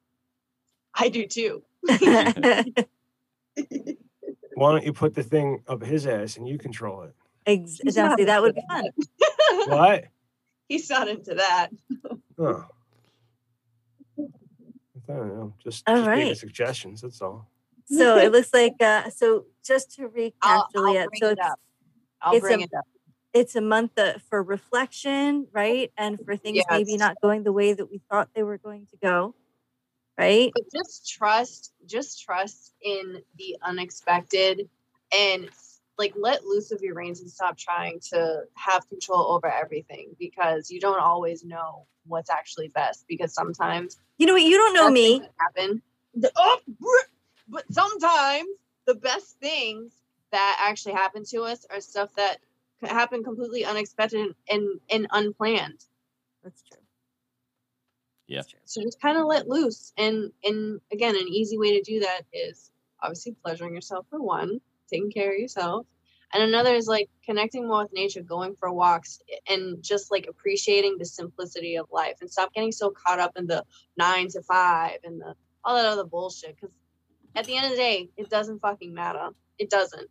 I 0.93 1.09
do 1.09 1.25
too. 1.25 1.63
Why 4.53 4.71
don't 4.71 4.83
you 4.83 4.93
put 4.93 5.15
the 5.15 5.23
thing 5.23 5.63
up 5.67 5.83
his 5.83 6.05
ass 6.05 6.37
and 6.37 6.47
you 6.47 6.57
control 6.57 7.03
it? 7.03 7.15
Ex- 7.45 7.79
He's 7.83 7.95
not 7.97 8.19
Exactly. 8.19 8.25
That 8.25 8.41
would 8.41 8.55
be 8.55 8.61
fun. 8.69 8.85
What? 9.67 10.05
He's 10.67 10.89
not 10.89 11.07
into 11.07 11.35
that. 11.35 11.69
Oh. 12.37 12.65
I 14.17 15.13
don't 15.13 15.27
know. 15.27 15.53
Just, 15.61 15.83
All 15.87 15.95
just 15.97 16.07
right. 16.07 16.37
suggestions. 16.37 17.01
That's 17.01 17.21
all. 17.21 17.49
So 17.91 18.17
it 18.17 18.31
looks 18.33 18.53
like. 18.53 18.75
Uh, 18.81 19.09
so 19.09 19.45
just 19.65 19.93
to 19.95 20.07
recap, 20.09 20.33
I'll, 20.41 20.59
I'll 20.59 20.69
Juliet. 20.73 21.09
bring 21.09 21.19
so 21.19 21.27
it 21.29 21.31
it's, 21.39 21.47
up. 21.47 21.59
I'll 22.21 22.33
it's 22.35 22.41
bring 22.41 22.61
a- 22.61 22.63
it 22.63 22.73
up. 22.77 22.85
it's 23.33 23.55
a 23.55 23.61
month 23.61 23.97
uh, 23.97 24.13
for 24.29 24.41
reflection, 24.41 25.47
right? 25.51 25.91
And 25.97 26.19
for 26.25 26.35
things 26.35 26.63
maybe 26.69 26.97
not 26.97 27.19
going 27.21 27.43
the 27.43 27.51
way 27.51 27.73
that 27.73 27.89
we 27.91 28.01
thought 28.09 28.29
they 28.35 28.43
were 28.43 28.57
going 28.57 28.87
to 28.91 28.97
go, 29.01 29.35
right? 30.17 30.51
But 30.53 30.63
just 30.73 31.09
trust, 31.09 31.73
just 31.85 32.21
trust 32.23 32.73
in 32.81 33.21
the 33.37 33.57
unexpected, 33.61 34.69
and 35.15 35.49
like 35.97 36.13
let 36.17 36.45
loose 36.45 36.71
of 36.71 36.81
your 36.81 36.95
reins 36.95 37.19
and 37.21 37.29
stop 37.29 37.57
trying 37.57 37.99
to 38.11 38.41
have 38.55 38.87
control 38.89 39.33
over 39.33 39.51
everything 39.51 40.15
because 40.17 40.71
you 40.71 40.79
don't 40.79 40.99
always 40.99 41.43
know 41.43 41.85
what's 42.07 42.29
actually 42.29 42.69
best. 42.69 43.05
Because 43.07 43.33
sometimes 43.33 43.99
You 44.17 44.25
know 44.25 44.33
what? 44.33 44.41
You 44.41 44.57
don't 44.57 44.73
know 44.73 44.89
me. 44.89 45.21
happen. 45.39 45.81
The- 46.15 46.31
oh, 46.35 46.59
but 47.51 47.71
sometimes 47.71 48.47
the 48.85 48.95
best 48.95 49.37
things 49.39 49.93
that 50.31 50.57
actually 50.59 50.93
happen 50.93 51.23
to 51.25 51.41
us 51.41 51.65
are 51.69 51.81
stuff 51.81 52.09
that 52.15 52.37
c- 52.81 52.87
happen 52.89 53.23
completely 53.23 53.65
unexpected 53.65 54.33
and, 54.49 54.79
and 54.89 55.07
unplanned. 55.11 55.83
That's 56.43 56.63
true. 56.63 56.81
Yeah. 58.27 58.37
That's 58.37 58.51
true. 58.51 58.59
So 58.63 58.81
just 58.81 59.01
kind 59.01 59.17
of 59.17 59.25
let 59.25 59.47
loose. 59.47 59.91
And 59.97 60.31
and 60.43 60.79
again, 60.91 61.15
an 61.15 61.27
easy 61.27 61.57
way 61.57 61.77
to 61.77 61.81
do 61.83 61.99
that 61.99 62.21
is 62.31 62.71
obviously 63.01 63.35
pleasuring 63.43 63.75
yourself 63.75 64.05
for 64.09 64.21
one, 64.21 64.61
taking 64.89 65.11
care 65.11 65.33
of 65.33 65.39
yourself. 65.39 65.85
And 66.33 66.41
another 66.41 66.73
is 66.73 66.87
like 66.87 67.09
connecting 67.25 67.67
more 67.67 67.83
with 67.83 67.93
nature, 67.93 68.21
going 68.21 68.55
for 68.55 68.71
walks 68.71 69.19
and 69.49 69.83
just 69.83 70.11
like 70.11 70.27
appreciating 70.27 70.97
the 70.97 71.05
simplicity 71.05 71.75
of 71.75 71.87
life 71.91 72.15
and 72.21 72.31
stop 72.31 72.53
getting 72.53 72.71
so 72.71 72.89
caught 72.89 73.19
up 73.19 73.33
in 73.35 73.47
the 73.47 73.65
nine 73.97 74.29
to 74.29 74.41
five 74.41 74.99
and 75.03 75.19
the 75.19 75.35
all 75.65 75.75
that 75.75 75.85
other 75.85 76.05
bullshit. 76.05 76.59
Cause 76.59 76.69
at 77.35 77.45
the 77.45 77.55
end 77.55 77.65
of 77.65 77.71
the 77.71 77.77
day, 77.77 78.09
it 78.17 78.29
doesn't 78.29 78.59
fucking 78.59 78.93
matter. 78.93 79.29
It 79.57 79.69
doesn't. 79.69 80.09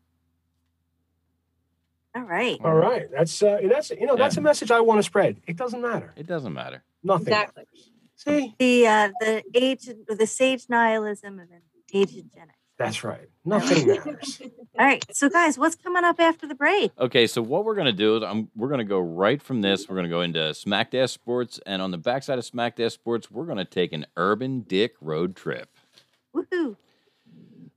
All 2.15 2.23
right. 2.23 2.59
All 2.65 2.75
right. 2.75 3.09
That's 3.11 3.43
uh, 3.43 3.61
that's 3.71 3.91
you 3.91 4.07
know 4.07 4.17
that's 4.17 4.37
a 4.37 4.41
message 4.41 4.71
I 4.71 4.81
want 4.81 4.99
to 4.99 5.03
spread. 5.03 5.41
It 5.47 5.57
doesn't 5.57 5.81
matter. 5.81 6.13
It 6.17 6.27
doesn't 6.27 6.53
matter. 6.53 6.83
Nothing. 7.03 7.29
Exactly. 7.29 7.65
matters. 7.65 7.91
See, 8.17 8.55
The 8.59 8.87
uh, 8.87 9.09
the 9.21 9.43
age 9.55 9.89
the 10.09 10.27
sage 10.27 10.65
nihilism 10.69 11.39
of 11.39 11.51
an 11.51 11.63
aged 11.93 12.35
Gen 12.35 12.49
that's 12.81 13.05
right. 13.05 13.29
Nothing 13.45 13.87
matters. 14.07 14.41
All 14.79 14.87
right. 14.87 15.05
So 15.15 15.29
guys, 15.29 15.59
what's 15.59 15.77
coming 15.77 16.03
up 16.03 16.19
after 16.19 16.49
the 16.49 16.55
break? 16.55 16.91
Okay, 16.99 17.27
so 17.27 17.43
what 17.43 17.67
we're 17.67 17.75
gonna 17.75 17.93
do 17.93 18.17
is 18.17 18.23
I'm, 18.23 18.49
we're 18.57 18.71
gonna 18.71 18.85
go 18.85 18.99
right 18.99 19.43
from 19.43 19.61
this. 19.61 19.87
We're 19.87 19.97
gonna 19.97 20.09
go 20.09 20.23
into 20.23 20.55
Smacked 20.55 20.95
Ass 20.95 21.13
Sports, 21.13 21.61
and 21.67 21.83
on 21.83 21.91
the 21.91 21.99
backside 21.99 22.39
of 22.39 22.45
Smacked 22.47 22.81
Ass 22.81 22.95
Sports, 22.95 23.31
we're 23.31 23.45
gonna 23.45 23.67
take 23.67 23.93
an 23.93 24.07
Urban 24.17 24.63
Dick 24.63 24.95
road 25.03 25.37
trip. 25.37 25.69
Woohoo! 26.35 26.77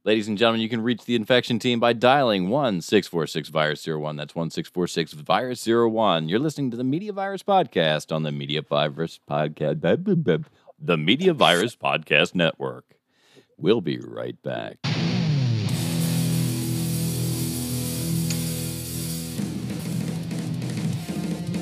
Ladies 0.05 0.27
and 0.27 0.37
gentlemen, 0.37 0.59
you 0.59 0.67
can 0.67 0.81
reach 0.81 1.05
the 1.05 1.15
infection 1.15 1.59
team 1.59 1.79
by 1.79 1.93
dialing 1.93 2.49
1646 2.49 3.47
virus 3.47 3.87
01. 3.87 4.17
That's 4.17 4.35
1646 4.35 5.13
virus 5.13 5.65
01. 5.65 6.27
You're 6.27 6.39
listening 6.39 6.71
to 6.71 6.77
the 6.77 6.83
Media 6.83 7.13
Virus 7.13 7.41
Podcast 7.41 8.13
on 8.13 8.23
the 8.23 8.31
Media 8.33 8.61
Virus 8.61 9.17
Podcast, 9.29 10.45
the 10.77 10.97
Media 10.97 11.33
Virus 11.33 11.77
Podcast 11.77 12.35
Network. 12.35 12.97
We'll 13.57 13.79
be 13.79 13.97
right 13.97 14.35
back. 14.43 14.75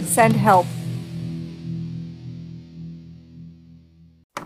Send 0.07 0.35
help. 0.35 0.65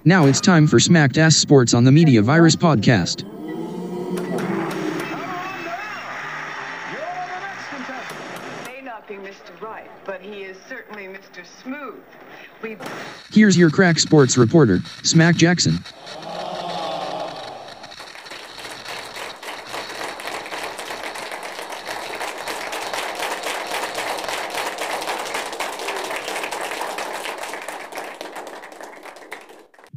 Now 0.04 0.26
it's 0.26 0.42
time 0.42 0.68
for 0.68 0.82
Smacked 0.82 1.18
Ass 1.18 1.38
Sports 1.38 1.74
on 1.74 1.86
the 1.86 1.94
Media 1.94 2.22
Virus 2.22 2.58
Podcast. 2.58 3.32
Smooth. 11.66 11.96
We 12.62 12.78
Here's 13.32 13.58
your 13.58 13.72
crack 13.72 13.98
sports 13.98 14.38
reporter, 14.38 14.80
Smack 15.02 15.36
Jackson. 15.36 15.80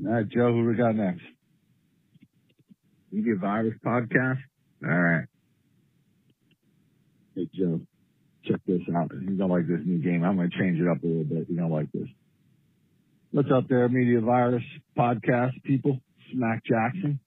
All 0.06 0.14
right, 0.14 0.28
Joe, 0.28 0.52
who 0.52 0.64
we 0.64 0.74
got 0.74 0.94
next? 0.96 1.22
Media 3.12 3.34
Virus 3.36 3.74
Podcast? 3.84 4.38
All 4.84 4.90
right. 4.90 5.24
Hey, 7.34 7.48
Joe, 7.54 7.80
check 8.44 8.60
this 8.66 8.80
out. 8.96 9.10
You're 9.12 9.36
going 9.36 9.38
to 9.38 9.46
like 9.46 9.66
this 9.66 9.80
new 9.84 9.98
game. 9.98 10.24
I'm 10.24 10.36
going 10.36 10.50
to 10.50 10.58
change 10.58 10.80
it 10.80 10.88
up 10.88 11.02
a 11.02 11.06
little 11.06 11.24
bit. 11.24 11.46
You're 11.48 11.58
going 11.58 11.70
to 11.70 11.74
like 11.74 11.92
this. 11.92 12.08
What's 13.30 13.48
up 13.54 13.68
there, 13.68 13.88
Media 13.88 14.20
Virus 14.20 14.62
Podcast 14.96 15.62
people? 15.64 15.98
Smack 16.32 16.62
Jackson 16.64 17.20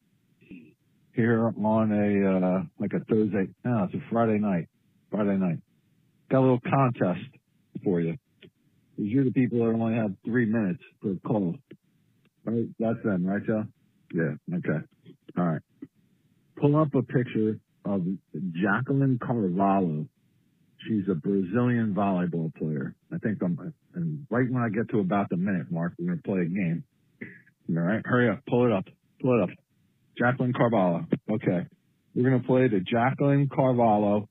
here 1.15 1.47
on 1.47 1.91
a, 1.91 2.59
uh, 2.59 2.63
like 2.79 2.91
a 2.93 3.03
Thursday. 3.05 3.49
No, 3.65 3.83
it's 3.85 3.93
a 3.93 4.09
Friday 4.11 4.39
night. 4.39 4.67
Friday 5.09 5.37
night. 5.37 5.59
Got 6.29 6.39
a 6.39 6.41
little 6.41 6.59
contest 6.61 7.27
for 7.83 7.99
you. 7.99 8.15
Because 8.41 9.11
you're 9.11 9.25
the 9.25 9.31
people 9.31 9.59
that 9.59 9.73
only 9.73 9.95
have 9.95 10.11
three 10.25 10.45
minutes 10.45 10.81
per 11.01 11.15
call. 11.25 11.55
Right? 12.45 12.67
That's 12.79 13.03
them, 13.03 13.25
right, 13.25 13.45
Joe? 13.45 13.65
Yeah. 14.13 14.35
Okay. 14.57 14.85
All 15.37 15.45
right. 15.45 15.61
Pull 16.57 16.75
up 16.79 16.93
a 16.95 17.01
picture 17.01 17.59
of 17.85 18.05
Jacqueline 18.33 19.19
Carvalho. 19.21 20.05
She's 20.87 21.03
a 21.09 21.15
Brazilian 21.15 21.93
volleyball 21.95 22.53
player. 22.55 22.95
I 23.13 23.17
think 23.17 23.37
I'm, 23.43 23.73
and 23.93 24.25
right 24.29 24.49
when 24.49 24.63
I 24.63 24.69
get 24.69 24.89
to 24.89 24.99
about 24.99 25.29
the 25.29 25.37
minute 25.37 25.71
mark, 25.71 25.93
we're 25.99 26.07
going 26.07 26.17
to 26.17 26.23
play 26.23 26.41
a 26.41 26.45
game. 26.45 26.83
All 27.69 27.83
right. 27.83 28.01
Hurry 28.05 28.29
up. 28.29 28.39
Pull 28.47 28.65
it 28.65 28.71
up. 28.71 28.85
Pull 29.21 29.39
it 29.39 29.43
up. 29.43 29.49
Jacqueline 30.17 30.53
Carvalho. 30.53 31.05
Okay. 31.29 31.67
We're 32.15 32.29
going 32.29 32.41
to 32.41 32.47
play 32.47 32.67
the 32.67 32.79
Jacqueline 32.79 33.49
Carvalho 33.53 34.27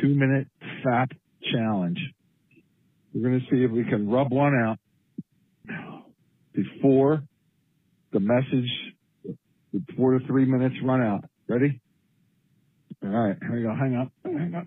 two 0.00 0.14
minute 0.14 0.48
fat 0.84 1.08
challenge. 1.52 1.98
We're 3.14 3.28
going 3.28 3.40
to 3.40 3.46
see 3.50 3.62
if 3.64 3.70
we 3.70 3.84
can 3.84 4.08
rub 4.08 4.30
one 4.30 4.54
out 4.54 4.78
before 6.52 7.22
the 8.12 8.20
message, 8.20 8.70
before 9.86 10.18
the 10.18 10.26
three 10.26 10.44
minutes 10.44 10.76
run 10.84 11.02
out. 11.02 11.24
Ready? 11.48 11.80
All 13.02 13.10
right, 13.10 13.36
here 13.40 13.56
we 13.56 13.62
go. 13.62 13.74
Hang 13.74 13.96
up. 13.96 14.12
Hang 14.24 14.54
up. 14.54 14.66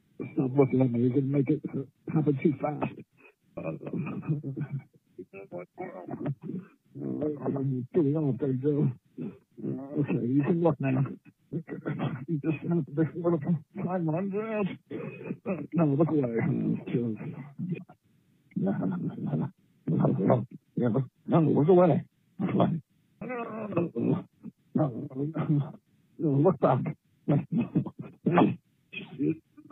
stop 0.33 0.51
looking 0.57 0.81
at 0.81 0.91
me. 0.91 0.99
You're 1.01 1.09
going 1.11 1.31
to 1.31 1.37
make 1.37 1.49
it 1.49 1.61
happen 2.13 2.39
too 2.43 2.53
fast. 2.61 2.93
I'm 3.57 3.79
putting 7.93 8.17
off 8.17 8.35
there, 8.39 8.53
Joe. 8.53 8.91
Okay, 9.99 10.25
you 10.27 10.43
can 10.43 10.63
look 10.63 10.75
now. 10.79 11.03
You 11.51 12.39
just 12.43 12.57
have 12.69 12.85
to 12.85 12.91
before 12.91 13.31
the 13.31 13.83
time 13.83 14.09
runs 14.09 14.33
out. 14.35 14.65
Uh, 15.47 15.55
no, 15.73 15.85
look 15.85 16.09
away. 16.09 16.35
No, 18.55 18.71
no, 18.71 18.97
no, 18.97 19.49
no, 19.87 20.45
yeah, 20.77 20.89
look, 20.89 21.05
no, 21.27 21.41
look 21.41 21.69
away. 21.69 22.05
Look 22.39 22.55
away. 22.55 22.81
No, 23.21 24.23
no, 24.75 25.09
no, 26.19 26.19
look 26.19 26.59
back. 26.59 26.79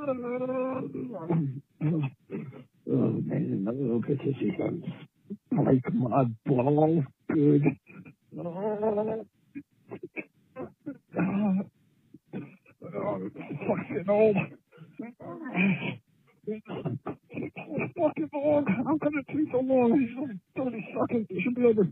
Oh, 0.02 0.06
man, 2.88 3.66
because 4.02 4.18
this 4.26 4.36
is 4.42 4.54
like 5.52 5.94
my 5.94 6.24
balls 6.46 7.04
good. 7.34 7.64
Oh, 8.38 9.26
fucking 13.68 14.06
old. 14.10 14.38
Fucking 17.98 18.30
long. 18.34 18.66
How 18.86 18.98
can 18.98 19.14
it 19.20 19.26
take 19.28 19.52
so 19.52 19.60
long? 19.60 20.02
It's 20.02 20.18
like 20.18 20.38
30 20.66 20.88
seconds. 20.94 21.28
It 21.30 21.44
should 21.44 21.56
be 21.56 21.66
over. 21.66 21.88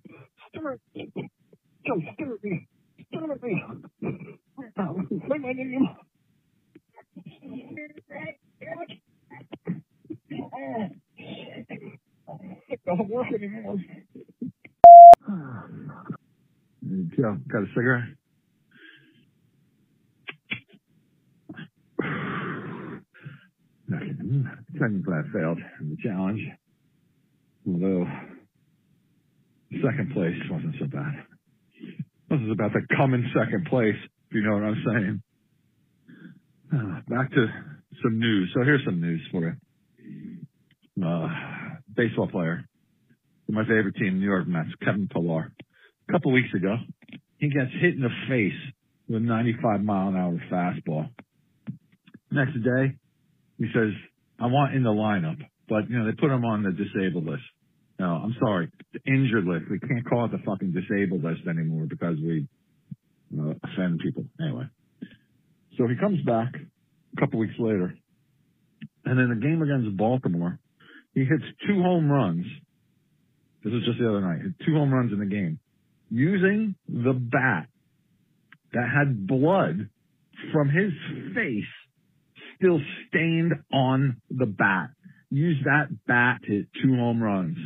Start. 0.50 0.80
Joe, 0.96 2.02
stare 2.14 2.34
at 2.34 2.44
me. 2.44 2.68
Stare 3.10 3.32
at 3.32 3.44
me. 3.44 3.64
Say 5.30 5.38
my 5.40 5.54
name. 5.54 5.90
It 12.70 12.80
doesn't 12.86 13.10
work 13.10 13.28
anymore. 13.34 13.78
Joe, 17.18 17.38
got 17.48 17.64
a 17.64 17.68
cigarette? 17.76 18.04
Technically, 24.80 25.14
I 25.14 25.22
failed 25.34 25.60
in 25.82 25.90
the 25.90 25.98
challenge. 26.04 26.42
Although, 27.68 28.06
second 29.84 30.12
place 30.14 30.36
wasn't 30.50 30.76
so 30.80 30.86
bad. 30.86 31.14
This 32.30 32.40
is 32.42 32.52
about 32.52 32.74
to 32.74 32.80
come 32.96 33.14
in 33.14 33.26
second 33.34 33.66
place, 33.66 33.96
if 34.30 34.36
you 34.36 34.42
know 34.44 34.54
what 34.54 34.64
I'm 34.64 34.84
saying. 34.86 35.22
Uh, 36.74 37.00
back 37.08 37.32
to 37.32 37.48
some 38.04 38.20
news. 38.20 38.52
So 38.54 38.64
here's 38.64 38.84
some 38.86 39.02
news 39.02 39.22
for 39.32 39.42
you. 39.42 41.06
Uh, 41.06 41.28
baseball 41.96 42.28
player 42.28 42.66
my 43.50 43.64
favorite 43.64 43.96
team, 43.96 44.20
New 44.20 44.26
York 44.26 44.48
Mets, 44.48 44.70
Kevin 44.84 45.08
Pillar. 45.08 45.52
A 46.08 46.12
couple 46.12 46.32
weeks 46.32 46.54
ago, 46.54 46.76
he 47.38 47.50
gets 47.50 47.72
hit 47.80 47.96
in 47.96 48.02
the 48.02 48.10
face 48.30 48.74
with 49.08 49.22
a 49.22 49.26
95 49.26 49.84
mile 49.84 50.10
an 50.10 50.16
hour 50.16 50.42
fastball. 50.52 51.10
Next 52.32 52.54
day, 52.54 52.96
he 53.58 53.66
says, 53.74 53.92
I 54.40 54.48
want 54.48 54.76
in 54.76 54.84
the 54.84 54.90
lineup, 54.90 55.38
but 55.70 55.90
you 55.90 55.98
know, 55.98 56.06
they 56.06 56.12
put 56.12 56.30
him 56.30 56.44
on 56.46 56.64
the 56.64 56.72
disabled 56.72 57.26
list. 57.26 57.44
No, 58.00 58.06
I'm 58.06 58.36
sorry, 58.40 58.70
the 58.94 59.00
injured 59.08 59.46
list. 59.46 59.66
We 59.72 59.80
can't 59.80 60.08
call 60.08 60.26
it 60.26 60.32
the 60.32 60.38
fucking 60.46 60.72
disabled 60.72 61.24
list 61.24 61.42
anymore 61.50 61.88
because 61.90 62.18
we 62.18 62.48
offend 63.64 64.00
people. 64.04 64.26
Anyway, 64.40 64.66
so 65.78 65.88
he 65.88 65.96
comes 65.96 66.24
back 66.24 66.54
a 67.16 67.20
couple 67.20 67.40
weeks 67.40 67.56
later, 67.60 67.96
and 69.06 69.20
in 69.20 69.30
the 69.30 69.36
game 69.36 69.62
against 69.62 69.96
Baltimore, 69.98 70.60
he 71.14 71.22
hits 71.22 71.44
two 71.68 71.82
home 71.82 72.12
runs. 72.12 72.46
This 73.64 73.74
is 73.74 73.84
just 73.86 74.00
the 74.00 74.10
other 74.10 74.22
night. 74.22 74.42
Two 74.66 74.74
home 74.74 74.94
runs 74.94 75.12
in 75.12 75.20
the 75.20 75.26
game 75.26 75.60
using 76.10 76.76
the 76.88 77.14
bat 77.14 77.68
that 78.74 78.88
had 78.96 79.28
blood 79.28 79.90
from 80.54 80.70
his 80.70 80.92
face 81.34 81.64
still 82.58 82.80
stained 83.08 83.54
on 83.74 84.22
the 84.30 84.46
bat. 84.46 84.90
Use 85.30 85.58
that 85.66 85.88
bat 86.08 86.42
to 86.46 86.52
hit 86.52 86.68
two 86.82 86.96
home 86.96 87.22
runs. 87.22 87.58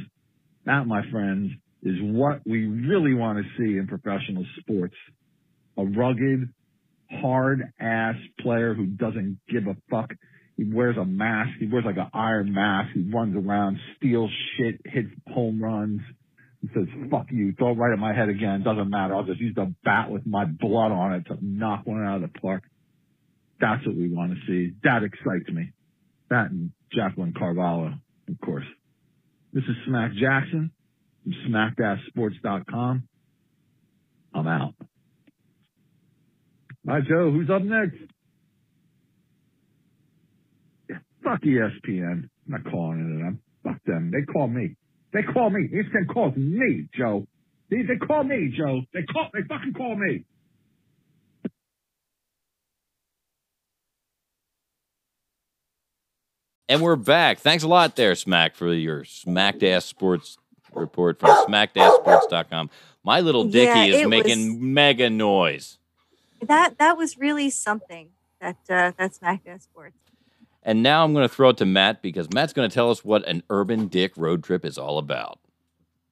That, 0.66 0.86
my 0.88 1.02
friends, 1.12 1.52
is 1.84 1.96
what 2.02 2.42
we 2.46 2.66
really 2.66 3.14
want 3.14 3.40
to 3.40 3.44
see 3.58 3.78
in 3.78 3.88
professional 3.88 4.46
sports. 4.60 4.96
A 5.78 5.84
rugged, 5.84 6.50
hard 7.22 7.62
ass 7.80 8.16
player 8.40 8.74
who 8.74 8.86
doesn't 8.86 9.40
give 9.50 9.68
a 9.68 9.76
fuck. 9.90 10.12
He 10.58 10.64
wears 10.64 10.98
a 10.98 11.06
mask. 11.06 11.52
He 11.60 11.68
wears 11.68 11.86
like 11.86 11.98
an 11.98 12.10
iron 12.14 12.54
mask. 12.54 12.90
He 12.94 13.10
runs 13.12 13.36
around, 13.36 13.80
steals 13.98 14.32
shit, 14.58 14.82
hits 14.86 15.10
home 15.28 15.62
runs. 15.64 16.02
He 16.62 16.70
says, 16.76 16.88
fuck 17.10 17.26
you, 17.32 17.54
throw 17.58 17.72
it 17.72 17.78
right 17.78 17.92
at 17.92 17.98
my 18.00 18.14
head 18.14 18.30
again. 18.30 18.62
Doesn't 18.64 18.90
matter. 18.90 19.16
I'll 19.16 19.24
just 19.24 19.40
use 19.40 19.56
the 19.56 19.74
bat 19.84 20.12
with 20.12 20.28
my 20.28 20.46
blood 20.46 20.92
on 20.92 21.14
it 21.14 21.26
to 21.28 21.38
knock 21.42 21.86
one 21.86 22.06
out 22.06 22.18
of 22.18 22.22
the 22.22 22.40
park. 22.40 22.64
That's 23.60 23.86
what 23.86 23.96
we 23.96 24.10
want 24.10 24.34
to 24.34 24.38
see. 24.48 24.74
That 24.84 25.04
excites 25.04 25.50
me. 25.52 25.72
That 26.30 26.52
and 26.52 26.72
Jacqueline 26.94 27.34
Carvalho, 27.38 27.94
of 28.28 28.42
course. 28.44 28.66
This 29.54 29.64
is 29.64 29.76
Smack 29.88 30.14
Jackson 30.14 30.72
from 31.24 31.34
smack-sports.com. 31.48 33.08
I'm 34.34 34.48
out. 34.48 34.76
Hi, 36.88 37.00
Joe. 37.08 37.32
Who's 37.32 37.50
up 37.50 37.62
next? 37.62 37.98
Yeah, 40.90 40.98
fuck 41.24 41.42
ESPN. 41.42 42.24
I'm 42.24 42.30
not 42.48 42.64
calling 42.72 43.00
into 43.00 43.24
them. 43.24 43.40
Fuck 43.64 43.84
them. 43.86 44.12
They 44.12 44.24
call 44.32 44.48
me. 44.48 44.76
They 45.14 45.22
call 45.22 45.50
me. 45.50 45.68
ESPN 45.72 46.12
calls 46.12 46.36
me, 46.36 46.88
Joe. 46.98 47.28
They, 47.70 47.84
they 47.84 47.98
call 47.98 48.24
me, 48.24 48.52
Joe. 48.58 48.82
They 48.94 49.04
call. 49.04 49.30
They 49.34 49.42
fucking 49.48 49.74
call 49.74 49.96
me. 49.96 50.26
And 56.68 56.82
we're 56.82 56.96
back. 56.96 57.40
Thanks 57.40 57.64
a 57.64 57.68
lot 57.68 57.96
there, 57.98 58.16
Smack, 58.16 58.56
for 58.56 58.74
your 58.74 59.04
Smacked 59.04 59.62
Ass 59.62 59.86
Sports 59.86 60.38
report 60.74 61.20
from 61.20 61.30
smackedassports.com. 61.48 62.70
My 63.04 63.20
little 63.20 63.44
Dicky 63.44 63.66
Yeah, 63.66 63.84
is 63.84 64.02
it 64.02 64.08
making 64.08 64.74
mega 64.74 65.10
noise. 65.10 65.78
That 66.48 66.78
that 66.80 66.98
was 66.98 67.18
really 67.18 67.50
something. 67.50 68.10
That 68.40 68.58
uh, 68.70 68.92
that 68.98 69.16
Smacked 69.16 69.48
Ass 69.48 69.64
Sports. 69.64 69.98
And 70.64 70.84
now 70.84 71.04
I'm 71.04 71.14
going 71.14 71.28
to 71.28 71.34
throw 71.34 71.50
it 71.50 71.58
to 71.58 71.66
Matt 71.66 72.02
because 72.02 72.32
Matt's 72.34 72.54
going 72.54 72.70
to 72.70 72.74
tell 72.74 72.92
us 72.92 73.04
what 73.04 73.28
an 73.28 73.42
urban 73.50 73.88
dick 73.88 74.14
road 74.16 74.44
trip 74.44 74.64
is 74.64 74.78
all 74.78 75.00
about. 75.00 75.40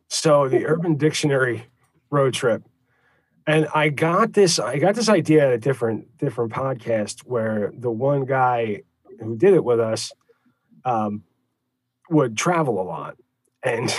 So 0.07 0.49
the 0.49 0.65
Urban 0.65 0.95
Dictionary 0.95 1.67
road 2.09 2.33
trip, 2.33 2.63
and 3.45 3.67
I 3.75 3.89
got 3.89 4.33
this. 4.33 4.57
I 4.57 4.79
got 4.79 4.95
this 4.95 5.09
idea 5.09 5.45
at 5.47 5.53
a 5.53 5.57
different 5.57 6.17
different 6.17 6.51
podcast 6.51 7.19
where 7.21 7.71
the 7.77 7.91
one 7.91 8.25
guy 8.25 8.81
who 9.19 9.35
did 9.37 9.53
it 9.53 9.63
with 9.63 9.79
us 9.79 10.11
um, 10.83 11.23
would 12.09 12.35
travel 12.35 12.81
a 12.81 12.83
lot, 12.83 13.17
and 13.61 13.93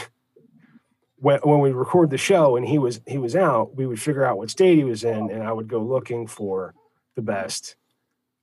when 1.20 1.38
when 1.40 1.60
we 1.60 1.70
record 1.70 2.10
the 2.10 2.18
show 2.18 2.56
and 2.56 2.66
he 2.66 2.78
was 2.78 3.00
he 3.06 3.18
was 3.18 3.36
out, 3.36 3.76
we 3.76 3.86
would 3.86 4.00
figure 4.00 4.24
out 4.24 4.38
what 4.38 4.50
state 4.50 4.76
he 4.76 4.84
was 4.84 5.04
in, 5.04 5.30
and 5.30 5.42
I 5.42 5.52
would 5.52 5.68
go 5.68 5.80
looking 5.80 6.26
for 6.26 6.74
the 7.14 7.22
best 7.22 7.76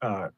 uh, 0.01 0.29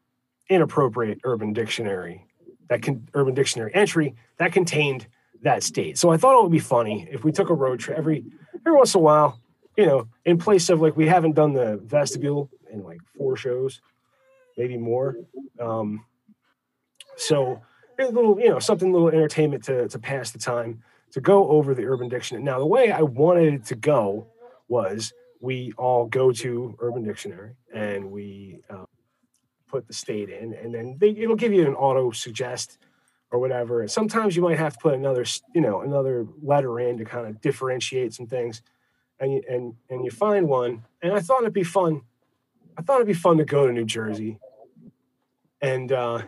inappropriate 0.48 1.20
Urban 1.24 1.52
Dictionary 1.52 2.26
that 2.68 2.82
can 2.82 3.08
Urban 3.14 3.34
Dictionary 3.34 3.72
entry 3.74 4.14
that 4.38 4.52
contained 4.52 5.06
that 5.42 5.62
state. 5.62 5.98
So 5.98 6.10
I 6.10 6.16
thought 6.16 6.38
it 6.38 6.42
would 6.42 6.52
be 6.52 6.58
funny 6.58 7.08
if 7.10 7.24
we 7.24 7.32
took 7.32 7.50
a 7.50 7.54
road 7.54 7.78
trip 7.78 7.98
every 7.98 8.24
every 8.54 8.76
once 8.76 8.94
in 8.94 9.00
a 9.00 9.02
while, 9.02 9.38
you 9.76 9.84
know, 9.84 10.08
in 10.24 10.38
place 10.38 10.70
of 10.70 10.80
like 10.80 10.96
we 10.96 11.06
haven't 11.06 11.34
done 11.34 11.52
the 11.52 11.78
vestibule 11.84 12.50
in 12.72 12.82
like 12.82 13.00
four 13.18 13.36
shows, 13.36 13.82
maybe 14.56 14.78
more. 14.78 15.16
Um, 15.60 16.06
so 17.16 17.60
a 17.98 18.04
little, 18.06 18.40
you 18.40 18.48
know, 18.48 18.58
something 18.58 18.88
a 18.88 18.92
little 18.92 19.08
entertainment 19.10 19.64
to 19.64 19.88
to 19.88 19.98
pass 19.98 20.30
the 20.30 20.38
time 20.38 20.82
to 21.12 21.20
go 21.20 21.48
over 21.48 21.74
the 21.74 21.84
Urban 21.84 22.08
Dictionary. 22.08 22.44
Now 22.44 22.58
the 22.58 22.66
way 22.66 22.92
I 22.92 23.02
wanted 23.02 23.54
it 23.54 23.64
to 23.66 23.74
go 23.74 24.26
was 24.68 25.12
we 25.40 25.72
all 25.76 26.06
go 26.06 26.32
to 26.32 26.76
Urban 26.80 27.02
Dictionary 27.02 27.56
and 27.72 28.10
we 28.10 28.60
uh, 28.68 28.84
put 29.68 29.86
the 29.86 29.94
state 29.94 30.28
in, 30.28 30.52
and 30.54 30.74
then 30.74 30.96
they, 31.00 31.10
it'll 31.10 31.36
give 31.36 31.52
you 31.52 31.66
an 31.66 31.74
auto 31.74 32.10
suggest 32.10 32.78
or 33.30 33.38
whatever. 33.38 33.80
And 33.80 33.90
sometimes 33.90 34.36
you 34.36 34.42
might 34.42 34.58
have 34.58 34.74
to 34.74 34.78
put 34.78 34.94
another, 34.94 35.24
you 35.54 35.60
know, 35.60 35.80
another 35.82 36.26
letter 36.42 36.80
in 36.80 36.98
to 36.98 37.04
kind 37.04 37.26
of 37.26 37.40
differentiate 37.40 38.12
some 38.12 38.26
things. 38.26 38.62
And 39.20 39.34
you, 39.34 39.42
and 39.48 39.74
and 39.90 40.04
you 40.04 40.10
find 40.10 40.48
one, 40.48 40.84
and 41.02 41.12
I 41.12 41.20
thought 41.20 41.42
it'd 41.42 41.52
be 41.52 41.62
fun. 41.62 42.02
I 42.76 42.82
thought 42.82 42.96
it'd 42.96 43.06
be 43.06 43.12
fun 43.12 43.36
to 43.36 43.44
go 43.44 43.66
to 43.66 43.72
New 43.72 43.84
Jersey, 43.84 44.38
and 45.60 45.92
uh, 45.92 46.22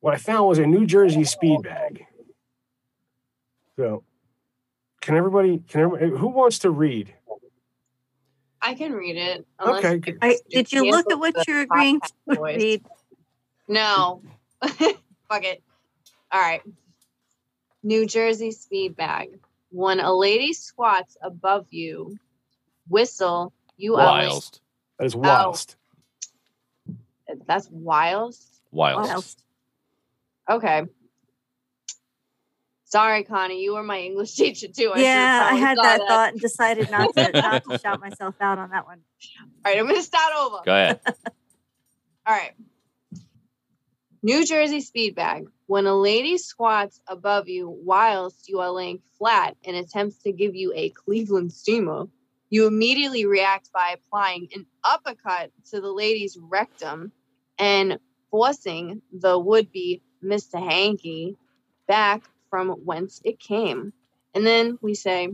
what 0.00 0.12
I 0.12 0.18
found 0.18 0.46
was 0.46 0.58
a 0.58 0.66
New 0.66 0.84
Jersey 0.84 1.24
speed 1.24 1.62
bag. 1.62 2.04
So, 3.76 4.04
can 5.00 5.16
everybody? 5.16 5.58
Can 5.68 5.82
everybody? 5.82 6.16
Who 6.16 6.28
wants 6.28 6.60
to 6.60 6.70
read? 6.70 7.12
I 8.62 8.74
can 8.74 8.92
read 8.92 9.16
it. 9.16 9.46
Okay. 9.60 10.00
I, 10.22 10.38
did 10.48 10.72
you 10.72 10.90
look 10.90 11.10
at 11.10 11.18
what 11.18 11.34
you're 11.46 11.60
agreeing 11.60 12.00
to 12.00 12.40
read? 12.40 12.82
No. 13.68 14.22
Fuck 14.62 15.44
it. 15.44 15.62
All 16.32 16.40
right. 16.40 16.62
New 17.82 18.06
Jersey 18.06 18.52
speed 18.52 18.96
bag. 18.96 19.38
When 19.70 20.00
a 20.00 20.12
lady 20.14 20.54
squats 20.54 21.16
above 21.20 21.66
you, 21.70 22.18
whistle. 22.88 23.52
You 23.76 23.96
are 23.96 24.06
Whilst. 24.06 24.60
That 24.98 25.04
is 25.06 25.14
oh. 25.14 25.18
whilst. 25.18 25.76
That's 27.46 27.68
whilst. 27.70 28.62
Whilst. 28.70 29.42
Okay. 30.48 30.84
Sorry, 32.94 33.24
Connie. 33.24 33.60
You 33.60 33.74
were 33.74 33.82
my 33.82 33.98
English 33.98 34.34
teacher 34.36 34.68
too. 34.68 34.92
I 34.94 35.00
yeah, 35.00 35.48
I 35.50 35.56
had 35.56 35.76
probably 35.76 35.98
that 35.98 36.08
thought 36.08 36.32
and 36.34 36.40
decided 36.40 36.92
not 36.92 37.12
to 37.16 37.30
not 37.34 37.64
to 37.64 37.78
shout 37.78 38.00
myself 38.00 38.36
out 38.40 38.58
on 38.58 38.70
that 38.70 38.86
one. 38.86 39.00
All 39.40 39.72
right, 39.72 39.80
I'm 39.80 39.86
going 39.86 39.96
to 39.96 40.02
start 40.02 40.32
over. 40.38 40.58
Go 40.64 40.72
ahead. 40.72 41.00
All 42.26 42.36
right. 42.36 42.52
New 44.22 44.46
Jersey 44.46 44.80
speed 44.80 45.16
bag. 45.16 45.46
When 45.66 45.86
a 45.86 45.96
lady 45.96 46.38
squats 46.38 47.00
above 47.08 47.48
you 47.48 47.68
whilst 47.68 48.48
you 48.48 48.60
are 48.60 48.70
laying 48.70 49.00
flat 49.18 49.56
and 49.64 49.74
attempts 49.74 50.22
to 50.22 50.30
give 50.30 50.54
you 50.54 50.72
a 50.76 50.90
Cleveland 50.90 51.52
steamer, 51.52 52.04
you 52.48 52.68
immediately 52.68 53.26
react 53.26 53.72
by 53.72 53.96
applying 53.96 54.46
an 54.54 54.66
uppercut 54.84 55.50
to 55.70 55.80
the 55.80 55.90
lady's 55.90 56.38
rectum 56.40 57.10
and 57.58 57.98
forcing 58.30 59.02
the 59.12 59.36
would 59.36 59.72
be 59.72 60.00
Mr. 60.22 60.62
Hanky 60.62 61.36
back 61.88 62.22
from 62.54 62.68
whence 62.68 63.20
it 63.24 63.40
came. 63.40 63.92
And 64.32 64.46
then 64.46 64.78
we 64.80 64.94
say, 64.94 65.26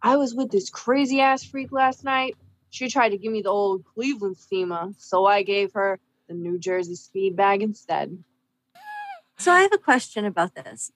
I 0.00 0.18
was 0.18 0.36
with 0.36 0.52
this 0.52 0.70
crazy 0.70 1.20
ass 1.20 1.42
freak 1.42 1.72
last 1.72 2.04
night. 2.04 2.36
She 2.70 2.88
tried 2.88 3.08
to 3.08 3.18
give 3.18 3.32
me 3.32 3.42
the 3.42 3.50
old 3.50 3.84
Cleveland 3.84 4.36
steamer, 4.36 4.90
so 4.98 5.26
I 5.26 5.42
gave 5.42 5.72
her 5.72 5.98
the 6.28 6.34
New 6.34 6.56
Jersey 6.56 6.94
speed 6.94 7.34
bag 7.34 7.60
instead. 7.60 8.22
So 9.38 9.50
I 9.50 9.62
have 9.62 9.72
a 9.72 9.78
question 9.78 10.24
about 10.26 10.54
this. 10.54 10.92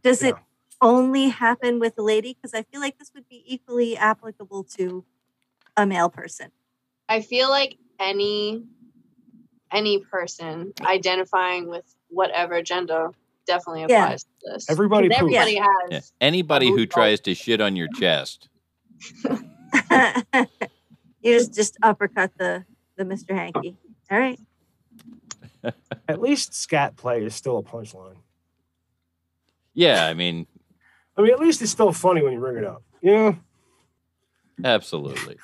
Does 0.00 0.22
it 0.22 0.36
only 0.80 1.30
happen 1.30 1.80
with 1.80 1.98
a 1.98 2.02
lady? 2.02 2.38
Because 2.40 2.54
I 2.54 2.62
feel 2.62 2.80
like 2.80 2.96
this 2.96 3.10
would 3.16 3.28
be 3.28 3.42
equally 3.44 3.96
applicable 3.96 4.62
to 4.78 5.04
a 5.76 5.86
male 5.86 6.08
person. 6.08 6.52
I 7.08 7.20
feel 7.20 7.50
like 7.50 7.78
any 7.98 8.62
any 9.72 9.98
person 9.98 10.72
identifying 10.84 11.66
with 11.66 11.84
whatever 12.10 12.62
gender 12.62 13.10
definitely 13.46 13.84
Yeah. 13.88 14.04
applies 14.04 14.24
to 14.24 14.28
this. 14.52 14.70
Everybody 14.70 15.08
'Cause 15.08 15.18
poops. 15.20 15.34
everybody 15.36 15.56
has 15.56 15.90
Yeah. 15.90 16.00
Anybody 16.20 16.70
who 16.70 16.86
tries 16.86 17.20
to 17.22 17.34
shit 17.34 17.60
on 17.60 17.76
your 17.76 17.88
chest. 17.98 18.48
You 21.22 21.38
just 21.38 21.54
just 21.54 21.76
uppercut 21.82 22.32
the 22.38 22.64
the 22.96 23.04
Mr. 23.04 23.34
Hanky. 23.34 23.76
All 24.10 24.18
right. 24.18 24.38
At 26.08 26.20
least 26.20 26.52
scat 26.54 26.96
play 26.96 27.24
is 27.24 27.34
still 27.34 27.56
a 27.56 27.62
punchline. 27.62 28.16
Yeah, 29.72 30.06
I 30.06 30.12
mean, 30.12 30.46
I 31.16 31.22
mean, 31.22 31.32
at 31.32 31.40
least 31.40 31.62
it's 31.62 31.70
still 31.70 31.92
funny 31.92 32.22
when 32.22 32.34
you 32.34 32.38
bring 32.40 32.58
it 32.58 32.64
up. 32.64 32.82
Yeah, 33.00 33.36
absolutely. 34.62 35.36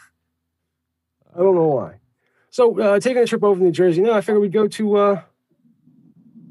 I 1.34 1.38
don't 1.38 1.54
know 1.54 1.68
why. 1.68 2.00
So 2.50 2.78
uh, 2.78 3.00
taking 3.00 3.22
a 3.22 3.26
trip 3.26 3.42
over 3.42 3.58
to 3.58 3.64
New 3.64 3.72
Jersey. 3.72 4.02
No, 4.02 4.12
I 4.12 4.20
figured 4.20 4.42
we'd 4.42 4.52
go 4.52 4.68
to. 4.68 4.96
Uh, 4.96 5.22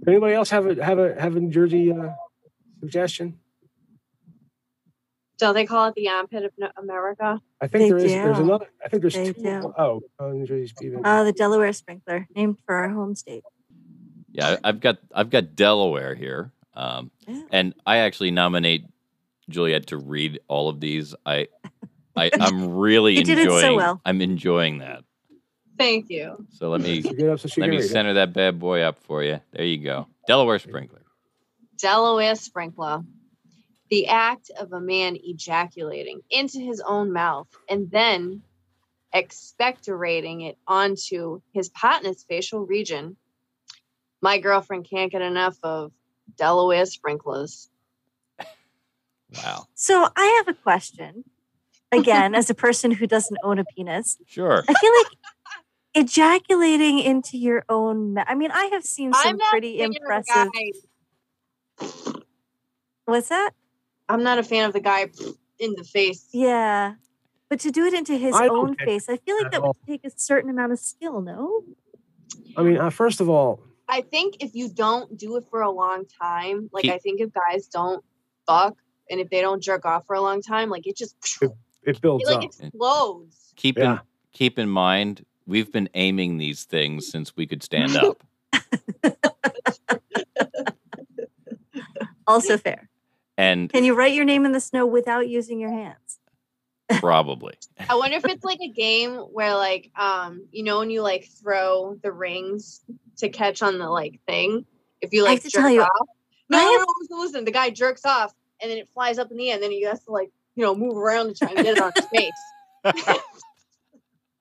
anybody 0.08 0.34
else 0.34 0.50
have 0.50 0.66
a 0.66 0.84
have 0.84 1.00
a 1.00 1.20
have 1.20 1.36
a 1.36 1.40
New 1.40 1.50
Jersey 1.52 1.92
uh, 1.92 2.10
suggestion? 2.80 3.40
Don't 5.38 5.54
they 5.54 5.66
call 5.66 5.88
it 5.88 5.96
the 5.96 6.10
armpit 6.10 6.44
of 6.44 6.52
America? 6.78 7.40
I 7.62 7.68
think 7.68 7.84
They 7.84 7.90
there 7.90 7.98
is. 7.98 8.12
There's 8.12 8.38
do. 8.38 8.44
another. 8.44 8.68
I 8.84 8.90
think 8.90 9.02
there's 9.02 9.14
They 9.14 9.32
two. 9.32 9.42
do. 9.42 9.74
Oh, 9.78 10.02
uh, 10.20 10.28
New 10.28 10.46
Jersey 10.46 10.68
speed. 10.68 10.94
bag. 10.96 11.02
Uh, 11.06 11.24
the 11.24 11.32
Delaware 11.32 11.72
sprinkler, 11.72 12.28
named 12.36 12.58
for 12.66 12.76
our 12.76 12.90
home 12.90 13.16
state. 13.16 13.44
Yeah, 14.32 14.58
I- 14.64 14.70
I've 14.70 14.80
got 14.82 14.98
I've 15.14 15.30
got 15.30 15.56
Delaware 15.56 16.14
here, 16.16 16.52
um, 16.74 17.10
and 17.52 17.74
I 17.86 17.98
actually 18.00 18.32
nominate 18.32 18.86
Juliet 19.50 19.88
to 19.88 19.98
read 19.98 20.40
all 20.50 20.68
of 20.70 20.80
these. 20.82 21.16
I, 21.26 21.48
I 22.18 22.32
I'm 22.40 22.70
really 22.76 23.16
You 23.18 23.24
did 23.24 23.40
it 23.40 23.48
so 23.50 23.56
enjoying. 23.56 23.76
well. 23.78 24.02
I'm 24.06 24.22
enjoying 24.22 24.80
that. 24.80 25.04
Thank 25.80 26.10
you. 26.10 26.46
So 26.52 26.70
let 26.70 26.82
me 26.82 27.02
get 27.02 27.30
up 27.30 27.40
so 27.40 27.50
let 27.58 27.70
me 27.70 27.78
read 27.78 27.90
center 27.90 28.14
that 28.16 28.34
bad 28.34 28.60
boy 28.60 28.82
up 28.82 29.00
for 29.00 29.24
you. 29.24 29.40
There 29.54 29.66
you 29.66 29.78
go, 29.78 30.08
Delaware 30.28 30.60
sprinkler. 30.60 31.02
Delaware 31.78 32.36
sprinkler. 32.36 33.04
The 33.90 34.08
act 34.08 34.52
of 34.60 34.74
a 34.74 34.82
man 34.82 35.18
ejaculating 35.18 36.20
into 36.30 36.60
his 36.60 36.82
own 36.86 37.12
mouth 37.14 37.48
and 37.68 37.90
then 37.90 38.44
expectorating 39.16 40.48
it 40.48 40.58
onto 40.68 41.42
his 41.54 41.70
partner's 41.70 42.24
facial 42.24 42.66
region. 42.66 43.16
My 44.22 44.38
girlfriend 44.38 44.88
can't 44.88 45.12
get 45.12 45.22
enough 45.22 45.58
of 45.64 45.92
Delaware 46.38 46.86
sprinklers. 46.86 47.70
Wow. 49.36 49.68
So 49.76 50.08
I 50.16 50.26
have 50.38 50.48
a 50.48 50.58
question. 50.60 51.24
Again, 51.92 52.36
as 52.36 52.50
a 52.52 52.54
person 52.54 52.92
who 52.92 53.08
doesn't 53.08 53.38
own 53.44 53.58
a 53.58 53.66
penis, 53.66 54.18
Sure. 54.28 54.64
I 54.68 54.74
feel 54.74 54.92
like 54.98 55.08
ejaculating 55.96 57.00
into 57.00 57.38
your 57.38 57.64
own. 57.70 58.14
Ma- 58.14 58.26
I 58.28 58.36
mean, 58.36 58.52
I 58.52 58.66
have 58.74 58.84
seen 58.84 59.14
some 59.14 59.40
pretty 59.50 59.82
a 59.82 59.88
fan 59.88 59.90
of 59.90 59.94
the 59.94 60.00
impressive. 60.02 60.52
What's 63.06 63.30
that? 63.30 63.52
I'm 64.08 64.24
not 64.24 64.38
a 64.40 64.44
fan 64.44 64.66
of 64.66 64.74
the 64.74 64.80
guy 64.80 65.08
in 65.60 65.74
the 65.76 65.84
face. 65.84 66.28
Yeah. 66.32 66.96
But 67.50 67.60
to 67.62 67.72
do 67.72 67.86
it 67.86 67.94
into 67.94 68.16
his 68.18 68.36
I 68.36 68.48
own 68.48 68.76
face, 68.76 69.10
I 69.10 69.18
feel 69.18 69.36
like 69.38 69.48
at 69.48 69.52
that 69.54 69.62
all. 69.62 69.76
would 69.88 69.92
take 69.92 70.06
a 70.06 70.12
certain 70.16 70.50
amount 70.50 70.72
of 70.72 70.80
skill, 70.80 71.22
no? 71.22 71.64
I 72.56 72.64
mean, 72.64 72.78
uh, 72.78 72.90
first 72.92 73.22
of 73.22 73.30
all, 73.30 73.64
I 73.88 74.02
think 74.02 74.38
if 74.44 74.54
you 74.54 74.70
don't 74.70 75.18
do 75.18 75.36
it 75.38 75.46
for 75.50 75.62
a 75.62 75.72
long 75.72 76.06
time, 76.22 76.70
like 76.72 76.84
Keep- 76.84 76.94
I 76.94 76.98
think 77.00 77.22
if 77.22 77.30
guys 77.34 77.68
don't 77.68 78.04
fuck 78.46 78.78
and 79.10 79.20
if 79.20 79.30
they 79.32 79.42
don't 79.42 79.64
jerk 79.64 79.86
off 79.86 80.06
for 80.06 80.16
a 80.16 80.22
long 80.22 80.42
time, 80.44 80.70
like 80.70 80.86
it 80.86 80.96
just 80.96 81.16
it, 81.42 81.52
it 81.84 82.02
builds 82.02 82.30
it 82.30 82.36
up. 82.38 82.44
explodes. 82.44 83.54
Keep 83.56 83.80
Yeah. 83.80 83.94
in 83.94 84.00
keep 84.32 84.60
in 84.60 84.70
mind, 84.70 85.26
we've 85.50 85.72
been 85.72 85.90
aiming 85.96 86.38
these 86.38 86.64
things 86.66 87.08
since 87.10 87.36
we 87.36 87.48
could 87.48 87.64
stand 87.64 87.96
up. 87.98 88.24
Also 92.28 92.58
fair. 92.58 92.88
and 93.38 93.72
Can 93.72 93.84
you 93.84 93.96
write 93.96 94.14
your 94.14 94.26
name 94.26 94.46
in 94.46 94.52
the 94.52 94.60
snow 94.60 94.86
without 94.86 95.28
using 95.28 95.60
your 95.60 95.72
hands? 95.72 96.20
probably. 97.00 97.54
I 97.90 97.96
wonder 97.96 98.18
if 98.18 98.26
it's 98.26 98.44
like 98.44 98.60
a 98.62 98.68
game 98.70 99.16
where 99.16 99.54
like 99.56 99.92
um 99.96 100.48
you 100.52 100.64
know 100.64 100.80
when 100.80 100.90
you 100.90 101.02
like 101.04 101.28
throw 101.42 101.98
the 102.02 102.12
rings 102.12 102.82
to 103.18 103.30
catch 103.30 103.62
on 103.62 103.78
the 103.80 103.88
like 103.90 104.20
thing, 104.28 104.66
if 105.02 105.12
you 105.14 105.24
I 105.24 105.30
like 105.30 105.44
have 105.44 105.44
to 105.44 105.50
jerk 105.50 105.62
tell 105.62 105.72
you, 105.72 105.82
off. 105.82 105.90
No, 106.50 106.58
I 106.58 106.62
no, 106.62 106.72
have- 106.72 106.80
no, 106.82 106.86
listen, 107.02 107.20
listen. 107.20 107.46
The 107.46 107.52
guy 107.52 107.70
jerks 107.72 108.06
off 108.06 108.34
and 108.62 108.70
then 108.72 108.78
it 108.80 108.90
flies 108.90 109.18
up 109.20 109.30
in 109.32 109.38
the 109.38 109.50
air, 109.50 109.56
and 109.56 109.64
then 109.64 109.72
he 109.72 109.84
has 109.84 110.04
to 110.06 110.12
like 110.12 110.30
you 110.56 110.64
know 110.64 110.76
move 110.76 110.98
around 110.98 111.28
to 111.28 111.34
try 111.34 111.50
and 111.50 111.58
get 111.58 111.78
it 111.78 111.82
on 111.82 111.92
his 111.96 112.06
face. 112.06 112.32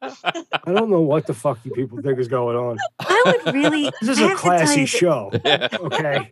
I 0.00 0.44
don't 0.66 0.90
know 0.90 1.00
what 1.00 1.26
the 1.26 1.34
fuck 1.34 1.58
you 1.64 1.72
people 1.72 2.00
think 2.02 2.18
is 2.18 2.28
going 2.28 2.56
on. 2.56 2.78
I 3.00 3.22
would 3.44 3.54
really. 3.54 3.90
This 4.00 4.10
is 4.10 4.18
I 4.20 4.24
a 4.24 4.28
have 4.28 4.36
to 4.38 4.42
tell 4.42 4.56
classy 4.58 4.80
you 4.80 4.86
that- 4.86 5.72
show. 5.72 5.78
Okay. 5.86 6.30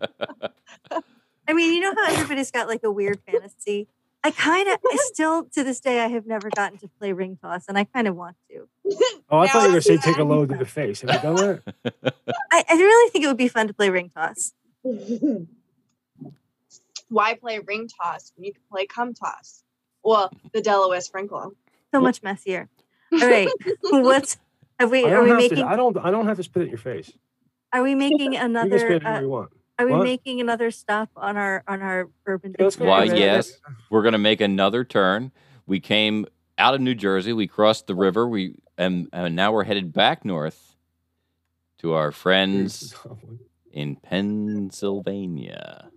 I 1.48 1.52
mean, 1.52 1.74
you 1.74 1.80
know 1.80 1.94
how 1.94 2.12
everybody's 2.12 2.50
got 2.50 2.66
like 2.68 2.82
a 2.84 2.90
weird 2.90 3.20
fantasy. 3.30 3.86
I 4.24 4.32
kind 4.32 4.66
of, 4.68 4.78
I 4.84 4.96
still 5.12 5.44
to 5.54 5.62
this 5.62 5.78
day, 5.78 6.00
I 6.00 6.08
have 6.08 6.26
never 6.26 6.50
gotten 6.50 6.78
to 6.78 6.88
play 6.98 7.12
ring 7.12 7.38
toss, 7.40 7.66
and 7.68 7.78
I 7.78 7.84
kind 7.84 8.08
of 8.08 8.16
want 8.16 8.36
to. 8.50 8.68
Oh, 9.30 9.38
I 9.38 9.46
thought 9.46 9.54
you 9.54 9.54
were 9.54 9.54
Now 9.54 9.68
going 9.68 9.74
to 9.74 9.82
say 9.82 9.96
take 9.98 10.16
a 10.18 10.24
load 10.24 10.48
to 10.48 10.56
the 10.56 10.64
face. 10.78 11.02
Have 11.02 11.10
you 11.14 11.20
done 11.20 11.36
that? 11.36 12.14
I, 12.50 12.64
I 12.68 12.74
really 12.74 13.10
think 13.10 13.24
it 13.24 13.28
would 13.28 13.36
be 13.36 13.46
fun 13.48 13.68
to 13.68 13.74
play 13.74 13.90
ring 13.90 14.10
toss. 14.14 14.52
Why 17.08 17.34
play 17.34 17.60
ring 17.60 17.88
toss 18.02 18.32
when 18.36 18.44
you 18.44 18.52
can 18.52 18.62
play 18.70 18.86
cum 18.86 19.14
toss? 19.14 19.62
Well, 20.02 20.32
the 20.52 20.60
Delaware 20.60 21.00
sprinkler. 21.00 21.50
So 21.94 22.00
much 22.00 22.22
messier. 22.22 22.68
All 23.22 23.28
right, 23.28 23.48
what's 23.90 24.36
have 24.80 24.90
we? 24.90 25.04
Are 25.04 25.22
we 25.22 25.32
making? 25.32 25.58
to. 25.58 25.66
I 25.66 25.76
don't. 25.76 25.96
I 25.98 26.10
don't 26.10 26.26
have 26.26 26.36
to 26.36 26.42
spit 26.42 26.62
at 26.64 26.68
your 26.68 26.78
face. 26.78 27.12
Are 27.72 27.82
we 27.82 27.94
making 27.94 28.36
another? 28.36 28.66
You 28.68 28.72
can 28.72 28.76
another? 28.76 28.78
spit 28.78 29.02
anywhere 29.04 29.16
Uh, 29.16 29.20
you 29.20 29.28
want. 29.28 29.50
are 29.78 29.86
we 29.86 29.92
What? 29.92 30.04
making 30.04 30.40
another 30.40 30.70
stop 30.70 31.10
on 31.16 31.36
our 31.36 31.62
on 31.68 31.82
our 31.82 32.08
urban? 32.26 32.54
Yeah, 32.58 32.70
Why, 32.78 33.00
dictionary? 33.02 33.20
yes, 33.26 33.52
we're 33.90 34.02
going 34.02 34.12
to 34.12 34.18
make 34.18 34.40
another 34.40 34.84
turn. 34.84 35.32
We 35.66 35.80
came 35.80 36.26
out 36.58 36.74
of 36.74 36.80
New 36.80 36.94
Jersey. 36.94 37.32
We 37.32 37.46
crossed 37.46 37.86
the 37.86 37.94
river. 37.94 38.26
We 38.28 38.54
and, 38.78 39.08
and 39.12 39.34
now 39.34 39.52
we're 39.52 39.64
headed 39.64 39.92
back 39.92 40.24
north 40.24 40.76
to 41.78 41.92
our 41.94 42.12
friends 42.12 42.94
in 43.72 43.96
Pennsylvania, 43.96 45.88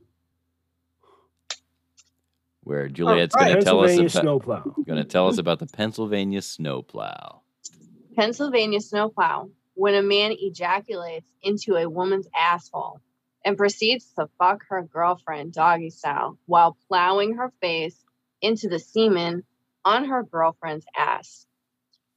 where 2.69 2.87
Juliet's 2.87 3.35
oh, 3.35 3.43
going 3.43 3.55
to 3.55 3.63
tell 3.63 3.83
us 3.83 3.97
about, 3.97 4.11
snowplow. 4.11 4.75
going 4.85 5.01
to 5.01 5.03
tell 5.03 5.27
us 5.27 5.39
about 5.39 5.57
the 5.57 5.65
Pennsylvania 5.65 6.41
snowplow. 6.41 7.41
Pennsylvania 8.15 8.79
snowplow 8.79 9.49
when 9.73 9.95
a 9.95 10.03
man 10.03 10.35
ejaculates 10.37 11.27
into 11.41 11.75
a 11.75 11.89
woman's 11.89 12.27
asshole 12.39 13.01
and 13.43 13.57
proceeds 13.57 14.13
to 14.19 14.29
fuck 14.37 14.61
her 14.69 14.83
girlfriend 14.83 15.51
doggy 15.51 15.89
style 15.89 16.37
while 16.45 16.77
plowing 16.87 17.37
her 17.37 17.51
face 17.59 17.97
into 18.39 18.69
the 18.69 18.77
semen 18.77 19.43
on 19.83 20.05
her 20.05 20.21
girlfriend's 20.21 20.85
ass. 20.95 21.47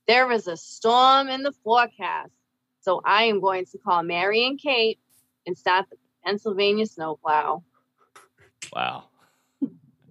There 0.06 0.30
is 0.32 0.48
a 0.48 0.56
storm 0.58 1.28
in 1.28 1.42
the 1.44 1.54
forecast, 1.64 2.32
so 2.82 3.00
I 3.06 3.24
am 3.24 3.40
going 3.40 3.64
to 3.66 3.78
call 3.78 4.02
Mary 4.02 4.46
and 4.46 4.60
Kate 4.60 4.98
and 5.46 5.56
start 5.56 5.86
the 5.88 5.96
Pennsylvania 6.26 6.84
snowplow. 6.84 7.62
Wow. 8.74 9.04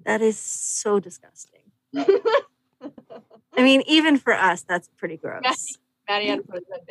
That 0.06 0.22
is 0.22 0.38
so 0.38 1.00
disgusting. 1.00 1.62
I 1.96 3.64
mean, 3.64 3.84
even 3.88 4.18
for 4.18 4.34
us, 4.34 4.62
that's 4.64 4.90
pretty 4.98 5.18
gross. 5.24 5.44
Maddie 6.08 6.28
had 6.28 6.38
to 6.38 6.44
put 6.44 6.64
his 6.64 6.68
head 6.72 6.88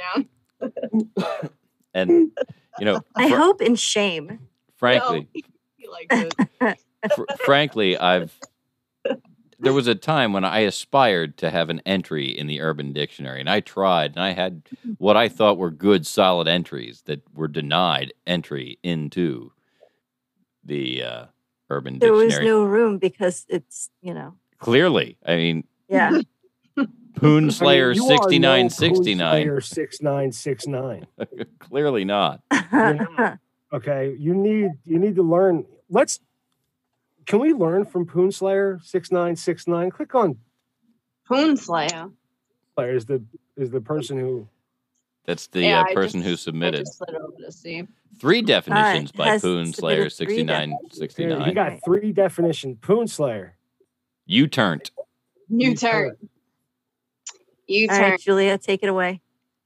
down. 1.13 1.51
And, 1.93 2.31
you 2.79 2.85
know, 2.85 3.01
I 3.17 3.29
fr- 3.29 3.37
hope 3.37 3.61
in 3.61 3.75
shame. 3.75 4.39
frankly, 4.77 5.29
He 5.33 5.89
likes 5.89 6.37
it. 6.61 6.79
fr- 7.17 7.25
frankly, 7.45 7.99
I've 7.99 8.33
there 9.59 9.73
was 9.73 9.89
a 9.89 9.95
time 9.97 10.33
when 10.33 10.45
I 10.45 10.61
aspired 10.61 11.37
to 11.39 11.51
have 11.51 11.69
an 11.69 11.83
entry 11.85 12.27
in 12.27 12.47
the 12.47 12.61
Urban 12.61 12.93
Dictionary, 12.93 13.41
and 13.41 13.51
I 13.51 13.59
tried, 13.59 14.13
and 14.13 14.21
I 14.23 14.31
had 14.35 14.63
what 14.99 15.17
I 15.17 15.29
thought 15.29 15.59
were 15.59 15.73
good, 15.73 16.07
solid 16.07 16.47
entries 16.47 17.03
that 17.07 17.23
were 17.35 17.49
denied 17.49 18.13
entry 18.27 18.79
into 18.85 19.53
the 20.65 21.03
uh, 21.03 21.25
Urban 21.71 21.99
There 21.99 22.13
was 22.13 22.39
no 22.39 22.65
room 22.65 22.99
because 22.99 23.47
it's 23.49 23.91
you 24.03 24.13
know 24.13 24.35
Clearly, 24.59 25.17
I 25.25 25.37
mean, 25.37 25.65
yeah. 25.89 26.21
Poon 27.17 27.51
Slayer 27.51 27.93
you 27.93 28.05
are 28.05 28.09
no 28.09 28.17
sixty 28.17 28.39
nine 28.39 28.71
sixty 28.71 29.15
nine. 29.15 29.45
Slayer 29.45 29.61
six 29.61 30.03
nine 30.03 30.33
six 30.33 30.67
nine. 30.67 31.07
Clearly 31.59 32.05
not. 32.05 32.43
Okay, 33.73 34.17
you 34.19 34.35
need 34.35 34.73
you 34.85 34.99
need 34.99 35.15
to 35.15 35.23
learn. 35.23 35.65
Let's. 35.89 36.19
Can 37.27 37.39
we 37.39 37.53
learn 37.53 37.85
from 37.85 38.05
Poon 38.05 38.33
Slayer 38.33 38.81
six 38.83 39.13
nine 39.13 39.37
six 39.37 39.69
nine? 39.69 39.93
Click 39.93 40.13
on 40.13 40.39
Poon 41.29 41.57
Slayer. 41.57 42.09
Slayer 42.75 42.97
is 42.97 43.07
the 43.07 43.23
is 43.57 43.71
the 43.71 43.81
person 43.81 44.19
who 44.19 44.49
That's 45.27 45.47
the 45.49 45.61
Yeah, 45.63 45.81
uh, 45.81 45.85
I 45.85 45.95
person 45.95 46.23
who 46.23 46.31
just- 46.31 46.43
I 46.43 46.51
submitted 46.51 46.87
just 46.87 47.03
over 47.03 47.33
to 47.45 47.53
see. 47.53 47.87
three 48.19 48.43
definitions 48.43 49.13
by 49.13 49.39
Poon 49.39 49.73
Slayer 49.73 50.03
three 50.03 50.11
sixty 50.11 50.45
nine 50.45 50.77
sixty 50.91 51.25
Here, 51.25 51.41
he 51.45 51.53
got 51.53 51.83
three 51.85 52.13
definition. 52.13 52.77
Poon 52.77 53.07
Slayer. 53.07 53.57
You 54.27 54.47
turned. 54.47 54.91
You 55.49 55.75
turn. 55.75 56.17
You 57.67 57.89
All 57.91 57.97
turn. 57.97 58.11
right, 58.13 58.21
Julia, 58.21 58.59
take 58.59 58.83
it 58.83 58.89
away. 58.89 59.21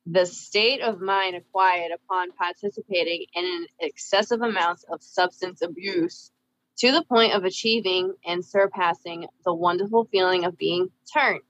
The 0.06 0.26
state 0.26 0.82
of 0.82 1.00
mind 1.00 1.34
acquired 1.36 1.92
upon 1.92 2.32
participating 2.32 3.24
in 3.34 3.44
an 3.44 3.66
excessive 3.80 4.42
amounts 4.42 4.84
of 4.84 5.02
substance 5.02 5.62
abuse 5.62 6.30
to 6.78 6.92
the 6.92 7.02
point 7.04 7.32
of 7.32 7.44
achieving 7.44 8.14
and 8.26 8.44
surpassing 8.44 9.26
the 9.44 9.54
wonderful 9.54 10.04
feeling 10.04 10.44
of 10.44 10.58
being 10.58 10.90
turned. 11.14 11.40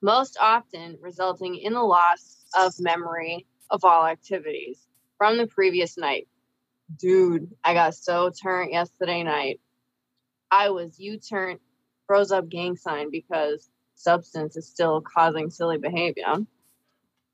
Most 0.00 0.38
often 0.40 0.96
resulting 1.00 1.56
in 1.56 1.74
the 1.74 1.82
loss 1.82 2.43
of 2.58 2.74
memory 2.78 3.46
of 3.70 3.84
all 3.84 4.06
activities 4.06 4.86
from 5.18 5.36
the 5.36 5.46
previous 5.46 5.96
night. 5.96 6.28
Dude, 6.98 7.50
I 7.64 7.74
got 7.74 7.94
so 7.94 8.30
turned 8.30 8.72
yesterday 8.72 9.22
night. 9.22 9.60
I 10.50 10.70
was 10.70 10.98
U 10.98 11.18
turn, 11.18 11.58
froze 12.06 12.30
up 12.30 12.48
gang 12.48 12.76
sign 12.76 13.10
because 13.10 13.70
substance 13.94 14.56
is 14.56 14.68
still 14.68 15.00
causing 15.00 15.50
silly 15.50 15.78
behavior. 15.78 16.34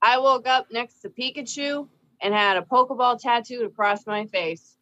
I 0.03 0.19
woke 0.19 0.47
up 0.47 0.69
next 0.71 1.01
to 1.01 1.11
Pikachu 1.11 1.89
and 2.23 2.33
had 2.33 2.57
a 2.57 2.63
Pokeball 2.63 3.21
tattooed 3.21 3.67
across 3.67 4.07
my 4.07 4.27
face. 4.27 4.77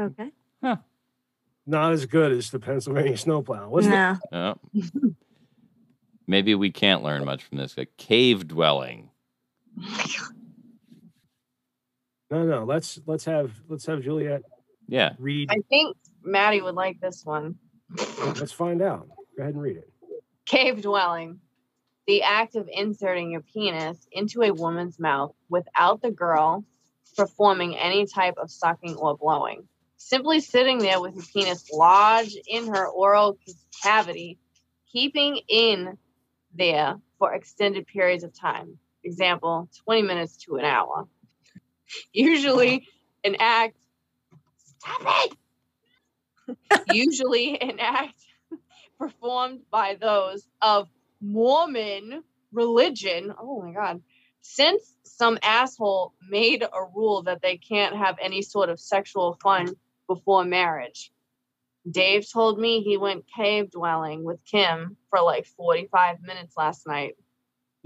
Okay. 0.00 0.30
Huh. 0.62 0.76
Not 1.66 1.92
as 1.92 2.06
good 2.06 2.32
as 2.32 2.50
the 2.50 2.58
Pennsylvania 2.58 3.16
snowplow, 3.16 3.68
wasn't 3.68 3.94
No. 3.94 4.18
Oh. 4.32 4.54
Maybe 6.26 6.54
we 6.54 6.70
can't 6.70 7.02
learn 7.02 7.24
much 7.24 7.44
from 7.44 7.58
this. 7.58 7.76
A 7.78 7.86
cave 7.86 8.46
dwelling. 8.46 9.07
It? 9.82 10.20
No, 12.30 12.44
no. 12.44 12.64
Let's 12.64 13.00
let's 13.06 13.24
have 13.24 13.52
let's 13.68 13.86
have 13.86 14.02
Juliet 14.02 14.42
Yeah. 14.88 15.14
read. 15.18 15.50
I 15.50 15.60
think 15.68 15.96
Maddie 16.22 16.60
would 16.62 16.74
like 16.74 17.00
this 17.00 17.24
one. 17.24 17.56
Let's 18.38 18.52
find 18.52 18.82
out. 18.82 19.08
Go 19.36 19.42
ahead 19.42 19.54
and 19.54 19.62
read 19.62 19.76
it. 19.78 19.90
Cave 20.46 20.82
dwelling. 20.82 21.40
The 22.06 22.22
act 22.22 22.56
of 22.56 22.68
inserting 22.72 23.30
your 23.30 23.42
penis 23.42 23.98
into 24.12 24.42
a 24.42 24.52
woman's 24.52 24.98
mouth 24.98 25.34
without 25.48 26.02
the 26.02 26.10
girl 26.10 26.64
performing 27.16 27.76
any 27.76 28.06
type 28.06 28.34
of 28.38 28.50
sucking 28.50 28.96
or 28.96 29.16
blowing. 29.16 29.68
Simply 29.96 30.40
sitting 30.40 30.78
there 30.78 31.00
with 31.00 31.14
your 31.14 31.24
penis 31.24 31.70
lodged 31.72 32.38
in 32.46 32.68
her 32.68 32.86
oral 32.88 33.38
cavity, 33.82 34.38
keeping 34.92 35.40
in 35.48 35.98
there 36.54 36.96
for 37.18 37.34
extended 37.34 37.86
periods 37.86 38.24
of 38.24 38.38
time. 38.38 38.78
Example, 39.08 39.68
20 39.84 40.02
minutes 40.02 40.36
to 40.44 40.56
an 40.56 40.64
hour. 40.66 41.08
Usually 42.12 42.86
an 43.24 43.36
act. 43.40 43.76
Stop 44.78 45.30
it! 46.48 46.84
Usually 46.92 47.60
an 47.60 47.78
act 47.80 48.18
performed 48.98 49.60
by 49.70 49.96
those 49.98 50.46
of 50.60 50.88
Mormon 51.22 52.22
religion. 52.52 53.32
Oh 53.40 53.62
my 53.62 53.72
God. 53.72 54.02
since 54.40 54.94
some 55.04 55.38
asshole 55.42 56.12
made 56.28 56.62
a 56.62 56.84
rule 56.94 57.22
that 57.22 57.42
they 57.42 57.56
can't 57.56 57.96
have 57.96 58.16
any 58.22 58.42
sort 58.42 58.68
of 58.68 58.78
sexual 58.78 59.38
fun 59.42 59.74
before 60.06 60.44
marriage. 60.44 61.10
Dave 61.90 62.30
told 62.30 62.58
me 62.58 62.82
he 62.82 62.96
went 62.96 63.24
cave 63.34 63.70
dwelling 63.70 64.22
with 64.24 64.44
Kim 64.44 64.96
for 65.10 65.20
like 65.22 65.46
45 65.46 66.22
minutes 66.22 66.56
last 66.56 66.86
night. 66.86 67.14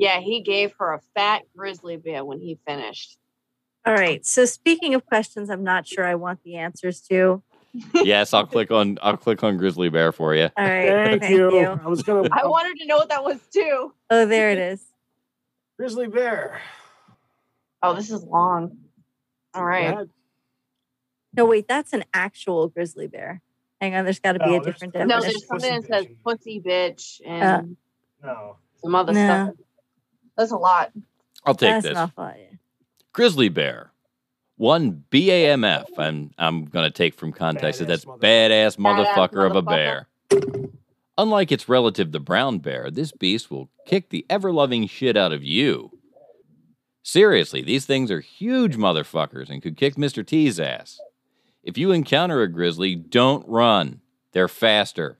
Yeah, 0.02 0.18
he 0.18 0.40
gave 0.40 0.72
her 0.80 0.94
a 0.94 1.00
fat 1.14 1.42
grizzly 1.56 1.96
bear 1.96 2.24
when 2.24 2.40
he 2.40 2.58
finished. 2.66 3.16
All 3.86 3.94
right. 3.94 4.26
So 4.26 4.44
speaking 4.46 4.94
of 4.94 5.06
questions, 5.06 5.48
I'm 5.48 5.62
not 5.62 5.86
sure 5.86 6.04
I 6.04 6.16
want 6.16 6.40
the 6.42 6.56
answers 6.56 7.00
to. 7.02 7.40
yes, 7.94 8.34
I'll 8.34 8.44
click 8.46 8.72
on 8.72 8.98
I'll 9.00 9.16
click 9.16 9.44
on 9.44 9.58
grizzly 9.58 9.90
bear 9.90 10.10
for 10.10 10.34
you. 10.34 10.48
All 10.56 10.64
right. 10.64 11.20
Thank, 11.20 11.32
you. 11.32 11.56
I 11.68 11.86
was 11.86 12.02
gonna. 12.02 12.28
I 12.32 12.46
wanted 12.48 12.78
to 12.80 12.86
know 12.86 12.96
what 12.96 13.10
that 13.10 13.22
was 13.22 13.38
too. 13.54 13.94
Oh, 14.10 14.26
there 14.26 14.50
it 14.50 14.58
is. 14.58 14.82
Grizzly 15.78 16.08
bear. 16.08 16.60
Oh, 17.80 17.94
this 17.94 18.10
is 18.10 18.24
long. 18.24 18.78
All 19.54 19.64
right. 19.64 19.96
No, 21.36 21.44
wait, 21.44 21.68
that's 21.68 21.92
an 21.92 22.02
actual 22.12 22.66
grizzly 22.68 23.06
bear. 23.06 23.40
Hang 23.80 23.94
on, 23.94 24.02
there's 24.02 24.18
got 24.18 24.32
to 24.32 24.40
be 24.40 24.46
No, 24.46 24.56
a 24.56 24.60
there's- 24.62 24.80
different 24.80 25.08
No, 25.08 25.20
there's 25.20 25.46
something 25.46 25.80
that 25.80 25.86
says 25.86 26.06
pussy 26.24 26.60
bitch 26.60 27.20
and 27.24 27.76
No. 28.20 28.56
some 28.82 28.96
other 28.96 29.12
No. 29.12 29.20
stuff. 29.54 29.54
That's 30.36 30.50
a 30.50 30.56
lot. 30.56 30.92
I'll 31.44 31.54
take 31.54 31.70
That's 31.70 31.84
this. 31.84 31.92
an 31.92 31.96
awful 31.98 32.24
lot. 32.24 32.36
Grizzly 33.12 33.48
bear. 33.48 33.90
One 34.56 35.04
BAMF, 35.10 35.98
and 35.98 36.32
I'm 36.38 36.66
going 36.66 36.84
to 36.84 36.90
take 36.90 37.14
from 37.14 37.32
context 37.32 37.80
that 37.80 37.88
that's 37.88 38.04
badass 38.04 38.76
motherfucker 38.76 39.44
of 39.44 39.56
a 39.56 39.62
bear. 39.62 40.08
Unlike 41.18 41.52
its 41.52 41.68
relative, 41.68 42.12
the 42.12 42.20
brown 42.20 42.58
bear, 42.58 42.90
this 42.90 43.12
beast 43.12 43.50
will 43.50 43.70
kick 43.86 44.08
the 44.08 44.24
ever 44.30 44.52
loving 44.52 44.86
shit 44.86 45.16
out 45.16 45.32
of 45.32 45.44
you. 45.44 45.90
Seriously, 47.02 47.60
these 47.62 47.84
things 47.84 48.10
are 48.10 48.20
huge 48.20 48.76
motherfuckers 48.76 49.50
and 49.50 49.62
could 49.62 49.76
kick 49.76 49.96
Mr. 49.96 50.24
T's 50.26 50.58
ass. 50.58 50.98
If 51.62 51.76
you 51.76 51.92
encounter 51.92 52.40
a 52.42 52.48
grizzly, 52.48 52.94
don't 52.94 53.46
run. 53.46 54.00
They're 54.32 54.48
faster. 54.48 55.18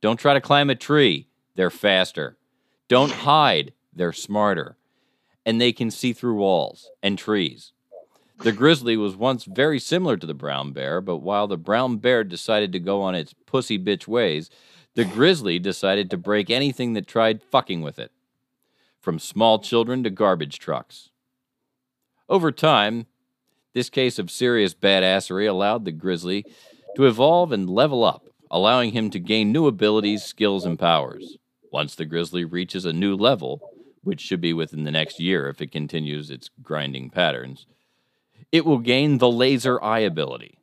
Don't 0.00 0.18
try 0.18 0.34
to 0.34 0.40
climb 0.40 0.70
a 0.70 0.74
tree. 0.74 1.28
They're 1.56 1.70
faster. 1.70 2.36
Don't 2.88 3.12
hide. 3.12 3.72
They're 3.94 4.12
smarter. 4.12 4.76
And 5.46 5.60
they 5.60 5.72
can 5.72 5.90
see 5.90 6.12
through 6.12 6.36
walls 6.36 6.90
and 7.02 7.18
trees. 7.18 7.72
The 8.38 8.52
grizzly 8.52 8.96
was 8.96 9.16
once 9.16 9.44
very 9.44 9.78
similar 9.78 10.16
to 10.16 10.26
the 10.26 10.34
brown 10.34 10.72
bear, 10.72 11.00
but 11.00 11.18
while 11.18 11.46
the 11.46 11.56
brown 11.56 11.98
bear 11.98 12.24
decided 12.24 12.72
to 12.72 12.80
go 12.80 13.00
on 13.02 13.14
its 13.14 13.34
pussy 13.46 13.78
bitch 13.78 14.08
ways, 14.08 14.50
the 14.94 15.04
grizzly 15.04 15.58
decided 15.58 16.10
to 16.10 16.16
break 16.16 16.50
anything 16.50 16.94
that 16.94 17.06
tried 17.06 17.42
fucking 17.42 17.80
with 17.82 17.98
it, 17.98 18.10
from 19.00 19.18
small 19.18 19.58
children 19.58 20.02
to 20.02 20.10
garbage 20.10 20.58
trucks. 20.58 21.10
Over 22.28 22.50
time, 22.50 23.06
this 23.72 23.90
case 23.90 24.18
of 24.18 24.30
serious 24.30 24.74
badassery 24.74 25.48
allowed 25.48 25.84
the 25.84 25.92
grizzly 25.92 26.44
to 26.96 27.06
evolve 27.06 27.52
and 27.52 27.68
level 27.68 28.04
up, 28.04 28.28
allowing 28.50 28.92
him 28.92 29.10
to 29.10 29.18
gain 29.18 29.52
new 29.52 29.66
abilities, 29.66 30.24
skills, 30.24 30.64
and 30.64 30.78
powers. 30.78 31.38
Once 31.72 31.94
the 31.94 32.04
grizzly 32.04 32.44
reaches 32.44 32.84
a 32.84 32.92
new 32.92 33.16
level, 33.16 33.60
which 34.04 34.20
should 34.20 34.40
be 34.40 34.52
within 34.52 34.84
the 34.84 34.90
next 34.90 35.18
year 35.18 35.48
if 35.48 35.60
it 35.60 35.72
continues 35.72 36.30
its 36.30 36.50
grinding 36.62 37.10
patterns, 37.10 37.66
it 38.52 38.64
will 38.64 38.78
gain 38.78 39.18
the 39.18 39.30
laser 39.30 39.82
eye 39.82 40.00
ability. 40.00 40.58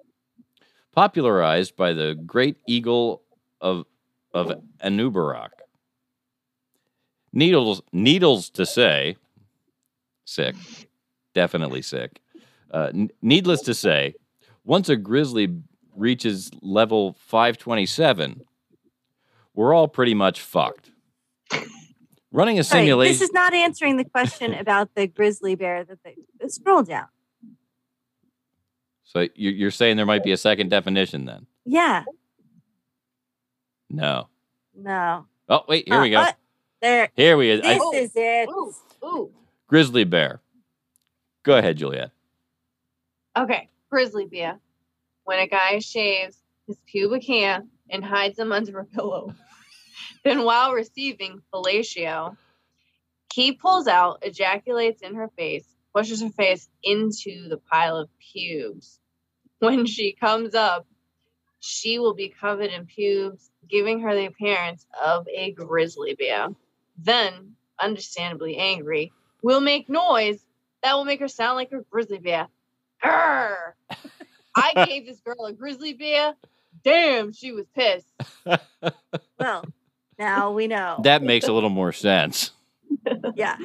Popularized 0.93 1.75
by 1.75 1.93
the 1.93 2.15
great 2.15 2.57
eagle 2.67 3.23
of, 3.59 3.85
of 4.33 4.51
Anubarak. 4.83 5.49
Needles, 7.33 7.81
needles 7.93 8.49
to 8.51 8.65
say, 8.65 9.15
sick, 10.25 10.55
definitely 11.33 11.81
sick. 11.81 12.19
Uh, 12.71 12.91
n- 12.93 13.11
needless 13.21 13.61
to 13.61 13.73
say, 13.73 14.15
once 14.65 14.89
a 14.89 14.95
grizzly 14.95 15.61
reaches 15.95 16.51
level 16.61 17.13
527, 17.19 18.41
we're 19.53 19.73
all 19.73 19.87
pretty 19.87 20.13
much 20.13 20.41
fucked. 20.41 20.91
Running 22.31 22.55
a 22.57 22.59
All 22.59 22.63
right, 22.63 22.65
simulation. 22.65 23.13
this 23.13 23.21
is 23.21 23.33
not 23.33 23.53
answering 23.53 23.97
the 23.97 24.05
question 24.05 24.53
about 24.59 24.93
the 24.95 25.07
grizzly 25.07 25.55
bear 25.55 25.83
that 25.83 25.99
they 26.03 26.15
scroll 26.47 26.83
down. 26.83 27.07
so 29.03 29.27
you- 29.35 29.51
you're 29.51 29.71
saying 29.71 29.97
there 29.97 30.05
might 30.05 30.23
be 30.23 30.31
a 30.31 30.37
second 30.37 30.69
definition 30.69 31.25
then? 31.25 31.45
Yeah. 31.65 32.03
No. 33.89 34.29
No. 34.73 35.25
Oh, 35.49 35.61
wait, 35.67 35.87
here 35.87 36.01
we 36.01 36.09
go. 36.11 36.19
Uh, 36.19 36.21
uh, 36.23 36.31
there. 36.81 37.09
Here 37.15 37.35
we 37.37 37.59
go. 37.59 37.67
I- 37.67 37.73
This 37.91 38.09
is 38.09 38.11
it. 38.15 38.49
Ooh, 38.49 38.73
ooh. 39.03 39.31
Grizzly 39.67 40.05
bear. 40.05 40.39
Go 41.43 41.57
ahead, 41.57 41.77
Juliet. 41.77 42.11
Okay, 43.37 43.69
grizzly 43.89 44.25
bear. 44.25 44.59
When 45.25 45.39
a 45.39 45.47
guy 45.47 45.79
shaves 45.79 46.37
his 46.67 46.77
pubic 46.87 47.25
hair 47.25 47.63
and 47.89 48.03
hides 48.05 48.37
them 48.37 48.51
under 48.51 48.79
a 48.79 48.85
pillow, 48.85 49.33
then 50.23 50.43
while 50.43 50.73
receiving 50.73 51.41
fellatio, 51.53 52.37
he 53.33 53.53
pulls 53.53 53.87
out, 53.87 54.19
ejaculates 54.23 55.01
in 55.01 55.15
her 55.15 55.29
face, 55.37 55.65
pushes 55.95 56.21
her 56.21 56.29
face 56.29 56.69
into 56.83 57.47
the 57.49 57.57
pile 57.57 57.97
of 57.97 58.09
pubes. 58.19 58.99
When 59.59 59.85
she 59.85 60.13
comes 60.13 60.55
up, 60.55 60.87
she 61.59 61.99
will 61.99 62.15
be 62.15 62.29
covered 62.29 62.71
in 62.71 62.87
pubes, 62.87 63.51
giving 63.69 64.01
her 64.01 64.15
the 64.15 64.25
appearance 64.25 64.85
of 65.03 65.27
a 65.27 65.51
grizzly 65.51 66.15
bear. 66.15 66.47
Then, 66.97 67.55
understandably 67.79 68.57
angry, 68.57 69.11
will 69.43 69.61
make 69.61 69.87
noise 69.87 70.43
that 70.83 70.95
will 70.95 71.05
make 71.05 71.19
her 71.19 71.27
sound 71.27 71.57
like 71.57 71.71
a 71.71 71.81
grizzly 71.89 72.17
bear. 72.17 72.47
Grr. 73.03 73.73
I 74.55 74.85
gave 74.85 75.05
this 75.05 75.21
girl 75.21 75.45
a 75.45 75.53
grizzly 75.53 75.93
bear. 75.93 76.33
Damn, 76.83 77.33
she 77.33 77.51
was 77.51 77.65
pissed. 77.75 78.07
Well, 79.39 79.65
now 80.21 80.51
we 80.51 80.67
know. 80.67 80.99
That 81.03 81.23
makes 81.23 81.47
a 81.47 81.53
little 81.53 81.69
more 81.69 81.91
sense. 81.91 82.51
yeah. 83.35 83.57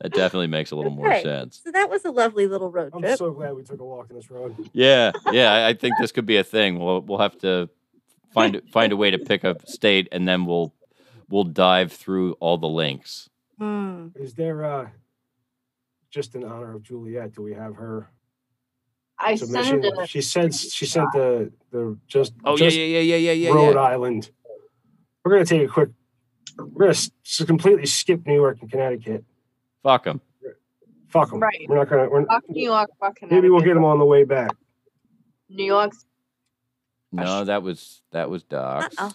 That 0.00 0.12
definitely 0.12 0.46
makes 0.46 0.70
a 0.70 0.76
little 0.76 0.90
more 0.90 1.12
sense. 1.20 1.60
So 1.62 1.70
that 1.72 1.90
was 1.90 2.04
a 2.04 2.10
lovely 2.10 2.46
little 2.46 2.70
road 2.70 2.92
trip. 2.92 3.04
I'm 3.04 3.16
so 3.16 3.30
glad 3.32 3.54
we 3.54 3.62
took 3.62 3.80
a 3.80 3.84
walk 3.84 4.08
in 4.10 4.16
this 4.16 4.30
road. 4.30 4.56
Yeah, 4.72 5.12
yeah. 5.30 5.52
I, 5.52 5.68
I 5.68 5.74
think 5.74 5.94
this 6.00 6.10
could 6.10 6.24
be 6.24 6.38
a 6.38 6.44
thing. 6.44 6.78
We'll 6.78 7.02
we'll 7.02 7.18
have 7.18 7.36
to 7.38 7.68
find 8.32 8.62
find 8.72 8.92
a 8.92 8.96
way 8.96 9.10
to 9.10 9.18
pick 9.18 9.44
a 9.44 9.56
state, 9.66 10.08
and 10.10 10.26
then 10.26 10.46
we'll 10.46 10.74
we'll 11.28 11.44
dive 11.44 11.92
through 11.92 12.32
all 12.34 12.56
the 12.56 12.68
links. 12.68 13.28
Hmm. 13.58 14.08
Is 14.14 14.32
there 14.34 14.64
uh 14.64 14.88
just 16.10 16.34
in 16.34 16.44
honor 16.44 16.74
of 16.74 16.82
Juliet? 16.82 17.34
Do 17.34 17.42
we 17.42 17.52
have 17.52 17.76
her 17.76 18.10
I 19.18 19.34
submission? 19.34 19.82
sent 19.82 19.98
it. 19.98 20.08
She 20.08 20.22
said 20.22 20.54
she 20.54 20.86
sent 20.86 21.12
the 21.12 21.52
the 21.70 21.98
just 22.06 22.32
Oh 22.44 22.52
yeah, 22.52 22.64
just 22.64 22.76
yeah, 22.78 22.84
yeah, 22.86 23.00
yeah, 23.00 23.16
yeah, 23.16 23.32
yeah. 23.32 23.50
Rhode 23.50 23.74
yeah. 23.74 23.80
Island. 23.82 24.30
We're 25.24 25.32
gonna 25.32 25.44
take 25.44 25.62
a 25.68 25.72
quick. 25.72 25.90
We're 26.58 26.66
gonna 26.86 26.90
s- 26.90 27.10
s- 27.24 27.44
completely 27.46 27.86
skip 27.86 28.26
New 28.26 28.34
York 28.34 28.58
and 28.60 28.70
Connecticut. 28.70 29.24
Fuck 29.82 30.04
them. 30.04 30.20
Fuck 31.08 31.30
them. 31.30 31.40
Right. 31.40 31.66
We're 31.68 31.76
not 31.76 31.88
gonna. 31.88 32.08
We're, 32.08 32.24
Fuck 32.26 32.48
New 32.48 32.62
York, 32.64 32.90
fuck 33.00 33.16
Connecticut. 33.16 33.30
maybe 33.42 33.50
we'll 33.50 33.60
get 33.60 33.74
them 33.74 33.84
on 33.84 33.98
the 33.98 34.04
way 34.04 34.24
back. 34.24 34.50
New 35.48 35.64
York's 35.64 36.06
No, 37.12 37.44
that 37.44 37.62
was 37.62 38.02
that 38.12 38.30
was 38.30 38.42
docs. 38.44 38.94
Uh-oh. 38.98 39.12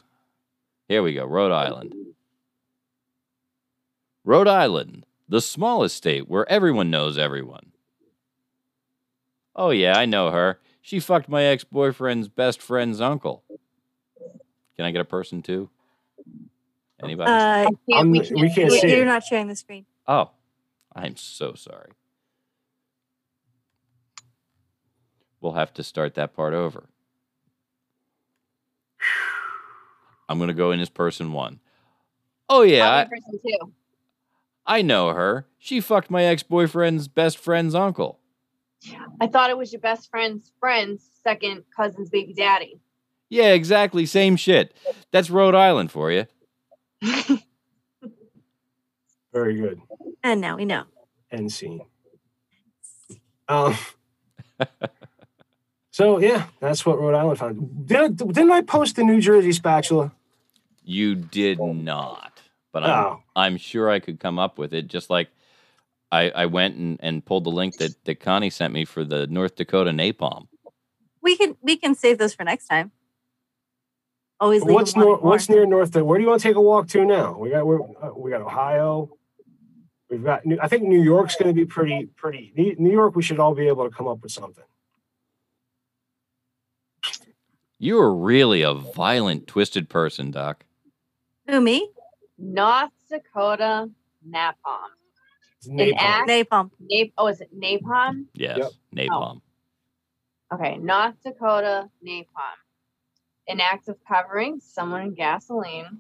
Here 0.88 1.02
we 1.02 1.14
go. 1.14 1.26
Rhode 1.26 1.52
Island. 1.52 1.94
Rhode 4.24 4.48
Island, 4.48 5.06
the 5.30 5.42
smallest 5.42 5.96
state 5.96 6.28
where 6.28 6.50
everyone 6.50 6.90
knows 6.90 7.18
everyone. 7.18 7.72
Oh 9.56 9.70
yeah, 9.70 9.98
I 9.98 10.06
know 10.06 10.32
her. 10.32 10.60
She 10.82 11.00
fucked 11.00 11.30
my 11.30 11.44
ex-boyfriend's 11.44 12.28
best 12.28 12.62
friend's 12.62 13.02
uncle. 13.02 13.44
Can 14.76 14.86
I 14.86 14.92
get 14.92 15.02
a 15.02 15.06
person 15.06 15.42
too? 15.42 15.70
Anybody? 17.04 17.32
Uh, 17.32 17.70
I'm- 17.94 18.12
we 18.12 18.20
can't 18.20 18.58
you- 18.58 18.70
see 18.80 18.92
You're 18.92 19.04
it. 19.04 19.06
not 19.06 19.24
sharing 19.24 19.48
the 19.48 19.56
screen. 19.56 19.86
Oh, 20.08 20.32
I'm 20.96 21.16
so 21.18 21.54
sorry. 21.54 21.92
We'll 25.42 25.54
have 25.54 25.74
to 25.76 25.84
start 25.84 26.16
that 26.16 26.34
part 26.36 26.54
over. 26.54 26.90
I'm 30.28 30.38
going 30.40 30.48
to 30.48 30.54
go 30.56 30.72
in 30.72 30.80
as 30.80 30.90
person 30.90 31.34
one. 31.34 31.60
Oh, 32.50 32.62
yeah, 32.64 32.86
I'll 32.90 33.00
I, 33.00 33.04
be 33.04 33.10
person 33.10 33.40
two. 33.46 33.74
I 34.66 34.82
know 34.82 35.10
her. 35.10 35.48
She 35.60 35.82
fucked 35.82 36.10
my 36.10 36.24
ex 36.24 36.42
boyfriend's 36.44 37.08
best 37.08 37.38
friend's 37.38 37.76
uncle. 37.76 38.20
I 39.20 39.28
thought 39.28 39.50
it 39.50 39.58
was 39.58 39.72
your 39.72 39.82
best 39.82 40.10
friend's 40.10 40.52
friend's 40.60 41.08
second 41.24 41.64
cousin's 41.76 42.10
baby 42.10 42.34
daddy. 42.34 42.80
Yeah, 43.30 43.54
exactly. 43.54 44.06
Same 44.06 44.36
shit. 44.36 44.76
That's 45.12 45.30
Rhode 45.30 45.56
Island 45.56 45.92
for 45.92 46.12
you. 46.12 46.26
Very 49.34 49.56
good. 49.56 49.82
And 50.24 50.42
now 50.42 50.56
we 50.58 50.66
know. 50.66 50.84
End 51.32 51.52
scene. 51.52 51.82
Um. 53.48 53.78
so 55.92 56.20
yeah, 56.20 56.48
that's 56.60 56.86
what 56.86 57.00
Rhode 57.00 57.16
Island 57.16 57.40
found. 57.40 57.88
Did, 57.88 58.18
didn't 58.18 58.52
I 58.52 58.62
post 58.62 58.96
the 58.96 59.04
New 59.04 59.20
Jersey 59.22 59.52
spatula? 59.52 60.12
You 60.84 61.16
did 61.16 61.60
not, 61.60 62.42
but 62.72 62.84
I'm, 62.84 62.90
Oh. 63.06 63.24
I'm 63.36 63.58
sure 63.58 63.90
I 63.90 64.00
could 64.00 64.20
come 64.20 64.40
up 64.40 64.58
with 64.58 64.74
it. 64.74 64.88
Just 64.88 65.10
like 65.10 65.30
I, 66.12 66.30
I 66.30 66.46
went 66.46 66.76
and, 66.78 66.98
and 67.02 67.26
pulled 67.26 67.44
the 67.44 67.50
link 67.52 67.78
that, 67.78 67.92
that 68.06 68.20
Connie 68.20 68.50
sent 68.50 68.74
me 68.74 68.86
for 68.86 69.04
the 69.04 69.28
North 69.28 69.56
Dakota 69.56 69.92
napalm. 69.92 70.48
We 71.22 71.36
can 71.36 71.58
we 71.62 71.76
can 71.76 71.96
save 71.96 72.20
those 72.20 72.34
for 72.36 72.44
next 72.44 72.68
time. 72.68 72.92
Always 74.40 74.64
leave 74.64 74.74
What's 74.76 74.94
them 74.94 75.04
wanting 75.04 75.22
nor- 75.22 75.32
what's 75.32 75.50
near 75.50 75.66
North? 75.66 75.92
Dakota? 75.92 76.06
Where 76.06 76.18
do 76.18 76.24
you 76.24 76.30
want 76.30 76.42
to 76.42 76.48
take 76.48 76.56
a 76.58 76.62
walk 76.62 76.88
to 76.90 77.06
now? 77.06 77.38
We 77.38 77.50
got 77.52 77.66
we're, 77.66 77.82
uh, 77.82 78.12
we 78.18 78.32
got 78.32 78.42
Ohio. 78.42 79.10
We've 80.10 80.24
got. 80.24 80.46
New, 80.46 80.58
I 80.62 80.68
think 80.68 80.84
New 80.84 81.02
York's 81.02 81.36
going 81.36 81.48
to 81.48 81.54
be 81.54 81.66
pretty 81.66 82.08
pretty. 82.16 82.52
New 82.56 82.76
New 82.78 82.92
York, 82.92 83.16
we 83.16 83.24
should 83.24 83.40
all 83.40 83.56
be 83.56 83.68
able 83.68 83.90
to 83.90 83.96
come 83.96 84.08
up 84.08 84.22
with 84.22 84.32
something. 84.32 84.64
You 87.80 88.00
are 88.00 88.14
really 88.14 88.62
a 88.62 88.74
violent, 88.74 89.48
twisted 89.48 89.90
person, 89.90 90.32
Doc. 90.32 90.66
Who 91.48 91.62
me? 91.62 91.90
North 92.38 92.92
Dakota 93.10 93.90
napalm. 94.28 94.54
It's 95.60 95.68
napalm. 95.68 95.94
act- 95.98 96.30
Napalm. 96.30 96.72
Nap- 96.80 97.10
oh, 97.18 97.28
is 97.28 97.42
it 97.42 97.50
napalm? 97.58 98.26
Yes, 98.34 98.58
Yep. 98.58 98.72
napalm. 99.10 99.42
Okay, 100.54 100.78
North 100.78 101.16
Dakota 101.24 101.90
napalm. 102.06 102.58
An 103.48 103.60
act 103.60 103.88
of 103.88 103.98
covering 104.08 104.60
someone 104.60 105.02
in 105.02 105.14
gasoline 105.14 106.00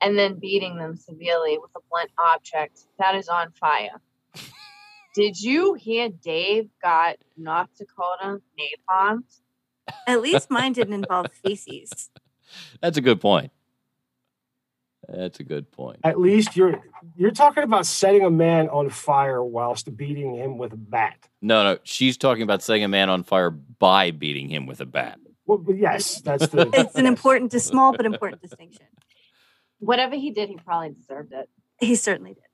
and 0.00 0.18
then 0.18 0.38
beating 0.38 0.76
them 0.76 0.96
severely 0.96 1.58
with 1.58 1.70
a 1.76 1.80
blunt 1.90 2.10
object 2.18 2.80
that 2.98 3.14
is 3.14 3.28
on 3.28 3.52
fire. 3.52 4.00
Did 5.14 5.40
you 5.40 5.74
hear 5.74 6.08
Dave 6.08 6.68
got 6.82 7.16
North 7.36 7.68
Dakota 7.78 8.40
napalm? 8.58 9.22
At 10.06 10.20
least 10.20 10.50
mine 10.50 10.72
didn't 10.72 10.94
involve 10.94 11.26
feces. 11.44 12.10
That's 12.80 12.98
a 12.98 13.00
good 13.00 13.20
point. 13.20 13.50
That's 15.08 15.40
a 15.40 15.44
good 15.44 15.70
point. 15.70 16.00
At 16.04 16.20
least 16.20 16.56
you're 16.56 16.80
you're 17.16 17.32
talking 17.32 17.64
about 17.64 17.86
setting 17.86 18.24
a 18.24 18.30
man 18.30 18.68
on 18.68 18.88
fire 18.88 19.42
whilst 19.42 19.94
beating 19.96 20.36
him 20.36 20.58
with 20.58 20.72
a 20.72 20.76
bat. 20.76 21.28
No, 21.40 21.64
no, 21.64 21.78
she's 21.82 22.16
talking 22.16 22.42
about 22.42 22.62
setting 22.62 22.84
a 22.84 22.88
man 22.88 23.10
on 23.10 23.24
fire 23.24 23.50
by 23.50 24.12
beating 24.12 24.48
him 24.48 24.66
with 24.66 24.80
a 24.80 24.86
bat. 24.86 25.18
Well, 25.46 25.64
yes, 25.74 26.20
that's 26.20 26.48
the. 26.48 26.70
It's 26.72 26.94
an 26.94 27.06
important, 27.06 27.50
dis- 27.50 27.64
small 27.64 27.92
but 27.96 28.06
important 28.06 28.42
distinction. 28.42 28.86
Whatever 29.78 30.14
he 30.14 30.30
did, 30.30 30.48
he 30.48 30.56
probably 30.56 30.90
deserved 30.90 31.32
it. 31.32 31.48
He 31.80 31.96
certainly 31.96 32.34
did. 32.34 32.44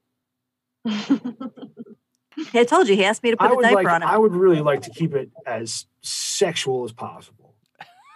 I 2.55 2.65
told 2.65 2.89
you 2.89 2.95
he 2.97 3.05
asked 3.05 3.23
me 3.23 3.31
to 3.33 3.37
put 3.37 3.51
a 3.53 3.63
diaper 3.63 3.75
like. 3.75 3.87
on 3.89 4.03
him. 4.03 4.09
I 4.09 4.17
would 4.17 4.33
really 4.35 4.61
like 4.63 4.83
to 4.83 4.91
keep 4.91 5.15
it 5.15 5.31
as 5.47 5.87
sexual 6.03 6.85
as 6.85 6.93
possible. 6.93 7.55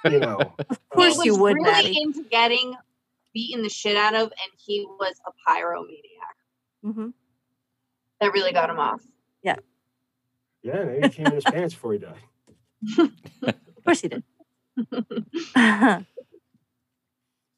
You 0.04 0.20
know. 0.20 0.38
of 0.70 0.88
course 0.90 1.20
he 1.20 1.26
you 1.26 1.32
was 1.32 1.40
would, 1.40 1.54
really 1.54 1.70
Maddie. 1.70 1.98
into 2.02 2.24
getting 2.30 2.74
beaten 3.34 3.62
the 3.62 3.68
shit 3.68 3.96
out 3.96 4.14
of, 4.14 4.22
and 4.22 4.52
he 4.64 4.86
was 4.98 5.14
a 5.26 5.50
pyromaniac. 5.50 6.92
hmm 6.94 7.10
That 8.20 8.32
really 8.32 8.52
got 8.52 8.70
him 8.70 8.78
off. 8.78 9.02
Yeah, 9.42 9.56
Yeah, 10.62 10.84
maybe 10.84 11.02
he 11.02 11.08
came 11.10 11.26
in 11.26 11.32
his 11.34 11.44
pants 11.44 11.74
before 11.74 11.92
he 11.94 11.98
died. 11.98 12.16
Of 13.42 13.84
course 13.84 14.00
he 14.00 14.08
did. 14.08 14.22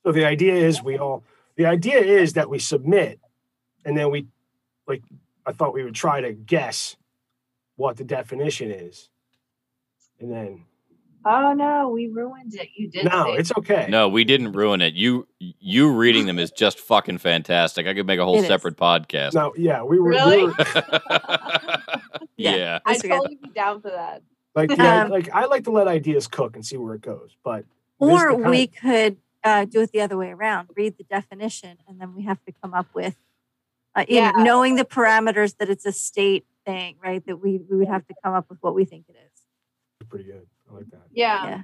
So 0.05 0.13
the 0.13 0.25
idea 0.27 0.55
is 0.55 0.83
we 0.83 0.99
all. 0.99 1.25
The 1.57 1.67
idea 1.67 1.99
is 2.01 2.33
that 2.35 2.51
we 2.51 2.59
submit, 2.59 3.21
and 3.85 3.97
then 3.97 4.11
we, 4.11 4.27
like, 4.89 5.03
I 5.47 5.53
thought 5.53 5.73
we 5.73 5.85
would 5.85 5.95
try 5.95 6.21
to 6.21 6.33
guess 6.33 6.97
what 7.77 7.97
the 7.97 8.05
definition 8.05 8.71
is, 8.71 9.09
and 10.21 10.31
then 10.31 10.65
Oh 11.27 11.55
no, 11.55 11.89
we 11.89 12.09
ruined 12.09 12.55
it. 12.55 12.69
You 12.77 12.91
did. 12.91 13.07
no, 13.07 13.25
say 13.25 13.33
it's 13.39 13.53
okay. 13.57 13.87
No, 13.89 14.11
we 14.11 14.25
didn't 14.25 14.53
ruin 14.53 14.83
it. 14.83 14.93
You 14.93 15.27
you 15.39 15.91
reading 15.95 16.27
them 16.27 16.39
is 16.39 16.51
just 16.51 16.79
fucking 16.81 17.17
fantastic. 17.19 17.87
I 17.87 17.95
could 17.95 18.07
make 18.07 18.19
a 18.21 18.25
whole 18.27 18.37
It 18.37 18.41
is. 18.43 18.47
separate 18.47 18.77
podcast. 18.77 19.33
No, 19.33 19.55
yeah, 19.57 19.83
we 19.83 19.99
were, 19.99 20.11
we 20.11 20.17
Really? 20.17 20.45
were 20.45 20.55
yeah. 22.37 22.79
I'd 22.85 22.93
That's 22.97 23.03
good. 23.03 23.09
totally 23.11 23.39
be 23.43 23.49
down 23.55 23.81
for 23.81 23.91
that. 23.91 24.23
Like, 24.55 24.71
yeah, 24.77 25.03
Um, 25.05 25.11
like 25.11 25.29
I 25.33 25.47
like 25.47 25.65
to 25.65 25.71
let 25.71 25.89
ideas 25.89 26.27
cook 26.27 26.55
and 26.57 26.65
see 26.65 26.77
where 26.77 26.95
it 26.95 27.01
goes, 27.03 27.37
but 27.45 27.65
Or 27.99 28.35
we 28.35 28.65
of- 28.65 28.75
could 28.75 29.17
uh, 29.43 29.65
do 29.67 29.83
it 29.83 29.93
the 29.93 30.01
other 30.01 30.17
way 30.17 30.31
around. 30.31 30.69
Read 30.77 30.97
the 30.97 31.05
definition, 31.05 31.79
and 31.89 32.01
then 32.01 32.15
we 32.15 32.23
have 32.23 32.43
to 32.47 32.53
come 32.63 32.73
up 32.75 32.87
with, 32.95 33.17
uh, 33.95 34.05
you 34.09 34.21
know, 34.21 34.33
Yeah. 34.37 34.43
knowing 34.43 34.77
the 34.77 34.85
parameters 34.85 35.57
that 35.59 35.69
it's 35.69 35.85
a 35.85 35.93
state 35.93 36.47
thing, 36.65 36.97
right? 37.03 37.25
That 37.27 37.37
we 37.37 37.59
we 37.59 37.77
would 37.79 37.89
have 37.89 38.07
to 38.07 38.15
come 38.23 38.33
up 38.35 38.49
with 38.49 38.59
what 38.63 38.75
we 38.75 38.85
think 38.85 39.05
it 39.09 39.17
is. 39.17 40.07
pretty 40.09 40.25
good. 40.25 40.47
I 40.71 40.75
like 40.75 40.91
that. 40.91 41.03
Yeah. 41.13 41.47
Yeah. 41.49 41.63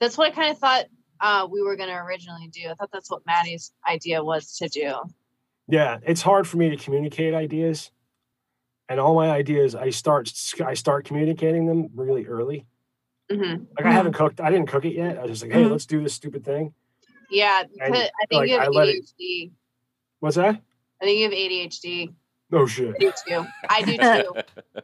That's 0.00 0.16
what 0.16 0.28
I 0.32 0.34
kind 0.34 0.50
of 0.50 0.58
thought 0.58 0.86
uh, 1.20 1.46
we 1.50 1.60
were 1.62 1.76
going 1.76 1.88
to 1.90 1.94
originally 1.96 2.48
do. 2.48 2.68
I 2.70 2.74
thought 2.74 2.90
that's 2.92 3.10
what 3.10 3.26
Maddie's 3.26 3.72
idea 3.86 4.24
was 4.24 4.56
to 4.58 4.68
do. 4.68 4.94
Yeah, 5.68 5.98
it's 6.02 6.22
hard 6.22 6.48
for 6.48 6.56
me 6.56 6.70
to 6.70 6.76
communicate 6.76 7.34
ideas, 7.34 7.90
and 8.90 8.98
all 9.00 9.14
my 9.14 9.30
ideas, 9.30 9.74
I 9.74 9.88
start 9.90 10.30
I 10.66 10.74
start 10.74 11.04
communicating 11.06 11.64
them 11.66 11.88
really 11.94 12.26
early. 12.26 12.66
hmm 13.30 13.64
Like 13.78 13.86
I 13.86 13.92
haven't 13.92 14.12
cooked, 14.14 14.40
I 14.40 14.50
didn't 14.50 14.66
cook 14.66 14.84
it 14.84 14.94
yet. 14.94 15.16
I 15.16 15.22
was 15.22 15.30
just 15.30 15.42
like, 15.42 15.52
hey, 15.52 15.62
Mhm. 15.62 15.70
let's 15.70 15.86
do 15.86 16.02
this 16.02 16.12
stupid 16.12 16.44
thing. 16.44 16.74
Yeah, 17.30 17.62
And, 17.80 17.94
I 17.94 18.00
think 18.00 18.12
like, 18.32 18.48
you 18.50 18.58
I 18.58 18.64
have 18.64 18.72
let 18.74 18.88
it- 18.88 19.04
ADHD. 19.20 19.52
What's 20.18 20.36
that? 20.36 20.60
I 21.00 21.04
think 21.04 21.18
you 21.18 21.24
have 21.24 21.32
ADHD. 21.32 22.12
No 22.50 22.66
shit. 22.66 22.96
I 22.96 22.98
do 22.98 23.12
too. 23.26 23.46
I 23.70 23.82
do 23.82 23.96
too. 23.96 24.82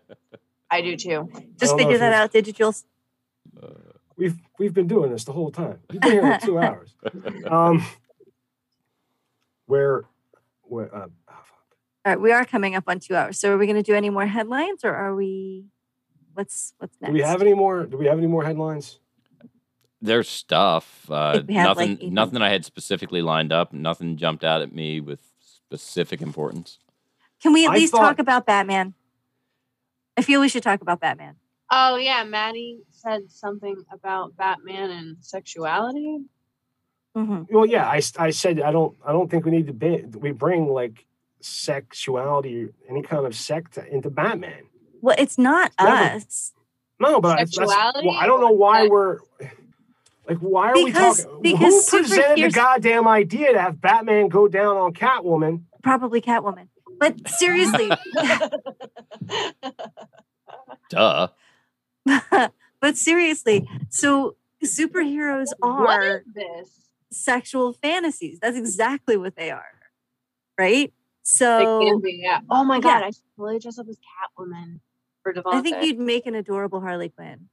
I 0.71 0.81
do 0.81 0.97
too. 0.97 1.29
Just 1.59 1.77
figure 1.77 1.99
that 1.99 2.13
out, 2.13 2.31
did 2.31 2.47
you, 2.47 2.53
Jules? 2.53 2.85
We've 4.17 4.39
we've 4.59 4.73
been 4.73 4.87
doing 4.87 5.11
this 5.11 5.25
the 5.25 5.33
whole 5.33 5.51
time. 5.51 5.81
You've 5.93 6.01
been 6.01 6.13
here 6.13 6.23
like 6.23 6.41
two 6.43 6.59
hours. 6.67 6.95
Um, 7.51 7.85
where, 9.67 10.05
where? 10.63 10.95
Uh, 10.95 11.07
oh, 11.07 11.11
fuck. 11.26 11.26
All 12.07 12.13
right, 12.13 12.21
we 12.21 12.31
are 12.31 12.45
coming 12.45 12.77
up 12.77 12.85
on 12.87 13.01
two 13.01 13.17
hours. 13.17 13.41
So 13.41 13.53
are 13.53 13.59
we 13.59 13.67
going 13.67 13.75
to 13.75 13.83
do 13.83 13.93
any 13.93 14.11
more 14.11 14.27
headlines, 14.27 14.85
or 14.85 14.95
are 14.95 15.17
we? 15.17 15.65
What's 16.35 16.73
what's 16.79 16.97
next? 17.01 17.11
do 17.11 17.15
we 17.15 17.23
have 17.23 17.43
any 17.43 17.53
more? 17.53 17.85
Do 17.85 17.97
we 17.97 18.07
have 18.07 18.17
any 18.17 18.29
more 18.29 18.45
headlines? 18.45 19.01
There's 20.01 20.29
stuff. 20.29 21.11
Uh, 21.11 21.33
think 21.33 21.49
we 21.49 21.55
have, 21.55 21.77
like, 21.77 21.91
nothing 21.91 22.15
nothing 22.15 22.33
that 22.35 22.43
I 22.45 22.51
had 22.51 22.65
specifically 22.65 23.23
lined 23.23 23.53
up. 23.53 23.73
Nothing 23.73 24.17
jumped 24.17 24.45
out 24.45 24.63
at 24.63 24.73
me 24.73 25.01
with 25.01 25.19
specific 25.41 26.23
importance. 26.23 26.79
Can 27.43 27.53
we 27.53 27.67
at 27.67 27.73
I 27.73 27.75
least 27.75 27.91
thought- 27.93 28.03
talk 28.03 28.19
about 28.21 28.47
Batman? 28.47 28.95
I 30.17 30.23
feel 30.23 30.41
we 30.41 30.49
should 30.49 30.63
talk 30.63 30.83
about 30.83 31.01
Batman. 31.01 31.35
Oh 31.73 31.97
yeah, 31.97 32.23
Maddie 32.23 32.79
said 32.89 33.33
something 33.33 33.83
about 33.93 34.37
Batman 34.37 34.93
and 34.93 35.17
sexuality. 35.23 36.21
hmm 37.17 37.43
Well, 37.51 37.67
yeah, 37.67 37.89
I, 37.89 38.01
I 38.17 38.31
said 38.31 38.61
I 38.61 38.71
don't 38.71 38.97
I 39.05 39.11
don't 39.11 39.29
think 39.29 39.45
we 39.45 39.51
need 39.51 39.67
to 39.67 39.73
be, 39.73 40.05
we 40.21 40.31
bring 40.31 40.69
like 40.69 41.05
sexuality, 41.41 42.69
any 42.89 43.03
kind 43.03 43.27
of 43.27 43.35
sect 43.35 43.79
into 43.79 44.11
Batman. 44.11 44.65
Well, 45.01 45.17
it's 45.19 45.39
not 45.39 45.73
never- 45.81 46.17
us 46.17 46.53
No, 46.99 47.21
but 47.21 47.39
I, 47.39 47.45
that's, 47.45 47.59
well, 47.59 48.17
I 48.17 48.27
don't 48.27 48.41
know 48.41 48.51
why 48.53 48.87
or 48.87 48.91
we're 48.91 49.19
like 50.29 50.39
why 50.39 50.71
are 50.71 50.75
Because- 50.75 51.19
we 51.19 51.25
talking? 51.25 51.43
because 51.43 51.91
who 51.91 51.99
presented 51.99 52.45
the 52.45 52.51
goddamn 52.51 53.07
idea 53.07 53.53
to 53.53 53.61
have 53.61 53.81
Batman 53.81 54.29
go 54.29 54.49
down 54.49 54.77
on 54.77 54.93
Catwoman? 54.95 55.63
probably 55.83 56.21
Catwoman. 56.21 56.69
But 56.99 57.29
seriously, 57.29 57.91
Duh. 60.91 61.29
but 62.81 62.97
seriously, 62.97 63.69
so 63.91 64.37
superheroes 64.65 65.47
are 65.63 66.19
is 66.19 66.23
this? 66.35 66.71
sexual 67.13 67.73
fantasies. 67.75 68.39
That's 68.41 68.57
exactly 68.57 69.17
what 69.17 69.37
they 69.37 69.51
are, 69.51 69.65
right? 70.59 70.93
They 71.27 71.65
So 71.65 72.01
be, 72.01 72.21
yeah. 72.23 72.41
Oh 72.49 72.63
my 72.65 72.79
god, 72.81 73.01
Yeah. 73.01 73.07
I 73.07 73.11
should 73.11 73.23
totally 73.37 73.59
dress 73.59 73.79
up 73.79 73.89
as 73.89 73.97
Catwoman 73.99 74.81
for 75.23 75.33
Devontae. 75.33 75.55
I 75.55 75.61
think 75.61 75.83
you'd 75.85 75.99
make 75.99 76.27
an 76.27 76.35
adorable 76.37 76.81
Harley 76.81 77.09
Quinn. 77.09 77.49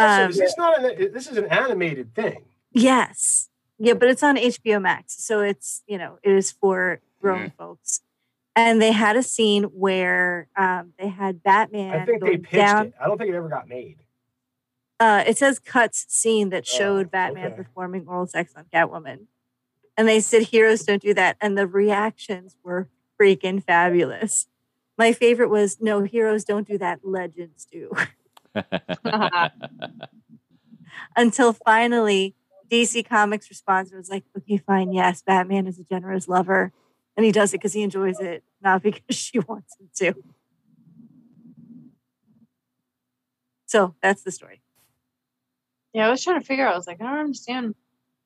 So 0.00 0.06
Um, 0.06 0.30
is 0.30 0.38
this 0.38 0.56
not 0.56 0.82
an, 0.82 1.12
this 1.12 1.26
is 1.26 1.36
an 1.36 1.46
animated 1.46 2.14
thing? 2.14 2.44
yes, 2.72 3.48
yeah, 3.78 3.92
but 3.94 4.08
it's 4.08 4.22
on 4.22 4.36
HBO 4.36 4.80
Max, 4.80 5.22
so 5.22 5.40
it's 5.40 5.82
you 5.86 5.98
know 5.98 6.18
it 6.22 6.32
is 6.32 6.52
for 6.52 7.00
grown 7.20 7.52
folks. 7.58 8.00
And 8.54 8.80
they 8.80 8.92
had 8.92 9.16
a 9.16 9.22
scene 9.22 9.64
where 9.64 10.48
um, 10.56 10.94
they 10.98 11.08
had 11.08 11.42
Batman 11.42 12.00
I 12.00 12.06
think 12.06 12.22
they 12.22 12.38
pitched 12.38 12.52
down. 12.54 12.86
it. 12.86 12.94
I 12.98 13.06
don't 13.06 13.18
think 13.18 13.28
it 13.30 13.34
ever 13.36 13.50
got 13.50 13.68
made. 13.68 13.98
uh, 14.98 15.24
it 15.26 15.36
says 15.36 15.58
cuts 15.58 16.06
scene 16.08 16.48
that 16.50 16.66
showed 16.66 17.06
Oh, 17.06 17.10
Batman 17.10 17.46
okay. 17.48 17.56
performing 17.56 18.06
oral 18.08 18.26
sex 18.26 18.54
on 18.56 18.64
Catwoman. 18.72 19.26
And 19.96 20.06
they 20.06 20.20
said 20.20 20.42
heroes 20.42 20.82
don't 20.82 21.02
do 21.02 21.14
that. 21.14 21.36
And 21.40 21.56
the 21.56 21.66
reactions 21.66 22.56
were 22.62 22.88
freaking 23.20 23.62
fabulous. 23.64 24.46
My 24.98 25.12
favorite 25.12 25.48
was 25.48 25.80
no, 25.80 26.02
heroes 26.02 26.44
don't 26.44 26.66
do 26.66 26.78
that, 26.78 27.00
legends 27.02 27.66
do. 27.70 27.90
Until 31.16 31.52
finally 31.52 32.34
DC 32.70 33.08
Comics 33.08 33.48
responds 33.48 33.90
and 33.90 33.98
was 33.98 34.10
like, 34.10 34.24
okay, 34.36 34.56
fine, 34.58 34.92
yes, 34.92 35.22
Batman 35.22 35.66
is 35.66 35.78
a 35.78 35.84
generous 35.84 36.28
lover. 36.28 36.72
And 37.16 37.24
he 37.24 37.32
does 37.32 37.54
it 37.54 37.58
because 37.58 37.72
he 37.72 37.82
enjoys 37.82 38.20
it, 38.20 38.42
not 38.62 38.82
because 38.84 39.16
she 39.16 39.38
wants 39.38 39.76
him 39.78 39.88
to. 39.96 40.14
So 43.66 43.94
that's 44.02 44.22
the 44.22 44.30
story. 44.30 44.62
Yeah, 45.92 46.06
I 46.06 46.10
was 46.10 46.22
trying 46.22 46.40
to 46.40 46.46
figure 46.46 46.66
out. 46.66 46.74
I 46.74 46.76
was 46.76 46.86
like, 46.86 47.00
I 47.00 47.04
don't 47.04 47.18
understand 47.18 47.74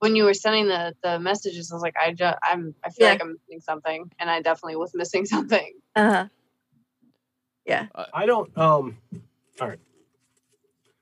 when 0.01 0.17
you 0.17 0.25
were 0.25 0.35
sending 0.35 0.67
the 0.69 0.95
the 1.03 1.19
messages, 1.21 1.71
I 1.71 1.75
was 1.77 1.83
like, 1.83 1.97
I 1.97 2.13
just 2.13 2.37
I'm 2.43 2.75
I 2.85 2.91
feel 2.91 3.07
Yeah. 3.07 3.13
like 3.13 3.23
I'm 3.23 3.39
missing 3.49 3.61
something, 3.61 4.11
and 4.19 4.29
I 4.29 4.43
definitely 4.43 4.77
was 4.77 4.93
missing 4.95 5.25
something. 5.35 5.73
Uh 5.97 6.11
huh. 6.13 6.27
Yeah. 7.65 7.87
I 8.13 8.27
don't. 8.27 8.57
Um. 8.59 8.99
All 9.61 9.69
right. 9.69 9.79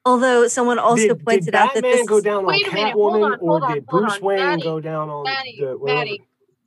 Although 0.05 0.49
someone 0.49 0.79
also 0.79 1.09
did, 1.09 1.25
pointed 1.25 1.45
did 1.47 1.55
out 1.55 1.75
that 1.75 1.83
Batman 1.83 1.93
this 1.99 2.07
go 2.07 2.17
is- 2.19 2.25
down 2.25 2.39
on 2.39 2.47
Wait 2.47 2.67
a 2.67 2.73
minute, 2.75 2.93
hold 2.93 3.13
Catwoman, 3.15 3.33
on, 3.33 3.39
hold 3.41 3.63
or 3.63 3.67
on, 3.67 3.75
did 3.75 3.85
hold 3.89 4.03
Bruce 4.03 4.17
on. 4.17 4.23
Wayne 4.23 4.39
Maddie, 4.39 4.63
go 4.63 4.81
down 4.81 5.09
on 5.11 5.25
Maddie, 5.25 5.57
the? 5.61 5.79
Maddie, 5.83 6.23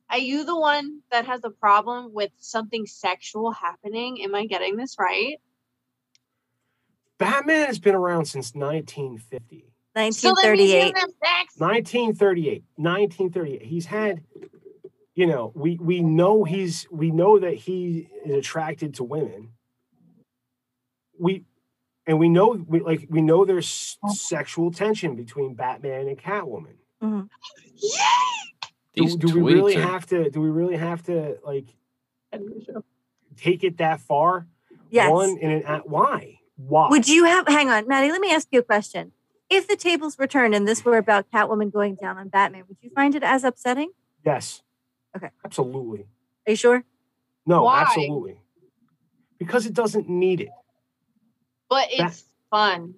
are 0.10 0.18
you 0.20 0.46
the 0.46 0.58
one 0.60 1.00
that 1.12 1.26
has 1.26 1.42
a 1.44 1.50
problem 1.50 2.14
with 2.14 2.32
something 2.38 2.86
sexual 2.86 3.52
happening? 3.52 4.22
Am 4.24 4.36
I 4.36 4.46
getting 4.46 4.76
this 4.78 4.96
right? 5.00 5.38
Batman 7.18 7.68
has 7.68 7.80
been 7.80 7.96
around 7.96 8.26
since 8.26 8.54
1950. 8.54 9.71
So 9.94 10.00
that 10.00 10.04
means 10.04 10.24
you 10.24 10.30
1938. 10.32 10.98
have 10.98 11.10
sex. 11.10 11.54
1938 11.58 12.64
1938 12.76 13.62
he's 13.64 13.86
had 13.86 14.24
you 15.16 15.28
know 15.28 15.52
we 15.56 15.78
we 15.82 16.02
know 16.02 16.44
he's 16.46 16.88
we 16.92 17.12
know 17.12 17.40
that 17.40 17.54
he 17.56 18.08
is 18.26 18.36
attracted 18.36 18.94
to 18.96 19.04
women 19.04 19.50
we 21.20 21.44
and 22.08 22.18
we 22.20 22.30
know 22.30 22.64
we 22.68 22.80
like 22.80 23.06
we 23.10 23.22
know 23.22 23.44
there's 23.46 23.98
sexual 24.10 24.72
tension 24.72 25.16
between 25.16 25.54
batman 25.56 26.08
and 26.08 26.18
catwoman 26.18 26.76
Mhm. 27.04 27.30
These 28.94 29.16
do, 29.16 29.28
do 29.30 29.40
we 29.44 29.54
really 29.56 29.76
tweets 29.76 29.78
are- 29.86 29.88
have 29.92 30.06
to 30.08 30.30
do 30.30 30.40
we 30.42 30.50
really 30.50 30.78
have 30.78 31.04
to 31.08 31.38
like 31.46 31.66
take 33.38 33.64
it 33.64 33.78
that 33.78 34.00
far 34.02 34.48
Yes. 34.90 35.10
one 35.12 35.38
in 35.38 35.52
an 35.52 35.64
act 35.64 35.88
why 35.88 36.40
why 36.58 36.90
Would 36.90 37.08
you 37.08 37.24
have, 37.26 37.48
hang 37.48 37.70
on, 37.70 37.88
Maddie, 37.88 38.12
let 38.12 38.22
me 38.22 38.32
ask 38.32 38.48
you 38.52 38.60
a 38.60 38.64
question. 38.64 39.14
If 39.52 39.68
the 39.68 39.76
tables 39.76 40.18
were 40.18 40.28
turned 40.28 40.56
and 40.56 40.66
this 40.66 40.86
were 40.86 40.98
about 40.98 41.30
Catwoman 41.30 41.72
going 41.74 41.96
down 41.96 42.18
on 42.18 42.30
Batman, 42.30 42.64
would 42.70 42.78
you 42.82 42.90
find 42.96 43.14
it 43.16 43.22
as 43.24 43.44
upsetting? 43.44 43.92
yes 44.26 44.62
Okay. 45.16 45.30
absolutely 45.46 46.06
Are 46.48 46.52
you 46.52 46.56
sure? 46.56 46.84
no 47.46 47.64
Why? 47.64 47.82
absolutely 47.82 48.40
because 49.38 49.66
it 49.66 49.74
doesn't 49.74 50.08
need 50.10 50.40
it 50.42 50.50
But 51.70 51.90
That- 51.98 52.08
it's 52.12 52.24
fun. 52.50 52.96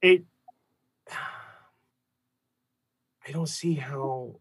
it 0.00 0.24
I 3.26 3.30
don't 3.32 3.48
see 3.48 3.74
how 3.74 4.36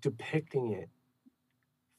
depicting 0.00 0.72
it 0.72 0.88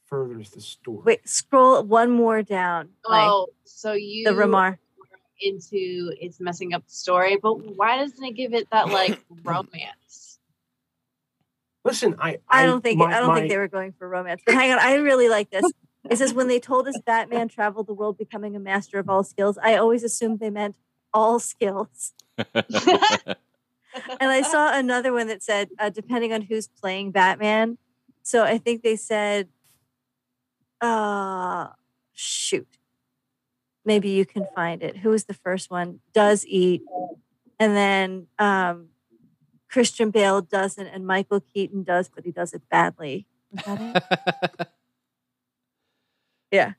furthers 0.05 0.51
the 0.51 0.61
story. 0.61 1.01
Wait, 1.05 1.27
scroll 1.27 1.81
one 1.83 2.11
more 2.11 2.43
down. 2.43 2.89
Like 3.07 3.27
Oh, 3.29 3.47
so 3.63 3.93
you 3.93 4.25
the 4.25 4.35
Ramar. 4.35 4.79
Into 5.41 6.13
it's 6.19 6.39
messing 6.39 6.73
up 6.73 6.85
the 6.85 6.93
story, 6.93 7.37
but 7.41 7.55
why 7.75 7.97
doesn't 7.97 8.23
it 8.23 8.31
give 8.35 8.53
it 8.53 8.67
that 8.71 8.89
like 8.89 9.19
romance? 9.43 10.39
Listen, 11.83 12.15
I 12.19 12.37
I 12.49 12.65
don't 12.65 12.81
think 12.81 12.99
my- 12.99 13.15
I 13.15 13.19
don't 13.19 13.27
my- 13.27 13.35
think 13.35 13.49
they 13.49 13.57
were 13.57 13.67
going 13.67 13.91
for 13.93 14.07
romance. 14.09 14.41
But 14.45 14.55
hang 14.55 14.71
on, 14.71 14.79
I 14.79 14.95
really 14.95 15.29
like 15.29 15.49
this. 15.51 15.65
It 16.09 16.17
says 16.17 16.33
when 16.33 16.47
they 16.47 16.59
told 16.59 16.87
us 16.87 16.99
Batman 17.05 17.47
traveled 17.47 17.87
the 17.87 17.93
world 17.93 18.17
becoming 18.17 18.55
a 18.55 18.59
master 18.59 18.99
of 18.99 19.09
all 19.09 19.23
skills, 19.23 19.57
I 19.61 19.75
always 19.75 20.03
assumed 20.03 20.39
they 20.39 20.51
meant 20.51 20.75
all 21.13 21.39
skills. 21.39 22.13
And 24.19 24.29
I 24.29 24.41
saw 24.41 24.77
another 24.77 25.13
one 25.13 25.27
that 25.27 25.41
said 25.41 25.69
uh, 25.79 25.89
depending 25.89 26.33
on 26.33 26.41
who's 26.41 26.67
playing 26.67 27.11
Batman. 27.11 27.77
So 28.23 28.43
I 28.43 28.57
think 28.57 28.83
they 28.83 28.95
said, 28.95 29.47
uh, 30.81 31.67
shoot, 32.13 32.67
maybe 33.85 34.09
you 34.09 34.25
can 34.25 34.47
find 34.55 34.81
it. 34.83 34.97
Who 34.97 35.09
was 35.09 35.25
the 35.25 35.33
first 35.33 35.71
one? 35.71 35.99
Does 36.13 36.45
eat, 36.45 36.81
and 37.59 37.75
then 37.75 38.27
um, 38.39 38.89
Christian 39.69 40.11
Bale 40.11 40.41
doesn't, 40.41 40.87
and 40.87 41.05
Michael 41.05 41.41
Keaton 41.41 41.83
does, 41.83 42.09
but 42.09 42.25
he 42.25 42.31
does 42.31 42.53
it 42.53 42.63
badly. 42.69 43.25
Was 43.51 43.65
that 43.65 44.55
it? 44.59 44.67
yeah. 46.51 46.73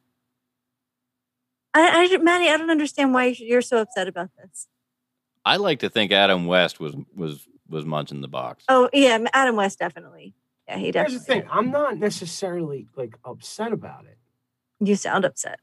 I, 1.75 2.09
I, 2.11 2.17
Maddie, 2.19 2.49
I 2.49 2.57
don't 2.57 2.71
understand 2.71 3.13
why 3.13 3.27
you're 3.39 3.61
so 3.61 3.79
upset 3.79 4.09
about 4.09 4.31
this. 4.43 4.67
I 5.45 5.57
like 5.57 5.81
to 5.81 5.91
think 5.91 6.11
Adam 6.11 6.47
West 6.47 6.81
was 6.81 6.97
was 7.15 7.47
was 7.69 7.85
munching 7.85 8.21
the 8.21 8.29
box. 8.29 8.65
Oh 8.69 8.89
yeah, 8.93 9.19
Adam 9.33 9.57
West 9.57 9.79
definitely. 9.79 10.35
Yeah, 10.67 10.79
he 10.79 10.91
definitely. 10.91 11.13
Here's 11.13 11.27
the 11.27 11.33
thing: 11.33 11.49
I'm 11.51 11.71
not 11.71 11.99
necessarily 11.99 12.89
like 12.97 13.19
upset 13.25 13.73
about 13.73 14.07
it. 14.07 14.19
You 14.81 14.97
sound 14.97 15.25
upset. 15.25 15.61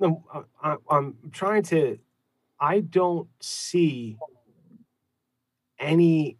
No, 0.00 0.24
I, 0.62 0.70
I, 0.72 0.76
I'm 0.90 1.16
trying 1.32 1.62
to. 1.64 1.98
I 2.60 2.80
don't 2.80 3.28
see 3.40 4.16
any 5.78 6.36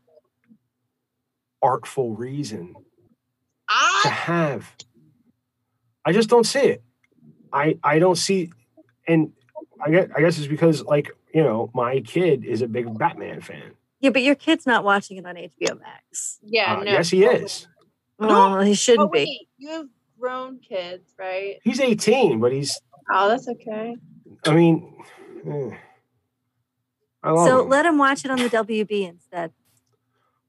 artful 1.62 2.14
reason 2.14 2.74
to 4.02 4.09
have. 4.09 4.74
I 6.05 6.12
just 6.12 6.28
don't 6.28 6.44
see 6.44 6.60
it. 6.60 6.82
I 7.52 7.78
I 7.82 7.98
don't 7.98 8.16
see, 8.16 8.51
and 9.06 9.32
I 9.85 9.90
guess 9.90 10.09
I 10.16 10.20
guess 10.20 10.39
it's 10.39 10.47
because 10.47 10.82
like 10.82 11.10
you 11.32 11.43
know 11.43 11.70
my 11.74 12.01
kid 12.01 12.44
is 12.44 12.62
a 12.62 12.66
big 12.68 12.97
Batman 12.98 13.40
fan. 13.40 13.72
Yeah, 14.01 14.10
but 14.10 14.22
your 14.22 14.35
kid's 14.35 14.66
not 14.66 14.85
watching 14.85 15.16
it 15.16 15.24
on 15.24 15.36
HBO 15.36 15.81
Max. 15.81 16.39
Yeah, 16.43 16.74
Uh, 16.74 16.82
no. 16.85 16.90
yes, 16.93 17.09
he 17.10 17.24
is. 17.24 17.66
Oh, 18.18 18.60
he 18.60 18.72
Oh 18.72 18.74
shouldn't 18.74 19.12
be. 19.12 19.18
wait, 19.20 19.48
you 19.56 19.68
have 19.70 19.86
grown 20.20 20.59
kids, 20.59 21.14
right? 21.18 21.56
He's 21.62 21.81
18, 21.81 22.39
but 22.40 22.52
he's. 22.52 22.78
Oh, 23.12 23.28
that's 23.28 23.48
okay. 23.48 23.97
I 24.47 24.55
mean, 24.55 24.94
eh. 25.47 25.70
I 27.22 27.31
love 27.31 27.47
So 27.47 27.62
him. 27.62 27.68
let 27.68 27.86
him 27.86 27.98
watch 27.98 28.24
it 28.24 28.31
on 28.31 28.39
the 28.39 28.48
WB 28.51 29.09
instead. 29.09 29.52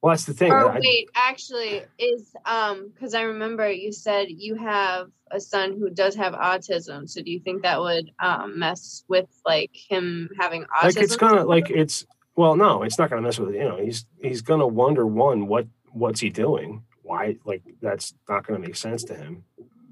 well, 0.02 0.12
that's 0.14 0.26
the 0.26 0.34
thing. 0.34 0.52
Or 0.52 0.70
I- 0.72 0.80
wait, 0.80 1.10
actually, 1.16 1.84
is 1.98 2.34
um 2.46 2.92
because 2.94 3.14
I 3.14 3.22
remember 3.24 3.70
you 3.72 3.92
said 3.92 4.28
you 4.30 4.56
have 4.56 5.08
a 5.32 5.40
son 5.40 5.74
who 5.80 5.90
does 5.90 6.16
have 6.16 6.34
autism. 6.34 7.10
So 7.10 7.22
do 7.22 7.32
you 7.32 7.40
think 7.40 7.64
that 7.64 7.80
would 7.80 8.12
um 8.20 8.60
mess 8.60 9.04
with 9.08 9.28
like 9.46 9.72
him 9.74 10.30
having 10.40 10.64
autism? 10.64 10.84
like 10.84 10.98
it's 10.98 11.16
gonna 11.16 11.44
like 11.46 11.70
it's 11.70 12.06
well 12.36 12.56
no 12.56 12.84
it's 12.84 12.98
not 13.00 13.10
gonna 13.10 13.22
mess 13.22 13.40
with 13.40 13.54
you 13.56 13.64
know 13.64 13.78
he's 13.78 14.06
he's 14.22 14.42
gonna 14.42 14.68
wonder 14.68 15.06
one 15.08 15.48
what 15.48 15.68
what's 15.92 16.20
he 16.20 16.30
doing 16.30 16.84
why 17.04 17.38
like 17.46 17.64
that's 17.82 18.14
not 18.28 18.46
gonna 18.46 18.60
make 18.60 18.76
sense 18.76 19.04
to 19.06 19.16
him 19.16 19.44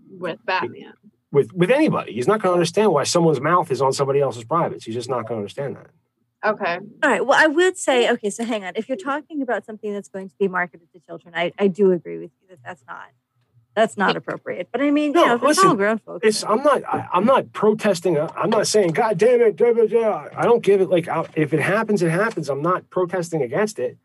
with 0.10 0.38
Batman. 0.46 0.94
With 1.34 1.52
with 1.52 1.70
anybody 1.70 2.14
he's 2.14 2.28
not 2.28 2.42
gonna 2.42 2.54
understand 2.54 2.94
why 2.94 3.04
someone's 3.04 3.42
mouth 3.42 3.70
is 3.72 3.82
on 3.82 3.92
somebody 3.92 4.22
else's 4.22 4.46
privates 4.46 4.86
he's 4.86 4.96
just 4.96 5.10
not 5.10 5.28
gonna 5.28 5.40
understand 5.42 5.76
that 5.76 5.90
Okay. 6.46 6.78
All 7.02 7.10
right. 7.10 7.26
Well, 7.26 7.40
I 7.42 7.48
would 7.48 7.78
say, 7.78 8.12
okay, 8.12 8.30
so 8.30 8.44
hang 8.44 8.66
on. 8.66 8.74
If 8.76 8.90
you're 8.90 8.98
talking 8.98 9.42
about 9.42 9.66
something 9.66 9.94
that's 9.94 10.10
going 10.10 10.28
to 10.28 10.36
be 10.38 10.50
marketed 10.50 10.92
to 10.92 11.00
children, 11.00 11.34
I, 11.38 11.54
I 11.58 11.68
do 11.68 11.94
agree 11.94 12.18
with 12.20 12.32
you 12.42 12.50
that 12.50 12.60
that's 12.66 12.84
not 12.86 13.06
that's 13.76 13.96
not 13.96 14.18
appropriate. 14.18 14.68
But 14.72 14.82
I 14.82 14.92
mean, 14.92 15.14
you 15.14 15.22
No, 15.22 15.26
know, 15.26 15.36
if 15.36 15.44
it's 15.44 15.58
all 15.60 15.64
listen, 15.68 15.78
grown 15.78 15.98
folks. 16.00 16.28
it's 16.28 16.44
i'm 16.44 16.62
not 16.62 16.84
I, 16.84 17.08
i'm 17.14 17.26
not 17.26 17.54
protesting 17.54 18.18
uh, 18.18 18.28
i'm 18.36 18.50
not 18.50 18.68
saying 18.68 18.92
god 18.92 19.18
damn 19.18 19.42
it 19.42 19.56
blah, 19.56 19.74
blah, 19.74 19.86
blah." 19.86 20.28
i 20.36 20.44
don't 20.44 20.62
give 20.62 20.82
it 20.82 20.90
like 20.90 21.08
I, 21.08 21.26
if 21.36 21.54
it 21.54 21.62
happens 21.62 22.04
it 22.04 22.12
happens 22.12 22.50
i'm 22.50 22.62
not 22.62 22.90
protesting 22.90 23.42
against 23.42 23.80
it 23.80 23.98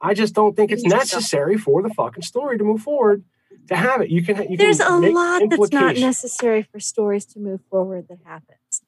i 0.00 0.14
just 0.14 0.34
don't 0.34 0.56
think 0.56 0.72
it's 0.72 0.84
necessary 0.84 1.56
for 1.58 1.82
the 1.82 1.90
fucking 1.90 2.22
story 2.22 2.58
to 2.58 2.64
move 2.64 2.80
forward 2.80 3.22
to 3.68 3.76
have 3.76 4.00
it 4.02 4.10
you 4.10 4.22
can 4.22 4.50
you 4.50 4.56
There's 4.56 4.78
can 4.78 5.04
a 5.04 5.10
lot 5.10 5.42
that's 5.48 5.72
not 5.72 5.96
necessary 5.96 6.62
for 6.62 6.80
stories 6.80 7.24
to 7.26 7.38
move 7.38 7.60
forward 7.70 8.08
that 8.08 8.18
happens. 8.24 8.82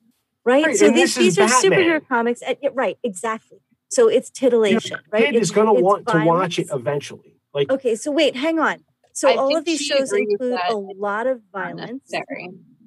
Right? 0.44 0.64
Right, 0.64 0.76
so 0.76 0.86
and 0.86 0.94
these, 0.96 1.14
this 1.14 1.26
is 1.26 1.36
these 1.36 1.38
are 1.38 1.48
Batman. 1.48 1.72
superhero 1.72 2.08
comics. 2.08 2.40
And, 2.42 2.56
yeah, 2.62 2.70
right, 2.72 2.98
exactly. 3.02 3.58
So 3.88 4.08
it's 4.08 4.30
titillation, 4.30 4.98
right? 5.10 5.26
kid 5.26 5.36
is 5.36 5.50
going 5.50 5.66
to 5.66 5.74
it's 5.74 5.82
want 5.82 6.06
to 6.08 6.24
watch 6.24 6.58
it 6.58 6.68
eventually 6.72 7.36
like 7.52 7.70
Okay, 7.70 7.94
so 7.96 8.10
wait, 8.12 8.36
hang 8.36 8.58
on. 8.58 8.84
So 9.12 9.30
I 9.30 9.36
all 9.36 9.56
of 9.56 9.64
these 9.64 9.80
shows 9.80 10.12
include 10.12 10.58
a 10.68 10.76
lot 10.76 11.26
of 11.26 11.40
violence. 11.52 12.12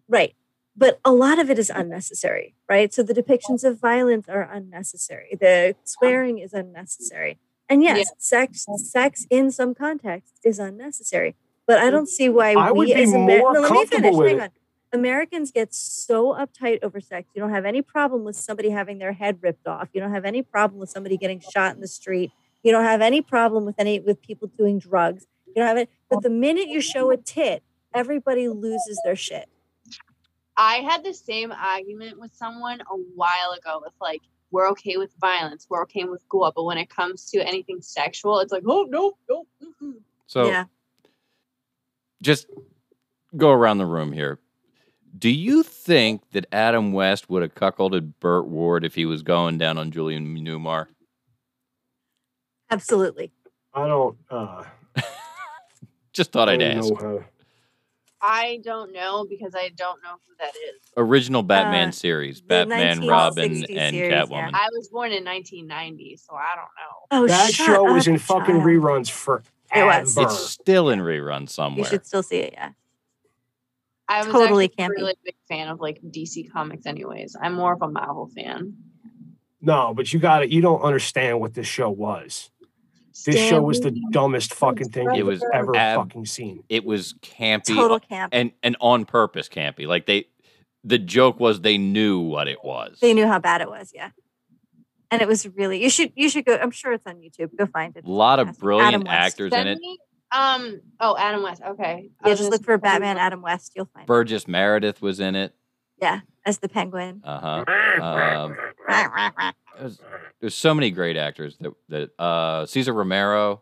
Right. 0.07 0.36
But 0.78 0.99
a 1.03 1.11
lot 1.11 1.40
of 1.40 1.49
it 1.49 1.60
is 1.60 1.70
unnecessary, 1.70 2.56
right? 2.70 2.94
So 2.94 3.03
the 3.03 3.14
depictions 3.14 3.64
of 3.64 3.80
violence 3.80 4.30
are 4.30 4.44
unnecessary. 4.44 5.38
The 5.40 5.76
swearing 5.84 6.38
is 6.40 6.53
unnecessary. 6.53 7.40
And 7.68 7.84
yes, 7.84 7.98
Yeah. 7.98 8.14
sex 8.18 8.66
sex 8.78 9.28
in 9.30 9.52
some 9.52 9.76
contexts 9.76 10.40
is 10.44 10.57
unnecessary. 10.60 11.36
But 11.70 11.78
I 11.78 11.91
don't 11.91 12.10
see 12.10 12.30
why 12.30 12.54
I 12.54 12.72
we 12.72 12.80
would 12.80 12.86
be 12.88 12.94
as 12.96 13.14
Amer- 13.14 13.41
more 13.41 13.54
no, 13.54 13.62
let 13.62 13.72
me 13.72 13.86
finish. 13.86 14.16
Hang 14.16 14.41
on. 14.41 14.50
Americans 14.91 15.52
get 15.52 15.72
so 15.72 16.34
uptight 16.34 16.80
over 16.82 17.00
sex. 17.00 17.30
You 17.36 17.44
don't 17.44 17.52
have 17.52 17.64
any 17.64 17.84
problem 17.84 18.24
with 18.24 18.36
somebody 18.36 18.72
having 18.72 18.98
their 18.98 19.14
head 19.14 19.38
ripped 19.41 19.68
off. 19.68 19.90
You 19.94 20.02
don't 20.02 20.12
have 20.12 20.26
any 20.26 20.41
problem 20.41 20.80
with 20.80 20.90
somebody 20.90 21.16
getting 21.16 21.40
shot 21.40 21.76
in 21.76 21.80
the 21.80 21.88
street. 21.88 22.32
You 22.64 22.72
don't 22.72 22.86
have 22.86 23.02
any 23.02 23.22
problem 23.22 23.66
with 23.66 23.76
any 23.78 24.00
with 24.00 24.20
people 24.20 24.50
doing 24.58 24.80
drugs. 24.80 25.28
You 25.46 25.54
don't 25.58 25.68
have 25.68 25.78
it. 25.78 25.91
But 26.10 26.24
the 26.24 26.32
minute 26.32 26.70
you 26.70 26.82
show 26.82 27.12
a 27.12 27.18
tit, 27.18 27.62
everybody 27.94 28.48
loses 28.48 29.00
their 29.06 29.16
shit. 29.16 29.48
I 30.58 30.78
had 30.78 31.04
the 31.04 31.14
same 31.14 31.52
argument 31.52 32.20
with 32.20 32.34
someone 32.34 32.82
a 32.82 32.96
while 33.14 33.56
ago 33.56 33.80
with 33.84 33.94
like, 34.02 34.22
we're 34.50 34.68
okay 34.72 34.98
with 34.98 35.12
violence, 35.22 35.68
we're 35.70 35.84
okay 35.84 36.06
with 36.06 36.28
gore, 36.30 36.52
but 36.56 36.64
when 36.64 36.80
it 36.80 36.90
comes 36.90 37.30
to 37.30 37.48
anything 37.48 37.80
sexual, 37.84 38.40
it's 38.40 38.52
like, 38.52 38.64
oh 38.66 38.88
no, 38.90 39.14
no. 39.30 39.46
mm-mm." 39.62 39.98
So 40.26 40.48
yeah. 40.48 40.66
Just 42.22 42.48
go 43.38 43.52
around 43.52 43.78
the 43.78 43.86
room 43.86 44.12
here. 44.12 44.40
Do 45.18 45.30
you 45.30 45.64
think 45.64 46.22
that 46.32 46.46
Adam 46.52 46.91
West 46.94 47.30
would 47.30 47.41
have 47.41 47.56
cuckolded 47.56 48.14
Burt 48.20 48.46
Ward 48.48 48.86
if 48.86 48.96
he 48.96 49.06
was 49.06 49.24
going 49.24 49.58
down 49.58 49.78
on 49.78 49.91
Julie 49.91 50.18
Newmar? 50.20 50.88
Absolutely. 52.70 53.32
I 53.74 53.88
don't. 53.88 54.18
uh 54.30 54.64
Just 56.14 56.32
thought 56.32 56.50
I 56.50 56.54
I'd 56.54 56.62
ask. 56.62 56.90
know 56.90 56.96
how- 56.96 57.24
I 58.22 58.60
don't 58.66 58.91
know 58.91 59.26
because 59.30 59.54
I 59.56 59.70
don't 59.70 60.04
know 60.04 60.12
who 60.28 60.34
that 60.40 60.50
is. 60.54 60.82
Original 60.98 61.41
Batman 61.41 61.88
Uh, 61.88 61.91
series, 61.94 62.41
Batman, 62.41 63.08
Robin, 63.08 63.52
1960 63.64 63.78
and 63.80 63.96
series, 63.96 64.12
yeah. 64.12 64.26
Catwoman. 64.26 64.50
I 64.54 64.68
was 64.74 64.90
born 64.90 65.14
in 65.14 65.24
1990, 65.24 66.18
so 66.18 66.36
I 66.36 66.56
don't 66.56 66.66
know. 66.66 67.24
Oh, 67.24 67.28
that 67.30 67.54
show 67.54 67.96
is 67.96 68.08
up, 68.10 68.12
in 68.12 68.18
fucking 68.20 68.56
child. 68.56 68.64
reruns 68.64 69.10
forever. 69.10 69.44
It 69.76 69.84
was. 69.84 70.18
It's 70.18 70.38
still 70.50 70.90
in 70.90 71.00
rerun 71.00 71.50
somewhere. 71.50 71.80
You 71.80 71.86
should 71.86 72.06
still 72.06 72.24
see 72.24 72.38
it. 72.38 72.54
Yeah. 72.54 72.70
I 74.08 74.20
was 74.20 74.28
Totally 74.34 74.66
actually 74.66 74.66
a 74.66 74.70
campy. 74.90 74.96
really 74.96 75.16
big 75.24 75.36
fan 75.48 75.68
of 75.68 75.80
like 75.80 76.02
DC 76.02 76.52
comics, 76.52 76.86
anyways. 76.88 77.36
I'm 77.40 77.54
more 77.54 77.74
of 77.74 77.82
a 77.82 77.88
Marvel 77.88 78.28
fan. 78.36 78.74
No, 79.62 79.94
but 79.94 80.12
you 80.12 80.20
got 80.20 80.44
it. 80.44 80.50
You 80.50 80.62
don't 80.62 80.82
understand 80.82 81.40
what 81.40 81.54
this 81.54 81.68
show 81.68 81.90
was. 81.90 82.50
This 83.26 83.50
show 83.50 83.62
was 83.62 83.82
the 83.82 83.91
dumbest 84.12 84.54
fucking 84.54 84.90
thing 84.91 85.14
It 85.14 85.26
was 85.26 85.44
ever 85.54 85.76
ab- 85.76 85.98
fucking 86.00 86.26
seen. 86.26 86.64
It 86.70 86.86
was 86.86 87.14
campy, 87.22 87.76
Total 87.76 88.00
camp. 88.00 88.30
and 88.34 88.52
and 88.64 88.78
on 88.80 89.04
purpose 89.04 89.50
campy. 89.50 89.86
Like 89.86 90.06
they, 90.06 90.28
the 90.86 90.98
joke 90.98 91.38
was 91.40 91.60
they 91.60 91.78
knew 91.78 92.20
what 92.22 92.48
it 92.48 92.64
was. 92.64 92.98
They 93.02 93.14
knew 93.14 93.28
how 93.28 93.38
bad 93.40 93.60
it 93.60 93.70
was. 93.70 93.91
Yeah. 93.94 94.12
And 95.11 95.22
it 95.22 95.27
was 95.27 95.48
really. 95.48 95.81
You 95.84 95.90
should. 95.90 96.11
You 96.15 96.30
should 96.30 96.45
go. 96.45 96.56
I'm 96.56 96.72
sure 96.72 96.94
it's 96.94 97.07
on 97.07 97.15
YouTube. 97.15 97.49
Go 97.57 97.65
find 97.65 97.95
it. 97.98 98.06
A 98.06 98.10
lot 98.10 98.40
of 98.40 98.57
brilliant 98.60 99.06
West. 99.06 99.15
actors 99.34 99.52
in 99.53 99.68
it. 99.68 99.77
me, 99.80 99.98
um. 100.31 100.81
Oh, 100.99 101.18
Adam 101.18 101.41
West. 101.44 101.61
Okay. 101.65 102.10
I 102.23 102.27
Yeah, 102.27 102.31
was 102.31 102.40
just 102.40 102.52
look 102.52 102.64
for 102.64 102.76
say- 102.77 102.81
Batman 102.81 103.18
Adam 103.18 103.41
West. 103.41 103.72
You'll 103.76 103.90
find. 103.94 104.03
it. 104.03 104.07
Burgess 104.07 104.48
Meredith 104.48 105.02
was 105.02 105.19
in 105.19 105.36
it. 105.36 105.53
Yeah, 106.02 106.19
as 106.45 106.60
the 106.60 106.69
Penguin. 106.69 107.22
Uh 107.26 107.64
huh. 107.65 108.02
Um, 108.03 108.56
there's, 109.80 109.99
there's 110.41 110.56
so 110.56 110.73
many 110.73 110.91
great 110.91 111.18
actors 111.18 111.57
that 111.60 111.73
that 111.90 112.11
uh, 112.22 112.65
Cesar 112.65 112.94
Romero 112.94 113.61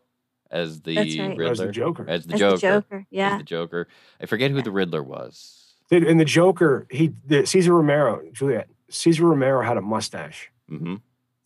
as 0.52 0.82
the 0.82 0.96
That's 0.96 1.18
right. 1.18 1.38
Riddler, 1.38 1.52
As 1.52 1.58
the 1.60 1.72
Joker. 1.72 2.06
as 2.08 2.26
the 2.26 2.34
As 2.36 2.40
Joker, 2.40 2.56
the 2.56 2.62
Joker. 2.62 2.98
as 3.00 3.06
Yeah. 3.10 3.38
the 3.38 3.44
Joker. 3.44 3.88
I 4.22 4.26
forget 4.28 4.52
who 4.52 4.62
the 4.62 4.72
Riddler 4.72 5.04
was. 5.04 5.74
Dude, 5.90 6.04
and 6.04 6.20
the 6.20 6.26
Joker, 6.26 6.88
he 6.92 7.14
the, 7.26 7.46
Cesar 7.46 7.74
Romero, 7.74 8.22
Juliet. 8.34 8.68
Cesar 8.90 9.26
Romero 9.26 9.62
had 9.62 9.78
a 9.78 9.82
mustache. 9.82 10.50
hmm 10.70 10.96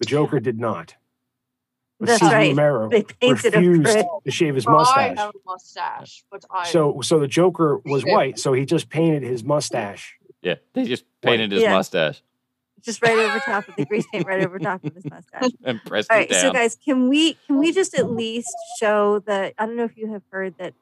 The 0.01 0.05
Joker 0.07 0.39
did 0.39 0.59
not. 0.59 0.95
But 1.99 2.07
That's 2.07 2.19
Cesar 2.21 2.33
right. 2.35 2.49
Romero 2.49 2.89
They 2.89 3.03
painted 3.03 3.53
him 3.53 3.63
refused 3.67 3.95
red. 3.95 4.05
to 4.25 4.31
shave 4.31 4.55
his 4.55 4.65
I 4.67 4.71
mustache. 4.71 5.17
have 5.17 5.29
a 5.29 5.39
mustache, 5.45 6.23
which 6.29 6.41
I 6.49 6.67
So 6.67 6.99
so 7.01 7.19
the 7.19 7.27
Joker 7.27 7.79
was 7.85 8.03
white, 8.03 8.39
so 8.39 8.53
he 8.53 8.65
just 8.65 8.89
painted 8.89 9.21
his 9.23 9.43
mustache. 9.43 10.17
Yeah, 10.41 10.55
they 10.73 10.85
just 10.85 11.05
painted 11.21 11.51
his 11.51 11.61
Yeah. 11.61 11.71
mustache 11.73 12.23
Just 12.81 13.03
right 13.03 13.15
over 13.15 13.39
top 13.41 13.67
of 13.69 13.75
the 13.75 13.85
grease 13.85 14.07
paint, 14.11 14.25
right 14.25 14.43
over 14.43 14.57
top 14.57 14.83
of 14.83 14.95
his 14.95 15.05
mustache. 15.07 15.51
and 15.63 15.79
pressed 15.85 16.11
All 16.11 16.17
it 16.17 16.29
down. 16.31 16.41
so 16.41 16.51
guys, 16.51 16.75
can 16.83 17.07
we 17.07 17.33
can 17.45 17.59
we 17.59 17.71
just 17.71 17.93
at 17.93 18.09
least 18.09 18.49
show 18.79 19.19
that? 19.27 19.53
I 19.59 19.67
don't 19.67 19.77
know 19.77 19.83
if 19.83 19.95
you 19.95 20.11
have 20.11 20.23
heard 20.31 20.55
that 20.57 20.73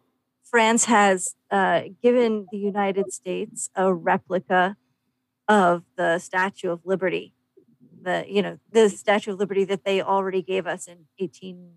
France 0.46 0.86
has 0.86 1.36
uh, 1.52 1.82
given 2.02 2.48
the 2.54 2.58
United 2.58 3.12
States 3.12 3.70
a 3.76 3.94
replica 3.94 4.78
of 5.50 5.84
the 5.98 6.18
Statue 6.20 6.72
of 6.72 6.80
Liberty, 6.86 7.34
the 8.02 8.26
you 8.28 8.42
know 8.42 8.58
the 8.72 8.90
Statue 8.90 9.34
of 9.34 9.40
Liberty 9.40 9.64
that 9.66 9.84
they 9.86 10.02
already 10.02 10.42
gave 10.42 10.66
us 10.68 10.88
in 10.88 11.06
eighteen 11.20 11.74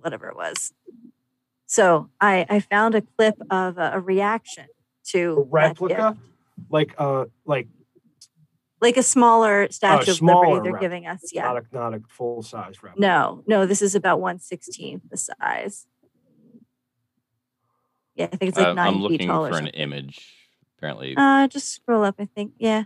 whatever 0.00 0.28
it 0.28 0.36
was. 0.36 0.72
So 1.66 2.10
I 2.20 2.46
I 2.48 2.60
found 2.60 2.94
a 2.94 3.02
clip 3.02 3.34
of 3.50 3.78
a, 3.78 3.92
a 3.94 4.00
reaction 4.00 4.64
A 4.64 5.08
to 5.10 5.48
that 5.52 5.68
gift. 5.68 5.80
replica, 5.80 6.16
like 6.70 6.94
uh 6.98 7.24
like 7.44 7.68
like 8.80 8.96
a 8.96 9.02
smaller 9.02 9.68
Statue 9.70 10.10
of 10.10 10.16
smaller 10.18 10.46
Liberty 10.46 10.62
they're 10.64 10.72
replica, 10.74 10.84
giving 10.84 11.06
us. 11.06 11.30
Yeah. 11.32 11.42
not 11.44 11.56
a 11.56 11.64
not 11.72 11.94
a 11.94 12.02
full 12.08 12.42
size 12.42 12.82
replica. 12.82 13.00
No, 13.00 13.42
no, 13.46 13.66
this 13.66 13.82
is 13.82 13.94
about 13.94 14.20
one 14.20 14.38
sixteenth 14.38 15.02
the 15.10 15.16
size. 15.16 15.86
Yeah, 18.14 18.28
I 18.32 18.36
think 18.36 18.50
it's 18.50 18.58
like 18.58 18.68
Uh, 18.68 18.72
nine 18.74 18.86
I'm 18.88 18.94
feet 18.94 19.00
looking 19.02 19.28
tall 19.28 19.48
for 19.48 19.58
an 19.58 19.66
image. 19.68 20.32
Apparently, 20.78 21.14
Uh, 21.16 21.48
just 21.48 21.72
scroll 21.74 22.04
up. 22.04 22.16
I 22.18 22.26
think. 22.26 22.52
Yeah. 22.58 22.84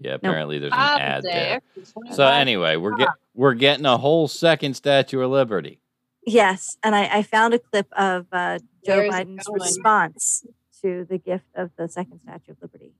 Yeah. 0.00 0.14
Apparently, 0.14 0.58
there's 0.58 0.72
an 0.72 0.78
Up 0.78 1.00
ad 1.00 1.22
there. 1.22 1.32
there. 1.32 1.60
It's 1.76 1.92
one 1.94 2.08
of 2.08 2.14
So 2.14 2.26
anyway, 2.26 2.76
we're 2.76 2.96
get 2.96 3.10
we're 3.34 3.54
getting 3.54 3.86
a 3.86 3.96
whole 3.96 4.26
second 4.26 4.74
Statue 4.74 5.20
of 5.20 5.30
Liberty. 5.30 5.80
Yes, 6.26 6.76
and 6.82 6.94
I, 6.94 7.18
I 7.18 7.22
found 7.22 7.54
a 7.54 7.58
clip 7.58 7.86
of 7.92 8.26
uh, 8.32 8.58
Joe 8.84 8.96
Where 8.96 9.06
is 9.06 9.14
Biden's 9.14 9.46
response 9.48 10.44
to 10.82 11.06
the 11.08 11.18
gift 11.18 11.46
of 11.54 11.70
the 11.76 11.88
second 11.88 12.20
Statue 12.20 12.52
of 12.52 12.58
Liberty. 12.62 12.92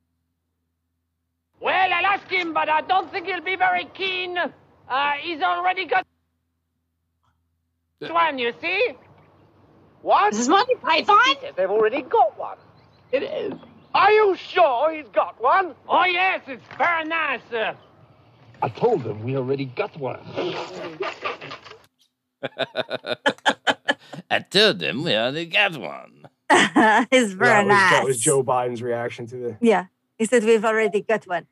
Well, 1.61 1.93
I'll 1.93 2.07
ask 2.07 2.27
him, 2.29 2.55
but 2.55 2.69
I 2.69 2.81
don't 2.83 3.11
think 3.11 3.27
he'll 3.27 3.43
be 3.43 3.57
very 3.57 3.85
keen. 3.95 4.39
Uh, 4.39 5.13
he's 5.21 5.43
already 5.43 5.85
got 5.85 6.07
one, 8.09 8.39
you 8.39 8.53
see? 8.61 8.93
What? 10.03 10.33
This 10.33 10.41
is 10.41 10.49
Monty 10.49 10.75
Python. 10.77 11.19
Yes, 11.43 11.53
they've 11.57 11.71
already 11.71 12.03
got 12.03 12.39
one. 12.39 12.57
It 13.13 13.23
is. 13.23 13.53
Are 13.95 14.13
you 14.13 14.37
sure 14.37 14.93
he's 14.93 15.09
got 15.13 15.41
one? 15.43 15.75
Oh, 15.89 16.05
yes, 16.05 16.43
it's 16.47 16.63
very 16.79 17.05
nice, 17.05 17.41
sir. 17.51 17.75
I 18.63 18.69
told 18.69 19.03
them 19.05 19.23
we 19.25 19.37
already 19.37 19.65
got 19.65 19.97
one. 19.97 20.21
I 24.31 24.39
told 24.51 24.79
them 24.79 25.03
we 25.03 25.15
already 25.15 25.47
got 25.47 25.77
one. 25.77 26.29
it's 26.51 27.33
very 27.33 27.49
that 27.49 27.65
was, 27.65 27.69
nice. 27.69 27.93
That 27.93 28.05
was 28.05 28.21
Joe 28.21 28.45
Biden's 28.45 28.83
reaction 28.83 29.27
to 29.29 29.37
the. 29.37 29.57
Yeah, 29.61 29.87
he 30.19 30.27
said 30.27 30.45
we've 30.45 30.65
already 30.65 31.01
got 31.01 31.27
one. 31.27 31.47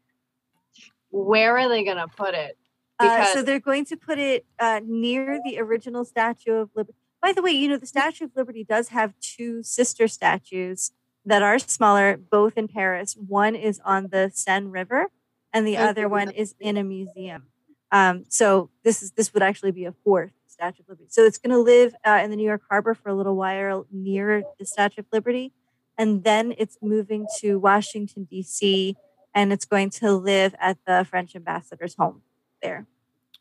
Where 1.10 1.58
are 1.58 1.68
they 1.68 1.84
gonna 1.84 2.08
put 2.08 2.34
it? 2.34 2.56
Uh, 3.00 3.24
so 3.26 3.42
they're 3.42 3.60
going 3.60 3.84
to 3.86 3.96
put 3.96 4.18
it 4.18 4.44
uh, 4.58 4.80
near 4.84 5.40
the 5.44 5.60
original 5.60 6.04
Statue 6.04 6.54
of 6.54 6.70
Liberty. 6.74 6.98
By 7.22 7.32
the 7.32 7.42
way, 7.42 7.52
you 7.52 7.68
know 7.68 7.76
the 7.76 7.86
Statue 7.86 8.24
of 8.24 8.32
Liberty 8.36 8.64
does 8.64 8.88
have 8.88 9.14
two 9.20 9.62
sister 9.62 10.08
statues 10.08 10.92
that 11.28 11.42
are 11.42 11.58
smaller, 11.58 12.16
both 12.16 12.56
in 12.56 12.68
Paris. 12.68 13.14
One 13.14 13.54
is 13.54 13.80
on 13.84 14.08
the 14.08 14.30
Seine 14.34 14.68
River, 14.68 15.06
and 15.52 15.66
the 15.66 15.76
other 15.76 16.08
one 16.08 16.30
is 16.30 16.54
in 16.58 16.76
a 16.76 16.84
museum. 16.84 17.44
Um, 17.92 18.24
so 18.28 18.70
this 18.82 19.02
is 19.02 19.12
this 19.12 19.32
would 19.34 19.42
actually 19.42 19.72
be 19.72 19.84
a 19.84 19.92
fourth 19.92 20.32
Statue 20.46 20.82
of 20.82 20.88
Liberty. 20.88 21.08
So 21.10 21.24
it's 21.24 21.38
going 21.38 21.52
to 21.52 21.58
live 21.58 21.94
uh, 22.04 22.20
in 22.22 22.30
the 22.30 22.36
New 22.36 22.46
York 22.46 22.62
Harbor 22.68 22.94
for 22.94 23.10
a 23.10 23.14
little 23.14 23.36
while 23.36 23.86
near 23.92 24.42
the 24.58 24.64
Statue 24.64 25.02
of 25.02 25.06
Liberty, 25.12 25.52
and 25.96 26.24
then 26.24 26.54
it's 26.58 26.78
moving 26.82 27.26
to 27.40 27.58
Washington 27.58 28.24
D.C. 28.24 28.96
and 29.34 29.52
it's 29.52 29.64
going 29.64 29.90
to 29.90 30.12
live 30.12 30.54
at 30.58 30.78
the 30.86 31.06
French 31.08 31.36
ambassador's 31.36 31.94
home 31.94 32.22
there. 32.62 32.86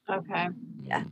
okay. 0.10 0.50
Yeah. 0.84 1.04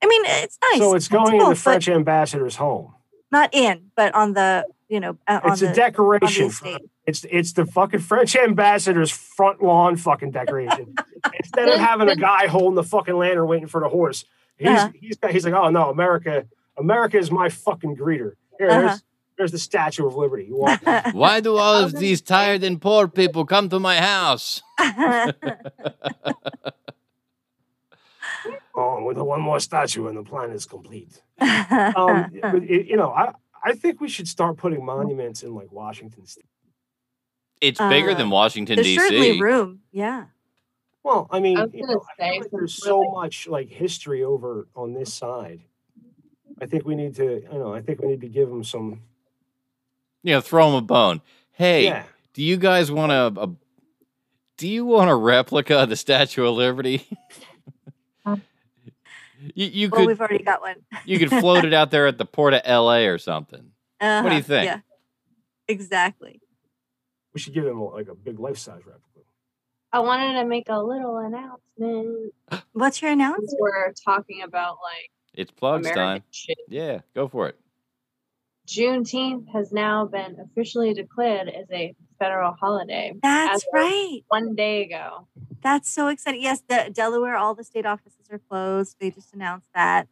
I 0.00 0.06
mean, 0.06 0.22
it's 0.26 0.58
nice. 0.70 0.78
So 0.78 0.94
it's 0.94 1.08
going 1.08 1.34
in 1.34 1.40
cool, 1.40 1.48
the 1.48 1.54
but 1.54 1.58
French 1.58 1.88
ambassador's 1.88 2.56
home. 2.56 2.94
Not 3.30 3.54
in, 3.54 3.90
but 3.96 4.14
on 4.14 4.32
the 4.34 4.64
you 4.88 5.00
know 5.00 5.16
uh, 5.26 5.40
on 5.44 5.52
It's 5.52 5.60
the 5.60 5.70
a 5.70 5.74
decoration. 5.74 6.44
on 6.44 6.48
the 6.48 6.54
for- 6.54 6.78
It's 7.06 7.24
it's 7.30 7.52
the 7.52 7.66
fucking 7.66 8.00
French 8.00 8.36
ambassador's 8.36 9.10
front 9.10 9.62
lawn 9.62 9.96
fucking 9.96 10.30
decoration. 10.32 10.94
Instead 11.38 11.68
of 11.68 11.78
having 11.80 12.08
a 12.08 12.16
guy 12.16 12.46
holding 12.46 12.74
the 12.74 12.82
fucking 12.84 13.16
lantern 13.16 13.46
waiting 13.46 13.66
for 13.68 13.80
the 13.80 13.88
horse, 13.88 14.24
he's 14.56 14.68
Uh-huh. 14.68 14.90
he's 14.94 15.16
got, 15.16 15.30
he's 15.32 15.44
like, 15.44 15.54
oh 15.54 15.70
no, 15.70 15.90
America, 15.90 16.46
America 16.78 17.18
is 17.18 17.30
my 17.30 17.48
fucking 17.48 17.96
greeter. 17.96 18.32
Here, 18.58 18.68
Uh-huh. 18.70 18.80
there's 18.80 19.02
there's 19.36 19.52
the 19.52 19.58
Statue 19.58 20.04
of 20.06 20.16
Liberty. 20.16 20.46
You 20.46 20.56
want? 20.56 20.82
Why 21.14 21.40
do 21.40 21.56
all 21.56 21.76
of 21.84 21.92
these 21.92 22.20
tired 22.20 22.64
and 22.64 22.80
poor 22.80 23.06
people 23.08 23.44
come 23.46 23.68
to 23.68 23.78
my 23.78 23.96
house? 24.00 24.62
oh, 28.78 29.02
with 29.04 29.16
the 29.16 29.24
one 29.24 29.40
more 29.40 29.60
statue 29.60 30.06
and 30.08 30.16
the 30.16 30.22
plan 30.22 30.50
is 30.50 30.64
complete. 30.66 31.20
Um, 31.40 32.30
but 32.42 32.62
it- 32.64 32.86
you 32.86 32.96
know, 32.96 33.10
I 33.12 33.32
I 33.64 33.72
think 33.74 34.00
we 34.00 34.08
should 34.08 34.28
start 34.28 34.56
putting 34.56 34.84
monuments 34.84 35.42
in 35.42 35.54
like 35.54 35.70
Washington 35.72 36.26
State. 36.26 36.44
It's 37.60 37.78
bigger 37.80 38.10
Uh, 38.12 38.14
than 38.14 38.30
Washington 38.30 38.76
There's 38.76 38.94
certainly 38.94 39.32
D.C. 39.32 39.40
room. 39.42 39.80
Yeah. 39.90 40.26
Well, 41.02 41.26
I 41.30 41.40
mean, 41.40 41.58
I 41.58 41.64
you 41.72 41.80
gonna 41.82 41.94
know, 41.94 42.04
I 42.20 42.30
feel 42.30 42.40
like 42.42 42.50
there's 42.52 42.74
so 42.74 42.98
we're- 43.00 43.10
much 43.12 43.48
like 43.48 43.68
history 43.68 44.22
over 44.22 44.68
on 44.76 44.92
this 44.94 45.12
side. 45.12 45.62
I 46.60 46.66
think 46.66 46.84
we 46.84 46.94
need 46.94 47.14
to, 47.16 47.42
you 47.42 47.58
know, 47.58 47.72
I 47.74 47.80
think 47.82 48.00
we 48.00 48.08
need 48.08 48.20
to 48.22 48.28
give 48.28 48.48
them 48.48 48.64
some. 48.64 49.02
You 50.22 50.34
know, 50.34 50.40
throw 50.40 50.66
them 50.66 50.74
a 50.76 50.82
bone. 50.82 51.20
Hey, 51.52 51.84
Yeah. 51.84 52.04
do 52.34 52.42
you 52.42 52.56
guys 52.56 52.90
want 52.90 53.12
a, 53.12 53.32
a 53.40 53.48
do 54.56 54.68
you 54.68 54.84
want 54.84 55.08
a 55.10 55.14
replica 55.14 55.78
of 55.78 55.88
the 55.88 55.96
Statue 55.96 56.44
of 56.46 56.54
Liberty? 56.56 57.06
you 59.54 59.66
you 59.66 59.88
Well, 59.88 60.00
could 60.00 60.06
we've 60.08 60.20
already 60.20 60.42
got 60.44 60.60
one. 60.60 60.76
you 61.04 61.18
could 61.18 61.30
float 61.30 61.64
it 61.64 61.72
out 61.74 61.90
there 61.90 62.06
at 62.06 62.18
the 62.18 62.24
port 62.24 62.54
of 62.54 62.62
L.A. 62.64 63.06
or 63.06 63.18
something. 63.18 63.70
What 64.00 64.22
do 64.22 64.28
you 64.30 64.38
Uh-huh, 64.38 64.40
think? 64.40 64.64
Yeah. 64.66 64.80
Exactly. 65.68 66.40
We 67.34 67.40
should 67.40 67.52
give 67.54 67.64
them 67.64 67.80
like 67.82 68.08
a 68.08 68.14
big 68.14 68.38
life 68.38 68.58
size 68.58 68.80
replica. 68.86 69.04
I 69.92 70.00
wanted 70.00 70.34
to 70.40 70.44
make 70.46 70.68
a 70.68 70.80
little 70.82 71.18
announcement. 71.18 72.32
What's 72.72 73.00
your 73.02 73.10
Since 73.10 73.18
announcement? 73.20 73.56
We're 73.60 73.92
talking 74.04 74.42
about 74.42 74.78
like 74.82 75.10
It's 75.34 75.50
plugs 75.50 75.86
American 75.86 76.04
time. 76.20 76.22
shit. 76.30 76.58
Yeah, 76.68 77.00
go 77.14 77.28
for 77.28 77.48
it. 77.48 77.58
Juneteenth 78.66 79.46
has 79.52 79.72
now 79.72 80.04
been 80.06 80.36
officially 80.44 80.92
declared 80.92 81.48
as 81.48 81.66
a 81.72 81.94
federal 82.18 82.52
holiday. 82.52 83.14
That's 83.22 83.64
right. 83.72 84.20
One 84.28 84.54
day 84.54 84.84
ago. 84.84 85.26
That's 85.62 85.90
so 85.90 86.08
exciting. 86.08 86.42
Yes, 86.42 86.62
the 86.68 86.90
Delaware, 86.92 87.36
all 87.36 87.54
the 87.54 87.64
state 87.64 87.86
offices 87.86 88.26
are 88.30 88.38
closed. 88.38 88.96
They 89.00 89.10
just 89.10 89.34
announced 89.34 89.68
that. 89.74 90.08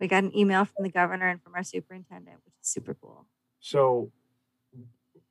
We 0.00 0.08
got 0.08 0.24
an 0.24 0.36
email 0.36 0.64
from 0.64 0.82
the 0.84 0.90
governor 0.90 1.28
and 1.28 1.42
from 1.42 1.54
our 1.54 1.62
superintendent, 1.62 2.38
which 2.44 2.54
is 2.60 2.68
super 2.68 2.94
cool. 2.94 3.26
So, 3.60 4.10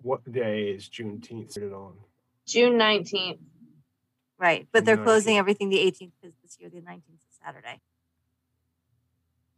what 0.01 0.29
day 0.31 0.69
is 0.69 0.87
Juneteenth 0.87 1.51
started 1.51 1.73
on? 1.73 1.95
June 2.45 2.73
19th. 2.73 3.39
Right. 4.37 4.67
But 4.71 4.85
they're 4.85 4.95
Nice. 4.95 5.03
closing 5.05 5.37
everything 5.37 5.69
the 5.69 5.77
18th 5.79 6.11
because 6.21 6.35
this 6.41 6.57
year 6.59 6.69
the 6.69 6.79
19th 6.81 7.21
is 7.27 7.37
Saturday. 7.43 7.81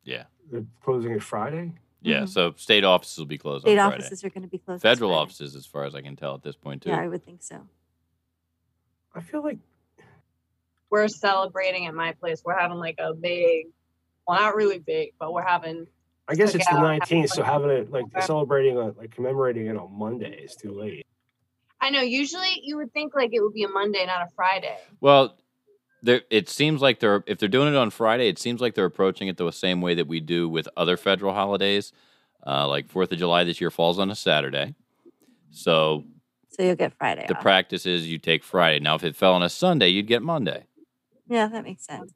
Yeah. 0.04 0.24
They're 0.50 0.66
closing 0.84 1.12
it 1.12 1.22
Friday. 1.22 1.74
Yeah. 2.02 2.26
So 2.26 2.54
state 2.58 2.84
offices 2.84 3.18
will 3.20 3.26
be 3.26 3.38
closed 3.38 3.64
State 3.64 3.78
on 3.78 3.90
Friday. 3.92 4.04
offices 4.04 4.24
are 4.24 4.30
going 4.30 4.44
to 4.44 4.48
be 4.50 4.58
closed. 4.58 4.82
Federal 4.82 5.14
offices, 5.14 5.56
as 5.56 5.66
far 5.66 5.84
as 5.84 5.94
I 5.96 6.02
can 6.02 6.16
tell 6.16 6.34
at 6.36 6.44
this 6.44 6.56
point, 6.56 6.82
too. 6.84 6.90
Yeah, 6.90 7.00
I 7.00 7.08
would 7.08 7.24
think 7.24 7.44
so. 7.44 7.62
I 9.14 9.22
feel 9.22 9.44
like 9.44 9.58
We're 10.90 11.08
celebrating 11.08 11.86
at 11.88 11.94
my 11.94 12.14
place. 12.14 12.42
We're 12.44 12.58
having 12.58 12.78
like 12.78 12.96
a 13.00 13.14
big, 13.14 13.68
well, 14.28 14.40
not 14.40 14.56
really 14.56 14.80
big, 14.80 15.14
but 15.20 15.32
we're 15.34 15.46
having. 15.46 15.88
I 16.28 16.36
guess 16.36 16.56
it's 16.56 16.66
the 16.66 16.74
19th, 16.74 17.30
so 17.30 17.44
having 17.44 17.70
it 17.70 17.92
like 17.92 18.06
celebrating, 18.22 18.78
uh, 18.78 18.92
like 18.98 19.12
commemorating 19.12 19.68
it 19.68 19.76
on 19.76 19.92
Monday 19.98 20.42
is 20.44 20.56
too 20.56 20.72
late. 20.72 21.06
I 21.82 21.90
know. 21.90 22.02
Usually, 22.02 22.62
you 22.64 22.78
would 22.78 22.94
think 22.94 23.16
like 23.16 23.32
it 23.34 23.42
would 23.42 23.54
be 23.54 23.64
a 23.64 23.70
Monday, 23.70 24.06
not 24.06 24.22
a 24.22 24.30
Friday. 24.36 24.78
Well, 25.02 25.36
there, 26.04 26.22
it 26.30 26.50
seems 26.50 26.82
like 26.82 27.00
they're 27.00 27.24
if 27.28 27.38
they're 27.40 27.50
doing 27.50 27.68
it 27.74 27.78
on 27.78 27.90
Friday, 27.92 28.28
it 28.28 28.40
seems 28.40 28.62
like 28.62 28.74
they're 28.76 28.86
approaching 28.86 29.28
it 29.28 29.38
the 29.38 29.52
same 29.52 29.82
way 29.82 29.94
that 29.96 30.08
we 30.08 30.20
do 30.20 30.50
with 30.50 30.68
other 30.78 30.98
federal 30.98 31.34
holidays. 31.34 31.92
Uh, 32.46 32.68
like 32.68 32.90
Fourth 32.90 33.12
of 33.12 33.20
July 33.20 33.44
this 33.44 33.62
year 33.62 33.70
falls 33.70 34.00
on 34.00 34.10
a 34.10 34.16
Saturday, 34.16 34.74
so 35.52 36.04
So 36.50 36.64
you'll 36.64 36.76
get 36.76 36.94
Friday 36.98 37.26
the 37.28 37.36
off. 37.36 37.42
practice 37.42 37.86
is 37.86 38.08
you 38.08 38.18
take 38.18 38.44
Friday. 38.44 38.80
Now, 38.80 38.96
if 38.96 39.04
it 39.04 39.16
fell 39.16 39.34
on 39.34 39.44
a 39.44 39.50
Sunday, 39.50 39.90
you'd 39.90 40.08
get 40.08 40.24
Monday. 40.24 40.66
yeah, 41.28 41.48
that 41.48 41.64
makes 41.64 41.86
sense. 41.86 42.12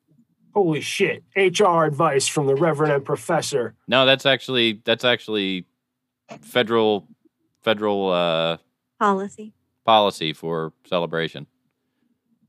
Holy 0.54 0.82
shit! 0.82 1.24
HR 1.36 1.84
advice 1.84 2.28
from 2.28 2.48
the 2.48 2.56
Reverend 2.56 2.92
and 2.94 3.04
Professor. 3.06 3.76
No, 3.88 4.06
that's 4.06 4.26
actually 4.26 4.82
that's 4.86 5.04
actually 5.06 5.66
federal 6.42 7.08
federal 7.62 8.10
uh, 8.12 8.58
Policy. 9.00 9.54
policy 9.86 10.34
for 10.34 10.72
celebration. 10.86 11.46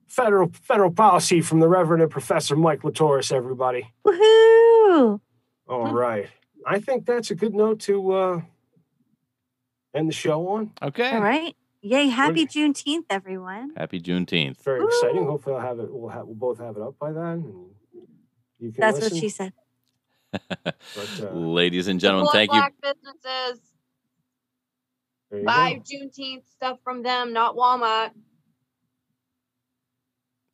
Federal 0.06 0.50
federal 0.62 0.90
policy 0.92 1.40
from 1.40 1.60
the 1.60 1.68
Reverend 1.68 2.02
and 2.02 2.10
Professor 2.10 2.54
Mike 2.56 2.80
Latoris. 2.82 3.32
Everybody. 3.32 3.92
Woohoo! 4.06 5.20
All 5.68 5.92
right. 5.92 6.28
I 6.66 6.78
think 6.80 7.06
that's 7.06 7.30
a 7.30 7.34
good 7.34 7.54
note 7.54 7.80
to 7.80 8.12
uh, 8.12 8.40
end 9.94 10.08
the 10.08 10.12
show 10.12 10.46
on. 10.48 10.72
Okay. 10.80 11.10
All 11.12 11.20
right. 11.20 11.54
Yay! 11.82 12.06
Happy 12.08 12.46
Juneteenth, 12.46 13.04
everyone. 13.10 13.72
Happy 13.76 14.00
Juneteenth. 14.00 14.62
Very 14.62 14.84
exciting. 14.84 15.24
Hopefully, 15.24 15.56
I'll 15.56 15.60
have 15.62 15.78
it. 15.80 15.88
We'll 15.92 16.08
have. 16.08 16.26
We'll 16.26 16.34
both 16.34 16.58
have 16.58 16.76
it 16.76 16.82
up 16.82 16.98
by 16.98 17.12
then. 17.12 17.22
And 17.22 17.66
you 18.58 18.72
can 18.72 18.80
That's 18.80 18.98
listen. 18.98 19.14
what 19.16 19.20
she 19.20 19.28
said. 19.28 19.52
But, 20.32 20.74
uh, 21.20 21.30
Ladies 21.32 21.88
and 21.88 21.98
gentlemen, 22.00 22.26
Support 22.26 22.34
thank 22.34 22.52
you. 22.52 22.60
black 22.60 22.74
businesses. 22.82 23.60
there 25.30 25.40
you 25.40 25.46
Buy 25.46 25.74
go. 25.74 25.80
Juneteenth 25.82 26.46
stuff 26.50 26.78
from 26.82 27.02
them, 27.02 27.32
not 27.32 27.56
Walmart. 27.56 28.10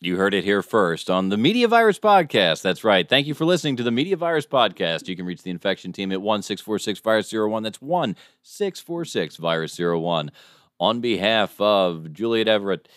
You 0.04 0.16
heard 0.16 0.34
it 0.34 0.42
here 0.42 0.62
first 0.62 1.08
on 1.08 1.28
the 1.28 1.36
Media 1.36 1.68
Virus 1.68 2.00
Podcast. 2.00 2.60
That's 2.60 2.82
right. 2.82 3.08
Thank 3.08 3.28
you 3.28 3.34
for 3.34 3.44
listening 3.44 3.76
to 3.76 3.84
the 3.84 3.92
Media 3.92 4.16
Virus 4.16 4.44
Podcast. 4.44 5.06
You 5.06 5.14
can 5.14 5.26
reach 5.26 5.44
the 5.44 5.50
infection 5.52 5.92
team 5.92 6.10
at 6.10 6.20
1646 6.20 6.98
Virus 6.98 7.32
01. 7.32 7.62
That's 7.62 7.80
1646 7.80 9.36
Virus 9.36 9.78
01. 9.78 10.32
On 10.80 11.00
behalf 11.00 11.54
of 11.60 12.12
Juliet 12.12 12.48
Everett, 12.48 12.88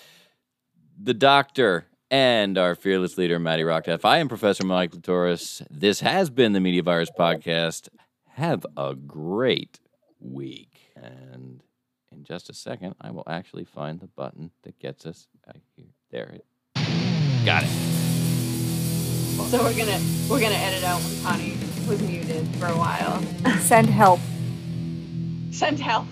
the 1.00 1.14
doctor, 1.14 1.86
and 2.10 2.58
our 2.58 2.74
fearless 2.74 3.20
leader, 3.20 3.38
Maddie 3.38 3.62
Rockdeff, 3.62 4.04
I 4.04 4.18
am 4.18 4.28
Professor 4.28 4.66
Mike 4.66 4.90
Latoris. 4.90 5.62
This 5.70 6.00
has 6.00 6.32
been 6.32 6.54
the 6.54 6.60
Media 6.60 6.82
Virus 6.82 7.12
Podcast. 7.12 7.88
Have 8.30 8.66
a 8.76 8.96
great 8.96 9.80
week. 10.20 10.90
And 10.96 11.62
in 12.12 12.24
just 12.24 12.50
a 12.50 12.54
second, 12.56 12.96
I 13.00 13.12
will 13.12 13.26
actually 13.28 13.66
find 13.66 14.00
the 14.00 14.08
button 14.08 14.50
that 14.64 14.80
gets 14.80 15.06
us 15.06 15.28
back 15.46 15.62
here. 15.76 15.94
There 16.10 16.30
it 16.30 16.46
Got 17.46 17.64
it. 17.64 17.70
So 19.50 19.62
we're 19.64 19.78
gonna 19.78 20.00
we're 20.28 20.40
gonna 20.40 20.56
edit 20.56 20.84
out 20.84 21.00
when 21.02 21.22
Connie 21.24 21.58
was 21.88 22.02
muted 22.02 22.48
for 22.56 22.66
a 22.66 22.76
while. 22.76 23.22
Send 23.60 23.88
help. 23.88 24.20
Send 25.52 25.80
help. 25.80 26.08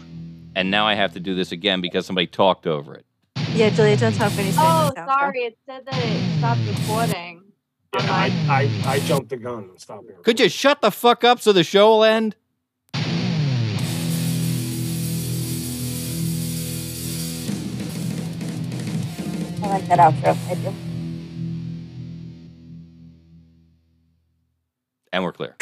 And 0.56 0.70
now 0.70 0.86
I 0.86 0.94
have 0.94 1.14
to 1.14 1.20
do 1.20 1.34
this 1.34 1.52
again 1.52 1.82
because 1.82 2.06
somebody 2.06 2.28
talked 2.28 2.68
over 2.68 2.94
it. 2.94 3.06
Yeah, 3.54 3.72
Julia, 3.72 3.98
don't 3.98 4.14
talk 4.14 4.32
when 4.34 4.46
you 4.46 4.52
say 4.52 4.62
Oh, 4.62 4.92
sorry. 4.96 5.40
It 5.40 5.58
said 5.66 5.86
that 5.86 5.96
it 5.98 6.38
stopped 6.38 6.62
recording. 6.68 7.42
Yeah, 7.96 8.02
I, 8.12 8.70
I, 8.86 8.92
I 8.94 9.00
jumped 9.00 9.30
the 9.30 9.38
gun 9.38 9.70
and 9.70 9.80
stopped 9.80 10.10
it. 10.10 10.24
Could 10.24 10.40
you 10.40 10.50
shut 10.50 10.82
the 10.82 10.92
fuck 10.92 11.24
up 11.24 11.40
so 11.42 11.52
the 11.52 11.64
show 11.64 11.90
will 11.90 12.04
end? 12.04 12.36
I 19.64 19.68
like 19.68 19.88
that 19.88 20.00
outro. 20.00 20.38
I 20.50 20.56
do. 20.56 20.74
and 25.14 25.24
we're 25.24 25.32
clear. 25.32 25.56